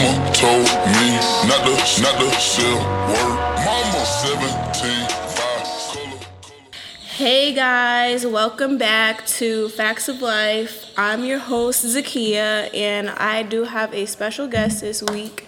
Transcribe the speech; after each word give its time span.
Mama 0.00 0.32
told 0.32 0.64
me 0.64 1.10
not 1.46 1.62
to, 1.66 2.02
not 2.02 2.18
to 2.18 2.40
sell 2.40 2.76
word. 3.08 3.36
Mama 3.66 4.02
17, 4.06 5.08
five, 5.28 5.62
color, 5.92 6.18
color. 6.18 6.62
Hey 7.02 7.52
guys, 7.52 8.26
welcome 8.26 8.78
back 8.78 9.26
to 9.26 9.68
Facts 9.68 10.08
of 10.08 10.22
Life. 10.22 10.86
I'm 10.96 11.22
your 11.22 11.38
host 11.38 11.84
Zakia, 11.84 12.74
and 12.74 13.10
I 13.10 13.42
do 13.42 13.64
have 13.64 13.92
a 13.92 14.06
special 14.06 14.48
guest 14.48 14.80
this 14.80 15.02
week. 15.02 15.46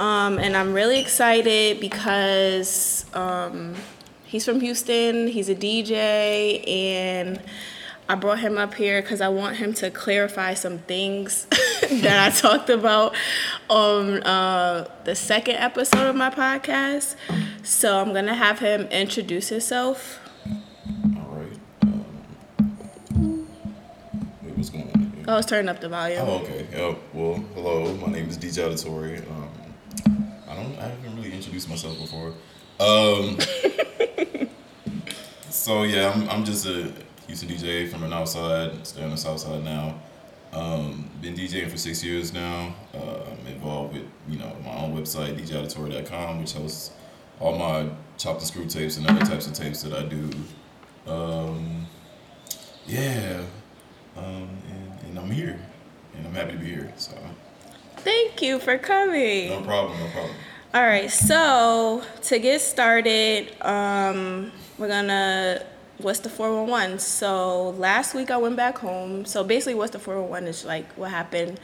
Um, 0.00 0.40
and 0.40 0.56
I'm 0.56 0.72
really 0.72 0.98
excited 0.98 1.78
because 1.78 3.06
um, 3.14 3.76
he's 4.24 4.44
from 4.44 4.58
Houston, 4.58 5.28
he's 5.28 5.48
a 5.48 5.54
DJ, 5.54 6.68
and 6.68 7.40
I 8.08 8.14
brought 8.14 8.38
him 8.38 8.56
up 8.56 8.74
here 8.74 9.02
because 9.02 9.20
I 9.20 9.28
want 9.28 9.56
him 9.56 9.74
to 9.74 9.90
clarify 9.90 10.54
some 10.54 10.78
things 10.78 11.46
that 11.90 12.32
I 12.32 12.34
talked 12.36 12.70
about 12.70 13.16
on 13.68 14.22
uh, 14.22 14.88
the 15.04 15.16
second 15.16 15.56
episode 15.56 16.08
of 16.08 16.14
my 16.14 16.30
podcast. 16.30 17.16
So 17.64 18.00
I'm 18.00 18.12
gonna 18.14 18.34
have 18.34 18.60
him 18.60 18.82
introduce 18.88 19.48
himself. 19.48 20.20
All 21.16 21.34
right. 21.34 21.58
Um, 23.14 23.48
wait, 24.42 24.56
what's 24.56 24.70
going 24.70 24.88
on 24.94 25.00
here? 25.00 25.24
Oh, 25.26 25.34
let's 25.34 25.48
turn 25.48 25.68
up 25.68 25.80
the 25.80 25.88
volume. 25.88 26.22
Oh, 26.22 26.38
okay. 26.42 26.66
Yep. 26.70 26.98
Well, 27.12 27.44
hello. 27.54 27.92
My 27.96 28.12
name 28.12 28.28
is 28.28 28.38
DJ 28.38 28.64
Auditory. 28.66 29.18
Um, 29.18 29.48
I 30.48 30.54
don't. 30.54 30.78
I 30.78 30.88
haven't 30.88 31.16
really 31.16 31.32
introduced 31.32 31.68
myself 31.68 31.98
before. 31.98 32.34
Um, 32.78 33.36
so 35.50 35.82
yeah, 35.82 36.12
I'm. 36.14 36.28
I'm 36.30 36.44
just 36.44 36.66
a 36.66 36.92
Houston 37.26 37.48
DJ 37.48 37.88
from 37.88 38.02
the 38.02 38.08
North 38.08 38.28
Side. 38.28 38.86
Stay 38.86 39.02
on 39.02 39.10
the 39.10 39.16
South 39.16 39.40
Side 39.40 39.64
now. 39.64 39.94
Um, 40.52 41.10
been 41.20 41.34
DJing 41.34 41.68
for 41.70 41.76
six 41.76 42.02
years 42.02 42.32
now. 42.32 42.74
Uh, 42.94 43.20
I'm 43.30 43.46
involved 43.46 43.94
with 43.94 44.04
you 44.28 44.38
know 44.38 44.56
my 44.64 44.74
own 44.76 44.96
website 44.96 45.36
DJAuditory.com, 45.38 46.40
which 46.40 46.52
hosts 46.52 46.92
all 47.40 47.58
my 47.58 47.88
chopped 48.16 48.40
and 48.40 48.48
screw 48.48 48.64
tapes 48.66 48.96
and 48.96 49.06
other 49.06 49.24
types 49.26 49.46
of 49.46 49.52
tapes 49.52 49.82
that 49.82 49.92
I 49.92 50.02
do. 50.04 50.30
Um, 51.06 51.86
yeah, 52.86 53.42
um, 54.16 54.48
and, 54.70 55.00
and 55.08 55.18
I'm 55.18 55.30
here, 55.30 55.58
and 56.14 56.26
I'm 56.26 56.32
happy 56.34 56.52
to 56.52 56.58
be 56.58 56.66
here. 56.66 56.92
So 56.96 57.12
Thank 57.98 58.40
you 58.40 58.58
for 58.60 58.78
coming. 58.78 59.50
no 59.50 59.60
problem, 59.62 59.98
no 59.98 60.06
problem. 60.10 60.34
All 60.74 60.82
right, 60.82 61.10
so 61.10 62.02
to 62.22 62.38
get 62.38 62.60
started, 62.60 63.52
um, 63.62 64.52
we're 64.78 64.88
gonna. 64.88 65.64
What's 65.98 66.20
the 66.20 66.28
411? 66.28 66.98
So 66.98 67.70
last 67.70 68.14
week 68.14 68.30
I 68.30 68.36
went 68.36 68.56
back 68.56 68.78
home. 68.78 69.24
So 69.24 69.42
basically, 69.42 69.74
what's 69.74 69.92
the 69.92 69.98
411 69.98 70.48
is 70.48 70.64
like 70.64 70.92
what 70.94 71.10
happened 71.10 71.58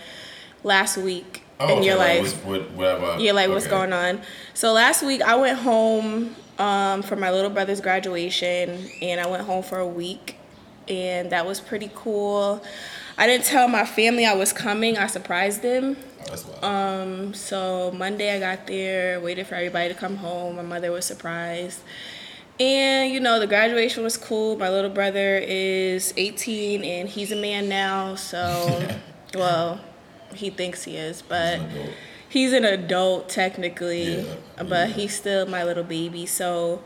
last 0.65 0.97
week 0.97 1.43
in 1.61 1.83
your 1.83 1.97
like, 1.97 2.23
life. 2.23 2.45
What, 2.45 2.63
what, 2.63 2.71
whatever. 2.73 3.21
Yeah, 3.21 3.33
like 3.33 3.49
what's 3.49 3.67
going 3.67 3.93
on. 3.93 4.21
So 4.55 4.73
last 4.73 5.03
week 5.03 5.23
I 5.23 5.37
went 5.37 5.59
home 5.59 6.35
um, 6.59 7.03
for 7.03 7.17
my 7.17 7.31
little 7.31 7.51
brother's 7.51 7.81
graduation, 7.81 8.89
and 9.01 9.21
I 9.21 9.27
went 9.27 9.45
home 9.45 9.63
for 9.63 9.79
a 9.79 9.87
week, 9.87 10.37
and 10.89 11.31
that 11.31 11.47
was 11.47 11.61
pretty 11.61 11.91
cool. 11.95 12.63
I 13.19 13.27
didn't 13.27 13.45
tell 13.45 13.69
my 13.69 13.85
family 13.85 14.25
I 14.25 14.35
was 14.35 14.53
coming. 14.53 14.97
I 14.97 15.07
surprised 15.07 15.63
them. 15.63 15.97
Oh. 16.63 16.69
Um, 16.69 17.35
so 17.35 17.93
Monday 17.93 18.35
I 18.35 18.39
got 18.39 18.67
there, 18.67 19.21
waited 19.21 19.47
for 19.47 19.55
everybody 19.55 19.89
to 19.89 19.95
come 19.95 20.17
home. 20.17 20.57
My 20.57 20.63
mother 20.63 20.91
was 20.91 21.05
surprised. 21.05 21.81
And 22.63 23.13
you 23.13 23.19
know, 23.21 23.41
the 23.41 23.47
graduation 23.49 24.05
was 24.05 24.17
cool. 24.17 24.57
My 24.57 24.71
little 24.71 24.91
brother 24.91 25.37
is 25.43 26.15
18 26.17 26.85
and 26.85 27.09
he's 27.09 27.33
a 27.33 27.37
man 27.37 27.69
now, 27.69 28.15
so 28.15 28.89
well, 29.35 29.81
he 30.35 30.49
thinks 30.51 30.85
he 30.85 30.97
is, 30.97 31.23
but 31.23 31.59
He's 31.59 31.65
an 31.65 31.75
adult. 31.75 31.95
he's 32.29 32.53
an 32.53 32.65
adult 32.65 33.29
technically, 33.29 34.21
Yeah, 34.21 34.35
but 34.59 34.89
yeah. 34.89 34.95
he's 34.95 35.15
still 35.17 35.47
my 35.47 35.65
little 35.65 35.83
baby. 35.85 36.25
So 36.27 36.83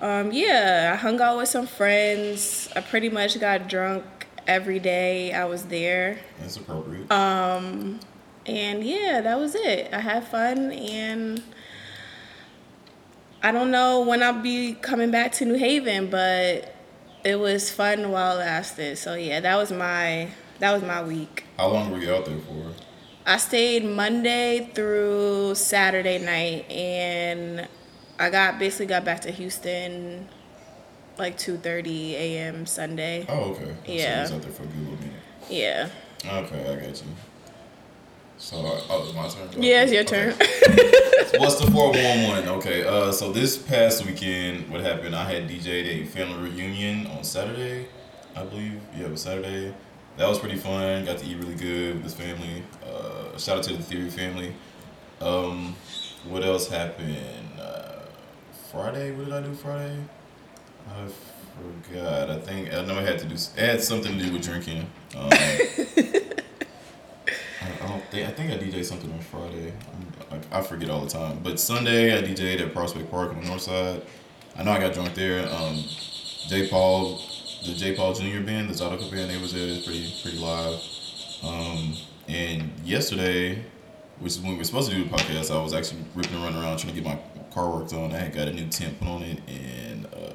um, 0.00 0.30
yeah, 0.30 0.90
I 0.94 0.96
hung 0.96 1.20
out 1.20 1.36
with 1.38 1.48
some 1.48 1.66
friends. 1.66 2.68
I 2.76 2.80
pretty 2.80 3.08
much 3.08 3.38
got 3.40 3.68
drunk 3.68 4.04
every 4.46 4.78
day 4.78 5.32
I 5.32 5.44
was 5.46 5.64
there. 5.64 6.20
That's 6.38 6.56
appropriate. 6.58 7.10
Um, 7.10 7.98
And 8.46 8.82
yeah, 8.84 9.20
that 9.20 9.38
was 9.38 9.54
it. 9.56 9.92
I 9.92 9.98
had 10.00 10.26
fun 10.28 10.70
and 10.72 11.42
I 13.42 13.52
don't 13.52 13.70
know 13.70 14.00
when 14.00 14.22
I'll 14.22 14.42
be 14.42 14.74
coming 14.74 15.10
back 15.10 15.32
to 15.34 15.44
New 15.44 15.54
Haven, 15.54 16.10
but 16.10 16.74
it 17.24 17.36
was 17.36 17.70
fun 17.70 18.10
while 18.10 18.36
it 18.36 18.40
lasted. 18.40 18.98
So 18.98 19.14
yeah, 19.14 19.40
that 19.40 19.56
was 19.56 19.70
my 19.70 20.28
that 20.58 20.72
was 20.72 20.82
my 20.82 21.02
week. 21.02 21.44
How 21.56 21.68
long 21.68 21.90
were 21.90 21.98
you 21.98 22.12
out 22.12 22.26
there 22.26 22.38
for? 22.38 22.72
I 23.24 23.36
stayed 23.36 23.84
Monday 23.84 24.70
through 24.74 25.54
Saturday 25.54 26.18
night 26.18 26.70
and 26.70 27.68
I 28.18 28.30
got 28.30 28.58
basically 28.58 28.86
got 28.86 29.04
back 29.04 29.20
to 29.22 29.30
Houston 29.30 30.28
like 31.18 31.36
2:30 31.38 32.12
a.m. 32.14 32.66
Sunday. 32.66 33.26
Oh, 33.28 33.50
okay. 33.52 33.74
So 33.86 33.92
Yeah. 33.92 34.22
was 34.22 34.32
out 34.32 34.42
there 34.42 34.50
for 34.50 34.62
a 34.64 34.66
good 34.66 35.00
minute. 35.00 35.12
Yeah. 35.48 35.88
Okay, 36.24 36.60
I 36.60 36.74
got 36.74 37.02
you. 37.02 37.08
So, 38.38 38.56
oh, 38.88 39.04
it's 39.04 39.14
my 39.14 39.28
turn. 39.28 39.62
Yeah, 39.62 39.82
it's 39.82 39.92
your 39.92 40.02
Okay. 40.02 40.30
turn. 40.32 40.32
What's 41.40 41.56
the 41.60 41.70
411? 41.70 42.48
Okay, 42.58 42.84
uh, 42.86 43.10
so 43.12 43.32
this 43.32 43.56
past 43.58 44.06
weekend, 44.06 44.70
what 44.70 44.80
happened? 44.80 45.14
I 45.14 45.30
had 45.30 45.48
DJ'd 45.48 45.86
a 45.86 46.04
family 46.06 46.48
reunion 46.50 47.06
on 47.08 47.24
Saturday, 47.24 47.88
I 48.36 48.44
believe. 48.44 48.80
Yeah, 48.96 49.06
it 49.06 49.10
was 49.10 49.22
Saturday. 49.22 49.74
That 50.16 50.28
was 50.28 50.38
pretty 50.38 50.56
fun. 50.56 51.04
Got 51.04 51.18
to 51.18 51.26
eat 51.26 51.36
really 51.36 51.54
good 51.54 51.94
with 51.94 52.04
this 52.04 52.14
family. 52.14 52.62
Uh, 52.84 53.36
shout 53.38 53.58
out 53.58 53.64
to 53.64 53.76
the 53.76 53.82
Theory 53.82 54.10
family. 54.10 54.54
Um, 55.20 55.74
what 56.28 56.44
else 56.44 56.68
happened? 56.68 57.16
Uh, 57.60 58.00
Friday, 58.72 59.10
what 59.12 59.24
did 59.26 59.34
I 59.34 59.42
do 59.42 59.52
Friday? 59.54 59.98
I 60.88 61.08
forgot. 61.90 62.30
I 62.30 62.38
think 62.40 62.72
I 62.72 62.84
know 62.84 62.98
I 62.98 63.02
had 63.02 63.18
to 63.18 63.26
do. 63.26 63.34
It 63.34 63.56
had 63.56 63.82
something 63.82 64.16
to 64.18 64.24
do 64.24 64.32
with 64.32 64.42
drinking. 64.42 64.86
Um, 65.16 65.28
I, 68.12 68.24
I 68.24 68.30
think 68.30 68.52
I 68.52 68.56
DJ 68.56 68.84
something 68.84 69.12
on 69.12 69.20
Friday. 69.20 69.72
I, 70.30 70.58
I 70.58 70.62
forget 70.62 70.90
all 70.90 71.00
the 71.00 71.10
time. 71.10 71.40
But 71.42 71.60
Sunday 71.60 72.16
I 72.16 72.22
DJ'd 72.22 72.60
at 72.60 72.72
Prospect 72.72 73.10
Park 73.10 73.30
on 73.30 73.42
the 73.42 73.48
north 73.48 73.62
side. 73.62 74.02
I 74.56 74.62
know 74.62 74.72
I 74.72 74.80
got 74.80 74.94
drunk 74.94 75.14
there. 75.14 75.48
Um, 75.52 75.84
J. 76.48 76.68
Paul, 76.68 77.20
the 77.66 77.74
J. 77.74 77.94
Paul 77.94 78.14
Jr. 78.14 78.40
band, 78.40 78.70
the 78.70 78.74
Zydeco 78.74 79.10
band, 79.10 79.30
they 79.30 79.38
was 79.38 79.52
there. 79.52 79.66
It 79.66 79.76
was 79.76 79.84
pretty 79.84 80.14
pretty 80.22 80.38
live. 80.38 80.80
Um, 81.42 81.94
and 82.28 82.70
yesterday, 82.84 83.64
which 84.18 84.32
is 84.32 84.40
when 84.40 84.52
we 84.52 84.58
were 84.58 84.64
supposed 84.64 84.90
to 84.90 84.96
do 84.96 85.04
the 85.04 85.10
podcast, 85.10 85.54
I 85.54 85.62
was 85.62 85.74
actually 85.74 86.04
ripping 86.14 86.34
and 86.34 86.44
running 86.44 86.60
around 86.60 86.78
trying 86.78 86.94
to 86.94 87.00
get 87.00 87.08
my 87.08 87.18
car 87.52 87.70
worked 87.70 87.92
on. 87.92 88.12
I 88.12 88.18
had 88.18 88.34
got 88.34 88.48
a 88.48 88.52
new 88.52 88.68
tent 88.68 88.98
put 88.98 89.08
on 89.08 89.22
it 89.22 89.40
and. 89.48 90.06
Uh, 90.06 90.34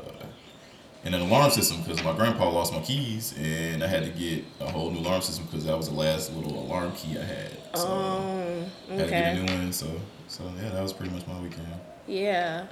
and 1.06 1.14
an 1.14 1.20
alarm 1.20 1.52
system 1.52 1.82
because 1.82 2.02
my 2.02 2.16
grandpa 2.16 2.50
lost 2.50 2.72
my 2.72 2.80
keys 2.80 3.36
and 3.38 3.84
I 3.84 3.88
had 3.88 4.06
to 4.06 4.10
get 4.10 4.46
a 4.62 4.72
whole 4.72 4.90
new 4.90 5.00
alarm 5.00 5.22
system 5.22 5.46
because 5.46 5.66
that 5.66 5.76
was 5.76 5.90
the 5.90 5.96
last 5.96 6.34
little 6.34 6.58
alarm 6.58 6.94
key 6.94 7.18
I 7.18 7.24
had. 7.26 7.52
So 7.76 7.88
Um, 7.88 8.66
I 8.90 8.94
had 8.94 9.06
to 9.06 9.10
get 9.10 9.14
a 9.14 9.30
okay. 9.32 9.46
new 9.46 9.54
one. 9.54 9.74
So 9.74 9.88
so 10.28 10.44
yeah, 10.62 10.70
that 10.70 10.82
was 10.84 10.94
pretty 10.94 11.14
much 11.14 11.26
my 11.28 11.40
weekend. 11.40 11.68
Yeah. 12.08 12.66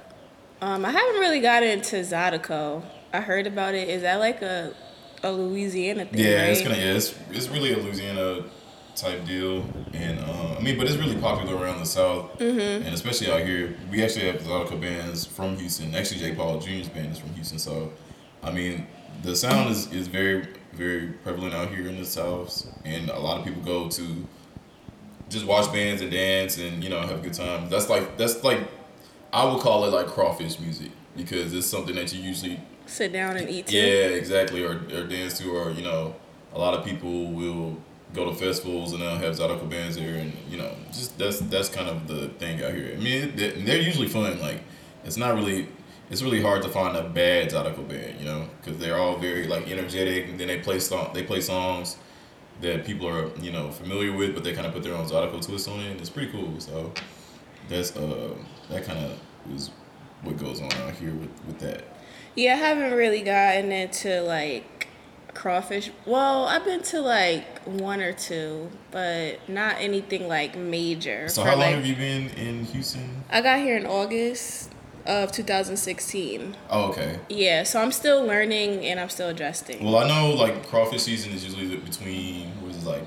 Um, 0.60 0.84
I 0.84 0.90
haven't 0.90 1.20
really 1.20 1.40
got 1.40 1.62
into 1.62 1.96
Zydeco. 1.96 2.82
I 3.12 3.20
heard 3.20 3.46
about 3.46 3.74
it. 3.74 3.88
Is 3.88 4.02
that 4.02 4.16
like 4.20 4.42
a 4.42 4.74
a 5.22 5.30
Louisiana 5.32 6.04
thing? 6.06 6.18
Yeah, 6.20 6.44
it's 6.46 6.60
right? 6.60 6.68
gonna 6.70 6.80
yeah, 6.80 6.94
it's 6.94 7.14
it's 7.30 7.48
really 7.48 7.72
a 7.72 7.78
Louisiana 7.78 8.44
type 8.94 9.24
deal, 9.24 9.64
and 9.94 10.18
uh, 10.20 10.56
I 10.58 10.60
mean, 10.60 10.76
but 10.78 10.86
it's 10.86 10.96
really 10.96 11.16
popular 11.16 11.56
around 11.56 11.78
the 11.80 11.86
South, 11.86 12.38
Mm-hmm. 12.38 12.84
and 12.86 12.94
especially 12.94 13.30
out 13.32 13.40
here. 13.40 13.74
We 13.90 14.02
actually 14.04 14.26
have 14.26 14.40
Zydeco 14.42 14.80
bands 14.80 15.24
from 15.24 15.56
Houston. 15.56 15.94
Actually, 15.94 16.20
J. 16.20 16.34
Paul 16.34 16.60
Jr.'s 16.60 16.88
band 16.88 17.12
is 17.12 17.18
from 17.18 17.30
Houston, 17.34 17.58
so 17.58 17.90
I 18.42 18.50
mean, 18.52 18.86
the 19.22 19.34
sound 19.34 19.70
is, 19.70 19.90
is 19.92 20.08
very 20.08 20.46
very 20.74 21.08
prevalent 21.24 21.54
out 21.54 21.68
here 21.70 21.86
in 21.88 21.98
the 21.98 22.04
South, 22.04 22.66
and 22.84 23.08
a 23.10 23.18
lot 23.18 23.38
of 23.40 23.44
people 23.46 23.62
go 23.62 23.88
to 23.88 24.26
just 25.32 25.46
watch 25.46 25.72
bands 25.72 26.02
and 26.02 26.10
dance 26.10 26.58
and 26.58 26.84
you 26.84 26.90
know 26.90 27.00
have 27.00 27.18
a 27.18 27.22
good 27.22 27.34
time. 27.34 27.68
That's 27.68 27.88
like 27.88 28.16
that's 28.16 28.44
like 28.44 28.60
I 29.32 29.44
would 29.44 29.60
call 29.60 29.84
it 29.84 29.92
like 29.92 30.06
crawfish 30.06 30.60
music 30.60 30.90
because 31.16 31.54
it's 31.54 31.66
something 31.66 31.94
that 31.94 32.12
you 32.12 32.20
usually 32.22 32.60
Sit 32.86 33.12
down 33.12 33.36
and 33.36 33.48
eat 33.48 33.70
yeah, 33.70 33.82
exactly. 33.82 34.64
Or, 34.64 34.72
or 34.72 35.04
dance 35.04 35.38
to, 35.38 35.50
or 35.50 35.70
you 35.70 35.82
know, 35.82 36.14
a 36.52 36.58
lot 36.58 36.74
of 36.74 36.84
people 36.84 37.26
will 37.30 37.76
go 38.12 38.26
to 38.30 38.34
festivals 38.34 38.92
and 38.92 39.00
they'll 39.00 39.16
have 39.16 39.34
Zydeco 39.34 39.68
bands 39.70 39.96
there, 39.96 40.16
and 40.16 40.32
you 40.50 40.58
know, 40.58 40.74
just 40.88 41.16
that's 41.18 41.40
that's 41.40 41.68
kind 41.68 41.88
of 41.88 42.06
the 42.08 42.28
thing 42.28 42.62
out 42.62 42.74
here. 42.74 42.92
I 42.92 43.00
mean, 43.00 43.32
they're, 43.36 43.52
they're 43.52 43.80
usually 43.80 44.08
fun. 44.08 44.40
Like, 44.40 44.62
it's 45.04 45.16
not 45.16 45.34
really, 45.34 45.68
it's 46.10 46.22
really 46.22 46.42
hard 46.42 46.62
to 46.62 46.68
find 46.68 46.96
a 46.96 47.08
bad 47.08 47.50
Zydeco 47.50 47.88
band, 47.88 48.18
you 48.18 48.26
know, 48.26 48.48
because 48.60 48.78
they're 48.78 48.98
all 48.98 49.16
very 49.16 49.46
like 49.46 49.70
energetic, 49.70 50.28
and 50.28 50.38
then 50.38 50.48
they 50.48 50.58
play 50.58 50.78
song, 50.78 51.12
they 51.14 51.22
play 51.22 51.40
songs 51.40 51.96
that 52.62 52.84
people 52.86 53.06
are 53.08 53.30
you 53.40 53.52
know 53.52 53.70
familiar 53.70 54.12
with, 54.12 54.34
but 54.34 54.44
they 54.44 54.52
kind 54.54 54.66
of 54.66 54.72
put 54.72 54.82
their 54.82 54.94
own 54.94 55.06
Zydeco 55.06 55.44
twist 55.44 55.68
on 55.68 55.80
it. 55.80 55.90
and 55.90 56.00
It's 56.00 56.10
pretty 56.10 56.32
cool. 56.32 56.58
So 56.58 56.92
that's 57.68 57.94
uh 57.96 58.34
that 58.70 58.84
kind 58.84 58.98
of 58.98 59.18
is 59.54 59.70
what 60.22 60.38
goes 60.38 60.60
on 60.60 60.72
out 60.72 60.92
here 60.94 61.12
with 61.12 61.30
with 61.46 61.58
that. 61.60 61.84
Yeah, 62.34 62.54
I 62.54 62.56
haven't 62.56 62.92
really 62.94 63.20
gotten 63.22 63.70
into 63.72 64.22
like 64.22 64.88
crawfish. 65.34 65.90
Well, 66.06 66.44
I've 66.46 66.64
been 66.64 66.82
to 66.84 67.00
like 67.00 67.60
one 67.64 68.00
or 68.00 68.12
two, 68.12 68.70
but 68.90 69.46
not 69.48 69.76
anything 69.78 70.28
like 70.28 70.56
major. 70.56 71.28
So 71.28 71.42
how 71.42 71.50
long 71.52 71.60
like- 71.60 71.74
have 71.76 71.86
you 71.86 71.96
been 71.96 72.28
in 72.30 72.64
Houston? 72.66 73.24
I 73.30 73.40
got 73.42 73.58
here 73.60 73.76
in 73.76 73.86
August 73.86 74.71
of 75.06 75.32
2016. 75.32 76.56
Oh, 76.70 76.90
okay. 76.90 77.18
Yeah, 77.28 77.62
so 77.64 77.80
I'm 77.80 77.92
still 77.92 78.24
learning 78.24 78.84
and 78.84 79.00
I'm 79.00 79.08
still 79.08 79.28
adjusting. 79.28 79.84
Well, 79.84 79.96
I 79.96 80.08
know 80.08 80.34
like 80.34 80.66
crawfish 80.68 81.02
season 81.02 81.32
is 81.32 81.44
usually 81.44 81.76
between 81.76 82.48
what 82.60 82.70
is 82.70 82.84
it 82.84 82.88
like 82.88 83.06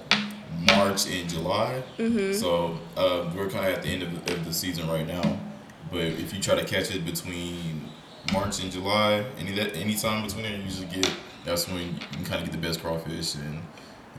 March 0.75 1.07
and 1.07 1.30
July. 1.30 1.83
Mm-hmm. 1.97 2.33
So 2.33 2.77
uh, 2.97 3.31
we're 3.36 3.50
kind 3.50 3.68
of 3.68 3.77
at 3.77 3.83
the 3.83 3.89
end 3.89 4.03
of 4.03 4.25
the, 4.25 4.33
of 4.33 4.45
the 4.45 4.53
season 4.53 4.89
right 4.89 5.07
now. 5.07 5.39
But 5.92 6.06
if 6.06 6.33
you 6.33 6.42
try 6.42 6.56
to 6.56 6.65
catch 6.65 6.94
it 6.94 7.06
between 7.06 7.89
March 8.33 8.62
and 8.62 8.71
July, 8.71 9.25
any 9.38 9.51
that 9.53 9.75
any 9.75 9.95
time 9.95 10.25
between 10.25 10.44
there, 10.44 10.56
you 10.56 10.63
usually 10.63 10.88
get 10.88 11.12
that's 11.44 11.68
when 11.68 11.94
you 11.94 12.00
can 12.12 12.25
kind 12.25 12.42
of 12.42 12.45
get 12.45 12.51
the 12.51 12.68
best 12.68 12.81
crawfish 12.81 13.36
and 13.36 13.62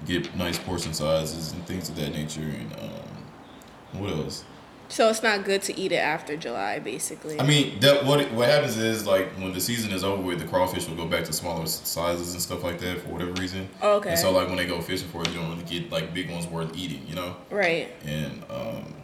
get 0.06 0.34
nice 0.36 0.58
portion 0.58 0.94
sizes 0.94 1.52
and 1.52 1.66
things 1.66 1.88
of 1.88 1.96
that 1.96 2.12
nature. 2.12 2.40
And 2.40 2.72
um, 2.74 4.00
what 4.00 4.12
else? 4.12 4.44
So 4.88 5.08
it's 5.08 5.22
not 5.22 5.44
good 5.44 5.62
to 5.62 5.78
eat 5.78 5.92
it 5.92 5.96
after 5.96 6.36
July, 6.36 6.78
basically. 6.78 7.40
I 7.40 7.46
mean, 7.46 7.80
that 7.80 8.04
what 8.04 8.30
what 8.32 8.48
happens 8.48 8.76
is 8.76 9.06
like 9.06 9.28
when 9.38 9.52
the 9.52 9.60
season 9.60 9.92
is 9.92 10.04
over 10.04 10.22
with, 10.22 10.38
the 10.38 10.46
crawfish 10.46 10.88
will 10.88 10.96
go 10.96 11.06
back 11.06 11.24
to 11.24 11.32
smaller 11.32 11.66
sizes 11.66 12.32
and 12.32 12.42
stuff 12.42 12.62
like 12.62 12.78
that 12.80 12.98
for 13.00 13.08
whatever 13.08 13.32
reason. 13.32 13.68
Okay. 13.82 14.10
And 14.10 14.18
so 14.18 14.32
like 14.32 14.48
when 14.48 14.56
they 14.56 14.66
go 14.66 14.80
fishing 14.80 15.08
for 15.08 15.22
it, 15.22 15.28
you 15.28 15.34
don't 15.34 15.50
really 15.50 15.64
get 15.64 15.90
like 15.90 16.14
big 16.14 16.30
ones 16.30 16.46
worth 16.46 16.76
eating, 16.76 17.02
you 17.06 17.14
know. 17.14 17.36
right. 17.50 17.88
And 18.04 18.42
um, 18.48 18.94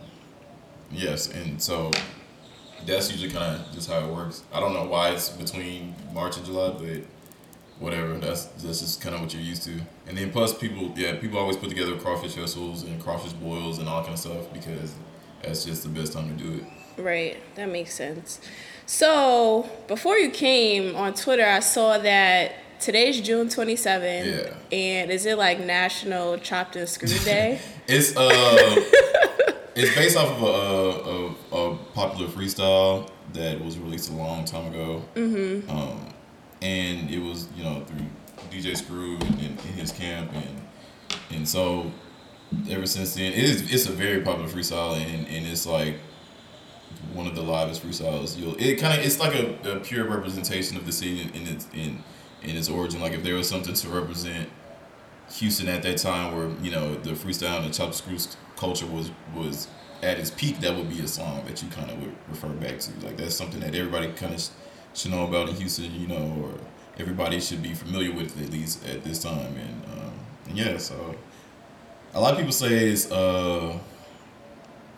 yes, 0.90 1.31
and 1.31 1.61
so 1.61 1.90
that's 2.87 3.11
usually 3.11 3.31
kind 3.31 3.61
of 3.61 3.73
just 3.73 3.90
how 3.90 3.99
it 3.99 4.12
works. 4.12 4.43
I 4.52 4.61
don't 4.61 4.75
know 4.75 4.84
why 4.84 5.11
it's 5.11 5.29
between 5.29 5.94
March 6.12 6.37
and 6.37 6.46
July, 6.46 6.70
but 6.70 7.02
whatever. 7.79 8.17
That's 8.19 8.46
that's 8.46 8.81
just 8.81 9.00
kind 9.00 9.14
of 9.14 9.20
what 9.20 9.34
you're 9.34 9.43
used 9.43 9.64
to. 9.64 9.81
And 10.06 10.17
then 10.17 10.31
plus 10.31 10.56
people, 10.56 10.93
yeah, 10.96 11.17
people 11.17 11.38
always 11.38 11.56
put 11.56 11.69
together 11.69 11.96
crawfish 11.96 12.34
vessels 12.34 12.82
and 12.84 13.00
crawfish 13.02 13.32
boils 13.32 13.79
and 13.79 13.88
all 13.88 13.99
that 14.00 14.06
kind 14.06 14.14
of 14.14 14.20
stuff 14.20 14.52
because 14.52 14.94
that's 15.42 15.64
just 15.64 15.82
the 15.82 15.88
best 15.88 16.12
time 16.12 16.36
to 16.36 16.44
do 16.44 16.54
it. 16.54 17.00
Right, 17.00 17.38
that 17.56 17.68
makes 17.68 17.94
sense. 17.94 18.40
So 18.86 19.68
before 19.88 20.18
you 20.18 20.30
came 20.30 20.94
on 20.96 21.14
Twitter, 21.14 21.46
I 21.46 21.60
saw 21.60 21.98
that 21.98 22.52
today's 22.80 23.20
June 23.20 23.48
27th. 23.48 24.26
Yeah. 24.26 24.76
And 24.76 25.10
is 25.10 25.24
it 25.24 25.38
like 25.38 25.60
National 25.60 26.38
Chopped 26.38 26.76
and 26.76 26.88
Screwed 26.88 27.10
Day? 27.24 27.60
It's 27.86 28.16
uh, 28.16 28.28
it's 29.74 29.94
based 29.94 30.16
off 30.16 30.30
of 30.30 30.42
a, 30.42 31.56
a, 31.56 31.70
a 31.72 31.76
popular 31.94 32.28
freestyle 32.30 33.08
that 33.32 33.60
was 33.64 33.78
released 33.78 34.10
a 34.10 34.14
long 34.14 34.44
time 34.44 34.72
ago. 34.72 35.02
Mm-hmm. 35.14 35.70
Um, 35.70 36.12
and 36.60 37.10
it 37.10 37.18
was 37.18 37.48
you 37.56 37.64
know 37.64 37.84
through 37.84 38.06
DJ 38.50 38.76
Screw 38.76 39.16
and, 39.16 39.40
and 39.40 39.60
his 39.60 39.92
camp 39.92 40.30
and 40.34 40.60
and 41.30 41.48
so 41.48 41.90
ever 42.69 42.87
since 42.87 43.14
then. 43.14 43.32
It 43.32 43.38
is 43.38 43.72
it's 43.72 43.87
a 43.87 43.93
very 43.93 44.20
popular 44.20 44.49
freestyle 44.49 44.96
and, 44.96 45.26
and 45.26 45.46
it's 45.46 45.66
like 45.66 45.96
one 47.12 47.26
of 47.26 47.34
the 47.34 47.43
livest 47.43 47.84
freestyles 47.84 48.38
you'll 48.38 48.54
it 48.56 48.76
kind 48.76 48.99
of 48.99 49.04
it's 49.04 49.19
like 49.19 49.34
a, 49.34 49.72
a 49.72 49.81
pure 49.81 50.08
representation 50.08 50.76
of 50.76 50.87
the 50.87 50.93
scene 50.93 51.19
in, 51.19 51.34
in 51.34 51.46
its 51.49 51.66
in 51.75 52.02
in 52.43 52.56
its 52.56 52.69
origin. 52.69 53.00
Like 53.00 53.12
if 53.12 53.22
there 53.22 53.34
was 53.34 53.49
something 53.49 53.75
to 53.75 53.88
represent 53.88 54.49
Houston 55.34 55.69
at 55.69 55.82
that 55.82 55.99
time 55.99 56.37
where 56.37 56.50
you 56.62 56.70
know 56.70 56.94
the 56.96 57.10
freestyle 57.10 57.58
and 57.58 57.66
the 57.66 57.76
chop 57.76 57.94
screw 57.94 58.19
culture 58.56 58.87
was 58.87 59.10
was 59.34 59.69
at 60.02 60.19
its 60.19 60.31
peak 60.31 60.58
that 60.60 60.76
would 60.76 60.88
be 60.88 61.00
a 61.00 61.08
song 61.08 61.44
that 61.46 61.62
you 61.62 61.69
kind 61.69 61.90
of 61.90 62.00
would 62.00 62.14
refer 62.28 62.48
back 62.48 62.78
to. 62.81 62.90
Like 63.06 63.16
that's 63.16 63.37
something 63.37 63.60
that 63.60 63.75
everybody 63.75 64.12
kind 64.12 64.34
of 64.34 64.40
sh- 64.40 64.48
should 64.94 65.10
know 65.12 65.26
about 65.26 65.48
in 65.48 65.56
Houston 65.56 65.94
you 65.94 66.06
know 66.06 66.43
or 66.43 66.58
everybody 66.98 67.40
should 67.40 67.62
be 67.62 67.75
familiar 67.75 68.12
with 68.12 68.40
at 68.40 68.50
least 68.50 68.87
at 68.87 69.05
this 69.05 69.22
time. 69.22 69.56
And, 69.56 69.84
um, 69.84 70.12
and 70.48 70.58
yeah 70.58 70.76
so 70.76 71.14
a 72.14 72.20
lot 72.20 72.32
of 72.32 72.38
people 72.38 72.52
say 72.52 72.88
it's 72.90 73.10
uh 73.10 73.78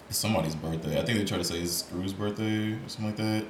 it's 0.08 0.18
somebody's 0.18 0.54
birthday 0.54 1.00
I 1.00 1.04
think 1.04 1.18
they 1.18 1.24
try 1.24 1.38
to 1.38 1.44
say 1.44 1.60
it's 1.60 1.72
Screw's 1.72 2.12
birthday 2.12 2.72
or 2.72 2.78
something 2.88 3.06
like 3.06 3.16
that 3.16 3.44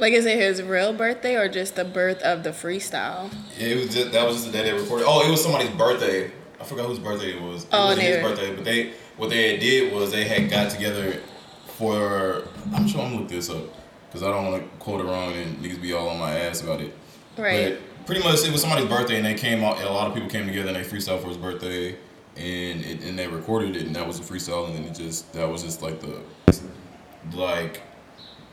like, 0.00 0.12
is 0.12 0.26
it 0.26 0.36
his 0.36 0.60
real 0.60 0.92
birthday 0.92 1.36
or 1.36 1.48
just 1.48 1.76
the 1.76 1.84
birth 1.84 2.20
of 2.22 2.42
the 2.42 2.50
freestyle? 2.50 3.32
It 3.56 3.76
was 3.76 3.94
just, 3.94 4.10
that 4.10 4.26
was 4.26 4.34
just 4.42 4.46
the 4.46 4.52
day 4.52 4.64
they 4.64 4.72
recorded. 4.72 5.06
Oh, 5.08 5.24
it 5.24 5.30
was 5.30 5.40
somebody's 5.40 5.70
birthday. 5.70 6.32
I 6.60 6.64
forgot 6.64 6.86
whose 6.86 6.98
birthday 6.98 7.36
it 7.36 7.40
was. 7.40 7.62
It 7.62 7.68
Oh, 7.72 7.84
wasn't 7.86 8.02
his 8.08 8.16
birthday, 8.20 8.56
but 8.56 8.64
they 8.64 8.92
what 9.16 9.30
they 9.30 9.52
had 9.52 9.60
did 9.60 9.92
was 9.92 10.10
they 10.10 10.24
had 10.24 10.50
got 10.50 10.70
together 10.72 11.20
for. 11.78 12.48
I'm 12.74 12.88
sure 12.88 13.02
I'm 13.02 13.10
gonna 13.10 13.20
look 13.20 13.28
this 13.28 13.48
up 13.50 13.62
because 14.08 14.24
I 14.24 14.30
don't 14.32 14.50
want 14.50 14.62
to 14.64 14.68
quote 14.78 15.00
it 15.00 15.04
wrong 15.04 15.32
and 15.34 15.58
niggas 15.58 15.80
be 15.80 15.92
all 15.92 16.08
on 16.08 16.18
my 16.18 16.32
ass 16.40 16.60
about 16.62 16.80
it. 16.80 16.92
Right. 17.38 17.78
But 17.96 18.06
pretty 18.06 18.22
much 18.24 18.44
it 18.44 18.50
was 18.50 18.62
somebody's 18.62 18.88
birthday 18.88 19.16
and 19.18 19.24
they 19.24 19.34
came 19.34 19.62
out. 19.62 19.80
A 19.80 19.88
lot 19.90 20.08
of 20.08 20.14
people 20.14 20.28
came 20.28 20.46
together 20.46 20.68
and 20.68 20.76
they 20.76 20.82
freestyle 20.82 21.20
for 21.20 21.28
his 21.28 21.36
birthday, 21.36 21.96
and 22.36 22.84
it, 22.84 23.02
and 23.02 23.18
they 23.18 23.28
recorded 23.28 23.76
it 23.76 23.86
and 23.86 23.94
that 23.94 24.06
was 24.06 24.18
a 24.18 24.22
freestyle 24.22 24.66
and 24.66 24.74
then 24.74 24.84
it 24.84 24.94
just 24.94 25.32
that 25.32 25.48
was 25.48 25.62
just 25.62 25.82
like 25.82 26.00
the 26.00 26.20
like 27.32 27.82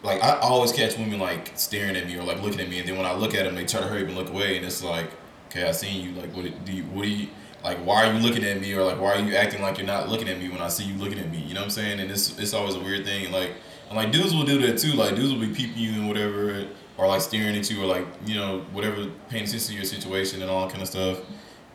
like 0.04 0.24
I 0.24 0.40
always 0.40 0.72
catch 0.72 0.98
women 0.98 1.20
like 1.20 1.52
staring 1.56 1.96
at 1.96 2.08
me 2.08 2.16
or 2.18 2.24
like 2.24 2.42
looking 2.42 2.60
at 2.60 2.70
me, 2.70 2.80
and 2.80 2.88
then 2.88 2.98
when 2.98 3.06
I 3.06 3.14
look 3.14 3.36
at 3.36 3.46
them, 3.46 3.56
they 3.56 3.66
try 3.66 3.82
to 3.82 3.88
hurry 3.88 4.02
up 4.02 4.08
and 4.08 4.18
look 4.18 4.30
away, 4.30 4.58
and 4.58 4.66
it's 4.66 4.84
like, 4.84 5.12
okay, 5.50 5.68
I 5.68 5.72
seen 5.72 6.04
you. 6.04 6.20
Like, 6.20 6.36
what 6.36 6.46
do 6.66 6.72
you? 6.72 6.84
What 6.86 7.04
do 7.04 7.10
you? 7.10 7.28
Like, 7.64 7.78
why 7.86 8.06
are 8.08 8.14
you 8.14 8.20
looking 8.20 8.44
at 8.44 8.60
me? 8.60 8.74
Or 8.74 8.84
like, 8.84 9.00
why 9.00 9.14
are 9.14 9.20
you 9.20 9.36
acting 9.36 9.62
like 9.62 9.78
you're 9.78 9.86
not 9.86 10.10
looking 10.10 10.28
at 10.28 10.40
me 10.40 10.50
when 10.50 10.62
I 10.62 10.68
see 10.68 10.86
you 10.86 10.96
looking 10.96 11.20
at 11.20 11.30
me? 11.30 11.38
You 11.38 11.54
know 11.54 11.60
what 11.60 11.66
I'm 11.66 11.72
saying? 11.72 12.00
And 12.00 12.10
it's 12.10 12.38
it's 12.40 12.54
always 12.54 12.76
a 12.76 12.80
weird 12.80 13.06
thing. 13.06 13.26
And 13.26 13.34
like, 13.34 13.52
and 13.90 13.98
like 13.98 14.12
dudes 14.12 14.34
will 14.34 14.46
do 14.46 14.60
that 14.66 14.80
too. 14.80 14.94
Like 14.94 15.16
dudes 15.16 15.32
will 15.32 15.40
be 15.40 15.54
peeping 15.54 15.78
you 15.78 15.94
and 15.94 16.08
whatever, 16.08 16.66
or 16.98 17.08
like 17.08 17.22
staring 17.22 17.56
at 17.56 17.70
you, 17.70 17.84
or 17.84 17.86
like 17.86 18.08
you 18.26 18.36
know 18.36 18.66
whatever, 18.72 19.08
paying 19.30 19.44
attention 19.44 19.60
to 19.60 19.74
your 19.76 19.86
situation 19.86 20.42
and 20.42 20.50
all 20.50 20.66
that 20.66 20.72
kind 20.72 20.82
of 20.82 20.90
stuff, 20.90 21.20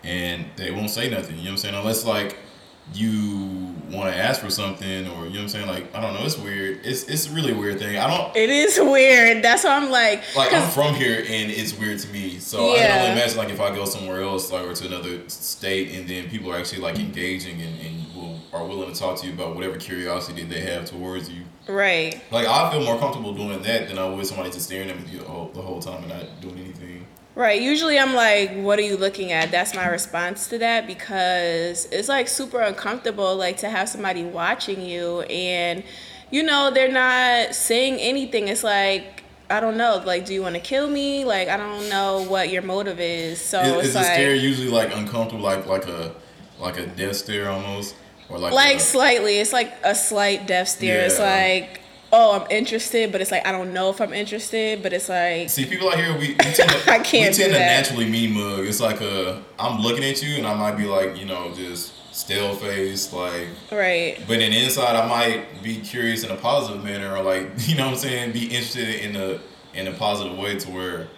and 0.07 0.47
they 0.57 0.71
won't 0.71 0.91
say 0.91 1.11
nothing. 1.11 1.37
You 1.37 1.45
know 1.45 1.51
what 1.51 1.53
I'm 1.53 1.57
saying? 1.59 1.75
Unless 1.75 2.05
like 2.05 2.39
you 2.95 3.75
want 3.91 4.13
to 4.13 4.17
ask 4.17 4.41
for 4.41 4.51
something 4.51 5.09
or 5.09 5.25
you 5.27 5.31
know 5.31 5.31
what 5.31 5.35
I'm 5.35 5.49
saying 5.49 5.67
like 5.67 5.93
I 5.95 6.01
don't 6.01 6.15
know 6.15 6.25
it's 6.25 6.39
weird 6.39 6.81
it's 6.85 7.03
it's 7.09 7.29
a 7.29 7.33
really 7.33 7.53
weird 7.53 7.81
thing 7.81 7.97
I 7.97 8.07
don't 8.07 8.37
It 8.37 8.49
is 8.49 8.79
weird. 8.79 9.43
That's 9.43 9.65
why 9.65 9.77
I'm 9.77 9.91
like, 9.91 10.23
like 10.37 10.53
I'm 10.53 10.69
from 10.71 10.95
here 10.95 11.19
and 11.19 11.51
it's 11.51 11.77
weird 11.77 11.99
to 12.01 12.09
me. 12.13 12.39
So 12.39 12.75
I 12.75 12.77
can 12.79 12.99
only 13.01 13.13
imagine 13.13 13.39
like 13.39 13.49
if 13.49 13.61
I 13.61 13.75
go 13.75 13.85
somewhere 13.87 14.23
else, 14.23 14.53
like 14.53 14.65
or 14.67 14.73
to 14.73 14.87
another 14.87 15.29
state, 15.29 15.97
and 15.99 16.09
then 16.09 16.29
people 16.29 16.53
are 16.53 16.57
actually 16.57 16.83
like 16.83 16.99
engaging 16.99 17.61
and, 17.61 17.81
and 17.81 18.15
will, 18.15 18.41
are 18.53 18.65
willing 18.65 18.93
to 18.93 18.99
talk 18.99 19.19
to 19.21 19.27
you 19.27 19.33
about 19.33 19.55
whatever 19.57 19.77
curiosity 19.77 20.45
they 20.45 20.61
have 20.61 20.85
towards 20.85 21.29
you. 21.29 21.43
right. 21.69 22.21
Like 22.31 22.47
I 22.47 22.71
feel 22.71 22.85
more 22.85 22.99
comfortable 22.99 23.35
doing 23.35 23.61
that 23.63 23.89
than 23.89 23.99
I 23.99 24.09
would 24.09 24.27
somebody 24.27 24.51
just 24.51 24.67
staring 24.67 24.91
at 24.91 24.97
me 24.97 25.19
the 25.19 25.25
whole, 25.25 25.49
the 25.53 25.63
whole 25.63 25.81
time 25.81 26.05
and 26.05 26.09
not 26.09 26.41
doing 26.41 26.59
anything. 26.59 26.96
Right. 27.37 27.61
Usually 27.61 27.99
I'm 27.99 28.15
like, 28.15 28.55
what 28.55 28.79
are 28.79 28.83
you 28.83 28.97
looking 28.97 29.31
at? 29.31 29.51
That's 29.51 29.75
my 29.75 29.87
response 29.89 30.49
to 30.49 30.59
that 30.59 30.87
because 30.87 31.85
it's 31.93 32.09
like 32.09 32.29
super 32.29 32.61
uncomfortable 32.61 33.37
like 33.37 33.59
to 33.59 33.69
have 33.69 33.91
somebody 33.91 34.25
watching 34.25 34.81
you 34.81 35.21
and 35.23 35.85
you 36.31 36.43
know, 36.43 36.71
they're 36.73 36.91
not 36.91 37.55
saying 37.55 37.99
anything. 38.01 38.49
It's 38.49 38.65
like 38.65 39.23
I 39.51 39.61
don't 39.61 39.77
know, 39.77 40.03
like 40.05 40.25
do 40.25 40.33
you 40.33 40.41
want 40.43 40.55
to 40.55 40.63
kill 40.63 40.89
me? 40.89 41.27
Like 41.27 41.49
I 41.49 41.59
don't 41.59 41.91
know 41.91 42.25
what 42.27 42.49
your 42.49 42.63
motive 42.63 43.01
is. 43.01 43.39
So 43.41 43.61
Is, 43.61 43.73
it's 43.75 43.87
is 43.89 43.93
the 43.93 44.03
stare 44.05 44.35
usually 44.35 44.69
like 44.71 44.97
uncomfortable, 44.97 45.43
like 45.45 45.67
like 45.67 45.87
a 45.87 46.15
like 46.59 46.79
a 46.79 46.87
death 46.87 47.17
stare 47.17 47.51
almost, 47.51 47.95
or 48.31 48.39
like 48.39 48.55
like 48.55 48.77
a- 48.77 48.81
slightly. 48.81 49.39
It's 49.41 49.53
like 49.53 49.75
a 49.85 49.95
slight 49.95 50.47
death 50.47 50.69
stare. 50.69 51.05
It's 51.05 51.19
like 51.21 51.83
oh, 52.13 52.41
I'm 52.41 52.51
interested, 52.51 53.13
but 53.13 53.21
it's 53.21 53.31
like 53.31 53.47
I 53.47 53.53
don't 53.53 53.73
know 53.73 53.91
if 53.91 54.01
I'm 54.01 54.13
interested, 54.13 54.83
but 54.83 54.93
it's 54.93 55.09
like 55.09 55.51
See, 55.51 55.67
people 55.67 55.89
out 55.89 55.99
here, 55.99 56.13
we, 56.13 56.29
we 56.29 56.35
tend 56.37 56.71
to, 56.71 56.83
I 56.91 56.99
can't 56.99 57.37
we 57.37 57.43
tend 57.43 57.53
to 57.53 57.59
naturally 57.59 58.09
mean 58.09 58.33
mug. 58.33 58.67
It's 58.67 58.81
like 58.81 59.01
a, 59.01 59.43
I'm 59.59 59.81
looking 59.81 60.05
at 60.05 60.23
you 60.23 60.37
and 60.37 60.47
I 60.47 60.55
might 60.55 60.77
be 60.77 60.85
like, 60.85 61.17
you 61.17 61.27
know, 61.27 61.53
just 61.55 61.93
stale 62.15 62.55
face, 62.55 63.13
like, 63.13 63.49
right. 63.71 64.17
but 64.27 64.39
then 64.39 64.53
inside 64.53 64.97
I 64.97 65.07
might 65.07 65.63
be 65.63 65.81
curious 65.81 66.25
in 66.25 66.31
a 66.31 66.37
positive 66.37 66.83
manner 66.83 67.15
or 67.15 67.23
like, 67.23 67.51
you 67.69 67.77
know 67.77 67.87
what 67.87 67.93
I'm 67.95 67.99
saying, 67.99 68.33
be 68.33 68.45
interested 68.45 69.05
in 69.05 69.17
a, 69.17 69.41
in 69.75 69.87
a 69.87 69.93
positive 69.93 70.39
way 70.39 70.57
to 70.59 70.71
where, 70.71 71.09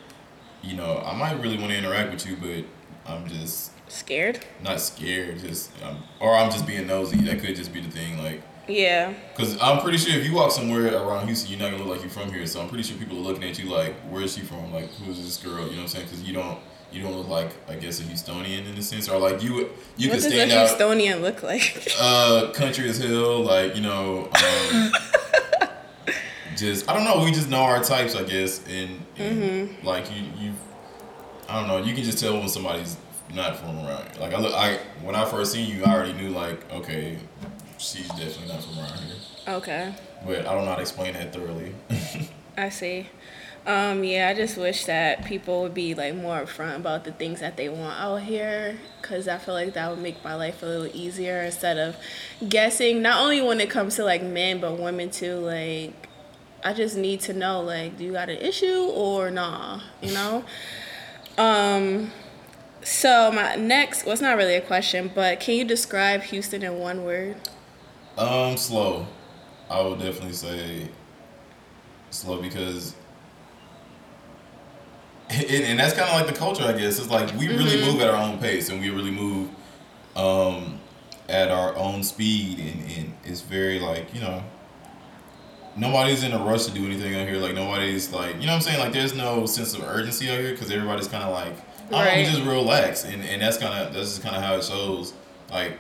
you 0.63 0.77
know, 0.77 0.99
I 1.05 1.17
might 1.17 1.41
really 1.41 1.57
want 1.57 1.71
to 1.71 1.79
interact 1.79 2.13
with 2.13 2.27
you, 2.27 2.37
but 2.37 2.65
I'm 3.11 3.29
just 3.29 3.73
Scared? 3.89 4.45
not 4.63 4.81
scared, 4.81 5.39
just, 5.39 5.71
um, 5.83 6.03
or 6.21 6.37
I'm 6.37 6.51
just 6.51 6.67
being 6.67 6.87
nosy. 6.87 7.17
That 7.19 7.41
could 7.41 7.57
just 7.57 7.73
be 7.73 7.81
the 7.81 7.91
thing, 7.91 8.19
like, 8.19 8.43
Yeah. 8.69 9.15
Cause 9.35 9.57
I'm 9.63 9.81
pretty 9.81 9.97
sure 9.99 10.15
if 10.19 10.27
you 10.27 10.35
walk 10.35 10.51
somewhere 10.53 10.95
around 10.95 11.27
Houston, 11.27 11.51
you're 11.51 11.59
not 11.59 11.71
gonna 11.71 11.83
look 11.85 11.95
like 11.97 12.03
you're 12.03 12.11
from 12.11 12.31
here. 12.33 12.47
So 12.47 12.61
I'm 12.61 12.69
pretty 12.69 12.85
sure 12.85 12.97
people 12.99 13.17
are 13.19 13.21
looking 13.21 13.45
at 13.45 13.59
you 13.59 13.71
like, 13.71 13.95
"Where 14.11 14.23
is 14.23 14.35
she 14.35 14.43
from? 14.43 14.73
Like, 14.73 14.91
who 14.95 15.11
is 15.11 15.25
this 15.25 15.37
girl?" 15.39 15.65
You 15.65 15.71
know 15.71 15.77
what 15.77 15.79
I'm 15.83 15.89
saying? 15.89 16.05
Because 16.07 16.23
you 16.23 16.35
don't, 16.35 16.59
you 16.93 17.03
don't 17.03 17.17
look 17.17 17.29
like, 17.29 17.51
I 17.69 17.77
guess, 17.77 18.01
a 18.01 18.03
Houstonian 18.03 18.71
in 18.71 18.77
a 18.77 18.83
sense, 18.83 19.09
or 19.09 19.19
like 19.19 19.43
you, 19.43 19.71
you 19.97 20.11
could 20.11 20.21
stand. 20.21 20.51
Out. 20.53 20.69
What 20.69 20.69
does 20.69 20.73
a 20.73 20.77
stand 20.77 20.93
out, 20.93 20.99
Houstonian 20.99 21.21
look 21.23 21.43
like? 21.43 21.89
uh, 22.01 22.51
country 22.53 22.89
as 22.91 22.99
hell, 22.99 23.41
like 23.41 23.75
you 23.75 23.81
know, 23.83 24.29
um, 24.73 24.93
just 26.57 26.89
I 26.89 26.95
don't 26.95 27.05
know. 27.05 27.25
We 27.25 27.31
just 27.33 27.49
know 27.49 27.63
our 27.63 27.83
types, 27.83 28.15
I 28.15 28.23
guess, 28.25 28.61
and, 28.69 29.01
and 29.17 29.43
Mm-hmm. 29.43 29.87
like 29.87 30.07
you, 30.15 30.25
you, 30.39 30.53
I 31.49 31.59
don't 31.59 31.69
know. 31.69 31.79
You 31.79 31.95
can 31.95 32.05
just 32.05 32.19
tell 32.19 32.35
when 32.39 32.49
somebody's 32.49 32.97
not 33.35 33.57
from 33.57 33.77
around 33.79 34.11
here. 34.13 34.21
Like 34.21 34.35
I 34.35 34.41
look, 34.41 34.55
I 34.55 34.77
when 35.03 35.15
I 35.15 35.25
first 35.25 35.53
seen 35.53 35.69
you, 35.75 35.85
I 35.85 35.95
already 35.95 36.13
knew 36.15 36.31
like, 36.31 36.71
okay, 36.73 37.19
she's 37.79 38.09
definitely 38.09 38.49
not 38.49 38.63
from 38.63 38.79
around 38.79 38.99
here. 38.99 39.17
okay. 39.49 39.95
But 40.27 40.47
I 40.47 40.55
don't 40.55 40.65
know 40.65 40.71
how 40.71 40.77
to 40.77 40.83
explain 40.83 41.15
that 41.15 41.33
thoroughly. 41.33 41.75
I 42.57 42.69
see. 42.71 43.09
Um, 43.67 44.03
yeah, 44.03 44.29
I 44.29 44.35
just 44.35 44.57
wish 44.57 44.87
that 44.87 45.25
people 45.27 45.63
would 45.63 45.75
be 45.75 45.95
like 45.95 46.15
more 46.15 46.41
upfront 46.41 46.77
about 46.77 47.05
the 47.05 47.13
things 47.13 47.41
that 47.41 47.57
they 47.57 47.69
want 47.69 48.01
out 48.01 48.23
here, 48.23 48.79
cause 49.03 49.29
I 49.29 49.37
feel 49.37 49.55
like 49.55 49.75
that 49.75 49.91
would 49.91 49.99
make 49.99 50.25
my 50.25 50.35
life 50.35 50.63
a 50.63 50.67
little 50.67 50.97
easier 50.97 51.43
instead 51.43 51.77
of 51.77 51.97
guessing. 52.49 53.03
Not 53.03 53.21
only 53.21 53.43
when 53.43 53.61
it 53.61 53.69
comes 53.69 53.97
to 53.97 54.05
like 54.05 54.23
men, 54.23 54.61
but 54.61 54.79
women 54.79 55.11
too. 55.11 55.35
Like, 55.37 56.09
I 56.65 56.73
just 56.73 56.97
need 56.97 57.21
to 57.23 57.35
know 57.35 57.61
like, 57.61 57.99
do 57.99 58.05
you 58.05 58.13
got 58.13 58.31
an 58.31 58.39
issue 58.39 58.89
or 58.95 59.31
nah? 59.31 59.81
You 60.01 60.13
know. 60.13 60.45
um. 61.37 62.11
So 62.83 63.31
my 63.33 63.55
next, 63.57 64.05
well, 64.05 64.15
it's 64.15 64.23
not 64.23 64.39
really 64.39 64.55
a 64.55 64.63
question, 64.63 65.11
but 65.15 65.41
can 65.41 65.57
you 65.57 65.65
describe 65.65 66.23
Houston 66.23 66.63
in 66.63 66.79
one 66.79 67.05
word? 67.05 67.37
Um, 68.19 68.57
slow. 68.57 69.07
I 69.71 69.81
would 69.81 70.01
definitely 70.01 70.33
say 70.33 70.89
slow 72.11 72.43
because, 72.43 72.97
and, 75.31 75.47
and 75.49 75.79
that's 75.79 75.95
kind 75.95 76.11
of 76.11 76.17
like 76.17 76.27
the 76.27 76.39
culture, 76.39 76.65
I 76.65 76.73
guess. 76.73 76.99
It's 76.99 77.11
like 77.11 77.33
we 77.39 77.47
really 77.47 77.81
move 77.85 78.01
at 78.01 78.09
our 78.09 78.21
own 78.21 78.39
pace, 78.39 78.71
and 78.71 78.81
we 78.81 78.91
really 78.91 79.13
move 79.13 79.51
um, 80.17 80.81
at 81.29 81.49
our 81.53 81.77
own 81.77 82.03
speed, 82.03 82.59
and, 82.59 82.91
and 82.91 83.15
it's 83.25 83.41
very 83.41 83.79
like 83.79 84.13
you 84.13 84.21
know. 84.21 84.43
Nobody's 85.77 86.25
in 86.25 86.33
a 86.33 86.39
rush 86.39 86.65
to 86.65 86.73
do 86.73 86.85
anything 86.85 87.15
out 87.15 87.29
here. 87.29 87.37
Like 87.37 87.55
nobody's 87.55 88.13
like, 88.13 88.35
you 88.41 88.47
know 88.47 88.49
what 88.49 88.55
I'm 88.55 88.61
saying. 88.63 88.81
Like 88.81 88.93
there's 88.93 89.15
no 89.15 89.47
sense 89.47 89.75
of 89.75 89.85
urgency 89.85 90.29
out 90.29 90.41
here 90.41 90.51
because 90.51 90.73
everybody's 90.73 91.07
kind 91.07 91.23
of 91.23 91.31
like, 91.31 91.55
I 91.87 91.91
don't 91.91 92.05
know, 92.05 92.17
we 92.17 92.25
just 92.25 92.43
relax, 92.43 93.05
and 93.05 93.23
and 93.23 93.41
that's 93.41 93.59
kind 93.59 93.87
of 93.87 93.95
that's 93.95 94.09
just 94.09 94.23
kind 94.23 94.35
of 94.35 94.43
how 94.43 94.57
it 94.57 94.65
shows. 94.65 95.13
Like 95.53 95.79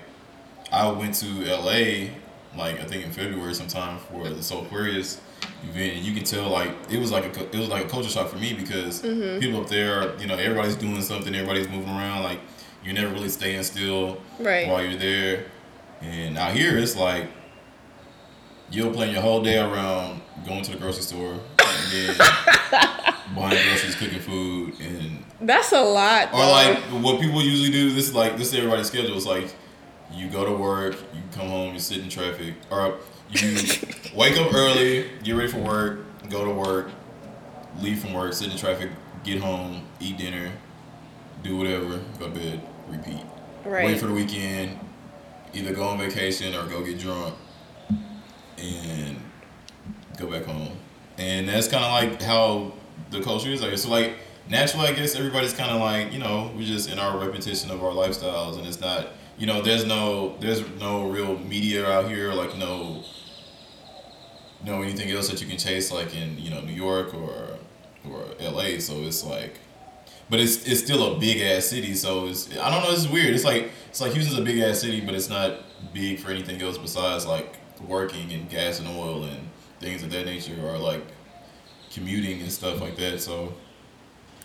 I 0.70 0.88
went 0.92 1.14
to 1.16 1.26
LA 1.26 2.10
like 2.58 2.80
I 2.80 2.84
think 2.84 3.04
in 3.04 3.12
February 3.12 3.54
sometime 3.54 3.98
for 3.98 4.28
the 4.28 4.36
Soulquarius 4.40 5.18
event, 5.62 5.96
and 5.96 6.04
you 6.04 6.12
can 6.14 6.24
tell 6.24 6.48
like 6.50 6.70
it 6.90 6.98
was 6.98 7.10
like 7.12 7.24
a 7.36 7.44
it 7.46 7.58
was 7.58 7.68
like 7.68 7.86
a 7.86 7.88
culture 7.88 8.08
shock 8.10 8.28
for 8.28 8.36
me 8.36 8.52
because 8.52 9.02
mm-hmm. 9.02 9.38
people 9.40 9.60
up 9.60 9.68
there, 9.68 10.16
you 10.18 10.26
know, 10.26 10.34
everybody's 10.36 10.76
doing 10.76 11.00
something, 11.00 11.34
everybody's 11.34 11.68
moving 11.68 11.88
around, 11.90 12.24
like 12.24 12.40
you're 12.84 12.94
never 12.94 13.12
really 13.12 13.28
staying 13.28 13.62
still 13.62 14.18
Right. 14.38 14.68
while 14.68 14.82
you're 14.84 14.98
there. 14.98 15.46
And 16.00 16.36
out 16.38 16.52
here, 16.52 16.76
it's 16.78 16.96
like 16.96 17.28
you'll 18.70 18.92
plan 18.92 19.12
your 19.12 19.22
whole 19.22 19.42
day 19.42 19.58
around 19.58 20.20
going 20.46 20.62
to 20.62 20.72
the 20.72 20.78
grocery 20.78 21.02
store 21.02 21.32
and 21.32 21.92
then 21.92 22.16
buying 23.34 23.62
groceries, 23.68 23.94
cooking 23.96 24.20
food, 24.20 24.74
and 24.80 25.24
That's 25.40 25.72
a 25.72 25.80
lot. 25.82 26.32
or 26.32 26.38
though. 26.40 26.50
like 26.50 26.78
what 27.02 27.20
people 27.20 27.42
usually 27.42 27.70
do. 27.70 27.92
This 27.92 28.08
is 28.08 28.14
like 28.14 28.36
this 28.36 28.48
is 28.48 28.54
everybody's 28.54 28.86
schedule. 28.88 29.16
It's 29.16 29.26
like 29.26 29.54
you 30.12 30.28
go 30.28 30.44
to 30.44 30.52
work, 30.52 30.94
you 31.14 31.20
come 31.32 31.48
home, 31.48 31.74
you 31.74 31.80
sit 31.80 31.98
in 31.98 32.08
traffic, 32.08 32.54
or 32.70 32.98
you 33.30 33.56
wake 34.14 34.36
up 34.38 34.52
early, 34.54 35.10
get 35.22 35.32
ready 35.32 35.50
for 35.50 35.58
work, 35.58 36.00
go 36.30 36.44
to 36.44 36.50
work, 36.50 36.90
leave 37.80 38.00
from 38.00 38.14
work, 38.14 38.32
sit 38.32 38.50
in 38.50 38.56
traffic, 38.56 38.90
get 39.24 39.40
home, 39.40 39.86
eat 40.00 40.16
dinner, 40.18 40.52
do 41.42 41.56
whatever, 41.56 42.00
go 42.18 42.28
to 42.28 42.38
bed, 42.38 42.60
repeat. 42.88 43.22
right. 43.64 43.84
Wait 43.84 43.98
for 44.00 44.06
the 44.06 44.14
weekend, 44.14 44.78
either 45.52 45.74
go 45.74 45.84
on 45.84 45.98
vacation 45.98 46.54
or 46.54 46.66
go 46.66 46.84
get 46.84 46.98
drunk, 46.98 47.34
and 48.58 49.20
go 50.16 50.26
back 50.30 50.44
home. 50.44 50.76
And 51.18 51.48
that's 51.48 51.68
kind 51.68 51.84
of 51.84 51.92
like 51.92 52.22
how 52.22 52.72
the 53.10 53.20
culture 53.22 53.50
is. 53.50 53.60
Like 53.62 53.76
so, 53.78 53.90
like 53.90 54.14
naturally, 54.48 54.88
I 54.88 54.92
guess 54.92 55.14
everybody's 55.16 55.52
kind 55.52 55.70
of 55.70 55.80
like 55.80 56.12
you 56.12 56.18
know 56.18 56.52
we're 56.56 56.66
just 56.66 56.90
in 56.90 56.98
our 56.98 57.18
repetition 57.18 57.70
of 57.70 57.82
our 57.82 57.92
lifestyles, 57.92 58.56
and 58.58 58.66
it's 58.66 58.80
not 58.80 59.08
you 59.38 59.46
know 59.46 59.62
there's 59.62 59.84
no 59.84 60.36
there's 60.40 60.68
no 60.78 61.08
real 61.08 61.38
media 61.38 61.86
out 61.86 62.08
here 62.08 62.32
like 62.32 62.56
no 62.56 63.04
no 64.64 64.82
anything 64.82 65.10
else 65.10 65.28
that 65.28 65.40
you 65.40 65.46
can 65.46 65.56
chase 65.56 65.92
like 65.92 66.14
in 66.14 66.38
you 66.38 66.50
know 66.50 66.60
New 66.60 66.72
York 66.72 67.14
or 67.14 67.58
or 68.10 68.24
L.A. 68.40 68.80
So 68.80 68.94
it's 69.02 69.24
like. 69.24 69.58
But 70.30 70.40
it's 70.40 70.66
it's 70.68 70.80
still 70.80 71.14
a 71.14 71.18
big 71.18 71.40
ass 71.40 71.64
city, 71.66 71.94
so 71.94 72.26
it's 72.26 72.50
I 72.58 72.70
don't 72.70 72.82
know. 72.82 72.90
It's 72.90 73.08
weird. 73.08 73.34
It's 73.34 73.44
like 73.44 73.70
it's 73.88 74.02
like 74.02 74.12
Houston's 74.12 74.38
a 74.38 74.42
big 74.42 74.58
ass 74.58 74.80
city, 74.80 75.00
but 75.00 75.14
it's 75.14 75.30
not 75.30 75.60
big 75.94 76.18
for 76.18 76.30
anything 76.30 76.60
else 76.60 76.76
besides 76.76 77.24
like 77.24 77.56
working 77.86 78.30
and 78.34 78.46
gas 78.50 78.78
and 78.78 78.88
oil 78.88 79.24
and 79.24 79.48
things 79.80 80.02
of 80.02 80.10
that 80.10 80.26
nature, 80.26 80.54
or 80.62 80.76
like 80.76 81.02
commuting 81.90 82.42
and 82.42 82.52
stuff 82.52 82.78
like 82.82 82.96
that. 82.96 83.22
So 83.22 83.54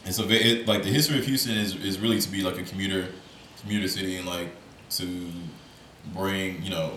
it's 0.05 0.19
a 0.19 0.29
it, 0.29 0.67
like 0.69 0.83
the 0.83 0.89
history 0.89 1.19
of 1.19 1.25
Houston 1.25 1.57
is 1.57 1.75
is 1.75 2.00
really 2.00 2.21
to 2.21 2.29
be 2.29 2.43
like 2.43 2.57
a 2.57 2.63
commuter 2.63 3.09
commuter 3.59 3.89
city 3.89 4.15
and 4.15 4.25
like 4.25 4.55
to 4.97 5.29
bring 6.13 6.62
you 6.63 6.69
know 6.69 6.91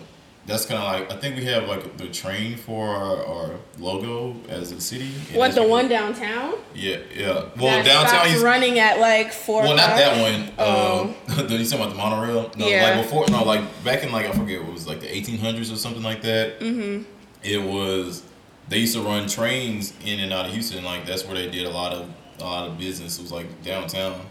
that's 0.45 0.65
kind 0.65 0.81
of 0.81 0.85
like 0.85 1.11
I 1.11 1.19
think 1.19 1.35
we 1.35 1.43
have 1.45 1.67
like 1.67 1.97
the 1.97 2.07
train 2.07 2.55
for 2.55 2.87
our, 2.87 3.25
our 3.25 3.51
logo 3.79 4.33
as 4.47 4.71
a 4.71 4.79
city. 4.79 5.09
what 5.33 5.53
the 5.53 5.63
one 5.67 5.89
downtown? 5.89 6.53
Yeah, 6.73 6.99
yeah. 7.13 7.27
Well, 7.57 7.83
that 7.83 7.85
downtown. 7.85 8.27
Houston- 8.27 8.45
running 8.45 8.79
at 8.79 8.97
like 8.99 9.33
four. 9.33 9.63
well, 9.63 9.75
not 9.75 9.89
that 9.97 10.21
one. 10.21 10.53
Oh. 10.57 11.13
Uh, 11.37 11.43
you 11.43 11.63
talking 11.65 11.73
about 11.81 11.89
the 11.89 11.95
monorail? 11.95 12.51
No, 12.57 12.65
Yeah. 12.67 12.95
like 12.95 13.03
before. 13.03 13.25
No, 13.29 13.43
like 13.43 13.61
back 13.83 14.03
in 14.03 14.11
like 14.13 14.25
I 14.25 14.31
forget 14.31 14.61
what 14.61 14.69
it 14.69 14.73
was 14.73 14.87
like 14.87 15.01
the 15.01 15.07
1800s 15.07 15.71
or 15.71 15.75
something 15.75 16.01
like 16.01 16.21
that. 16.21 16.59
Mm-hmm. 16.61 17.03
It 17.43 17.61
was 17.61 18.23
they 18.69 18.79
used 18.79 18.95
to 18.95 19.01
run 19.01 19.27
trains 19.27 19.93
in 20.05 20.19
and 20.21 20.31
out 20.31 20.45
of 20.45 20.53
Houston. 20.53 20.83
Like 20.83 21.05
that's 21.05 21.25
where 21.25 21.35
they 21.35 21.49
did 21.49 21.65
a 21.65 21.69
lot 21.69 21.91
of 21.91 22.09
a 22.39 22.43
lot 22.43 22.67
of 22.69 22.77
business. 22.77 23.19
It 23.19 23.21
was 23.23 23.31
like 23.33 23.63
downtown, 23.63 24.21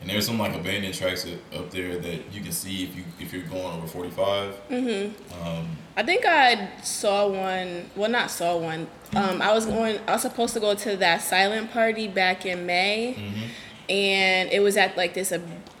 and 0.00 0.10
there's 0.10 0.26
some 0.26 0.38
like 0.38 0.54
abandoned 0.54 0.94
tracks 0.94 1.26
up- 1.54 1.70
there 1.70 1.98
that 1.98 2.32
you 2.32 2.42
can 2.42 2.52
see 2.52 2.84
if 2.84 2.96
you 2.96 3.04
if 3.20 3.32
you're 3.32 3.42
going 3.42 3.76
over 3.76 3.86
45. 3.86 4.54
Mm-hmm. 4.70 5.46
Um, 5.46 5.76
I 5.96 6.02
think 6.02 6.24
I 6.26 6.70
saw 6.82 7.26
one. 7.28 7.90
Well, 7.96 8.10
not 8.10 8.30
saw 8.30 8.56
one. 8.56 8.86
Um, 9.16 9.40
I 9.40 9.52
was 9.52 9.66
going. 9.66 9.98
I 10.06 10.12
was 10.12 10.22
supposed 10.22 10.54
to 10.54 10.60
go 10.60 10.74
to 10.74 10.96
that 10.96 11.22
silent 11.22 11.70
party 11.70 12.08
back 12.08 12.44
in 12.44 12.66
May, 12.66 13.16
and 13.88 14.50
it 14.50 14.60
was 14.60 14.76
at 14.76 14.96
like 14.96 15.14
this. 15.14 15.32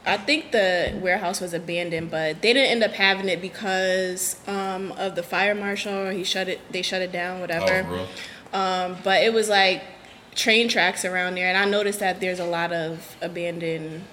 I 0.06 0.16
think 0.18 0.52
the 0.52 0.98
warehouse 1.02 1.40
was 1.40 1.52
abandoned, 1.54 2.10
but 2.10 2.42
they 2.42 2.52
didn't 2.52 2.70
end 2.70 2.82
up 2.84 2.92
having 2.92 3.28
it 3.28 3.40
because 3.40 4.36
um, 4.46 4.92
of 4.92 5.16
the 5.16 5.22
fire 5.22 5.54
marshal. 5.54 6.10
He 6.10 6.24
shut 6.24 6.48
it. 6.48 6.60
They 6.70 6.82
shut 6.82 7.02
it 7.02 7.10
down. 7.12 7.38
oh, 7.38 7.40
Whatever. 7.40 7.82
bro. 7.88 8.06
Um, 8.52 8.96
but 9.02 9.22
it 9.22 9.32
was 9.32 9.48
like 9.48 9.82
train 10.34 10.68
tracks 10.68 11.04
around 11.04 11.36
there, 11.36 11.48
and 11.48 11.56
I 11.56 11.64
noticed 11.64 12.00
that 12.00 12.20
there's 12.20 12.40
a 12.40 12.46
lot 12.46 12.72
of 12.72 13.16
abandoned 13.22 14.04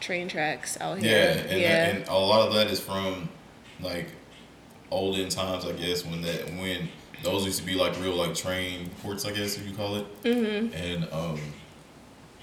train 0.00 0.28
tracks 0.28 0.78
out 0.80 1.00
Yeah, 1.02 1.32
here. 1.34 1.46
and, 1.48 1.60
yeah. 1.60 1.86
and 1.88 2.08
a 2.08 2.14
lot 2.14 2.46
of 2.48 2.54
that 2.54 2.68
is 2.68 2.80
from 2.80 3.28
like 3.80 4.08
olden 4.90 5.28
times, 5.28 5.64
I 5.64 5.72
guess, 5.72 6.04
when 6.04 6.22
that 6.22 6.46
when 6.58 6.88
those 7.22 7.44
used 7.44 7.60
to 7.60 7.66
be 7.66 7.74
like 7.74 7.98
real 8.00 8.14
like 8.14 8.34
train 8.34 8.90
ports, 9.02 9.24
I 9.24 9.32
guess 9.32 9.56
if 9.56 9.66
you 9.68 9.74
call 9.74 9.96
it. 9.96 10.22
Mm-hmm. 10.24 10.74
And 10.74 11.04
um, 11.12 11.38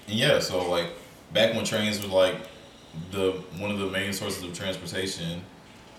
and 0.08 0.16
yeah, 0.16 0.40
so 0.40 0.70
like 0.70 0.90
back 1.34 1.54
when 1.56 1.66
trains 1.66 2.02
were 2.02 2.14
like 2.14 2.36
the 3.12 3.44
one 3.58 3.72
of 3.72 3.80
the 3.80 3.88
main 3.88 4.14
sources 4.14 4.44
of 4.44 4.54
transportation 4.54 5.42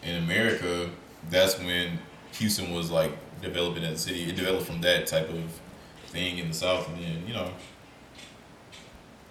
in 0.03 0.17
America, 0.17 0.91
that's 1.31 1.59
when 1.59 1.99
Houston 2.33 2.73
was 2.73 2.91
like 2.91 3.13
developing 3.43 3.85
as 3.85 3.95
a 3.95 3.99
city. 4.09 4.29
It 4.29 4.37
developed 4.37 4.67
from 4.67 4.81
that 4.83 5.07
type 5.07 5.29
of 5.29 5.61
thing 6.09 6.39
in 6.39 6.49
the 6.49 6.55
South, 6.55 6.89
and 6.89 6.99
then 6.99 7.25
you 7.27 7.35
know, 7.35 7.51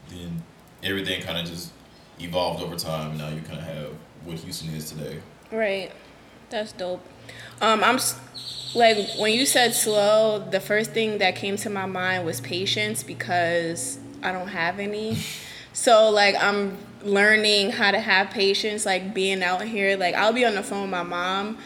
then 0.09 0.43
everything 0.83 1.21
kind 1.21 1.37
of 1.37 1.45
just 1.45 1.71
evolved 2.19 2.63
over 2.63 2.75
time. 2.75 3.11
And 3.11 3.19
now 3.19 3.29
you 3.29 3.41
kind 3.41 3.59
of 3.59 3.65
have 3.65 3.89
what 4.23 4.37
Houston 4.37 4.73
is 4.73 4.89
today. 4.91 5.19
Right. 5.51 5.91
That's 6.49 6.71
dope. 6.71 7.05
Um, 7.61 7.83
I'm 7.83 7.99
like 8.75 8.97
when 9.17 9.33
you 9.33 9.45
said 9.45 9.73
slow, 9.73 10.39
the 10.39 10.59
first 10.59 10.91
thing 10.91 11.17
that 11.17 11.35
came 11.35 11.57
to 11.57 11.69
my 11.69 11.85
mind 11.85 12.25
was 12.25 12.39
patience 12.41 13.03
because 13.03 13.99
I 14.23 14.31
don't 14.31 14.49
have 14.49 14.79
any. 14.79 15.17
So 15.73 16.09
like 16.09 16.33
I'm 16.41 16.75
learning 17.03 17.69
how 17.69 17.91
to 17.91 17.99
have 17.99 18.31
patience, 18.31 18.83
like 18.83 19.13
being 19.13 19.43
out 19.43 19.61
here. 19.61 19.95
Like 19.95 20.15
I'll 20.15 20.33
be 20.33 20.43
on 20.43 20.55
the 20.55 20.63
phone 20.63 20.81
with 20.81 20.89
my 20.89 21.03
mom, 21.03 21.59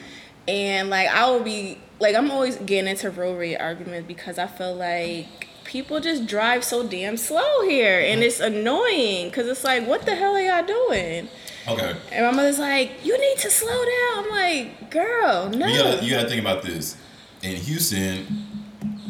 and 0.50 0.90
like 0.90 1.08
I 1.08 1.32
will 1.32 1.40
be 1.40 1.78
like 2.02 2.16
I'm 2.16 2.32
always 2.32 2.58
getting 2.58 2.90
into 2.90 3.10
road 3.12 3.38
rage 3.38 3.58
arguments 3.60 4.08
because 4.08 4.38
I 4.38 4.48
feel 4.48 4.74
like 4.76 5.48
people 5.64 6.00
just 6.00 6.26
drive 6.26 6.64
so 6.64 6.86
damn 6.86 7.16
slow 7.16 7.62
here, 7.68 8.00
and 8.00 8.24
it's 8.24 8.40
annoying 8.40 9.30
because 9.30 9.48
it's 9.48 9.64
like 9.64 9.88
what 9.88 10.06
the 10.06 10.16
hell 10.16 10.36
are 10.36 10.42
y'all 10.42 10.66
doing? 10.66 11.30
Okay. 11.68 11.96
And 12.12 12.26
my 12.26 12.32
mother's 12.32 12.60
like, 12.60 13.06
"You 13.06 13.18
need 13.18 13.38
to 13.40 13.52
slow 13.52 13.86
down." 13.86 14.26
I'm 14.26 14.30
like, 14.32 14.90
"Girl, 14.92 15.50
no." 15.50 15.68
You 15.68 15.78
gotta 15.78 16.04
you 16.04 16.12
gotta 16.12 16.28
think 16.28 16.42
about 16.42 16.64
this. 16.64 16.98
In 17.44 17.56
Houston, 17.56 18.28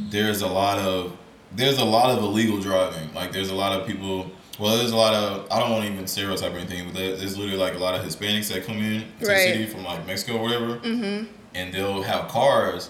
there's 0.10 0.42
a 0.42 0.48
lot 0.48 0.78
of 0.80 1.18
there's 1.54 1.78
a 1.80 1.86
lot 1.86 2.10
of 2.10 2.24
illegal 2.24 2.60
driving. 2.60 3.14
Like 3.14 3.32
there's 3.32 3.50
a 3.50 3.56
lot 3.56 3.72
of 3.80 3.88
people. 3.88 4.32
Well, 4.60 4.78
there's 4.78 4.92
a 4.92 4.96
lot 4.98 5.14
of 5.14 5.48
I 5.50 5.60
don't 5.60 5.72
want 5.72 5.86
to 5.86 5.92
even 5.92 6.08
stereotype 6.08 6.54
or 6.54 6.58
anything, 6.58 6.86
but 6.88 6.96
there's 6.96 7.38
literally 7.38 7.58
like 7.58 7.74
a 7.74 7.80
lot 7.80 7.96
of 7.96 8.06
Hispanics 8.06 8.50
that 8.54 8.66
come 8.66 8.78
in 8.78 9.02
to 9.22 9.26
Right. 9.26 9.48
the 9.48 9.54
city 9.54 9.66
from 9.66 9.84
like 9.86 10.06
Mexico 10.06 10.38
or 10.38 10.44
whatever, 10.44 10.78
mm-hmm. 10.80 11.26
And 11.56 11.74
they'll 11.74 12.02
have 12.04 12.28
cars, 12.30 12.90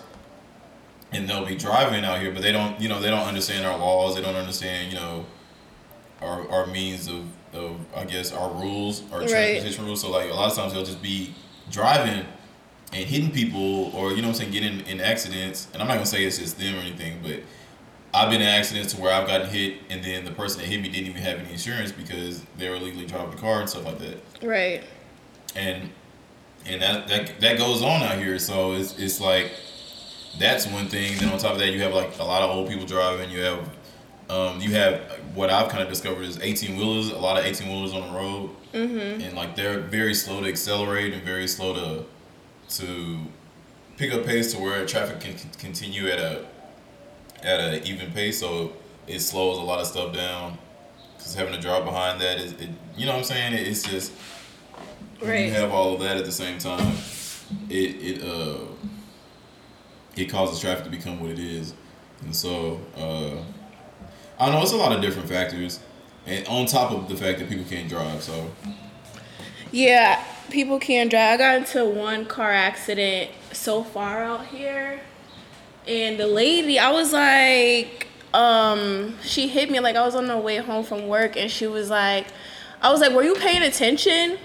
and 1.11 1.27
they'll 1.27 1.45
be 1.45 1.55
driving 1.55 2.03
out 2.05 2.19
here, 2.21 2.31
but 2.31 2.41
they 2.41 2.51
don't 2.51 2.79
you 2.79 2.87
know 2.89 2.99
they 2.99 3.09
don't 3.09 3.27
understand 3.27 3.65
our 3.65 3.77
laws. 3.77 4.15
They 4.15 4.21
don't 4.21 4.35
understand 4.35 4.91
you 4.93 4.99
know 4.99 5.25
our 6.21 6.47
our 6.49 6.67
means 6.67 7.07
of 7.07 7.23
of 7.53 7.77
I 7.95 8.05
guess 8.05 8.31
our 8.31 8.49
rules, 8.51 9.03
our 9.11 9.19
Right. 9.19 9.29
transportation 9.29 9.85
rules. 9.85 10.01
So 10.01 10.09
like 10.11 10.29
a 10.29 10.33
lot 10.33 10.49
of 10.51 10.55
times 10.57 10.73
they'll 10.73 10.85
just 10.85 11.01
be 11.01 11.33
driving 11.69 12.25
and 12.93 13.05
hitting 13.05 13.31
people 13.31 13.91
or 13.95 14.11
you 14.11 14.17
know 14.21 14.27
what 14.27 14.35
I'm 14.41 14.51
saying 14.51 14.51
getting 14.51 14.81
in 14.87 14.99
accidents 14.99 15.67
and 15.73 15.81
I'm 15.81 15.87
not 15.87 15.93
gonna 15.95 16.05
say 16.05 16.25
it's 16.25 16.37
just 16.37 16.57
them 16.59 16.75
or 16.75 16.79
anything 16.79 17.19
but 17.23 17.39
I've 18.13 18.29
been 18.29 18.41
in 18.41 18.47
accidents 18.47 18.93
to 18.93 18.99
where 19.01 19.13
I've 19.13 19.25
gotten 19.25 19.47
hit, 19.49 19.75
and 19.89 20.03
then 20.03 20.25
the 20.25 20.31
person 20.31 20.59
that 20.59 20.67
hit 20.67 20.81
me 20.81 20.89
didn't 20.89 21.07
even 21.07 21.21
have 21.21 21.39
any 21.39 21.51
insurance 21.51 21.93
because 21.93 22.41
they 22.57 22.69
were 22.69 22.75
illegally 22.75 23.05
driving 23.05 23.31
the 23.31 23.37
car 23.37 23.61
and 23.61 23.69
stuff 23.69 23.85
like 23.85 23.99
that. 23.99 24.17
Right. 24.45 24.83
And 25.55 25.89
and 26.67 26.81
that 26.81 27.07
that 27.07 27.39
that 27.41 27.57
goes 27.57 27.81
on 27.81 28.03
out 28.03 28.17
here. 28.17 28.39
So 28.39 28.73
it's 28.73 28.97
it's 28.97 29.19
like 29.19 29.51
that's 30.39 30.67
one 30.67 30.87
thing. 30.87 31.17
Then 31.17 31.29
on 31.29 31.39
top 31.39 31.53
of 31.53 31.59
that, 31.59 31.71
you 31.71 31.81
have 31.81 31.93
like 31.93 32.17
a 32.19 32.23
lot 32.23 32.41
of 32.41 32.49
old 32.51 32.69
people 32.69 32.85
driving. 32.85 33.29
You 33.29 33.41
have 33.41 33.69
um, 34.29 34.61
you 34.61 34.71
have 34.71 35.01
what 35.35 35.49
I've 35.49 35.69
kind 35.69 35.83
of 35.83 35.89
discovered 35.89 36.23
is 36.23 36.39
eighteen 36.41 36.77
wheelers. 36.77 37.09
A 37.09 37.17
lot 37.17 37.37
of 37.37 37.45
eighteen 37.45 37.69
wheelers 37.69 37.93
on 37.93 38.07
the 38.07 38.17
road, 38.17 38.49
mm-hmm. 38.73 39.21
and 39.21 39.35
like 39.35 39.55
they're 39.55 39.79
very 39.79 40.13
slow 40.13 40.41
to 40.41 40.47
accelerate 40.47 41.13
and 41.13 41.23
very 41.23 41.47
slow 41.47 41.73
to 41.73 42.05
to 42.77 43.19
pick 43.97 44.13
up 44.13 44.25
pace 44.25 44.53
to 44.53 44.59
where 44.59 44.85
traffic 44.85 45.19
can 45.19 45.35
continue 45.57 46.07
at 46.07 46.19
a 46.19 46.45
at 47.43 47.59
an 47.59 47.83
even 47.85 48.11
pace. 48.11 48.39
So 48.39 48.73
it 49.07 49.19
slows 49.19 49.57
a 49.57 49.61
lot 49.61 49.79
of 49.79 49.87
stuff 49.87 50.13
down. 50.13 50.57
Because 51.17 51.35
having 51.35 51.53
to 51.53 51.59
drive 51.59 51.85
behind 51.85 52.19
that 52.21 52.39
is, 52.39 52.53
it, 52.53 52.69
you 52.97 53.05
know 53.05 53.11
what 53.11 53.19
I'm 53.19 53.23
saying? 53.25 53.53
It's 53.53 53.83
just 53.83 54.11
Right. 55.21 55.45
you 55.45 55.51
have 55.51 55.71
all 55.71 55.93
of 55.93 56.01
that 56.01 56.17
at 56.17 56.25
the 56.25 56.31
same 56.31 56.57
time, 56.57 56.95
it 57.69 57.95
it 58.01 58.23
uh 58.23 58.57
it 60.15 60.25
causes 60.29 60.59
traffic 60.59 60.83
to 60.85 60.89
become 60.89 61.19
what 61.19 61.29
it 61.29 61.39
is, 61.39 61.73
and 62.21 62.35
so 62.35 62.79
uh, 62.97 63.37
I 64.39 64.45
don't 64.47 64.55
know. 64.55 64.61
It's 64.61 64.73
a 64.73 64.77
lot 64.77 64.91
of 64.91 65.01
different 65.01 65.29
factors, 65.29 65.79
and 66.25 66.45
on 66.47 66.65
top 66.65 66.91
of 66.91 67.07
the 67.07 67.15
fact 67.15 67.39
that 67.39 67.49
people 67.49 67.65
can't 67.69 67.87
drive, 67.87 68.21
so 68.21 68.51
Yeah, 69.71 70.23
people 70.49 70.79
can't 70.79 71.09
drive. 71.09 71.35
I 71.35 71.37
got 71.37 71.55
into 71.57 71.85
one 71.85 72.25
car 72.25 72.51
accident 72.51 73.31
so 73.53 73.83
far 73.83 74.23
out 74.23 74.47
here, 74.47 75.01
and 75.87 76.19
the 76.19 76.27
lady, 76.27 76.77
I 76.77 76.91
was 76.91 77.13
like, 77.13 78.07
um, 78.33 79.15
she 79.23 79.47
hit 79.47 79.69
me 79.71 79.79
like 79.79 79.95
I 79.95 80.05
was 80.05 80.15
on 80.15 80.27
the 80.27 80.37
way 80.37 80.57
home 80.57 80.83
from 80.83 81.07
work, 81.07 81.37
and 81.37 81.49
she 81.49 81.67
was 81.67 81.89
like, 81.89 82.27
I 82.81 82.91
was 82.91 82.99
like, 82.99 83.13
were 83.13 83.23
you 83.23 83.35
paying 83.35 83.61
attention? 83.61 84.37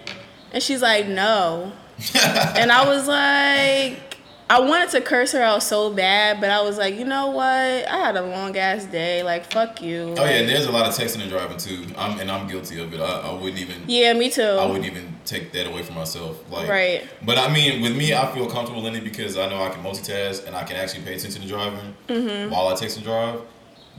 And 0.56 0.62
she's 0.62 0.80
like, 0.80 1.06
no. 1.06 1.70
and 2.14 2.72
I 2.72 2.86
was 2.88 3.06
like, 3.06 4.16
I 4.48 4.58
wanted 4.60 4.88
to 4.92 5.02
curse 5.02 5.32
her 5.32 5.42
out 5.42 5.62
so 5.62 5.92
bad, 5.92 6.40
but 6.40 6.48
I 6.48 6.62
was 6.62 6.78
like, 6.78 6.94
you 6.94 7.04
know 7.04 7.26
what? 7.28 7.44
I 7.44 7.98
had 7.98 8.16
a 8.16 8.22
long 8.22 8.56
ass 8.56 8.86
day. 8.86 9.22
Like, 9.22 9.52
fuck 9.52 9.82
you. 9.82 10.14
oh 10.16 10.24
yeah, 10.24 10.30
and 10.38 10.48
there's 10.48 10.64
a 10.64 10.72
lot 10.72 10.86
of 10.86 10.94
texting 10.94 11.20
and 11.20 11.28
driving 11.28 11.58
too. 11.58 11.84
I'm 11.98 12.18
and 12.20 12.30
I'm 12.30 12.48
guilty 12.48 12.80
of 12.82 12.94
it. 12.94 13.00
I, 13.00 13.04
I 13.20 13.32
wouldn't 13.34 13.60
even 13.60 13.82
Yeah, 13.86 14.14
me 14.14 14.30
too. 14.30 14.40
I 14.42 14.64
wouldn't 14.64 14.86
even 14.86 15.14
take 15.26 15.52
that 15.52 15.66
away 15.66 15.82
from 15.82 15.96
myself. 15.96 16.42
Like, 16.50 16.70
Right. 16.70 17.06
But 17.22 17.36
I 17.36 17.52
mean, 17.52 17.82
with 17.82 17.94
me, 17.94 18.14
I 18.14 18.32
feel 18.32 18.48
comfortable 18.48 18.86
in 18.86 18.94
it 18.94 19.04
because 19.04 19.36
I 19.36 19.50
know 19.50 19.62
I 19.62 19.68
can 19.68 19.82
multitask 19.82 20.46
and 20.46 20.56
I 20.56 20.64
can 20.64 20.76
actually 20.78 21.02
pay 21.02 21.16
attention 21.16 21.42
to 21.42 21.48
driving 21.48 21.94
Mm-hmm. 22.08 22.50
while 22.50 22.68
I 22.68 22.74
text 22.76 22.96
and 22.96 23.04
drive. 23.04 23.42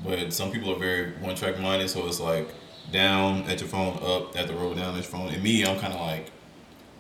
But 0.04 0.34
some 0.34 0.52
people 0.52 0.74
are 0.74 0.80
very 0.80 1.12
one 1.18 1.36
track 1.36 1.60
minded, 1.60 1.88
so 1.92 2.08
it's 2.08 2.20
like 2.20 2.48
down 2.92 3.44
at 3.44 3.60
your 3.60 3.70
phone, 3.70 4.00
up 4.02 4.36
at 4.36 4.48
the 4.48 4.56
road, 4.56 4.78
down 4.78 4.90
at 4.90 4.96
your 4.96 5.04
phone. 5.04 5.28
And 5.32 5.44
me, 5.44 5.64
I'm 5.64 5.78
kind 5.80 5.94
of 5.94 6.00
like 6.00 6.32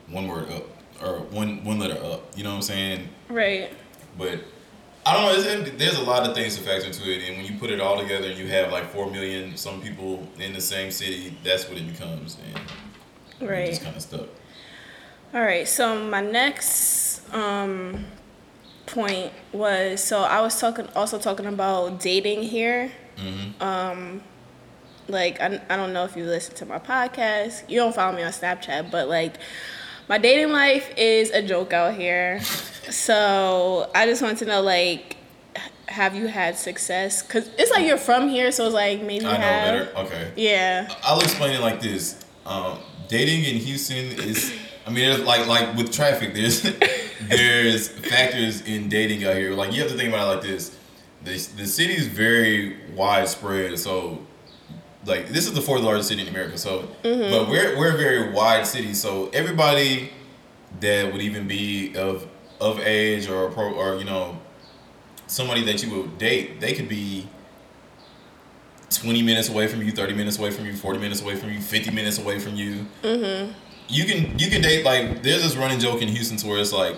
one 0.09 0.27
word 0.27 0.49
up 0.51 0.63
or 1.03 1.19
one 1.31 1.63
one 1.63 1.79
letter 1.79 2.01
up. 2.03 2.31
You 2.37 2.43
know 2.43 2.49
what 2.51 2.55
I'm 2.57 2.61
saying? 2.63 3.09
Right. 3.29 3.71
But 4.17 4.41
I 5.05 5.13
don't 5.13 5.23
know. 5.23 5.51
It's, 5.51 5.71
there's 5.77 5.97
a 5.97 6.03
lot 6.03 6.27
of 6.27 6.35
things 6.35 6.57
to 6.57 6.61
factor 6.63 6.87
into 6.87 7.09
it, 7.09 7.27
and 7.29 7.37
when 7.37 7.45
you 7.45 7.57
put 7.59 7.69
it 7.69 7.79
all 7.79 7.97
together, 7.97 8.27
and 8.27 8.37
you 8.37 8.47
have 8.47 8.71
like 8.71 8.85
four 8.91 9.09
million 9.09 9.55
some 9.55 9.81
people 9.81 10.27
in 10.39 10.53
the 10.53 10.61
same 10.61 10.91
city. 10.91 11.37
That's 11.43 11.67
what 11.69 11.77
it 11.77 11.87
becomes, 11.87 12.37
and 13.39 13.49
Right. 13.49 13.67
just 13.69 13.83
kind 13.83 13.95
of 13.95 14.01
stuck. 14.01 14.27
All 15.33 15.41
right. 15.41 15.67
So 15.67 16.03
my 16.05 16.21
next 16.21 17.21
um, 17.33 18.05
point 18.85 19.31
was 19.53 20.03
so 20.03 20.21
I 20.21 20.41
was 20.41 20.59
talking 20.59 20.87
also 20.95 21.19
talking 21.19 21.45
about 21.45 21.99
dating 21.99 22.43
here. 22.43 22.91
Um, 23.61 24.21
like 25.07 25.39
I, 25.41 25.61
I 25.69 25.75
don't 25.77 25.93
know 25.93 26.03
if 26.05 26.15
you 26.15 26.25
listen 26.25 26.53
to 26.55 26.65
my 26.65 26.79
podcast. 26.79 27.69
You 27.69 27.77
don't 27.77 27.93
follow 27.95 28.15
me 28.15 28.23
on 28.23 28.31
Snapchat, 28.31 28.91
but 28.91 29.07
like 29.07 29.35
my 30.09 30.17
dating 30.17 30.51
life 30.51 30.91
is 30.97 31.31
a 31.31 31.41
joke 31.41 31.73
out 31.73 31.93
here. 31.95 32.41
so 32.89 33.89
I 33.93 34.05
just 34.05 34.21
want 34.21 34.37
to 34.39 34.45
know 34.45 34.61
like. 34.61 35.15
Have 35.89 36.15
you 36.15 36.27
had 36.27 36.57
success? 36.57 37.21
Cause 37.21 37.49
it's 37.57 37.71
like 37.71 37.87
you're 37.87 37.97
from 37.97 38.27
here, 38.27 38.51
so 38.51 38.65
it's 38.65 38.73
like 38.73 39.01
maybe 39.01 39.23
you 39.23 39.31
I 39.31 39.37
know 39.37 39.43
have. 39.43 39.93
better. 39.95 39.97
Okay. 39.99 40.31
Yeah. 40.35 40.93
I'll 41.01 41.21
explain 41.21 41.53
it 41.53 41.61
like 41.61 41.79
this. 41.81 42.23
Um, 42.45 42.79
dating 43.07 43.45
in 43.45 43.55
Houston 43.61 44.05
is, 44.19 44.53
I 44.85 44.89
mean, 44.89 45.09
there's 45.09 45.21
like 45.23 45.47
like 45.47 45.75
with 45.77 45.93
traffic, 45.93 46.33
there's 46.33 46.61
there's 47.21 47.87
factors 47.87 48.61
in 48.67 48.89
dating 48.89 49.23
out 49.23 49.37
here. 49.37 49.53
Like 49.53 49.71
you 49.73 49.81
have 49.81 49.89
to 49.89 49.97
think 49.97 50.09
about 50.09 50.27
it 50.27 50.35
like 50.35 50.41
this. 50.43 50.77
The 51.23 51.31
the 51.55 51.65
city 51.65 51.93
is 51.95 52.07
very 52.07 52.75
widespread, 52.93 53.79
so 53.79 54.19
like 55.07 55.29
this 55.29 55.47
is 55.47 55.53
the 55.53 55.61
fourth 55.61 55.81
largest 55.81 56.09
city 56.09 56.21
in 56.21 56.27
America. 56.27 56.57
So, 56.57 56.89
but 57.03 57.49
we're 57.49 57.77
we're 57.77 57.93
a 57.93 57.97
very 57.97 58.31
wide 58.31 58.67
city, 58.67 58.93
so 58.93 59.29
everybody 59.33 60.11
that 60.79 61.11
would 61.11 61.21
even 61.21 61.47
be 61.47 61.95
of 61.95 62.27
of 62.59 62.79
age 62.79 63.29
or 63.29 63.49
pro 63.49 63.73
or 63.73 63.97
you 63.97 64.05
know 64.05 64.39
somebody 65.27 65.63
that 65.65 65.83
you 65.83 65.93
would 65.93 66.17
date, 66.17 66.59
they 66.59 66.73
could 66.73 66.89
be 66.89 67.27
20 68.89 69.21
minutes 69.21 69.49
away 69.49 69.67
from 69.67 69.81
you, 69.81 69.91
30 69.91 70.13
minutes 70.13 70.39
away 70.39 70.51
from 70.51 70.65
you, 70.65 70.73
40 70.73 70.99
minutes 70.99 71.21
away 71.21 71.35
from 71.35 71.51
you, 71.51 71.59
50 71.59 71.91
minutes 71.91 72.17
away 72.17 72.39
from 72.39 72.55
you. 72.55 72.85
Mm-hmm. 73.03 73.51
You 73.89 74.05
can 74.05 74.37
you 74.37 74.49
can 74.49 74.61
date 74.61 74.83
like 74.83 75.23
there's 75.23 75.43
this 75.43 75.55
running 75.55 75.79
joke 75.79 76.01
in 76.01 76.09
Houston 76.09 76.37
to 76.37 76.47
where 76.47 76.59
it's 76.59 76.73
like 76.73 76.95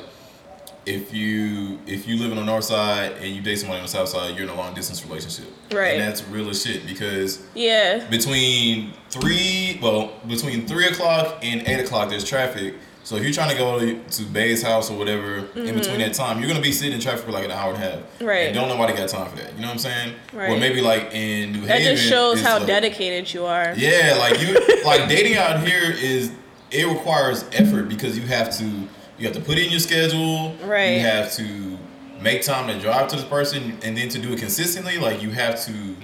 if 0.86 1.14
you 1.14 1.78
if 1.86 2.08
you 2.08 2.18
live 2.18 2.32
on 2.32 2.38
the 2.38 2.44
north 2.46 2.64
side 2.64 3.12
and 3.22 3.28
you 3.36 3.42
date 3.42 3.58
somebody 3.58 3.80
on 3.80 3.86
the 3.86 3.90
south 3.92 4.10
side, 4.10 4.34
you're 4.36 4.44
in 4.44 4.50
a 4.50 4.56
long 4.56 4.74
distance 4.74 5.06
relationship. 5.06 5.46
Right. 5.72 5.96
And 6.00 6.02
that's 6.02 6.24
real 6.28 6.50
as 6.50 6.64
shit 6.64 6.86
because 6.88 7.42
Yeah. 7.54 8.08
between 8.10 8.94
three 9.10 9.80
well 9.82 10.12
between 10.28 10.66
three 10.68 10.88
o'clock 10.88 11.40
and 11.44 11.68
eight 11.68 11.80
o'clock 11.84 12.10
there's 12.10 12.24
traffic. 12.24 12.76
So 13.04 13.16
if 13.16 13.24
you're 13.24 13.34
trying 13.34 13.50
to 13.50 13.58
go 13.58 13.80
to, 13.80 14.24
bae's 14.26 14.62
house 14.62 14.92
or 14.92 14.98
whatever 14.98 15.38
in 15.56 15.74
between 15.76 16.00
that 16.00 16.14
time, 16.14 16.40
you're 16.40 16.48
gonna 16.48 16.62
be 16.62 16.72
sitting 16.72 16.94
in 16.94 17.00
traffic 17.00 17.26
for 17.26 17.32
like 17.32 17.46
an 17.46 17.52
hour 17.52 17.74
and 17.74 17.84
a 17.84 17.86
half. 17.88 18.00
Mm-hmm. 18.00 18.26
Right. 18.26 18.46
And 18.48 18.56
don't 18.56 18.68
nobody 18.68 18.94
got 18.94 19.10
time 19.10 19.30
for 19.30 19.38
that. 19.38 19.54
You 19.56 19.62
know 19.62 19.68
what 19.68 19.74
I'm 19.74 19.80
saying? 19.80 20.14
Or 20.34 20.40
Right. 20.40 20.60
maybe 20.60 20.82
like 20.82 21.14
in 21.14 21.54
New 21.54 21.62
That 21.62 21.80
Haven. 21.80 21.86
That 21.96 21.98
just 21.98 22.10
shows 22.10 22.42
how 22.42 22.58
like- 22.60 22.68
dedicated 22.68 23.34
you 23.34 23.46
are. 23.46 23.74
Yeah, 23.78 24.16
like 24.20 24.40
you 24.42 24.54
like 24.86 25.08
dating 25.10 25.38
out 25.38 25.66
here 25.68 25.92
is 25.92 26.32
it 26.72 26.86
requires 26.88 27.46
effort 27.54 27.90
because 27.90 28.16
you 28.18 28.28
have 28.28 28.56
to 28.60 28.70
you 29.20 29.28
have 29.28 29.36
to 29.36 29.42
put 29.42 29.58
in 29.58 29.70
your 29.70 29.80
schedule. 29.80 30.56
Right. 30.64 30.94
You 30.94 31.00
have 31.02 31.32
to 31.34 31.78
make 32.22 32.42
time 32.42 32.68
to 32.68 32.80
drive 32.80 33.08
to 33.10 33.16
this 33.18 33.26
person 33.26 33.78
and 33.84 33.96
then 33.96 34.10
to 34.10 34.20
do 34.20 34.34
it 34.34 34.40
consistently, 34.40 34.98
like 34.98 35.22
you 35.22 35.30
have 35.32 35.64
to 35.66 35.96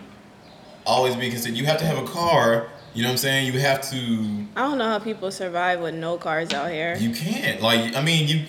always 0.86 1.16
be 1.16 1.30
consistent. 1.30 1.58
You 1.58 1.66
have 1.66 1.80
to 1.80 1.86
have 1.86 1.98
a 1.98 2.08
car. 2.08 2.68
You 2.94 3.02
know 3.02 3.10
what 3.10 3.14
I'm 3.14 3.18
saying? 3.18 3.54
You 3.54 3.60
have 3.60 3.82
to. 3.90 4.46
I 4.56 4.62
don't 4.62 4.78
know 4.78 4.88
how 4.88 5.00
people 5.00 5.30
survive 5.32 5.82
with 5.82 5.96
no 5.96 6.18
cars 6.18 6.54
out 6.54 6.72
here. 6.72 6.96
You 6.98 7.14
can't. 7.14 7.62
Like 7.62 7.96
I 7.96 8.02
mean, 8.02 8.28
you. 8.28 8.46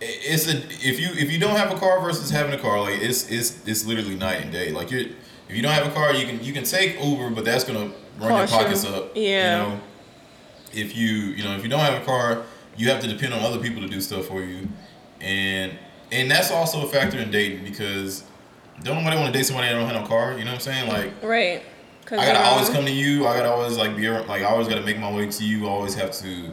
It's 0.00 0.52
a 0.52 0.56
if 0.56 1.00
you 1.00 1.10
if 1.12 1.30
you 1.30 1.38
don't 1.38 1.56
have 1.56 1.70
a 1.70 1.78
car 1.78 2.00
versus 2.00 2.28
having 2.28 2.52
a 2.52 2.58
car, 2.58 2.80
like 2.80 3.00
it's 3.00 3.30
it's 3.30 3.66
it's 3.66 3.86
literally 3.86 4.16
night 4.16 4.42
and 4.42 4.52
day. 4.52 4.72
Like 4.72 4.90
you're 4.90 5.06
if 5.48 5.54
you 5.54 5.62
don't 5.62 5.72
have 5.72 5.86
a 5.86 5.90
car, 5.94 6.12
you 6.12 6.26
can 6.26 6.42
you 6.42 6.52
can 6.52 6.64
take 6.64 7.02
Uber, 7.02 7.30
but 7.30 7.44
that's 7.44 7.64
gonna 7.64 7.92
run 8.18 8.30
Cost 8.30 8.52
your 8.52 8.62
pockets 8.62 8.84
up. 8.84 9.12
Yeah. 9.14 9.62
You 9.62 9.68
know, 9.68 9.80
if 10.72 10.96
you 10.96 11.08
you 11.08 11.44
know 11.44 11.56
if 11.56 11.62
you 11.62 11.68
don't 11.68 11.80
have 11.80 12.02
a 12.02 12.04
car, 12.04 12.42
you 12.76 12.88
have 12.90 13.00
to 13.00 13.08
depend 13.08 13.34
on 13.34 13.40
other 13.40 13.58
people 13.58 13.82
to 13.82 13.88
do 13.88 14.00
stuff 14.00 14.26
for 14.26 14.42
you, 14.42 14.68
and 15.20 15.72
and 16.12 16.30
that's 16.30 16.50
also 16.50 16.86
a 16.86 16.88
factor 16.88 17.18
in 17.18 17.30
dating 17.30 17.64
because 17.64 18.24
don't 18.82 18.96
nobody 18.96 19.16
want 19.16 19.32
to 19.32 19.38
date 19.38 19.44
somebody 19.46 19.68
that 19.68 19.74
don't 19.74 19.88
have 19.88 20.02
no 20.02 20.06
car. 20.06 20.32
You 20.32 20.44
know 20.44 20.50
what 20.50 20.54
I'm 20.54 20.60
saying? 20.60 20.88
Like 20.88 21.12
Right. 21.22 21.62
I 22.06 22.16
gotta 22.16 22.38
you 22.38 22.44
always 22.44 22.68
come 22.68 22.84
to 22.84 22.92
you. 22.92 23.26
I 23.26 23.36
gotta 23.36 23.50
always 23.50 23.78
like 23.78 23.96
be 23.96 24.06
around, 24.06 24.28
like 24.28 24.42
I 24.42 24.46
always 24.46 24.68
gotta 24.68 24.82
make 24.82 24.98
my 24.98 25.10
way 25.10 25.26
to 25.26 25.44
you. 25.44 25.66
I 25.66 25.70
always 25.70 25.94
have 25.94 26.12
to 26.18 26.50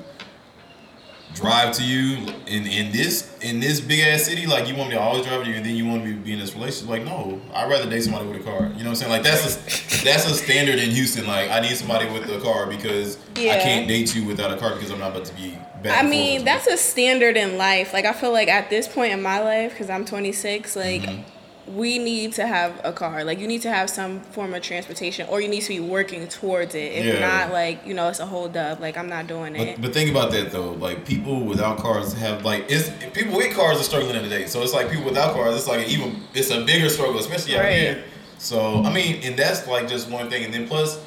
drive 1.34 1.74
to 1.74 1.84
you 1.84 2.28
in 2.48 2.66
in 2.68 2.92
this 2.92 3.38
in 3.42 3.60
this 3.60 3.82
big 3.82 4.00
ass 4.02 4.24
city. 4.24 4.48
Like 4.48 4.68
you 4.68 4.76
want 4.76 4.90
me 4.90 4.96
to 4.96 5.02
always 5.02 5.26
drive 5.26 5.44
to 5.44 5.50
you, 5.50 5.56
and 5.56 5.66
then 5.66 5.76
you 5.76 5.86
want 5.86 6.06
me 6.06 6.14
to 6.14 6.18
be 6.18 6.34
in 6.34 6.40
this 6.40 6.54
relationship. 6.54 6.90
Like 6.90 7.04
no, 7.04 7.42
I'd 7.54 7.70
rather 7.70 7.90
date 7.90 8.04
somebody 8.04 8.28
with 8.28 8.42
a 8.42 8.44
car. 8.44 8.64
You 8.64 8.68
know 8.68 8.74
what 8.74 8.86
I'm 8.88 8.96
saying? 8.96 9.12
Like 9.12 9.24
that's 9.24 9.46
a 9.46 10.06
that's 10.06 10.26
a 10.26 10.34
standard 10.36 10.80
in 10.80 10.92
Houston. 10.92 11.28
Like 11.28 11.50
I 11.50 11.60
need 11.60 11.76
somebody 11.76 12.10
with 12.10 12.30
a 12.30 12.40
car 12.40 12.68
because 12.68 13.18
I 13.36 13.60
can't 13.60 13.88
date 13.88 14.16
you 14.16 14.26
without 14.26 14.52
a 14.52 14.58
car 14.58 14.74
because 14.74 14.92
I'm 14.92 15.00
not 15.00 15.12
about 15.12 15.26
to 15.26 15.34
be. 15.36 15.58
I 15.90 16.04
mean, 16.04 16.40
forth. 16.40 16.46
that's 16.46 16.68
a 16.68 16.78
standard 16.78 17.38
in 17.38 17.58
life. 17.58 17.94
Like 17.94 18.06
I 18.06 18.14
feel 18.14 18.32
like 18.32 18.48
at 18.48 18.70
this 18.70 18.88
point 18.88 19.14
in 19.14 19.22
my 19.22 19.40
life, 19.40 19.72
because 19.72 19.90
I'm 19.90 20.06
26, 20.06 20.76
like 20.76 21.02
Mm-hmm. 21.02 21.76
we 21.78 22.00
need 22.00 22.34
to 22.34 22.46
have 22.46 22.82
a 22.84 22.92
car. 22.92 23.24
Like 23.24 23.40
you 23.40 23.48
need 23.48 23.62
to 23.62 23.72
have 23.72 23.90
some 23.90 24.20
form 24.22 24.54
of 24.54 24.62
transportation, 24.62 25.28
or 25.30 25.40
you 25.42 25.48
need 25.48 25.62
to 25.62 25.70
be 25.70 25.80
working 25.80 26.28
towards 26.28 26.76
it. 26.76 26.92
If 26.94 27.06
Yeah. 27.06 27.20
not, 27.20 27.54
like 27.54 27.86
you 27.86 27.94
know, 27.94 28.10
it's 28.10 28.20
a 28.20 28.26
hold 28.26 28.58
up. 28.58 28.80
Like 28.80 28.98
I'm 28.98 29.08
not 29.08 29.28
doing 29.28 29.56
it. 29.56 29.76
But, 29.76 29.82
but 29.84 29.94
think 29.94 30.10
about 30.10 30.32
that 30.32 30.52
though. 30.52 30.72
Like 30.74 31.06
people 31.06 31.40
without 31.42 31.78
cars 31.78 32.14
have 32.14 32.44
like 32.44 32.66
it's 32.70 32.90
people 33.14 33.38
with 33.38 33.56
cars 33.56 33.80
are 33.80 33.84
struggling 33.84 34.22
today. 34.22 34.48
So 34.48 34.62
it's 34.64 34.74
like 34.74 34.90
people 34.90 35.06
without 35.06 35.34
cars. 35.34 35.56
It's 35.56 35.68
like 35.68 35.88
even 35.88 36.22
it's 36.34 36.50
a 36.52 36.66
bigger 36.66 36.90
struggle, 36.90 37.20
especially 37.20 37.56
out 37.56 37.64
Right. 37.64 37.74
here. 37.80 38.04
So 38.40 38.84
I 38.84 38.92
mean, 38.92 39.22
and 39.24 39.38
that's 39.38 39.68
like 39.68 39.88
just 39.88 40.10
one 40.10 40.30
thing. 40.30 40.44
And 40.44 40.54
then 40.54 40.68
plus, 40.68 41.00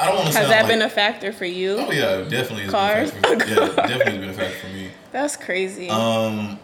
I- 0.00 0.06
don't 0.06 0.16
want 0.16 0.32
to. 0.32 0.38
Has 0.38 0.48
that 0.48 0.62
like, 0.62 0.72
been 0.72 0.82
a 0.82 0.90
factor 0.90 1.32
for 1.32 1.44
you? 1.44 1.76
Oh 1.78 1.90
yeah, 1.90 2.22
definitely. 2.28 2.68
Cars? 2.68 3.10
Been 3.10 3.24
a 3.24 3.38
factor 3.38 3.54
for, 3.54 3.60
yeah, 3.60 3.66
definitely 3.76 4.12
has 4.12 4.20
been 4.20 4.30
a 4.30 4.34
factor 4.34 4.58
for 4.58 4.66
me. 4.68 4.90
That's 5.12 5.36
crazy. 5.36 5.88
Um, 5.88 6.58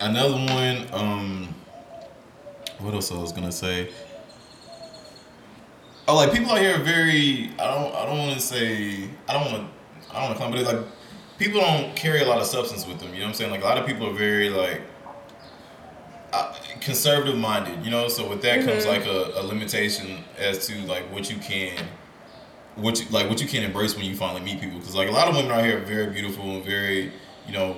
another 0.00 0.34
one. 0.34 0.86
Um, 0.92 1.54
what 2.78 2.94
else 2.94 3.12
I 3.12 3.18
was 3.18 3.32
gonna 3.32 3.52
say? 3.52 3.90
Oh, 6.08 6.16
like 6.16 6.32
people 6.32 6.50
out 6.50 6.58
here 6.58 6.76
are 6.76 6.82
very. 6.82 7.50
I 7.58 7.74
don't. 7.74 7.94
I 7.94 8.06
don't 8.06 8.18
want 8.18 8.34
to 8.34 8.40
say. 8.40 9.08
I 9.28 9.34
don't 9.34 9.52
want 9.52 9.66
to. 9.66 10.14
I 10.14 10.20
don't 10.20 10.22
want 10.24 10.32
to 10.32 10.38
claim, 10.38 10.50
but 10.50 10.60
it's 10.60 10.72
like 10.72 10.86
people 11.38 11.60
don't 11.60 11.94
carry 11.96 12.22
a 12.22 12.26
lot 12.26 12.38
of 12.38 12.46
substance 12.46 12.86
with 12.86 12.98
them. 12.98 13.12
You 13.12 13.20
know 13.20 13.26
what 13.26 13.28
I'm 13.28 13.34
saying? 13.34 13.50
Like 13.50 13.62
a 13.62 13.64
lot 13.64 13.78
of 13.78 13.86
people 13.86 14.08
are 14.08 14.12
very 14.12 14.50
like 14.50 14.82
uh, 16.32 16.54
conservative 16.80 17.36
minded. 17.38 17.84
You 17.84 17.90
know, 17.90 18.08
so 18.08 18.28
with 18.28 18.42
that 18.42 18.64
comes 18.64 18.86
like 18.86 19.06
a, 19.06 19.32
a 19.36 19.42
limitation 19.42 20.24
as 20.38 20.66
to 20.66 20.78
like 20.86 21.04
what 21.12 21.30
you 21.30 21.38
can. 21.38 21.78
What 22.76 22.98
you 23.00 23.06
like, 23.10 23.28
what 23.28 23.40
you 23.40 23.46
can 23.46 23.62
embrace 23.62 23.94
when 23.96 24.04
you 24.06 24.16
finally 24.16 24.40
meet 24.40 24.60
people, 24.60 24.78
because 24.78 24.94
like 24.94 25.08
a 25.08 25.12
lot 25.12 25.28
of 25.28 25.36
women 25.36 25.50
out 25.52 25.64
here 25.64 25.78
are 25.78 25.84
very 25.84 26.06
beautiful 26.10 26.44
and 26.44 26.64
very, 26.64 27.12
you 27.46 27.52
know, 27.52 27.76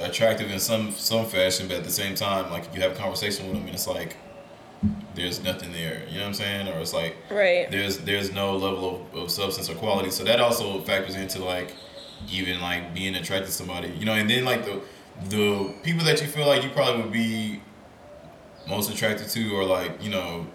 attractive 0.00 0.50
in 0.50 0.58
some 0.58 0.90
some 0.92 1.24
fashion, 1.26 1.68
but 1.68 1.76
at 1.78 1.84
the 1.84 1.90
same 1.90 2.14
time, 2.14 2.50
like 2.50 2.74
you 2.74 2.80
have 2.80 2.92
a 2.92 2.96
conversation 2.96 3.46
with 3.46 3.54
them, 3.54 3.64
and 3.66 3.74
it's 3.74 3.86
like 3.86 4.16
there's 5.14 5.42
nothing 5.42 5.72
there. 5.72 6.02
You 6.08 6.16
know 6.16 6.22
what 6.22 6.26
I'm 6.28 6.34
saying? 6.34 6.68
Or 6.68 6.78
it's 6.80 6.92
like 6.92 7.16
Right. 7.30 7.70
there's 7.70 7.98
there's 7.98 8.32
no 8.32 8.56
level 8.56 9.06
of, 9.12 9.22
of 9.22 9.30
substance 9.30 9.70
or 9.70 9.74
quality. 9.76 10.10
So 10.10 10.24
that 10.24 10.40
also 10.40 10.80
factors 10.80 11.14
into 11.14 11.44
like 11.44 11.74
even 12.30 12.60
like 12.60 12.92
being 12.92 13.14
attracted 13.14 13.46
to 13.46 13.52
somebody. 13.52 13.88
You 13.90 14.04
know, 14.04 14.14
and 14.14 14.28
then 14.28 14.44
like 14.44 14.64
the 14.64 14.80
the 15.28 15.72
people 15.84 16.04
that 16.06 16.20
you 16.20 16.26
feel 16.26 16.46
like 16.46 16.64
you 16.64 16.70
probably 16.70 17.02
would 17.02 17.12
be 17.12 17.60
most 18.66 18.90
attracted 18.90 19.28
to 19.28 19.54
or 19.54 19.64
like, 19.64 20.02
you 20.02 20.10
know, 20.10 20.46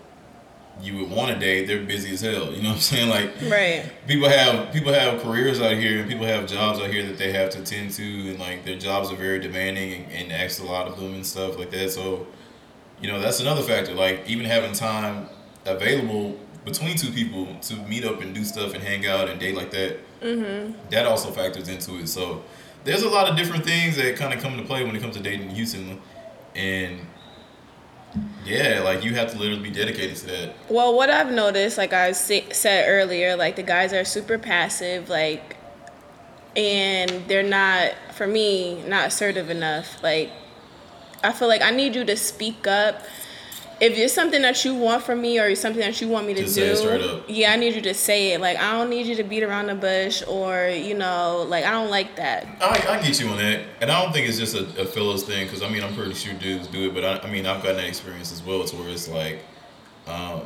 you 0.82 0.98
would 0.98 1.10
want 1.10 1.34
to 1.34 1.40
date, 1.40 1.68
they're 1.68 1.84
busy 1.84 2.14
as 2.14 2.22
hell. 2.22 2.52
You 2.52 2.62
know 2.62 2.70
what 2.70 2.76
I'm 2.76 2.82
saying? 2.82 3.10
Like 3.10 3.34
Right. 3.50 3.86
people 4.08 4.30
have 4.30 4.72
people 4.72 4.94
have 4.94 5.22
careers 5.22 5.60
out 5.60 5.74
here 5.74 6.00
and 6.00 6.10
people 6.10 6.26
have 6.26 6.48
jobs 6.48 6.80
out 6.80 6.90
here 6.90 7.06
that 7.06 7.18
they 7.18 7.32
have 7.32 7.50
to 7.52 7.62
tend 7.64 7.92
to 7.92 8.30
and 8.30 8.40
like 8.40 8.66
their 8.66 8.78
jobs 8.78 9.12
are 9.12 9.16
very 9.16 9.40
demanding 9.40 10.06
and, 10.06 10.12
and 10.12 10.32
ask 10.32 10.62
a 10.62 10.66
lot 10.66 10.88
of 10.88 10.98
them 11.00 11.14
and 11.14 11.26
stuff 11.26 11.58
like 11.58 11.72
that 11.72 11.92
so 11.92 12.26
you 13.02 13.08
know 13.12 13.20
that's 13.20 13.40
another 13.40 13.62
factor 13.62 13.94
like 13.94 14.24
even 14.28 14.46
having 14.46 14.72
time 14.74 15.28
available 15.66 16.38
between 16.66 16.96
two 16.96 17.12
people 17.12 17.48
to 17.62 17.76
meet 17.88 18.06
up 18.06 18.22
and 18.22 18.34
do 18.34 18.44
stuff 18.44 18.74
and 18.74 18.84
hang 18.84 19.06
out 19.06 19.30
and 19.30 19.40
date 19.40 19.56
like 19.56 19.72
that 19.72 19.98
mm-hmm. 20.22 20.74
that 20.90 21.06
also 21.06 21.30
factors 21.32 21.68
into 21.68 21.96
it 22.00 22.08
so 22.08 22.42
there's 22.84 23.04
a 23.04 23.10
lot 23.10 23.30
of 23.30 23.36
different 23.36 23.66
things 23.66 23.96
that 23.98 24.16
kind 24.16 24.34
of 24.34 24.40
come 24.42 24.54
into 24.54 24.66
play 24.66 24.84
when 24.86 24.96
it 24.96 25.02
comes 25.02 25.16
to 25.16 25.22
dating 25.22 25.50
in 25.50 25.56
houston 25.56 26.02
and 26.56 27.00
yeah 28.46 28.82
like 28.84 29.04
you 29.04 29.14
have 29.14 29.32
to 29.32 29.38
literally 29.38 29.62
be 29.62 29.70
dedicated 29.70 30.16
to 30.16 30.26
that 30.28 30.56
Well, 30.70 30.96
what 30.96 31.10
I've 31.10 31.32
noticed, 31.32 31.78
like 31.78 31.94
I 31.94 32.12
sa- 32.14 32.52
said 32.52 32.86
earlier, 32.88 33.36
like 33.36 33.56
the 33.56 33.64
guys 33.64 33.94
are 33.94 34.04
super 34.04 34.38
passive, 34.38 35.10
like, 35.10 35.58
and 36.56 37.28
they're 37.28 37.44
not, 37.44 37.94
for 38.16 38.26
me, 38.28 38.82
not 38.84 39.08
assertive 39.08 39.50
enough. 39.50 40.02
Like, 40.04 40.32
I 41.24 41.32
feel 41.32 41.48
like 41.48 41.62
I 41.62 41.72
need 41.72 41.96
you 41.96 42.04
to 42.06 42.18
speak 42.18 42.66
up. 42.68 43.04
If 43.82 43.98
it's 43.98 44.14
something 44.14 44.42
that 44.42 44.66
you 44.66 44.76
want 44.76 45.04
from 45.04 45.22
me 45.22 45.40
or 45.40 45.56
something 45.56 45.80
that 45.82 46.02
you 46.02 46.10
want 46.10 46.28
me 46.28 46.34
to 46.34 46.42
Just 46.42 46.56
do, 46.56 46.62
say 46.62 46.68
it 46.72 46.78
straight 46.78 47.02
up. 47.02 47.24
yeah, 47.28 47.54
I 47.54 47.56
need 47.56 47.76
you 47.76 47.82
to 47.82 47.94
say 47.94 48.34
it. 48.34 48.42
Like, 48.42 48.58
I 48.58 48.74
don't 48.74 48.90
need 48.90 49.06
you 49.06 49.16
to 49.16 49.24
beat 49.24 49.42
around 49.44 49.68
the 49.68 49.76
bush 49.76 50.22
or, 50.28 50.68
you 50.68 50.96
know, 50.96 51.46
like, 51.48 51.64
I 51.64 51.72
don't 51.72 51.90
like 51.90 52.16
that. 52.18 52.46
I, 52.60 52.98
I 52.98 53.02
get 53.02 53.20
you 53.20 53.28
on 53.30 53.38
that, 53.38 53.62
and 53.80 53.90
I 53.90 54.04
don't 54.04 54.12
think 54.12 54.28
it's 54.28 54.38
just 54.38 54.56
a, 54.56 54.82
a 54.82 54.86
fellas 54.86 55.24
thing 55.24 55.46
because 55.46 55.62
I 55.64 55.70
mean 55.70 55.84
I'm 55.84 55.96
pretty 55.96 56.14
sure 56.14 56.34
dudes 56.34 56.68
do 56.68 56.90
it, 56.90 56.94
but 56.94 57.06
I, 57.06 57.20
I 57.20 57.32
mean 57.32 57.46
I've 57.46 57.62
gotten 57.64 57.78
that 57.78 57.88
experience 57.88 58.32
as 58.34 58.44
well, 58.44 58.64
to 58.66 58.76
where 58.76 58.90
it's 58.90 59.08
like, 59.08 59.40
um, 60.08 60.42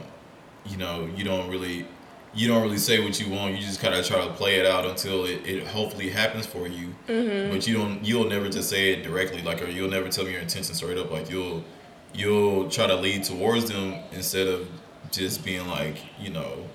you 0.66 0.78
know, 0.78 1.10
you 1.16 1.24
don't 1.24 1.50
really, 1.50 1.88
you 2.36 2.48
don't 2.48 2.62
really 2.62 2.78
say 2.78 3.04
what 3.04 3.20
you 3.20 3.32
want. 3.34 3.56
You 3.56 3.62
just 3.62 3.80
kind 3.80 3.94
of 3.96 4.06
try 4.06 4.26
to 4.26 4.32
play 4.34 4.56
it 4.56 4.66
out 4.66 4.86
until 4.86 5.26
it, 5.26 5.46
it 5.46 5.68
hopefully 5.68 6.10
happens 6.10 6.46
for 6.46 6.68
you. 6.68 6.94
But 7.08 7.68
you 7.68 7.76
don't, 7.78 8.04
you'll 8.06 8.30
never 8.30 8.50
just 8.50 8.70
say 8.70 8.94
it 8.94 9.04
directly, 9.04 9.42
like, 9.42 9.62
or 9.62 9.68
you'll 9.68 9.90
never 9.90 10.10
tell 10.10 10.24
me 10.26 10.32
your 10.32 10.42
intention 10.42 10.74
straight 10.76 10.98
up. 10.98 11.12
Like 11.12 11.30
you'll, 11.30 11.64
you'll 12.14 12.70
try 12.70 12.88
to 12.88 12.96
lead 12.96 13.24
towards 13.24 13.70
them 13.70 13.96
instead 14.12 14.48
of 14.48 14.68
just 15.12 15.44
being 15.46 15.68
like, 15.68 15.98
you 16.20 16.30
know, 16.32 16.66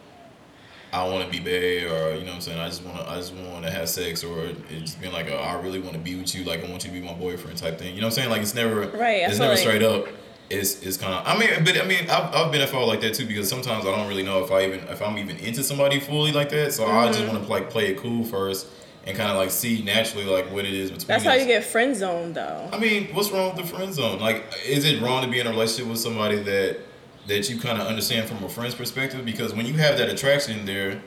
I 0.93 1.07
want 1.07 1.25
to 1.25 1.31
be 1.31 1.39
bae, 1.41 1.85
or 1.87 2.15
you 2.15 2.21
know 2.21 2.27
what 2.29 2.35
I'm 2.37 2.41
saying. 2.41 2.59
I 2.59 2.69
just 2.69 2.83
want 2.83 2.97
to, 2.99 3.11
I 3.11 3.17
just 3.17 3.35
want 3.35 3.65
to 3.65 3.71
have 3.71 3.89
sex, 3.89 4.25
or 4.25 4.45
it's 4.71 4.81
just 4.81 5.01
being 5.01 5.13
like, 5.13 5.29
oh, 5.31 5.37
I 5.37 5.61
really 5.61 5.81
want 5.81 5.93
to 5.95 5.99
be 5.99 6.15
with 6.17 6.35
you, 6.35 6.45
like 6.45 6.65
I 6.65 6.71
want 6.71 6.83
you 6.85 6.91
to 6.91 6.99
be 7.01 7.05
my 7.05 7.13
boyfriend 7.13 7.59
type 7.59 7.79
thing. 7.79 7.95
You 7.95 8.01
know 8.01 8.07
what 8.07 8.13
I'm 8.15 8.23
saying? 8.23 8.31
Like 8.31 8.41
it's 8.43 8.55
never, 8.55 8.81
Right, 8.89 9.23
I 9.23 9.29
It's 9.29 9.39
never 9.39 9.51
like- 9.53 9.59
straight 9.59 9.83
up. 9.83 10.07
It's 10.51 10.81
it's 10.83 10.97
kind 10.97 11.13
of. 11.13 11.27
I 11.27 11.39
mean, 11.39 11.63
but 11.63 11.79
I 11.79 11.85
mean, 11.87 12.09
I've, 12.09 12.35
I've 12.35 12.51
been 12.51 12.63
at 12.63 12.71
fault 12.71 12.89
like 12.89 13.03
that 13.03 13.13
too 13.13 13.27
because 13.27 13.51
sometimes 13.51 13.85
I 13.85 13.95
don't 13.95 14.09
really 14.09 14.23
know 14.23 14.43
if 14.43 14.51
I 14.51 14.65
even 14.65 14.79
if 14.89 15.03
I'm 15.03 15.19
even 15.19 15.37
into 15.37 15.63
somebody 15.63 16.01
fully 16.01 16.33
like 16.33 16.49
that. 16.49 16.73
So 16.73 16.87
I 16.87 16.89
Mm-hmm. 16.89 17.13
just 17.13 17.31
want 17.31 17.45
to 17.45 17.51
like 17.51 17.69
play 17.69 17.89
it 17.89 17.99
cool 17.99 18.25
first 18.25 18.67
and 19.07 19.17
kind 19.17 19.31
of 19.31 19.37
like 19.37 19.51
see 19.51 19.83
naturally 19.83 20.25
like 20.25 20.51
what 20.53 20.65
it 20.65 20.75
is 20.75 20.91
between. 20.91 21.09
That's 21.09 21.25
how 21.25 21.35
you 21.35 21.47
get 21.47 21.65
friend 21.65 21.97
zoned, 21.97 22.35
though. 22.35 22.69
I 22.73 22.79
mean, 22.79 23.09
what's 23.15 23.31
wrong 23.31 23.55
with 23.55 23.67
the 23.67 23.77
friend 23.77 23.93
zone? 23.93 24.19
Like, 24.19 24.45
is 24.67 24.85
it 24.85 25.01
wrong 25.01 25.23
to 25.25 25.31
be 25.31 25.41
in 25.41 25.47
a 25.47 25.51
relationship 25.51 25.91
with 25.91 26.01
somebody 26.01 26.37
that 26.43 26.79
that 27.27 27.51
you 27.51 27.61
kind 27.61 27.81
of 27.81 27.87
understand 27.87 28.29
from 28.29 28.43
a 28.45 28.49
friend's 28.49 28.75
perspective? 28.75 29.25
Because 29.25 29.55
when 29.55 29.67
you 29.67 29.75
have 29.75 29.99
that 29.99 30.09
attraction 30.09 30.67
there 30.67 31.01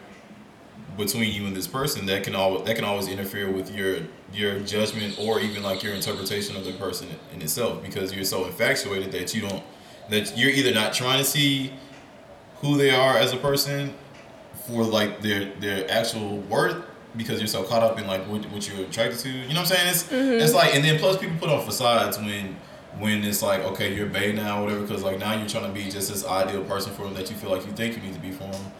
between 0.97 1.34
you 1.34 1.45
and 1.45 1.56
this 1.56 1.67
person, 1.67 2.06
that 2.08 2.23
can 2.23 2.36
always 2.36 2.65
that 2.65 2.75
can 2.75 2.86
always 2.86 3.08
interfere 3.08 3.51
with 3.51 3.75
your 3.75 3.99
your 4.34 4.60
judgment 4.62 5.17
or 5.19 5.39
even 5.39 5.62
like 5.62 5.84
your 5.84 5.93
interpretation 5.93 6.56
of 6.56 6.65
the 6.65 6.73
person 6.73 7.08
in 7.34 7.41
itself. 7.41 7.84
Because 7.84 8.13
you're 8.13 8.23
so 8.23 8.45
infatuated 8.45 9.12
that 9.12 9.34
you 9.36 9.41
don't 9.41 9.63
that 10.10 10.38
you're 10.38 10.49
either 10.49 10.73
not 10.73 10.93
trying 10.93 11.19
to 11.19 11.25
see 11.25 11.71
who 12.62 12.77
they 12.77 12.91
are 12.91 13.17
as 13.17 13.34
a 13.34 13.38
person 13.38 13.93
for 14.67 14.84
like 14.84 15.21
their 15.21 15.45
their 15.60 15.89
actual 15.89 16.38
worth 16.41 16.84
because 17.15 17.39
you're 17.39 17.47
so 17.47 17.63
caught 17.63 17.84
up 17.84 18.00
in 18.00 18.08
like 18.08 18.21
what, 18.28 18.43
what 18.52 18.67
you're 18.67 18.86
attracted 18.86 19.19
to. 19.19 19.30
You 19.30 19.39
know 19.39 19.47
what 19.47 19.58
I'm 19.60 19.65
saying? 19.65 19.88
It's 19.88 20.04
mm-hmm. 20.04 20.41
it's 20.41 20.54
like 20.54 20.76
and 20.76 20.84
then 20.84 21.00
plus 21.00 21.17
people 21.17 21.38
put 21.38 21.50
on 21.50 21.65
facades 21.65 22.17
when 22.17 22.56
when 23.00 23.24
it's 23.24 23.41
like 23.41 23.62
okay 23.62 23.95
you're 23.95 24.08
bae 24.08 24.32
now 24.32 24.60
or 24.60 24.65
whatever 24.65 24.82
because 24.82 25.04
like 25.04 25.17
now 25.19 25.34
you're 25.34 25.47
trying 25.47 25.65
to 25.65 25.71
be 25.71 25.89
just 25.89 26.12
this 26.12 26.26
ideal 26.26 26.63
person 26.65 26.93
for 26.93 27.04
them 27.04 27.13
that 27.13 27.30
you 27.30 27.36
feel 27.38 27.50
like 27.50 27.65
you 27.65 27.71
think 27.71 27.95
you 27.95 28.02
need 28.02 28.13
to 28.13 28.19
be 28.19 28.32
for 28.32 28.43
them 28.52 28.71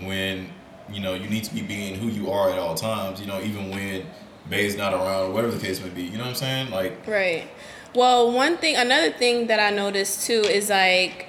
when 0.00 0.48
you 0.90 1.00
know 1.00 1.14
you 1.14 1.28
need 1.28 1.44
to 1.44 1.54
be 1.54 1.62
being 1.62 1.94
who 1.96 2.08
you 2.08 2.30
are 2.30 2.50
at 2.50 2.58
all 2.58 2.74
times. 2.74 3.20
You 3.20 3.26
know 3.26 3.40
even 3.40 3.70
when 3.70 4.06
bae's 4.48 4.76
not 4.76 4.92
around 4.92 5.30
or 5.30 5.32
whatever 5.32 5.52
the 5.52 5.64
case 5.64 5.80
may 5.80 5.90
be. 5.90 6.02
You 6.02 6.18
know 6.18 6.24
what 6.24 6.30
I'm 6.30 6.34
saying? 6.34 6.70
Like 6.70 7.06
Right. 7.06 7.48
Well, 7.94 8.32
one 8.32 8.56
thing, 8.56 8.76
another 8.76 9.10
thing 9.10 9.48
that 9.48 9.60
I 9.60 9.68
noticed 9.68 10.26
too 10.26 10.40
is 10.40 10.70
like, 10.70 11.28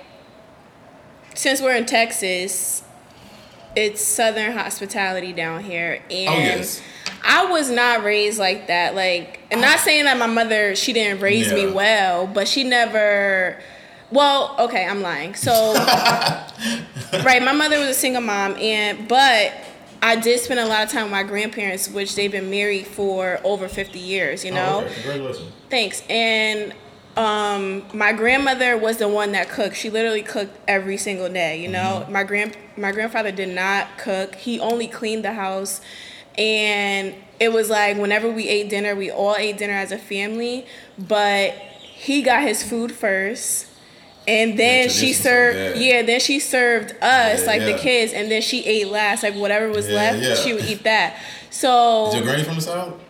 since 1.35 1.61
we're 1.61 1.75
in 1.75 1.85
Texas, 1.85 2.83
it's 3.75 4.01
Southern 4.01 4.53
hospitality 4.53 5.33
down 5.33 5.63
here, 5.63 5.99
oh, 6.01 6.13
and 6.13 6.29
Oh, 6.29 6.37
yes. 6.37 6.81
I 7.23 7.45
was 7.45 7.69
not 7.69 8.03
raised 8.03 8.37
like 8.37 8.67
that. 8.67 8.95
Like, 8.95 9.39
and 9.49 9.61
not 9.61 9.79
oh. 9.79 9.83
saying 9.83 10.05
that 10.05 10.17
my 10.17 10.27
mother 10.27 10.75
she 10.75 10.93
didn't 10.93 11.21
raise 11.21 11.51
me 11.53 11.71
well, 11.71 12.27
but 12.27 12.47
she 12.47 12.63
never. 12.63 13.59
Well, 14.11 14.55
okay, 14.59 14.85
I'm 14.85 15.01
lying. 15.01 15.33
So, 15.33 15.73
right, 17.25 17.41
my 17.41 17.53
mother 17.53 17.79
was 17.79 17.89
a 17.89 17.93
single 17.93 18.21
mom, 18.21 18.55
and 18.57 19.07
but 19.07 19.53
I 20.03 20.17
did 20.17 20.39
spend 20.39 20.59
a 20.59 20.65
lot 20.65 20.83
of 20.83 20.89
time 20.89 21.03
with 21.03 21.11
my 21.11 21.23
grandparents, 21.23 21.89
which 21.89 22.15
they've 22.15 22.31
been 22.31 22.49
married 22.49 22.85
for 22.85 23.39
over 23.43 23.67
50 23.67 23.97
years. 23.97 24.43
You 24.43 24.51
oh, 24.51 24.55
know. 24.55 24.79
oh, 24.81 24.85
okay, 24.85 24.93
congratulations. 24.95 25.51
Thanks. 25.69 26.03
And 26.09 26.73
um, 27.15 27.83
my 27.93 28.11
grandmother 28.13 28.77
was 28.77 28.97
the 28.97 29.07
one 29.07 29.33
that 29.33 29.49
cooked. 29.49 29.75
She 29.75 29.89
literally 29.89 30.23
cooked 30.23 30.57
every 30.67 30.97
single 30.97 31.29
day. 31.29 31.61
You 31.61 31.67
know, 31.69 32.05
my 32.09 32.23
grand 32.23 32.57
my 32.77 32.91
grandfather 32.91 33.31
did 33.31 33.49
not 33.49 33.97
cook. 33.97 34.35
He 34.35 34.59
only 34.59 34.87
cleaned 34.87 35.23
the 35.23 35.33
house, 35.33 35.79
and 36.37 37.13
it 37.39 37.51
was 37.53 37.69
like 37.69 37.97
whenever 37.97 38.29
we 38.31 38.47
ate 38.47 38.69
dinner, 38.69 38.95
we 38.95 39.11
all 39.11 39.35
ate 39.35 39.57
dinner 39.57 39.73
as 39.73 39.91
a 39.91 39.97
family. 39.97 40.65
But 40.97 41.51
he 41.53 42.21
got 42.21 42.41
his 42.43 42.63
food 42.63 42.91
first. 42.91 43.67
And 44.25 44.57
then 44.57 44.87
she 44.87 44.99
tradition's 45.13 45.17
so 45.17 45.23
served, 45.23 45.57
bad. 45.75 45.81
yeah. 45.81 46.01
Then 46.03 46.19
she 46.21 46.39
served 46.39 46.91
us, 47.01 47.41
Yeah, 47.41 47.45
like 47.45 47.61
the 47.65 47.77
kids, 47.77 48.13
and 48.13 48.31
then 48.31 48.41
she 48.41 48.63
ate 48.65 48.87
last, 48.87 49.21
like 49.21 49.35
whatever 49.35 49.67
was 49.69 49.89
Yeah, 49.89 49.95
left, 49.95 50.23
yeah. 50.23 50.35
she 50.35 50.53
would 50.53 50.63
eat 50.63 50.83
that. 50.83 51.17
So 51.49 52.07
Is 52.07 52.15
your 52.15 52.23
granny 52.23 52.43
from 52.45 52.55
the 52.55 52.61
south? 52.61 53.02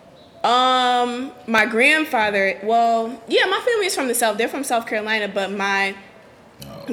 Um, 0.44 1.32
my 1.48 1.66
grandfather, 1.66 2.60
well, 2.64 3.22
yeah, 3.28 3.46
my 3.46 3.60
family 3.60 3.86
is 3.86 3.96
from 3.96 4.08
the 4.08 4.16
South. 4.16 4.38
They're 4.38 4.50
from 4.50 4.64
South 4.64 4.86
Carolina, 4.86 5.28
but 5.28 5.52
my 5.52 5.96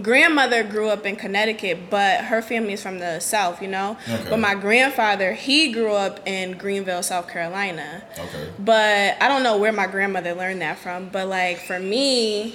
grandmother 0.03 0.63
grew 0.63 0.89
up 0.89 1.05
in 1.05 1.17
Connecticut, 1.17 1.91
but 1.91 2.25
her 2.27 2.43
family 2.43 2.75
is 2.75 2.83
from 2.83 2.99
the 2.99 3.19
South, 3.21 3.61
you 3.61 3.69
know? 3.69 3.97
Okay. 4.09 4.31
But 4.31 4.39
my 4.39 4.55
grandfather, 4.55 5.33
he 5.33 5.73
grew 5.73 5.93
up 5.93 6.27
in 6.27 6.57
Greenville, 6.59 7.03
South 7.03 7.29
Carolina. 7.29 8.03
Okay. 8.13 8.51
But 8.59 9.21
I 9.21 9.29
don't 9.29 9.43
know 9.43 9.59
where 9.59 9.73
my 9.73 9.87
grandmother 9.87 10.35
learned 10.35 10.63
that 10.63 10.79
from. 10.79 11.09
But 11.09 11.29
like 11.29 11.59
for 11.59 11.81
me, 11.81 12.55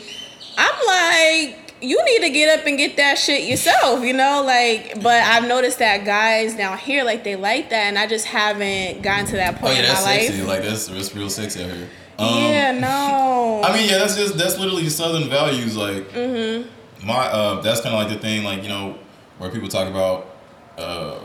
I'm 0.57 0.85
like, 0.87 1.64
you 1.81 2.03
need 2.05 2.19
to 2.27 2.29
get 2.29 2.59
up 2.59 2.65
and 2.65 2.77
get 2.77 2.97
that 2.97 3.17
shit 3.17 3.43
yourself, 3.47 4.03
you 4.03 4.13
know? 4.13 4.43
Like, 4.45 5.01
but 5.01 5.21
I've 5.23 5.47
noticed 5.47 5.79
that 5.79 6.05
guys 6.05 6.55
down 6.55 6.77
here, 6.77 7.03
like, 7.03 7.23
they 7.23 7.35
like 7.35 7.69
that, 7.69 7.83
and 7.87 7.97
I 7.99 8.07
just 8.07 8.25
haven't 8.25 9.01
gotten 9.01 9.25
to 9.27 9.35
that 9.35 9.55
Oh 9.55 9.57
point 9.59 9.73
yeah, 9.75 9.79
in 9.81 9.87
my 9.87 9.93
that's 9.93 10.03
sexy. 10.03 10.37
life. 10.41 10.47
Like 10.47 10.63
that's 10.63 10.87
that's 10.87 11.15
real 11.15 11.29
sexy 11.29 11.63
out 11.63 11.71
here. 11.71 11.89
Um, 12.17 12.37
yeah, 12.43 12.71
no. 12.71 13.61
I 13.65 13.75
mean, 13.75 13.89
yeah, 13.89 13.97
that's 13.99 14.15
just 14.15 14.37
that's 14.37 14.57
literally 14.57 14.87
Southern 14.89 15.29
values. 15.29 15.75
Like 15.75 16.07
Mm-hmm. 16.11 17.05
my, 17.05 17.27
uh, 17.27 17.61
that's 17.61 17.81
kind 17.81 17.93
of 17.93 18.01
like 18.01 18.09
the 18.09 18.19
thing, 18.19 18.43
like 18.43 18.63
you 18.63 18.69
know, 18.69 18.97
where 19.37 19.49
people 19.49 19.67
talk 19.67 19.87
about, 19.89 20.33
uh, 20.77 21.19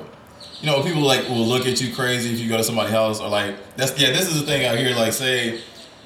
you 0.61 0.67
know, 0.67 0.83
people 0.83 1.03
like 1.03 1.29
will 1.29 1.47
look 1.47 1.67
at 1.67 1.81
you 1.81 1.95
crazy 1.95 2.33
if 2.33 2.41
you 2.41 2.49
go 2.49 2.57
to 2.57 2.65
somebody's 2.65 2.93
house 2.93 3.21
or 3.21 3.29
like 3.29 3.55
that's 3.77 3.99
yeah. 3.99 4.11
This 4.11 4.29
is 4.29 4.41
the 4.41 4.47
thing 4.47 4.67
out 4.67 4.77
here. 4.77 4.95
Like 4.97 5.13
say, 5.13 5.61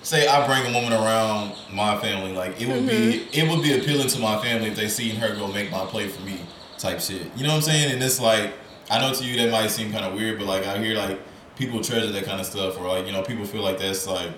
say 0.05 0.29
I 0.29 0.47
bring 0.47 0.73
a 0.73 0.79
woman 0.79 0.93
around 0.93 1.55
my 1.73 1.99
family, 1.99 2.33
like 2.33 2.61
it 2.61 2.69
would 2.69 2.87
be 2.87 2.95
Mm-hmm. 2.95 3.29
it 3.33 3.51
would 3.51 3.63
be 3.63 3.79
appealing 3.79 4.09
to 4.09 4.19
my 4.21 4.41
family 4.41 4.69
if 4.69 4.77
they 4.77 4.89
seen 4.89 5.17
her 5.17 5.35
go 5.35 5.49
make 5.49 5.71
my 5.71 5.85
plate 5.87 6.13
for 6.13 6.23
me 6.23 6.41
type 6.79 7.01
shit. 7.01 7.23
You 7.37 7.43
know 7.43 7.51
what 7.51 7.57
I'm 7.57 7.63
saying? 7.63 7.93
And 7.93 8.03
it's 8.03 8.21
like 8.21 8.53
I 8.91 9.01
know 9.01 9.13
to 9.15 9.25
you 9.25 9.37
that 9.39 9.51
might 9.51 9.69
seem 9.69 9.91
kind 9.91 10.05
of 10.05 10.15
weird, 10.15 10.39
but 10.39 10.47
like 10.47 10.67
I 10.67 10.79
hear 10.79 10.97
like 10.97 11.19
people 11.57 11.81
treasure 11.83 12.13
that 12.13 12.25
kind 12.25 12.41
of 12.41 12.47
stuff, 12.47 12.79
or 12.79 12.87
like 12.87 13.07
you 13.07 13.13
know 13.13 13.23
people 13.23 13.45
feel 13.45 13.63
like 13.63 13.79
that's 13.79 14.07
like 14.07 14.31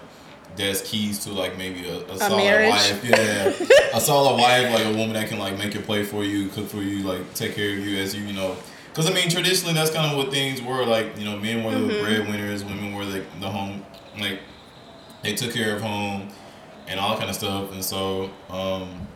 that's 0.57 0.81
keys 0.89 1.19
to 1.25 1.33
like 1.33 1.59
maybe 1.59 1.87
a, 1.89 1.99
a, 2.11 2.17
solid 2.17 2.37
marriage? 2.45 2.71
wife. 2.71 3.05
Yeah, 3.05 3.53
a 3.95 4.01
solid 4.01 4.37
wife, 4.41 4.73
like 4.73 4.87
a 4.87 4.97
woman 4.97 5.13
that 5.15 5.29
can 5.29 5.39
like 5.39 5.59
make 5.59 5.75
your 5.75 5.83
plate 5.83 6.07
for 6.07 6.25
you, 6.25 6.49
cook 6.49 6.69
for 6.69 6.79
you, 6.83 7.03
like 7.03 7.35
take 7.35 7.55
care 7.55 7.71
of 7.77 7.79
you 7.85 7.99
as 7.99 8.15
you 8.15 8.23
you 8.23 8.33
know. 8.33 8.57
Because 8.89 9.11
I 9.11 9.13
mean, 9.13 9.29
traditionally 9.29 9.75
that's 9.75 9.91
kind 9.91 10.11
of 10.11 10.17
what 10.17 10.33
things 10.33 10.63
were 10.63 10.87
like. 10.87 11.19
You 11.19 11.25
know, 11.27 11.39
men 11.39 11.65
were 11.65 11.73
the 11.73 12.01
breadwinners, 12.01 12.65
women 12.65 12.95
were 12.95 13.05
like 13.05 13.25
the 13.41 13.51
home 13.51 13.85
like 14.19 14.41
they 15.23 15.35
took 15.35 15.53
care 15.53 15.75
of 15.77 15.83
home 15.83 16.29
and 16.89 17.01
all 17.01 17.11
that 17.11 17.19
kind 17.19 17.31
of 17.31 17.37
stuff, 17.37 17.73
and 17.73 17.85
so 17.85 18.31
um, 18.51 19.07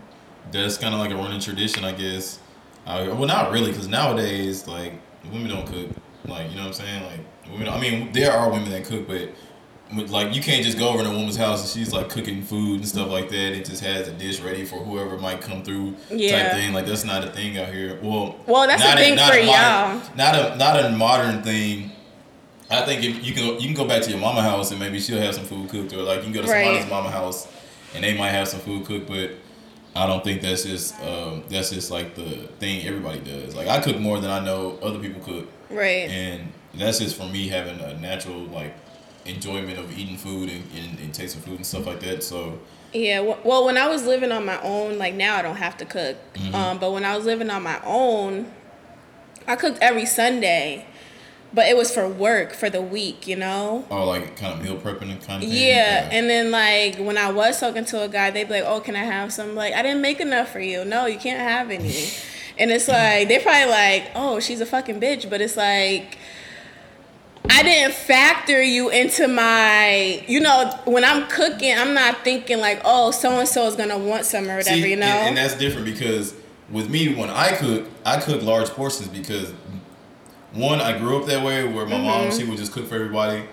that's 0.50 0.76
kind 0.76 0.94
of 0.94 1.00
like 1.00 1.10
a 1.10 1.16
running 1.16 1.40
tradition, 1.40 1.84
I 1.84 1.92
guess. 1.92 2.38
Uh, 2.86 3.06
well, 3.16 3.26
not 3.26 3.52
really, 3.52 3.70
because 3.70 3.86
nowadays, 3.88 4.66
like 4.66 4.94
women 5.30 5.48
don't 5.50 5.66
cook. 5.66 5.88
Like 6.26 6.50
you 6.50 6.56
know 6.56 6.62
what 6.62 6.68
I'm 6.68 6.72
saying? 6.72 7.02
Like 7.04 7.20
women. 7.52 7.68
I 7.68 7.80
mean, 7.80 8.12
there 8.12 8.32
are 8.32 8.50
women 8.50 8.70
that 8.70 8.84
cook, 8.84 9.06
but 9.06 9.30
like 10.08 10.34
you 10.34 10.40
can't 10.40 10.64
just 10.64 10.78
go 10.78 10.88
over 10.90 11.02
to 11.02 11.08
a 11.08 11.12
woman's 11.12 11.36
house 11.36 11.60
and 11.62 11.68
she's 11.68 11.92
like 11.92 12.08
cooking 12.08 12.42
food 12.42 12.76
and 12.80 12.88
stuff 12.88 13.08
like 13.10 13.28
that. 13.28 13.52
It 13.56 13.64
just 13.64 13.82
has 13.82 14.06
a 14.08 14.12
dish 14.12 14.40
ready 14.40 14.64
for 14.64 14.76
whoever 14.76 15.18
might 15.18 15.40
come 15.40 15.62
through 15.64 15.96
Yeah. 16.10 16.44
type 16.44 16.52
thing. 16.52 16.72
Like 16.72 16.86
that's 16.86 17.04
not 17.04 17.24
a 17.24 17.30
thing 17.30 17.58
out 17.58 17.72
here. 17.72 17.98
Well, 18.02 18.36
Well, 18.46 18.66
that's 18.68 18.82
a- 18.84 18.96
thing 18.96 19.14
for 19.16 19.22
modern- 19.24 19.46
y'all. 19.46 20.02
Not 20.16 20.34
a 20.36 20.56
not 20.56 20.84
a 20.84 20.90
modern 20.90 21.42
thing. 21.42 21.90
I 22.70 22.82
think 22.82 23.02
if 23.02 23.24
you 23.26 23.32
can 23.34 23.44
you 23.60 23.66
can 23.66 23.74
go 23.74 23.84
back 23.86 24.02
to 24.02 24.10
your 24.10 24.20
mama 24.20 24.42
house 24.42 24.70
and 24.70 24.78
maybe 24.78 25.00
she'll 25.00 25.18
have 25.20 25.34
some 25.34 25.44
food 25.44 25.68
cooked, 25.68 25.92
or 25.92 26.02
like 26.02 26.18
you 26.18 26.24
can 26.24 26.32
go 26.32 26.42
to 26.42 26.48
Right. 26.48 26.64
somebody's 26.64 26.90
mama 26.90 27.10
house 27.10 27.48
and 27.94 28.04
they 28.04 28.16
might 28.16 28.30
have 28.30 28.46
some 28.48 28.60
food 28.60 28.84
cooked, 28.86 29.08
but 29.08 29.32
I 29.96 30.06
don't 30.06 30.22
think 30.22 30.40
that's 30.42 30.62
just 30.64 30.94
um, 31.02 31.42
that's 31.48 31.70
just 31.70 31.90
like 31.90 32.14
the 32.14 32.46
thing 32.60 32.86
everybody 32.86 33.18
does. 33.20 33.56
Like 33.56 33.66
I 33.68 33.80
cook 33.80 33.98
more 33.98 34.20
than 34.20 34.30
I 34.30 34.38
know 34.44 34.78
other 34.82 34.98
people 35.00 35.20
cook, 35.22 35.48
Right. 35.68 36.08
and 36.08 36.52
that's 36.74 37.00
just 37.00 37.16
for 37.16 37.26
me 37.26 37.48
having 37.48 37.80
a 37.80 37.94
natural 37.98 38.38
like 38.44 38.72
enjoyment 39.26 39.78
of 39.78 39.98
eating 39.98 40.16
food 40.16 40.48
and, 40.48 40.64
and, 40.76 40.98
and 41.00 41.12
tasting 41.12 41.42
food 41.42 41.56
and 41.56 41.66
stuff 41.66 41.86
like 41.86 42.00
that. 42.00 42.22
So 42.22 42.58
Yeah, 42.92 43.20
well, 43.44 43.64
when 43.66 43.76
I 43.76 43.88
was 43.88 44.04
living 44.06 44.30
on 44.32 44.44
my 44.46 44.60
own, 44.62 44.96
like 44.96 45.14
now 45.14 45.36
I 45.36 45.42
don't 45.42 45.56
have 45.56 45.76
to 45.78 45.84
cook. 45.84 46.16
Mm-hmm. 46.34 46.54
Um, 46.54 46.78
but 46.78 46.92
when 46.92 47.04
I 47.04 47.16
was 47.16 47.26
living 47.26 47.50
on 47.50 47.62
my 47.64 47.80
own, 47.84 48.50
I 49.48 49.56
cooked 49.56 49.78
every 49.82 50.06
Sunday, 50.06 50.86
but 51.52 51.66
it 51.66 51.76
was 51.76 51.90
for 51.90 52.08
work 52.08 52.52
for 52.52 52.70
the 52.70 52.80
week, 52.80 53.26
you 53.26 53.36
know. 53.36 53.84
or 53.90 54.04
like 54.04 54.36
kind 54.36 54.54
of 54.54 54.62
meal 54.62 54.76
prepping 54.76 55.10
and 55.10 55.20
kind 55.22 55.42
of 55.42 55.48
thing. 55.48 55.58
Yeah, 55.58 56.08
and 56.12 56.30
then 56.30 56.50
like 56.50 56.96
when 56.98 57.18
I 57.18 57.30
was 57.30 57.58
talking 57.58 57.84
to 57.86 58.02
a 58.02 58.08
guy, 58.08 58.30
they'd 58.30 58.44
be 58.44 58.54
like, 58.54 58.64
"Oh, 58.66 58.80
can 58.80 58.94
I 58.96 59.04
have 59.04 59.32
some?" 59.32 59.54
Like, 59.54 59.74
I 59.74 59.82
didn't 59.82 60.00
make 60.00 60.20
enough 60.20 60.50
for 60.50 60.60
you. 60.60 60.84
No, 60.84 61.06
you 61.06 61.18
can't 61.18 61.40
have 61.40 61.70
any. 61.70 62.08
and 62.58 62.70
it's 62.70 62.88
like 62.88 63.28
they're 63.28 63.40
probably 63.40 63.70
like, 63.70 64.10
"Oh, 64.14 64.38
she's 64.40 64.60
a 64.60 64.66
fucking 64.66 65.00
bitch," 65.00 65.28
but 65.28 65.40
it's 65.40 65.56
like. 65.56 66.18
I 67.48 67.62
didn't 67.62 67.94
factor 67.94 68.62
you 68.62 68.90
into 68.90 69.26
my, 69.26 70.22
you 70.28 70.40
know, 70.40 70.70
when 70.84 71.04
I'm 71.04 71.26
cooking, 71.26 71.76
I'm 71.76 71.94
not 71.94 72.22
thinking 72.22 72.60
like, 72.60 72.80
oh, 72.84 73.10
so 73.10 73.38
and 73.38 73.48
so 73.48 73.66
is 73.66 73.74
gonna 73.76 73.98
want 73.98 74.24
some 74.24 74.44
or 74.44 74.58
whatever, 74.58 74.82
See, 74.82 74.90
you 74.90 74.96
know. 74.96 75.06
and, 75.06 75.28
and 75.30 75.36
that's 75.36 75.54
different 75.54 75.86
because 75.86 76.34
with 76.70 76.88
me, 76.88 77.14
when 77.14 77.28
I 77.30 77.56
cook, 77.56 77.88
I 78.04 78.20
cook 78.20 78.42
large 78.42 78.68
portions 78.68 79.08
because 79.08 79.52
one, 80.52 80.80
I 80.80 80.98
grew 80.98 81.18
up 81.20 81.26
that 81.26 81.44
way 81.44 81.64
where 81.66 81.86
my 81.86 81.92
Mm-hmm. 81.96 82.04
mom 82.04 82.30
she 82.32 82.44
would 82.44 82.58
just 82.58 82.72
cook 82.72 82.86
for 82.86 82.94
everybody, 82.96 83.44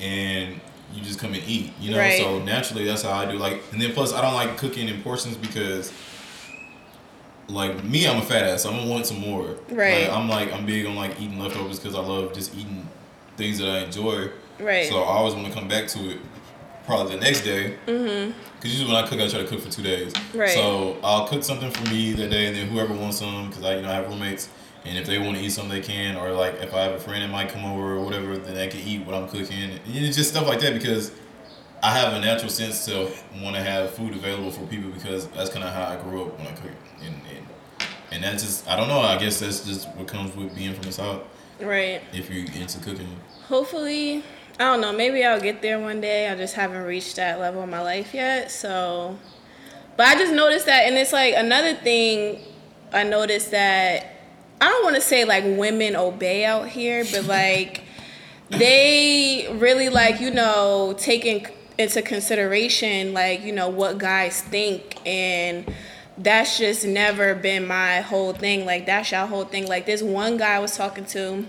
and 0.00 0.60
you 0.94 1.02
just 1.02 1.18
come 1.18 1.34
and 1.34 1.42
eat, 1.46 1.72
you 1.80 1.90
know. 1.90 1.98
Right. 1.98 2.20
So 2.20 2.38
naturally, 2.42 2.84
that's 2.84 3.02
how 3.02 3.12
I 3.12 3.30
do. 3.30 3.36
Like, 3.38 3.62
and 3.72 3.80
then 3.80 3.92
plus, 3.92 4.12
I 4.12 4.20
don't 4.22 4.34
like 4.34 4.56
cooking 4.56 4.88
in 4.88 5.02
portions 5.02 5.36
because. 5.36 5.92
Like 7.48 7.84
me, 7.84 8.08
I'm 8.08 8.18
a 8.18 8.22
fat 8.22 8.42
ass. 8.42 8.64
So 8.64 8.70
I'm 8.70 8.76
gonna 8.78 8.90
want 8.90 9.06
some 9.06 9.20
more. 9.20 9.54
Right. 9.70 10.08
Like, 10.08 10.12
I'm 10.12 10.28
like 10.28 10.52
I'm 10.52 10.66
big 10.66 10.84
on 10.84 10.96
like 10.96 11.20
eating 11.20 11.38
leftovers 11.38 11.78
because 11.78 11.94
I 11.94 12.00
love 12.00 12.32
just 12.32 12.52
eating 12.56 12.88
things 13.36 13.58
that 13.58 13.68
I 13.68 13.84
enjoy. 13.84 14.30
Right. 14.58 14.88
So 14.88 15.00
I 15.00 15.18
always 15.18 15.34
want 15.34 15.46
to 15.46 15.52
come 15.52 15.68
back 15.68 15.86
to 15.88 16.10
it 16.10 16.18
probably 16.86 17.14
the 17.14 17.20
next 17.20 17.42
day. 17.42 17.76
Mm-hmm. 17.86 18.32
Because 18.56 18.72
usually 18.76 18.92
when 18.92 18.96
I 19.04 19.06
cook, 19.06 19.20
I 19.20 19.28
try 19.28 19.42
to 19.42 19.46
cook 19.46 19.60
for 19.60 19.70
two 19.70 19.84
days. 19.84 20.12
Right. 20.34 20.50
So 20.50 20.96
I'll 21.04 21.28
cook 21.28 21.44
something 21.44 21.70
for 21.70 21.88
me 21.88 22.14
that 22.14 22.30
day, 22.30 22.46
and 22.48 22.56
then 22.56 22.66
whoever 22.66 22.92
wants 22.94 23.18
some, 23.18 23.48
because 23.48 23.64
I 23.64 23.76
you 23.76 23.82
know 23.82 23.90
I 23.90 23.94
have 23.94 24.08
roommates, 24.08 24.48
and 24.86 24.96
if 24.96 25.06
they 25.06 25.18
want 25.18 25.36
to 25.36 25.42
eat 25.42 25.50
something, 25.50 25.70
they 25.70 25.86
can. 25.86 26.16
Or 26.16 26.30
like 26.32 26.54
if 26.54 26.72
I 26.72 26.82
have 26.82 26.92
a 26.92 27.00
friend 27.00 27.22
that 27.22 27.28
might 27.30 27.48
come 27.48 27.64
over 27.64 27.96
or 27.96 28.04
whatever, 28.04 28.36
then 28.36 28.54
they 28.54 28.68
can 28.68 28.80
eat 28.80 29.04
what 29.04 29.14
I'm 29.14 29.28
cooking. 29.28 29.62
And 29.62 29.80
it's 29.86 30.16
just 30.16 30.30
stuff 30.30 30.46
like 30.46 30.60
that 30.60 30.74
because 30.74 31.12
I 31.82 31.90
have 31.96 32.14
a 32.14 32.20
natural 32.20 32.50
sense 32.50 32.84
to 32.86 33.10
want 33.42 33.56
to 33.56 33.62
have 33.62 33.90
food 33.90 34.14
available 34.14 34.50
for 34.50 34.64
people 34.66 34.90
because 34.90 35.26
that's 35.28 35.50
kind 35.50 35.64
of 35.64 35.72
how 35.74 35.84
I 35.84 35.96
grew 36.02 36.24
up 36.24 36.38
when 36.38 36.46
I 36.46 36.52
cook. 36.52 36.72
And, 37.00 37.14
and 37.34 37.46
and 38.12 38.24
that's 38.24 38.42
just 38.42 38.68
I 38.68 38.76
don't 38.76 38.88
know. 38.88 39.00
I 39.00 39.18
guess 39.18 39.40
that's 39.40 39.64
just 39.64 39.88
what 39.90 40.06
comes 40.06 40.34
with 40.36 40.54
being 40.54 40.74
from 40.74 40.84
the 40.84 40.92
south. 40.92 41.22
right. 41.60 42.00
If 42.12 42.30
you're 42.30 42.46
into 42.54 42.78
cooking. 42.78 43.08
Hopefully, 43.48 44.24
I 44.58 44.64
don't 44.64 44.80
know. 44.80 44.92
Maybe 44.92 45.24
I'll 45.24 45.40
get 45.40 45.62
there 45.62 45.78
one 45.78 46.00
day. 46.00 46.28
I 46.28 46.34
just 46.34 46.54
haven't 46.54 46.82
reached 46.84 47.16
that 47.16 47.38
level 47.38 47.62
in 47.62 47.70
my 47.70 47.82
life 47.82 48.14
yet. 48.14 48.50
So, 48.50 49.18
but 49.96 50.06
I 50.06 50.14
just 50.14 50.32
noticed 50.32 50.66
that, 50.66 50.86
and 50.86 50.96
it's 50.96 51.12
like 51.12 51.34
another 51.36 51.74
thing. 51.74 52.40
I 52.92 53.02
noticed 53.02 53.50
that 53.50 54.15
I 54.60 54.68
don't 54.68 54.84
want 54.84 54.96
to 54.96 55.02
say 55.02 55.24
like 55.24 55.44
women 55.44 55.96
obey 55.96 56.44
out 56.44 56.68
here, 56.68 57.04
but 57.10 57.24
like 57.24 57.82
they 58.50 59.48
really 59.58 59.88
like 59.88 60.20
you 60.20 60.30
know 60.30 60.94
taking 60.98 61.46
into 61.78 62.00
consideration 62.00 63.12
like 63.12 63.42
you 63.42 63.52
know 63.52 63.68
what 63.68 63.98
guys 63.98 64.40
think 64.40 64.96
and 65.04 65.70
that's 66.18 66.56
just 66.56 66.86
never 66.86 67.34
been 67.34 67.66
my 67.66 68.00
whole 68.00 68.32
thing. 68.32 68.64
Like 68.64 68.86
that's 68.86 69.10
your 69.10 69.26
whole 69.26 69.44
thing. 69.44 69.66
Like 69.66 69.84
this 69.84 70.02
one 70.02 70.38
guy 70.38 70.54
I 70.54 70.58
was 70.58 70.76
talking 70.76 71.04
to 71.06 71.46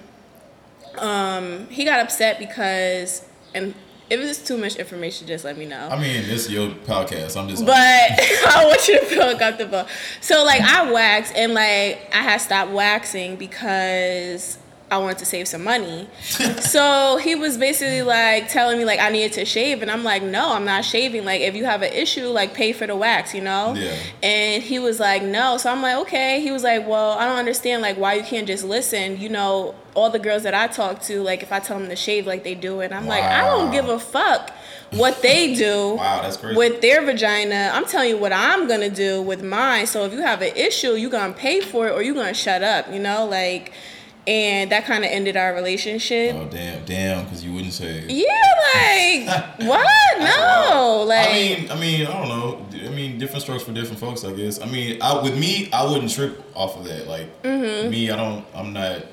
um 0.97 1.67
he 1.69 1.85
got 1.85 1.99
upset 1.99 2.39
because 2.39 3.23
and 3.53 3.73
if 4.09 4.19
it's 4.19 4.45
too 4.47 4.57
much 4.57 4.75
information 4.77 5.27
just 5.27 5.43
let 5.43 5.57
me 5.57 5.65
know 5.65 5.89
I 5.89 5.99
mean, 5.99 6.23
it's 6.25 6.49
your 6.49 6.69
podcast. 6.69 7.39
I'm 7.39 7.49
just. 7.49 7.65
but 7.65 7.75
I 7.75 8.63
want 8.65 8.87
you 8.87 8.99
to 8.99 9.05
feel 9.05 9.37
comfortable. 9.37 9.85
So 10.21 10.43
like 10.43 10.61
I 10.61 10.91
waxed 10.91 11.33
and 11.35 11.53
like 11.53 12.09
I 12.13 12.21
had 12.21 12.37
stopped 12.37 12.71
waxing 12.71 13.35
because 13.35 14.57
I 14.89 14.97
wanted 14.99 15.17
to 15.17 15.25
save 15.25 15.47
some 15.47 15.63
money. 15.63 16.07
so 16.61 17.17
he 17.17 17.35
was 17.35 17.57
basically 17.57 18.03
like 18.03 18.49
telling 18.49 18.77
me 18.77 18.85
like 18.85 18.99
I 18.99 19.09
needed 19.09 19.33
to 19.33 19.43
shave 19.45 19.81
and 19.81 19.91
I'm 19.91 20.03
like, 20.03 20.23
no, 20.23 20.53
I'm 20.53 20.63
not 20.63 20.85
shaving. 20.85 21.25
Like 21.25 21.41
if 21.41 21.55
you 21.55 21.65
have 21.65 21.81
an 21.81 21.91
issue, 21.91 22.27
like 22.27 22.53
pay 22.53 22.71
for 22.71 22.87
the 22.87 22.95
wax, 22.95 23.33
you 23.33 23.41
know? 23.41 23.73
Yeah. 23.75 23.97
And 24.23 24.63
he 24.63 24.79
was 24.79 24.99
like, 24.99 25.23
no. 25.23 25.57
So 25.57 25.69
I'm 25.71 25.81
like, 25.81 25.97
okay. 25.97 26.39
He 26.41 26.51
was 26.51 26.63
like, 26.63 26.87
well, 26.87 27.11
I 27.17 27.25
don't 27.25 27.37
understand 27.37 27.81
like 27.81 27.97
why 27.97 28.13
you 28.13 28.23
can't 28.23 28.47
just 28.47 28.63
listen. 28.63 29.19
You 29.19 29.27
know, 29.29 29.75
all 29.93 30.09
the 30.09 30.19
girls 30.19 30.43
that 30.43 30.53
I 30.53 30.67
talk 30.67 31.01
to, 31.03 31.21
like 31.21 31.43
if 31.43 31.51
I 31.51 31.59
tell 31.59 31.77
them 31.79 31.89
to 31.89 31.95
shave, 31.95 32.25
like 32.25 32.43
they 32.43 32.55
do 32.55 32.79
it. 32.79 32.93
I'm 32.93 33.07
like, 33.07 33.23
I 33.23 33.41
don't 33.41 33.71
give 33.71 33.89
a 33.89 33.99
fuck 33.99 34.51
what 34.91 35.21
they 35.21 35.53
do 35.67 35.95
Wow, 35.95 36.31
with 36.55 36.81
their 36.81 37.01
vagina. 37.05 37.71
I'm 37.73 37.85
telling 37.85 38.09
you 38.09 38.17
what 38.17 38.31
I'm 38.31 38.67
gonna 38.69 38.89
do 38.89 39.21
with 39.21 39.43
mine. 39.43 39.85
So 39.85 40.05
if 40.05 40.13
you 40.13 40.21
have 40.21 40.41
an 40.41 40.55
issue, 40.55 40.93
you're 40.93 41.11
gonna 41.11 41.33
pay 41.33 41.59
for 41.59 41.87
it 41.87 41.91
or 41.91 42.01
you're 42.01 42.15
gonna 42.15 42.33
shut 42.33 42.63
up. 42.63 42.89
You 42.93 42.99
know, 42.99 43.25
like, 43.25 43.73
and 44.27 44.71
that 44.71 44.85
kind 44.85 45.03
of 45.05 45.09
ended 45.11 45.37
our 45.37 45.53
relationship. 45.55 46.35
Oh 46.35 46.45
damn, 46.51 46.83
damn, 46.85 47.23
because 47.23 47.43
you 47.43 47.53
wouldn't 47.53 47.73
say. 47.73 48.03
Yeah, 48.07 48.25
like 49.25 49.59
what? 49.67 50.19
No, 50.19 51.03
like 51.07 51.27
I 51.29 51.33
mean, 51.33 51.71
I 51.71 51.75
mean, 51.79 52.05
I 52.07 52.11
don't 52.13 52.27
know. 52.29 52.65
I 52.85 52.89
mean, 52.89 53.17
different 53.17 53.41
strokes 53.43 53.63
for 53.63 53.71
different 53.71 53.99
folks, 53.99 54.23
I 54.23 54.33
guess. 54.33 54.59
I 54.61 54.65
mean, 54.65 55.01
I 55.01 55.21
with 55.21 55.37
me, 55.39 55.69
I 55.71 55.85
wouldn't 55.89 56.11
trip 56.11 56.43
off 56.55 56.77
of 56.77 56.83
that. 56.85 57.07
Like 57.07 57.41
Mm-hmm. 57.43 57.89
me, 57.89 58.09
I 58.11 58.15
don't. 58.17 58.45
I'm 58.53 58.73
not. 58.73 59.03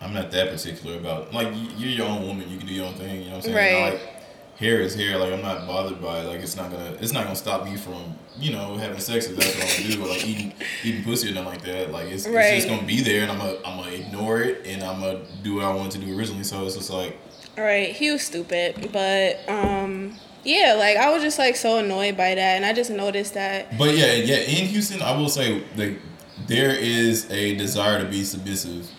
I'm 0.00 0.12
not 0.12 0.30
that 0.32 0.50
particular 0.50 0.96
about. 0.98 1.32
Like 1.32 1.48
you're 1.78 1.90
your 1.90 2.06
own 2.06 2.26
woman. 2.26 2.48
You 2.50 2.58
can 2.58 2.66
do 2.66 2.74
your 2.74 2.86
own 2.86 2.94
thing. 2.94 3.22
You 3.22 3.30
know 3.30 3.36
what 3.36 3.46
I'm 3.46 3.52
saying? 3.52 3.74
Right. 3.82 3.92
Like 3.94 4.13
hair 4.56 4.80
is 4.80 4.94
hair. 4.94 5.18
Like 5.18 5.32
I'm 5.32 5.42
not 5.42 5.66
bothered 5.66 6.00
by 6.00 6.20
it. 6.20 6.24
Like 6.24 6.40
it's 6.40 6.56
not 6.56 6.70
gonna. 6.70 6.96
It's 7.00 7.12
not 7.12 7.24
gonna 7.24 7.36
stop 7.36 7.64
me 7.64 7.76
from 7.76 8.16
you 8.38 8.52
know 8.52 8.76
having 8.76 8.98
sex 9.00 9.26
if 9.26 9.36
that's 9.36 9.54
what 9.56 9.64
I'm 9.64 9.82
gonna 9.82 9.94
do. 9.96 10.04
Or 10.04 10.08
like 10.08 10.26
eating 10.26 10.52
eating 10.82 11.04
pussy 11.04 11.30
or 11.30 11.34
nothing 11.34 11.48
like 11.50 11.62
that. 11.62 11.90
Like 11.92 12.06
it's, 12.06 12.26
Right. 12.26 12.54
it's 12.54 12.64
just 12.64 12.68
gonna 12.74 12.86
be 12.86 13.00
there, 13.02 13.22
and 13.22 13.30
I'm 13.32 13.38
gonna 13.38 13.56
I'm 13.64 13.78
gonna 13.78 13.92
ignore 13.96 14.40
it, 14.40 14.66
and 14.66 14.82
I'm 14.82 15.00
gonna 15.00 15.20
do 15.42 15.56
what 15.56 15.64
I 15.64 15.74
wanted 15.74 16.00
to 16.00 16.06
do 16.06 16.18
originally. 16.18 16.44
So 16.44 16.64
it's 16.66 16.76
just 16.76 16.90
like. 16.90 17.18
Right, 17.56 17.94
he 17.94 18.10
was 18.10 18.22
stupid, 18.22 18.90
but 18.92 19.48
um, 19.48 20.16
yeah, 20.42 20.74
like 20.76 20.96
I 20.96 21.12
was 21.12 21.22
just 21.22 21.38
like 21.38 21.54
so 21.54 21.78
annoyed 21.78 22.16
by 22.16 22.34
that, 22.34 22.56
and 22.56 22.64
I 22.66 22.72
just 22.72 22.90
noticed 22.90 23.34
that. 23.34 23.78
But 23.78 23.96
yeah, 23.96 24.12
yeah, 24.14 24.38
in 24.38 24.66
Houston, 24.66 25.00
I 25.00 25.16
will 25.16 25.28
say 25.28 25.62
like 25.76 26.00
there 26.48 26.70
is 26.70 27.30
a 27.30 27.54
desire 27.54 28.02
to 28.02 28.08
be 28.08 28.24
submissive 28.24 28.90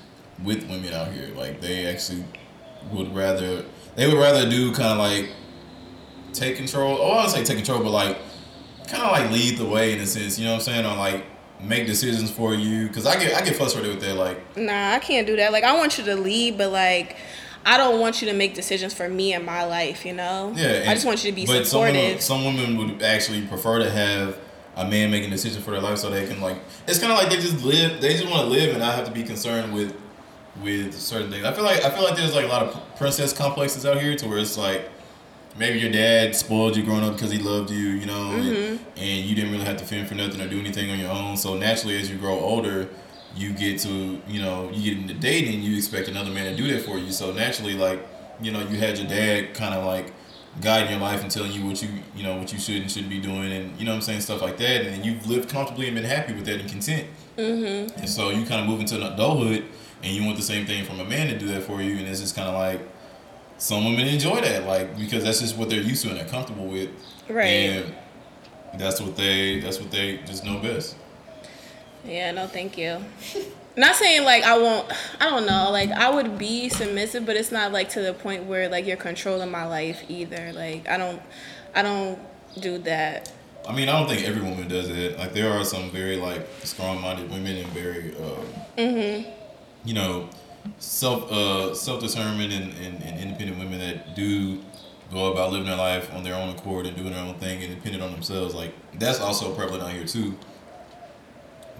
with 0.41 0.63
women 0.69 0.93
out 0.93 1.11
here. 1.11 1.35
Like 1.35 1.59
they 1.59 1.85
actually 1.85 2.23
would 2.93 3.13
rather 3.13 3.65
they 3.97 4.07
would 4.07 4.17
rather 4.17 4.49
do 4.49 4.71
kind 4.71 4.87
of 4.93 4.97
like 4.99 5.31
take 6.35 6.57
control. 6.57 6.97
Oh, 6.99 7.11
I 7.11 7.21
don't 7.23 7.31
say 7.31 7.43
take 7.43 7.57
control, 7.57 7.81
but 7.81 7.91
like 7.91 8.17
kind 8.87 9.03
of 9.03 9.11
like 9.11 9.31
lead 9.31 9.57
the 9.57 9.65
way 9.65 9.93
in 9.93 9.99
a 9.99 10.05
sense. 10.05 10.37
You 10.37 10.45
know 10.45 10.51
what 10.51 10.59
I'm 10.59 10.63
saying? 10.63 10.85
On 10.85 10.97
like 10.97 11.25
make 11.61 11.87
decisions 11.87 12.29
for 12.29 12.53
you. 12.53 12.89
Cause 12.89 13.05
I 13.05 13.17
get 13.19 13.33
I 13.35 13.43
get 13.43 13.55
frustrated 13.55 13.91
with 13.91 14.03
that. 14.03 14.15
Like 14.15 14.57
Nah, 14.57 14.91
I 14.91 14.99
can't 14.99 15.25
do 15.25 15.35
that. 15.37 15.51
Like 15.51 15.63
I 15.63 15.75
want 15.77 15.97
you 15.97 16.03
to 16.05 16.15
lead, 16.15 16.57
but 16.57 16.71
like 16.71 17.17
I 17.65 17.77
don't 17.77 17.99
want 17.99 18.21
you 18.21 18.27
to 18.29 18.33
make 18.33 18.53
decisions 18.53 18.93
for 18.93 19.09
me 19.09 19.33
and 19.33 19.45
my 19.45 19.65
life. 19.65 20.05
You 20.05 20.13
know? 20.13 20.53
yeah, 20.55 20.85
I 20.87 20.93
just 20.93 21.05
want 21.05 21.23
you 21.23 21.31
to 21.31 21.35
be 21.35 21.45
but 21.45 21.65
some 21.65 21.81
women, 21.81 22.19
supportive. 22.19 22.21
some 22.21 22.45
women 22.45 22.77
would 22.77 23.01
actually 23.01 23.45
prefer 23.47 23.79
to 23.79 23.89
have 23.89 24.39
a 24.75 24.87
man 24.87 25.09
making 25.09 25.29
a 25.29 25.31
decision 25.31 25.61
for 25.61 25.71
their 25.71 25.81
life 25.81 25.97
so 25.97 26.09
they 26.09 26.27
can 26.27 26.41
like 26.41 26.57
it's 26.85 26.99
kind 26.99 27.11
of 27.11 27.17
like 27.17 27.29
they 27.29 27.37
just 27.37 27.63
live 27.63 28.01
they 28.01 28.11
just 28.11 28.29
want 28.29 28.41
to 28.41 28.47
live 28.47 28.71
and 28.71 28.79
not 28.79 28.93
have 28.93 29.05
to 29.05 29.11
be 29.11 29.23
concerned 29.23 29.73
with 29.73 29.95
with 30.61 30.93
certain 30.93 31.31
things. 31.31 31.45
I 31.45 31.53
feel 31.53 31.63
like 31.63 31.83
I 31.83 31.89
feel 31.89 32.03
like 32.03 32.15
there's 32.15 32.35
like 32.35 32.45
a 32.45 32.49
lot 32.49 32.63
of 32.63 32.97
princess 32.97 33.33
complexes 33.33 33.85
out 33.85 34.01
here 34.01 34.15
to 34.15 34.27
where 34.27 34.37
it's 34.37 34.57
like 34.57 34.89
maybe 35.57 35.79
your 35.79 35.91
dad 35.91 36.35
spoiled 36.35 36.75
you 36.75 36.83
growing 36.83 37.03
up 37.03 37.13
because 37.13 37.31
he 37.31 37.39
loved 37.39 37.71
you, 37.71 37.77
you 37.77 38.05
know, 38.05 38.31
and, 38.31 38.79
and 38.97 39.25
you 39.25 39.35
didn't 39.35 39.51
really 39.51 39.65
have 39.65 39.77
to 39.77 39.85
fend 39.85 40.07
for 40.07 40.15
nothing 40.15 40.41
or 40.41 40.47
do 40.47 40.59
anything 40.59 40.89
on 40.91 40.99
your 40.99 41.11
own. 41.11 41.37
So 41.37 41.57
naturally, 41.57 41.97
as 41.99 42.09
you 42.09 42.17
grow 42.17 42.39
older, 42.39 42.89
you 43.35 43.53
get 43.53 43.79
to, 43.81 44.21
you 44.27 44.41
know, 44.41 44.69
you 44.71 44.93
get 44.93 45.01
into 45.01 45.13
dating, 45.13 45.61
you 45.61 45.75
expect 45.77 46.07
another 46.07 46.31
man 46.31 46.45
to 46.45 46.55
do 46.55 46.71
that 46.73 46.83
for 46.83 46.97
you. 46.97 47.11
So 47.11 47.31
naturally, 47.31 47.73
like, 47.73 48.05
you 48.41 48.51
know, 48.51 48.59
you 48.59 48.77
had 48.77 48.97
your 48.97 49.07
dad 49.07 49.53
kind 49.53 49.73
of 49.73 49.85
like 49.85 50.13
guiding 50.61 50.91
your 50.91 50.99
life 51.01 51.21
and 51.21 51.29
telling 51.29 51.51
you 51.51 51.65
what 51.65 51.81
you, 51.81 51.89
you 52.15 52.23
know, 52.23 52.37
what 52.37 52.51
you 52.53 52.59
should 52.59 52.81
and 52.81 52.89
shouldn't 52.89 53.09
be 53.09 53.19
doing, 53.19 53.51
and 53.51 53.77
you 53.77 53.85
know 53.85 53.91
what 53.91 53.97
I'm 53.97 54.01
saying, 54.01 54.21
stuff 54.21 54.41
like 54.41 54.57
that. 54.57 54.85
And 54.85 54.95
then 54.95 55.03
you've 55.03 55.27
lived 55.27 55.49
comfortably 55.49 55.87
and 55.87 55.95
been 55.95 56.05
happy 56.05 56.33
with 56.33 56.45
that 56.45 56.61
and 56.61 56.69
content. 56.69 57.07
Mm-hmm. 57.37 57.99
And 57.99 58.09
so 58.09 58.29
you 58.29 58.45
kind 58.45 58.61
of 58.61 58.67
move 58.67 58.79
into 58.79 58.95
an 58.95 59.03
adulthood, 59.03 59.65
and 60.01 60.13
you 60.13 60.23
want 60.23 60.37
the 60.37 60.43
same 60.43 60.65
thing 60.65 60.85
from 60.85 60.99
a 60.99 61.05
man 61.05 61.27
to 61.27 61.37
do 61.37 61.47
that 61.47 61.63
for 61.63 61.81
you, 61.81 61.97
and 61.97 62.07
it's 62.07 62.21
just 62.21 62.35
kind 62.35 62.47
of 62.47 62.55
like 62.55 62.79
some 63.57 63.85
women 63.85 64.07
enjoy 64.07 64.41
that, 64.41 64.65
like 64.65 64.97
because 64.97 65.23
that's 65.23 65.39
just 65.39 65.57
what 65.57 65.69
they're 65.69 65.81
used 65.81 66.03
to 66.03 66.09
and 66.09 66.19
they're 66.19 66.27
comfortable 66.27 66.67
with, 66.67 66.89
Right. 67.29 67.45
And 67.45 67.95
that's 68.77 69.01
what 69.01 69.15
they 69.15 69.59
that's 69.59 69.79
what 69.79 69.91
they 69.91 70.17
just 70.25 70.43
know 70.43 70.59
best. 70.59 70.95
Yeah, 72.03 72.31
no, 72.31 72.47
thank 72.47 72.77
you. 72.77 73.03
Not 73.77 73.95
saying 73.95 74.23
like 74.23 74.43
I 74.43 74.57
won't. 74.57 74.91
I 75.19 75.29
don't 75.29 75.45
know. 75.45 75.69
Like 75.71 75.91
I 75.91 76.09
would 76.09 76.37
be 76.37 76.69
submissive, 76.69 77.25
but 77.25 77.35
it's 77.35 77.51
not 77.51 77.73
like 77.73 77.89
to 77.89 78.01
the 78.01 78.13
point 78.13 78.45
where 78.45 78.69
like 78.69 78.85
you're 78.85 78.95
controlling 78.95 79.51
my 79.51 79.65
life 79.65 80.01
either. 80.07 80.53
Like 80.53 80.87
I 80.87 80.95
don't, 80.95 81.21
I 81.73 81.81
don't 81.81 82.17
do 82.61 82.77
that. 82.79 83.33
I 83.67 83.75
mean, 83.75 83.89
I 83.89 83.99
don't 83.99 84.07
think 84.07 84.25
every 84.25 84.41
woman 84.41 84.69
does 84.69 84.89
it. 84.89 85.17
Like 85.17 85.33
there 85.33 85.51
are 85.51 85.65
some 85.65 85.91
very 85.91 86.15
like 86.15 86.47
strong-minded 86.63 87.29
women 87.29 87.57
and 87.57 87.67
very, 87.69 88.15
um, 88.15 89.25
you 89.83 89.93
know, 89.93 90.29
self 90.79 91.31
uh, 91.31 91.73
self-determined 91.73 92.51
and, 92.51 92.73
and, 92.77 93.03
and 93.03 93.19
independent 93.19 93.59
women 93.59 93.79
that 93.79 94.15
do 94.15 94.61
go 95.11 95.31
about 95.31 95.51
living 95.51 95.67
their 95.67 95.77
life 95.77 96.13
on 96.13 96.23
their 96.23 96.35
own 96.35 96.49
accord 96.49 96.85
and 96.85 96.95
doing 96.95 97.11
their 97.11 97.23
own 97.23 97.35
thing 97.35 97.63
and 97.63 97.73
dependent 97.73 98.03
on 98.03 98.11
themselves. 98.11 98.53
Like 98.55 98.73
that's 98.99 99.19
also 99.19 99.53
prevalent 99.53 99.83
out 99.83 99.91
here 99.91 100.05
too. 100.05 100.37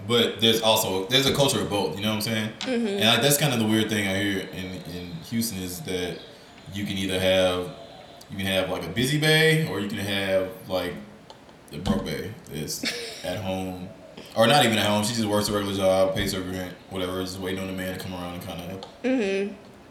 But 0.06 0.40
there's 0.40 0.62
also 0.62 1.06
there's 1.06 1.26
a 1.26 1.34
culture 1.34 1.60
of 1.60 1.70
both. 1.70 1.96
You 1.96 2.02
know 2.02 2.10
what 2.10 2.16
I'm 2.16 2.20
saying? 2.22 2.52
And 2.66 3.04
like 3.04 3.22
that's 3.22 3.38
kind 3.38 3.52
of 3.52 3.58
the 3.58 3.66
weird 3.66 3.88
thing 3.88 4.06
out 4.06 4.16
here 4.16 4.48
in 4.52 4.66
in 4.94 5.12
Houston 5.30 5.58
is 5.58 5.80
that 5.82 6.18
you 6.72 6.84
can 6.84 6.96
either 6.96 7.18
have 7.18 7.70
you 8.30 8.36
can 8.36 8.46
have 8.46 8.70
like 8.70 8.84
a 8.84 8.88
busy 8.88 9.18
bae 9.18 9.68
or 9.70 9.80
you 9.80 9.88
can 9.88 9.98
have 9.98 10.50
like 10.68 10.94
the 11.70 11.78
broke 11.78 12.04
bae 12.04 12.30
that's 12.50 12.84
at 13.24 13.38
home 13.38 13.88
or 14.36 14.46
not 14.46 14.64
even 14.64 14.78
at 14.78 14.86
home. 14.86 15.04
She 15.04 15.14
just 15.14 15.26
works 15.26 15.48
a 15.48 15.52
regular 15.52 15.74
job, 15.76 16.14
pays 16.14 16.32
her 16.32 16.40
rent, 16.40 16.74
whatever. 16.90 17.20
Just 17.22 17.38
waiting 17.40 17.60
on 17.60 17.66
the 17.66 17.72
man 17.72 17.96
to 17.96 18.02
come 18.02 18.12
around 18.14 18.34
and 18.34 18.42
kind 18.42 18.60
of 18.60 18.80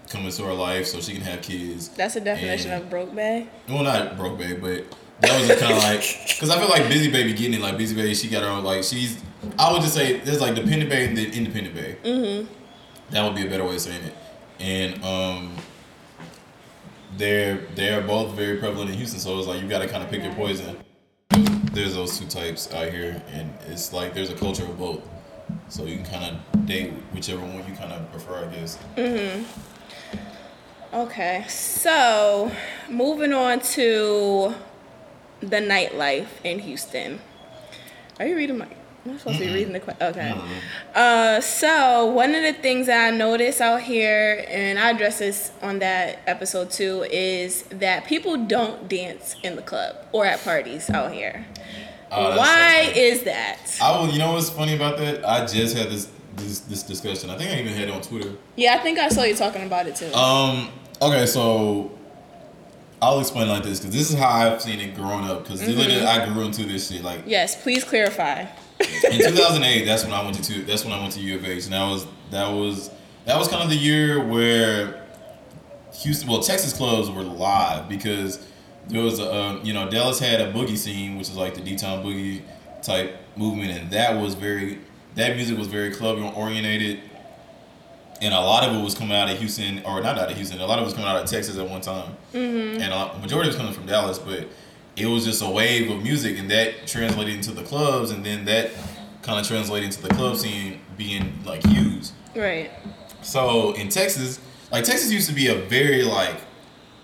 come 0.09 0.25
into 0.25 0.43
her 0.43 0.53
life 0.53 0.85
so 0.87 0.99
she 1.01 1.13
can 1.13 1.21
have 1.21 1.41
kids. 1.41 1.89
That's 1.89 2.13
the 2.15 2.21
definition 2.21 2.71
And- 2.71 2.83
of 2.83 2.89
broke 2.89 3.15
bae. 3.15 3.47
Well, 3.67 3.83
not 3.83 4.17
broke 4.17 4.37
babe, 4.37 4.61
but 4.61 4.85
that 5.21 5.39
was 5.39 5.47
just 5.47 5.59
kind 5.61 5.73
of 5.73 5.83
like 5.83 6.01
because 6.27 6.49
I 6.49 6.59
feel 6.59 6.69
like 6.69 6.87
busy 6.89 7.09
baby 7.11 7.33
getting 7.33 7.53
it. 7.55 7.61
Like 7.61 7.77
busy 7.77 7.95
baby, 7.95 8.13
she 8.13 8.27
got 8.29 8.43
her 8.43 8.49
own 8.49 8.63
like 8.63 8.83
she's. 8.83 9.21
I 9.59 9.71
would 9.71 9.81
just 9.81 9.93
say 9.93 10.19
there's 10.19 10.41
like 10.41 10.55
dependent 10.55 10.89
babe 10.89 11.09
and 11.09 11.17
then 11.17 11.31
independent 11.31 11.75
babe. 11.75 11.97
Mm-hmm. 12.03 12.53
That 13.11 13.23
would 13.23 13.35
be 13.35 13.45
a 13.45 13.49
better 13.49 13.63
way 13.63 13.75
of 13.75 13.81
saying 13.81 14.03
it. 14.03 14.15
And 14.59 15.03
um, 15.03 15.55
they're 17.17 17.57
they're 17.75 18.01
both 18.01 18.33
very 18.35 18.57
prevalent 18.57 18.89
in 18.89 18.97
Houston, 18.97 19.19
so 19.19 19.37
it's 19.37 19.47
like 19.47 19.61
you 19.61 19.67
got 19.67 19.79
to 19.79 19.87
kind 19.87 20.03
of 20.03 20.09
pick 20.09 20.23
your 20.23 20.33
poison. 20.33 20.77
There's 21.75 21.93
those 21.93 22.17
two 22.17 22.25
types 22.25 22.73
out 22.73 22.89
here, 22.93 23.21
and 23.33 23.53
it's 23.67 23.91
like 23.91 24.13
there's 24.13 24.29
a 24.29 24.33
culture 24.33 24.63
of 24.63 24.79
both. 24.79 25.01
So 25.67 25.83
you 25.83 25.97
can 25.97 26.05
kind 26.05 26.37
of 26.53 26.65
date 26.65 26.93
whichever 27.11 27.41
one 27.41 27.67
you 27.67 27.75
kind 27.75 27.91
of 27.91 28.09
prefer, 28.11 28.45
I 28.45 28.55
guess. 28.55 28.77
Mm-hmm. 28.95 29.43
Okay, 30.95 31.43
so 31.49 32.49
moving 32.89 33.33
on 33.33 33.59
to 33.59 34.55
the 35.41 35.57
nightlife 35.57 36.29
in 36.45 36.59
Houston. 36.59 37.19
Are 38.21 38.25
you 38.25 38.37
reading 38.37 38.57
my? 38.57 38.67
I'm 39.05 39.19
supposed 39.19 39.37
to 39.37 39.45
be 39.45 39.53
reading 39.53 39.73
the 39.73 39.79
question. 39.79 40.03
Okay. 40.07 40.33
Uh, 40.95 41.39
so 41.39 42.07
one 42.07 42.33
of 42.33 42.41
the 42.41 42.53
things 42.53 42.87
that 42.87 43.13
I 43.13 43.15
notice 43.15 43.61
out 43.61 43.81
here, 43.81 44.43
and 44.47 44.79
I 44.79 44.91
address 44.91 45.19
this 45.19 45.51
on 45.61 45.79
that 45.79 46.19
episode 46.25 46.71
too, 46.71 47.05
is 47.11 47.63
that 47.63 48.05
people 48.05 48.45
don't 48.47 48.89
dance 48.89 49.35
in 49.43 49.55
the 49.55 49.61
club 49.61 49.95
or 50.11 50.25
at 50.25 50.43
parties 50.43 50.89
out 50.89 51.11
here. 51.11 51.45
Oh, 52.11 52.35
Why 52.35 52.91
so 52.93 52.99
is 52.99 53.23
that? 53.23 53.77
I 53.81 53.99
will. 53.99 54.09
You 54.09 54.19
know 54.19 54.33
what's 54.33 54.49
funny 54.49 54.75
about 54.75 54.97
that? 54.97 55.27
I 55.27 55.45
just 55.45 55.77
had 55.77 55.89
this 55.89 56.09
this 56.37 56.61
this 56.61 56.83
discussion. 56.83 57.29
I 57.29 57.37
think 57.37 57.51
I 57.51 57.59
even 57.59 57.73
had 57.73 57.89
it 57.89 57.91
on 57.91 58.01
Twitter. 58.01 58.31
Yeah, 58.55 58.75
I 58.75 58.79
think 58.79 58.97
I 58.97 59.09
saw 59.09 59.23
you 59.23 59.35
talking 59.35 59.63
about 59.65 59.85
it 59.87 59.95
too. 59.95 60.11
Um. 60.13 60.69
Okay, 61.01 61.25
so 61.25 61.91
I'll 63.01 63.19
explain 63.19 63.49
like 63.49 63.63
this 63.63 63.79
because 63.79 63.93
this 63.93 64.09
is 64.09 64.17
how 64.17 64.29
I've 64.29 64.61
seen 64.61 64.79
it 64.79 64.95
growing 64.95 65.25
up. 65.25 65.43
Because 65.43 65.61
literally, 65.67 66.05
I 66.05 66.31
grew 66.31 66.43
into 66.43 66.63
this 66.63 66.89
shit. 66.89 67.03
Like 67.03 67.23
yes, 67.25 67.61
please 67.61 67.83
clarify. 67.83 68.45
In 68.79 69.19
2008, 69.19 69.85
that's 69.85 70.03
when 70.03 70.13
I 70.13 70.23
went 70.23 70.35
to 70.37 70.43
two, 70.43 70.63
that's 70.63 70.83
when 70.83 70.93
I 70.93 70.99
went 71.01 71.13
to 71.13 71.19
U 71.21 71.35
of 71.35 71.45
H, 71.45 71.65
and 71.65 71.73
that 71.73 71.89
was 71.89 72.07
that 72.31 72.49
was 72.49 72.89
that 73.25 73.37
was 73.37 73.47
kind 73.47 73.63
of 73.63 73.69
the 73.69 73.75
year 73.75 74.23
where 74.23 75.05
Houston, 76.01 76.29
well, 76.29 76.41
Texas 76.41 76.73
clubs 76.73 77.09
were 77.09 77.23
live 77.23 77.87
because 77.87 78.45
there 78.87 79.01
was 79.01 79.19
a 79.19 79.33
um, 79.33 79.61
you 79.63 79.73
know 79.73 79.89
Dallas 79.89 80.19
had 80.19 80.41
a 80.41 80.51
boogie 80.51 80.77
scene, 80.77 81.17
which 81.17 81.29
is 81.29 81.35
like 81.35 81.55
the 81.55 81.61
D 81.61 81.75
Town 81.75 82.03
boogie 82.03 82.41
type 82.81 83.17
movement, 83.35 83.71
and 83.71 83.91
that 83.91 84.19
was 84.21 84.35
very 84.35 84.79
that 85.15 85.35
music 85.35 85.57
was 85.57 85.67
very 85.67 85.91
club 85.91 86.19
oriented, 86.35 86.99
and 88.21 88.33
a 88.33 88.39
lot 88.39 88.67
of 88.67 88.75
it 88.75 88.83
was 88.83 88.93
coming 88.93 89.15
out 89.15 89.29
of 89.29 89.37
Houston 89.39 89.81
or 89.85 90.01
not 90.01 90.17
out 90.17 90.29
of 90.29 90.35
Houston. 90.35 90.59
A 90.59 90.65
lot 90.65 90.77
of 90.77 90.83
it 90.83 90.85
was 90.85 90.93
coming 90.93 91.09
out 91.09 91.21
of 91.23 91.29
Texas 91.29 91.57
at 91.57 91.67
one 91.67 91.81
time, 91.81 92.15
and 92.33 92.93
a 92.93 92.95
lot, 92.95 93.21
majority 93.21 93.47
was 93.47 93.55
coming 93.55 93.73
from 93.73 93.85
Dallas, 93.85 94.19
but 94.19 94.47
it 94.95 95.07
was 95.07 95.25
just 95.25 95.41
a 95.41 95.49
wave 95.49 95.91
of 95.91 96.01
music, 96.01 96.37
and 96.37 96.49
that 96.51 96.87
translated 96.87 97.35
into 97.35 97.51
the 97.51 97.63
clubs, 97.63 98.11
and 98.11 98.25
then 98.25 98.45
that 98.45 98.71
kind 99.21 99.39
of 99.39 99.47
translated 99.47 99.87
into 99.87 100.01
the 100.01 100.09
club 100.09 100.37
scene 100.37 100.79
being 100.97 101.33
like 101.45 101.65
huge. 101.65 102.09
Right. 102.35 102.71
So 103.21 103.73
in 103.73 103.89
Texas, 103.89 104.39
like 104.71 104.85
Texas 104.85 105.11
used 105.11 105.27
to 105.29 105.35
be 105.35 105.47
a 105.47 105.55
very 105.55 106.03
like 106.03 106.35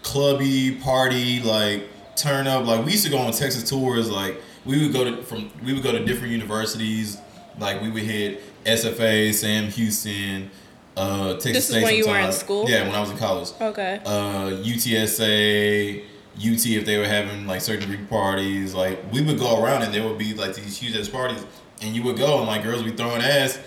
clubby 0.04 0.75
party, 0.75 1.41
like 1.41 1.88
turn 2.15 2.47
up. 2.47 2.65
Like 2.65 2.86
we 2.86 2.91
used 2.91 3.06
to 3.06 3.12
go 3.12 3.17
on 3.17 3.32
Texas 3.34 3.69
tours. 3.69 4.10
Like 4.10 4.39
we 4.65 4.82
would 4.82 4.93
go 4.93 5.04
to 5.04 5.23
from 5.23 5.51
we 5.63 5.73
would 5.73 5.84
go 5.84 5.91
to 5.91 6.04
different 6.06 6.32
universities. 6.32 7.17
Like 7.60 7.82
we 7.82 7.89
would 7.89 8.04
hit 8.04 8.41
SFA, 8.65 9.34
Sam 9.34 9.65
Houston, 9.65 10.49
uh, 10.95 11.34
Texas 11.34 11.54
This 11.54 11.69
is 11.69 11.75
State 11.75 11.84
when 11.84 11.95
you 11.95 12.08
were 12.08 12.19
in 12.19 12.32
school? 12.32 12.69
Yeah, 12.69 12.84
when 12.84 12.95
I 12.95 12.99
was 12.99 13.12
in 13.12 13.17
college. 13.17 13.49
Okay. 13.60 13.99
Uh, 14.06 14.62
UTSA, 14.63 16.04
UT 16.37 16.65
if 16.65 16.85
they 16.85 16.97
were 16.97 17.05
having 17.07 17.45
like 17.47 17.61
certain 17.61 17.87
Greek 17.87 18.09
parties. 18.09 18.73
Like 18.73 18.99
we 19.11 19.21
would 19.21 19.39
go 19.39 19.61
around 19.63 19.83
and 19.83 19.93
there 19.93 20.03
would 20.07 20.17
be 20.17 20.33
like 20.33 20.55
these 20.55 20.77
huge 20.77 20.95
ass 20.97 21.07
parties, 21.09 21.45
and 21.81 21.95
you 21.95 22.03
would 22.03 22.17
go 22.17 22.37
and 22.39 22.47
like 22.47 22.63
girls 22.63 22.81
would 22.83 22.91
be 22.91 22.97
throwing 22.97 23.21
ass, 23.21 23.59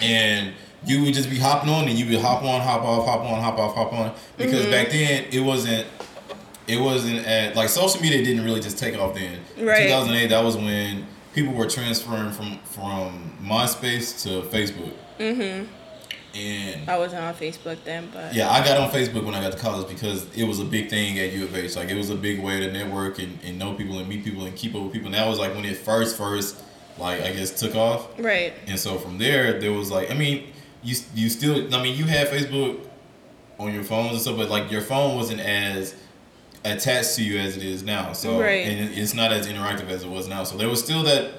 and 0.00 0.52
you 0.86 1.02
would 1.02 1.14
just 1.14 1.30
be 1.30 1.38
hopping 1.38 1.70
on 1.70 1.88
and 1.88 1.98
you 1.98 2.06
would 2.06 2.20
hop 2.22 2.42
on, 2.42 2.60
hop 2.60 2.82
off, 2.82 3.06
hop 3.06 3.20
on, 3.20 3.40
hop 3.40 3.58
off, 3.58 3.74
hop 3.74 3.92
on. 3.92 4.14
Because 4.36 4.62
Mm-hmm. 4.62 4.70
back 4.70 4.90
then 4.90 5.24
it 5.32 5.40
wasn't 5.40 5.86
it 6.66 6.78
wasn't 6.80 7.26
at 7.26 7.56
like 7.56 7.68
social 7.68 8.00
media 8.00 8.22
didn't 8.24 8.44
really 8.44 8.60
just 8.60 8.78
take 8.78 8.96
off 8.98 9.14
then. 9.14 9.40
Right. 9.58 9.84
2008 9.84 10.28
that 10.28 10.42
was 10.44 10.56
when 10.56 11.06
people 11.34 11.52
were 11.54 11.68
transferring 11.68 12.32
from 12.32 12.58
from 12.64 13.32
MySpace 13.42 14.22
to 14.24 14.42
Facebook. 14.48 14.92
Mm-hmm. 15.18 15.66
And 16.34 16.90
I 16.90 16.98
wasn't 16.98 17.22
on 17.22 17.34
Facebook 17.34 17.78
then, 17.84 18.08
but 18.12 18.34
yeah, 18.34 18.50
I 18.50 18.64
got 18.64 18.78
on 18.78 18.90
Facebook 18.90 19.24
when 19.24 19.34
I 19.34 19.40
got 19.40 19.52
to 19.52 19.58
college 19.58 19.88
because 19.88 20.26
it 20.36 20.44
was 20.44 20.58
a 20.60 20.64
big 20.64 20.90
thing 20.90 21.18
at 21.18 21.32
U 21.32 21.44
of 21.44 21.54
H. 21.56 21.76
Like 21.76 21.90
it 21.90 21.96
was 21.96 22.10
a 22.10 22.16
big 22.16 22.40
way 22.42 22.60
to 22.60 22.72
network 22.72 23.18
and, 23.18 23.38
and 23.44 23.58
know 23.58 23.74
people 23.74 23.98
and 23.98 24.08
meet 24.08 24.24
people 24.24 24.44
and 24.44 24.54
keep 24.56 24.74
up 24.74 24.82
with 24.82 24.92
people. 24.92 25.06
And 25.06 25.14
that 25.14 25.28
was 25.28 25.38
like 25.38 25.54
when 25.54 25.64
it 25.64 25.76
first 25.76 26.16
first 26.16 26.62
like 26.98 27.22
I 27.22 27.32
guess 27.32 27.58
took 27.58 27.74
off. 27.74 28.08
right. 28.18 28.52
And 28.66 28.78
so 28.78 28.98
from 28.98 29.18
there, 29.18 29.60
there 29.60 29.72
was 29.72 29.90
like, 29.90 30.10
I 30.10 30.14
mean, 30.14 30.52
you 30.82 30.96
you 31.14 31.28
still, 31.28 31.74
I 31.74 31.82
mean, 31.82 31.96
you 31.96 32.04
had 32.04 32.28
Facebook 32.28 32.80
on 33.58 33.72
your 33.72 33.84
phones 33.84 34.12
and 34.12 34.20
stuff, 34.20 34.36
but 34.36 34.50
like 34.50 34.70
your 34.70 34.80
phone 34.80 35.16
wasn't 35.16 35.40
as 35.40 35.94
attached 36.64 37.16
to 37.16 37.22
you 37.24 37.38
as 37.38 37.56
it 37.56 37.62
is 37.62 37.82
now. 37.82 38.12
So 38.12 38.40
Right. 38.40 38.66
and 38.66 38.90
it's 38.98 39.14
not 39.14 39.32
as 39.32 39.46
interactive 39.46 39.88
as 39.88 40.02
it 40.02 40.08
was 40.08 40.28
now. 40.28 40.44
So 40.44 40.56
there 40.56 40.68
was 40.68 40.82
still 40.82 41.02
that 41.04 41.32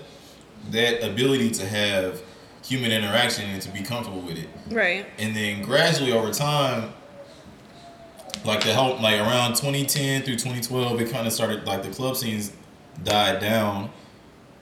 that 0.72 1.04
ability 1.04 1.52
to 1.52 1.66
have 1.66 2.22
human 2.66 2.92
interaction 2.92 3.50
and 3.50 3.62
to 3.62 3.70
be 3.70 3.82
comfortable 3.82 4.22
with 4.22 4.38
it. 4.38 4.50
Right. 4.70 5.06
And 5.20 5.36
then 5.36 5.62
gradually 5.62 6.12
over 6.12 6.32
time, 6.32 6.94
like 8.44 8.64
the 8.64 8.74
whole 8.74 9.00
like 9.02 9.20
around 9.20 9.56
2010 9.56 10.24
through 10.24 10.36
2012, 10.36 11.02
it 11.02 11.12
kind 11.12 11.28
of 11.28 11.34
started 11.34 11.66
like 11.66 11.84
the 11.84 11.90
club 11.90 12.16
scenes 12.16 12.52
died 13.04 13.40
down. 13.40 13.92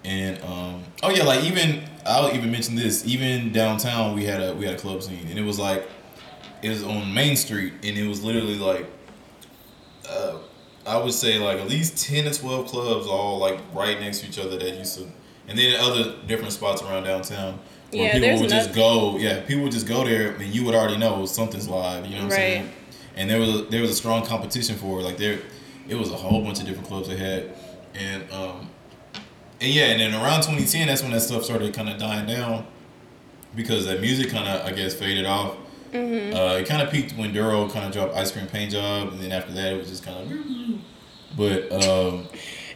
And 0.03 0.41
um 0.43 0.83
oh 1.01 1.09
yeah, 1.09 1.23
like 1.23 1.43
even 1.45 1.83
I'll 2.05 2.33
even 2.35 2.51
mention 2.51 2.75
this. 2.75 3.05
Even 3.05 3.53
downtown, 3.53 4.15
we 4.15 4.25
had 4.25 4.41
a 4.41 4.53
we 4.53 4.65
had 4.65 4.75
a 4.75 4.79
club 4.79 5.01
scene, 5.01 5.27
and 5.29 5.39
it 5.39 5.43
was 5.43 5.57
like 5.57 5.87
it 6.61 6.69
was 6.69 6.83
on 6.83 7.13
Main 7.13 7.37
Street, 7.37 7.73
and 7.83 7.97
it 7.97 8.05
was 8.05 8.21
literally 8.21 8.57
like 8.57 8.85
uh, 10.09 10.39
I 10.85 10.97
would 10.97 11.13
say 11.13 11.39
like 11.39 11.59
at 11.59 11.69
least 11.69 12.05
ten 12.05 12.25
to 12.25 12.37
twelve 12.37 12.67
clubs 12.67 13.07
all 13.07 13.37
like 13.37 13.59
right 13.73 13.97
next 13.97 14.19
to 14.19 14.27
each 14.27 14.39
other 14.39 14.57
that 14.57 14.75
used 14.75 14.97
to 14.97 15.07
and 15.47 15.57
then 15.57 15.79
other 15.79 16.15
different 16.27 16.53
spots 16.53 16.81
around 16.81 17.03
downtown 17.03 17.59
where 17.93 18.03
Yeah, 18.03 18.13
people 18.19 18.41
would 18.41 18.49
just 18.49 18.73
go. 18.73 19.17
Yeah, 19.17 19.41
people 19.41 19.63
would 19.63 19.71
just 19.71 19.87
go 19.87 20.03
there, 20.03 20.31
and 20.33 20.53
you 20.53 20.63
would 20.65 20.75
already 20.75 20.97
know 20.97 21.25
something's 21.25 21.67
live. 21.67 22.05
You 22.05 22.11
know 22.11 22.15
what 22.17 22.23
I'm 22.25 22.29
Right. 22.29 22.37
saying? 22.37 22.69
And 23.15 23.29
there 23.29 23.39
was 23.39 23.49
a, 23.49 23.63
there 23.65 23.81
was 23.81 23.91
a 23.91 23.95
strong 23.95 24.25
competition 24.25 24.75
for 24.75 24.99
it. 24.99 25.03
Like 25.03 25.17
there, 25.17 25.39
it 25.87 25.95
was 25.95 26.09
a 26.11 26.15
whole 26.15 26.41
bunch 26.43 26.59
of 26.59 26.65
different 26.65 26.87
clubs 26.87 27.07
they 27.07 27.17
had, 27.17 27.51
and 27.93 28.23
um, 28.31 28.69
and 29.61 29.71
yeah, 29.71 29.85
and 29.85 29.99
then 30.01 30.13
around 30.13 30.41
2010, 30.41 30.87
that's 30.87 31.01
when 31.03 31.11
that 31.11 31.21
stuff 31.21 31.43
started 31.43 31.73
kind 31.73 31.89
of 31.89 31.99
dying 31.99 32.25
down 32.27 32.65
because 33.55 33.85
that 33.85 34.01
music 34.01 34.29
kind 34.29 34.47
of 34.47 34.65
I 34.65 34.71
guess 34.71 34.93
faded 34.95 35.25
off. 35.25 35.55
Mm-hmm. 35.91 36.35
Uh, 36.35 36.53
it 36.55 36.67
kind 36.67 36.81
of 36.81 36.89
peaked 36.91 37.15
when 37.17 37.33
Dorrough 37.33 37.71
kind 37.71 37.85
of 37.85 37.91
dropped 37.91 38.15
Ice 38.15 38.31
Cream 38.31 38.47
Paint 38.47 38.71
Job, 38.71 39.09
and 39.09 39.19
then 39.21 39.31
after 39.31 39.53
that, 39.53 39.73
it 39.73 39.77
was 39.77 39.89
just 39.89 40.03
kind 40.03 40.17
of. 40.31 41.37
But 41.37 41.71
um, 41.71 42.27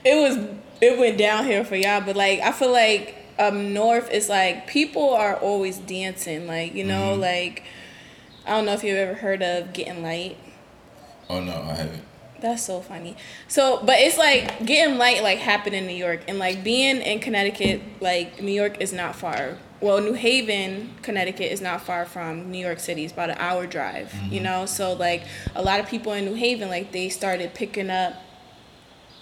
it 0.06 0.16
was 0.16 0.38
it 0.80 1.00
went 1.00 1.18
downhill 1.18 1.64
for 1.64 1.76
y'all 1.76 2.02
but 2.02 2.16
like 2.16 2.40
i 2.42 2.52
feel 2.52 2.72
like 2.72 3.16
up 3.40 3.54
north 3.54 4.10
it's 4.12 4.30
like 4.30 4.68
people 4.68 5.10
are 5.14 5.36
always 5.38 5.78
dancing 5.78 6.48
like 6.48 6.74
you 6.74 6.84
know 6.84 7.16
Mhm. 7.16 7.20
like 7.22 7.64
i 8.46 8.52
don't 8.52 8.66
know 8.66 8.74
if 8.74 8.84
you've 8.84 8.98
ever 8.98 9.14
heard 9.16 9.42
of 9.44 9.74
getting 9.74 10.02
light 10.04 10.38
oh 11.30 11.40
no, 11.42 11.52
I 11.54 11.74
haven't. 11.74 12.04
that's 12.42 12.64
so 12.64 12.82
funny 12.82 13.16
so 13.48 13.82
but 13.86 13.96
it's 14.00 14.18
like 14.18 14.66
getting 14.66 14.98
light 14.98 15.22
like 15.24 15.40
happened 15.40 15.76
in 15.76 15.86
new 15.88 15.94
york 15.96 16.22
and 16.28 16.40
like 16.40 16.64
being 16.64 16.98
in 17.02 17.20
connecticut 17.20 17.82
like 18.02 18.42
new 18.42 18.52
york 18.52 18.80
is 18.80 18.94
not 18.94 19.16
far 19.16 19.58
well 19.82 20.00
new 20.02 20.14
haven 20.14 20.94
connecticut 21.04 21.52
is 21.52 21.62
not 21.62 21.82
far 21.82 22.06
from 22.06 22.50
new 22.50 22.58
york 22.66 22.80
city 22.80 23.04
it's 23.04 23.14
about 23.14 23.30
an 23.30 23.38
hour 23.40 23.68
drive 23.68 24.12
you 24.32 24.40
know 24.40 24.66
so 24.66 24.94
like 24.94 25.24
a 25.56 25.62
lot 25.62 25.80
of 25.80 25.88
people 25.88 26.12
in 26.14 26.26
new 26.26 26.34
haven 26.34 26.70
like 26.70 26.92
they 26.92 27.10
started 27.10 27.54
picking 27.54 27.90
up 27.90 28.14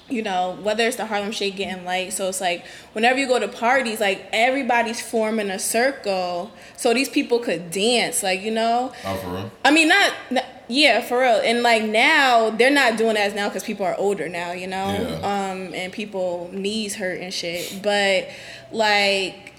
you 0.09 0.21
know, 0.21 0.57
whether 0.61 0.85
it's 0.85 0.97
the 0.97 1.05
Harlem 1.05 1.31
Shake 1.31 1.55
getting 1.55 1.83
light. 1.83 2.13
So 2.13 2.29
it's 2.29 2.39
like 2.41 2.65
whenever 2.93 3.17
you 3.17 3.27
go 3.27 3.39
to 3.39 3.47
parties, 3.47 3.99
like 3.99 4.27
everybody's 4.31 5.01
forming 5.01 5.49
a 5.49 5.57
circle 5.59 6.51
so 6.77 6.93
these 6.93 7.09
people 7.09 7.39
could 7.39 7.71
dance, 7.71 8.21
like, 8.21 8.41
you 8.41 8.51
know? 8.51 8.93
Oh, 9.03 9.15
for 9.15 9.29
real? 9.29 9.51
I 9.63 9.71
mean, 9.71 9.87
not, 9.87 10.13
not- 10.29 10.45
yeah, 10.67 11.01
for 11.01 11.19
real. 11.19 11.41
And 11.43 11.61
like 11.63 11.83
now, 11.83 12.49
they're 12.49 12.71
not 12.71 12.97
doing 12.97 13.17
as 13.17 13.33
now 13.33 13.49
because 13.49 13.63
people 13.63 13.85
are 13.85 13.95
older 13.97 14.27
now, 14.29 14.51
you 14.51 14.67
know? 14.67 14.87
Yeah. 14.87 15.51
Um, 15.51 15.73
and 15.73 15.91
people 15.93 16.49
knees 16.51 16.95
hurt 16.95 17.19
and 17.21 17.33
shit. 17.33 17.81
But 17.83 18.29
like, 18.71 19.53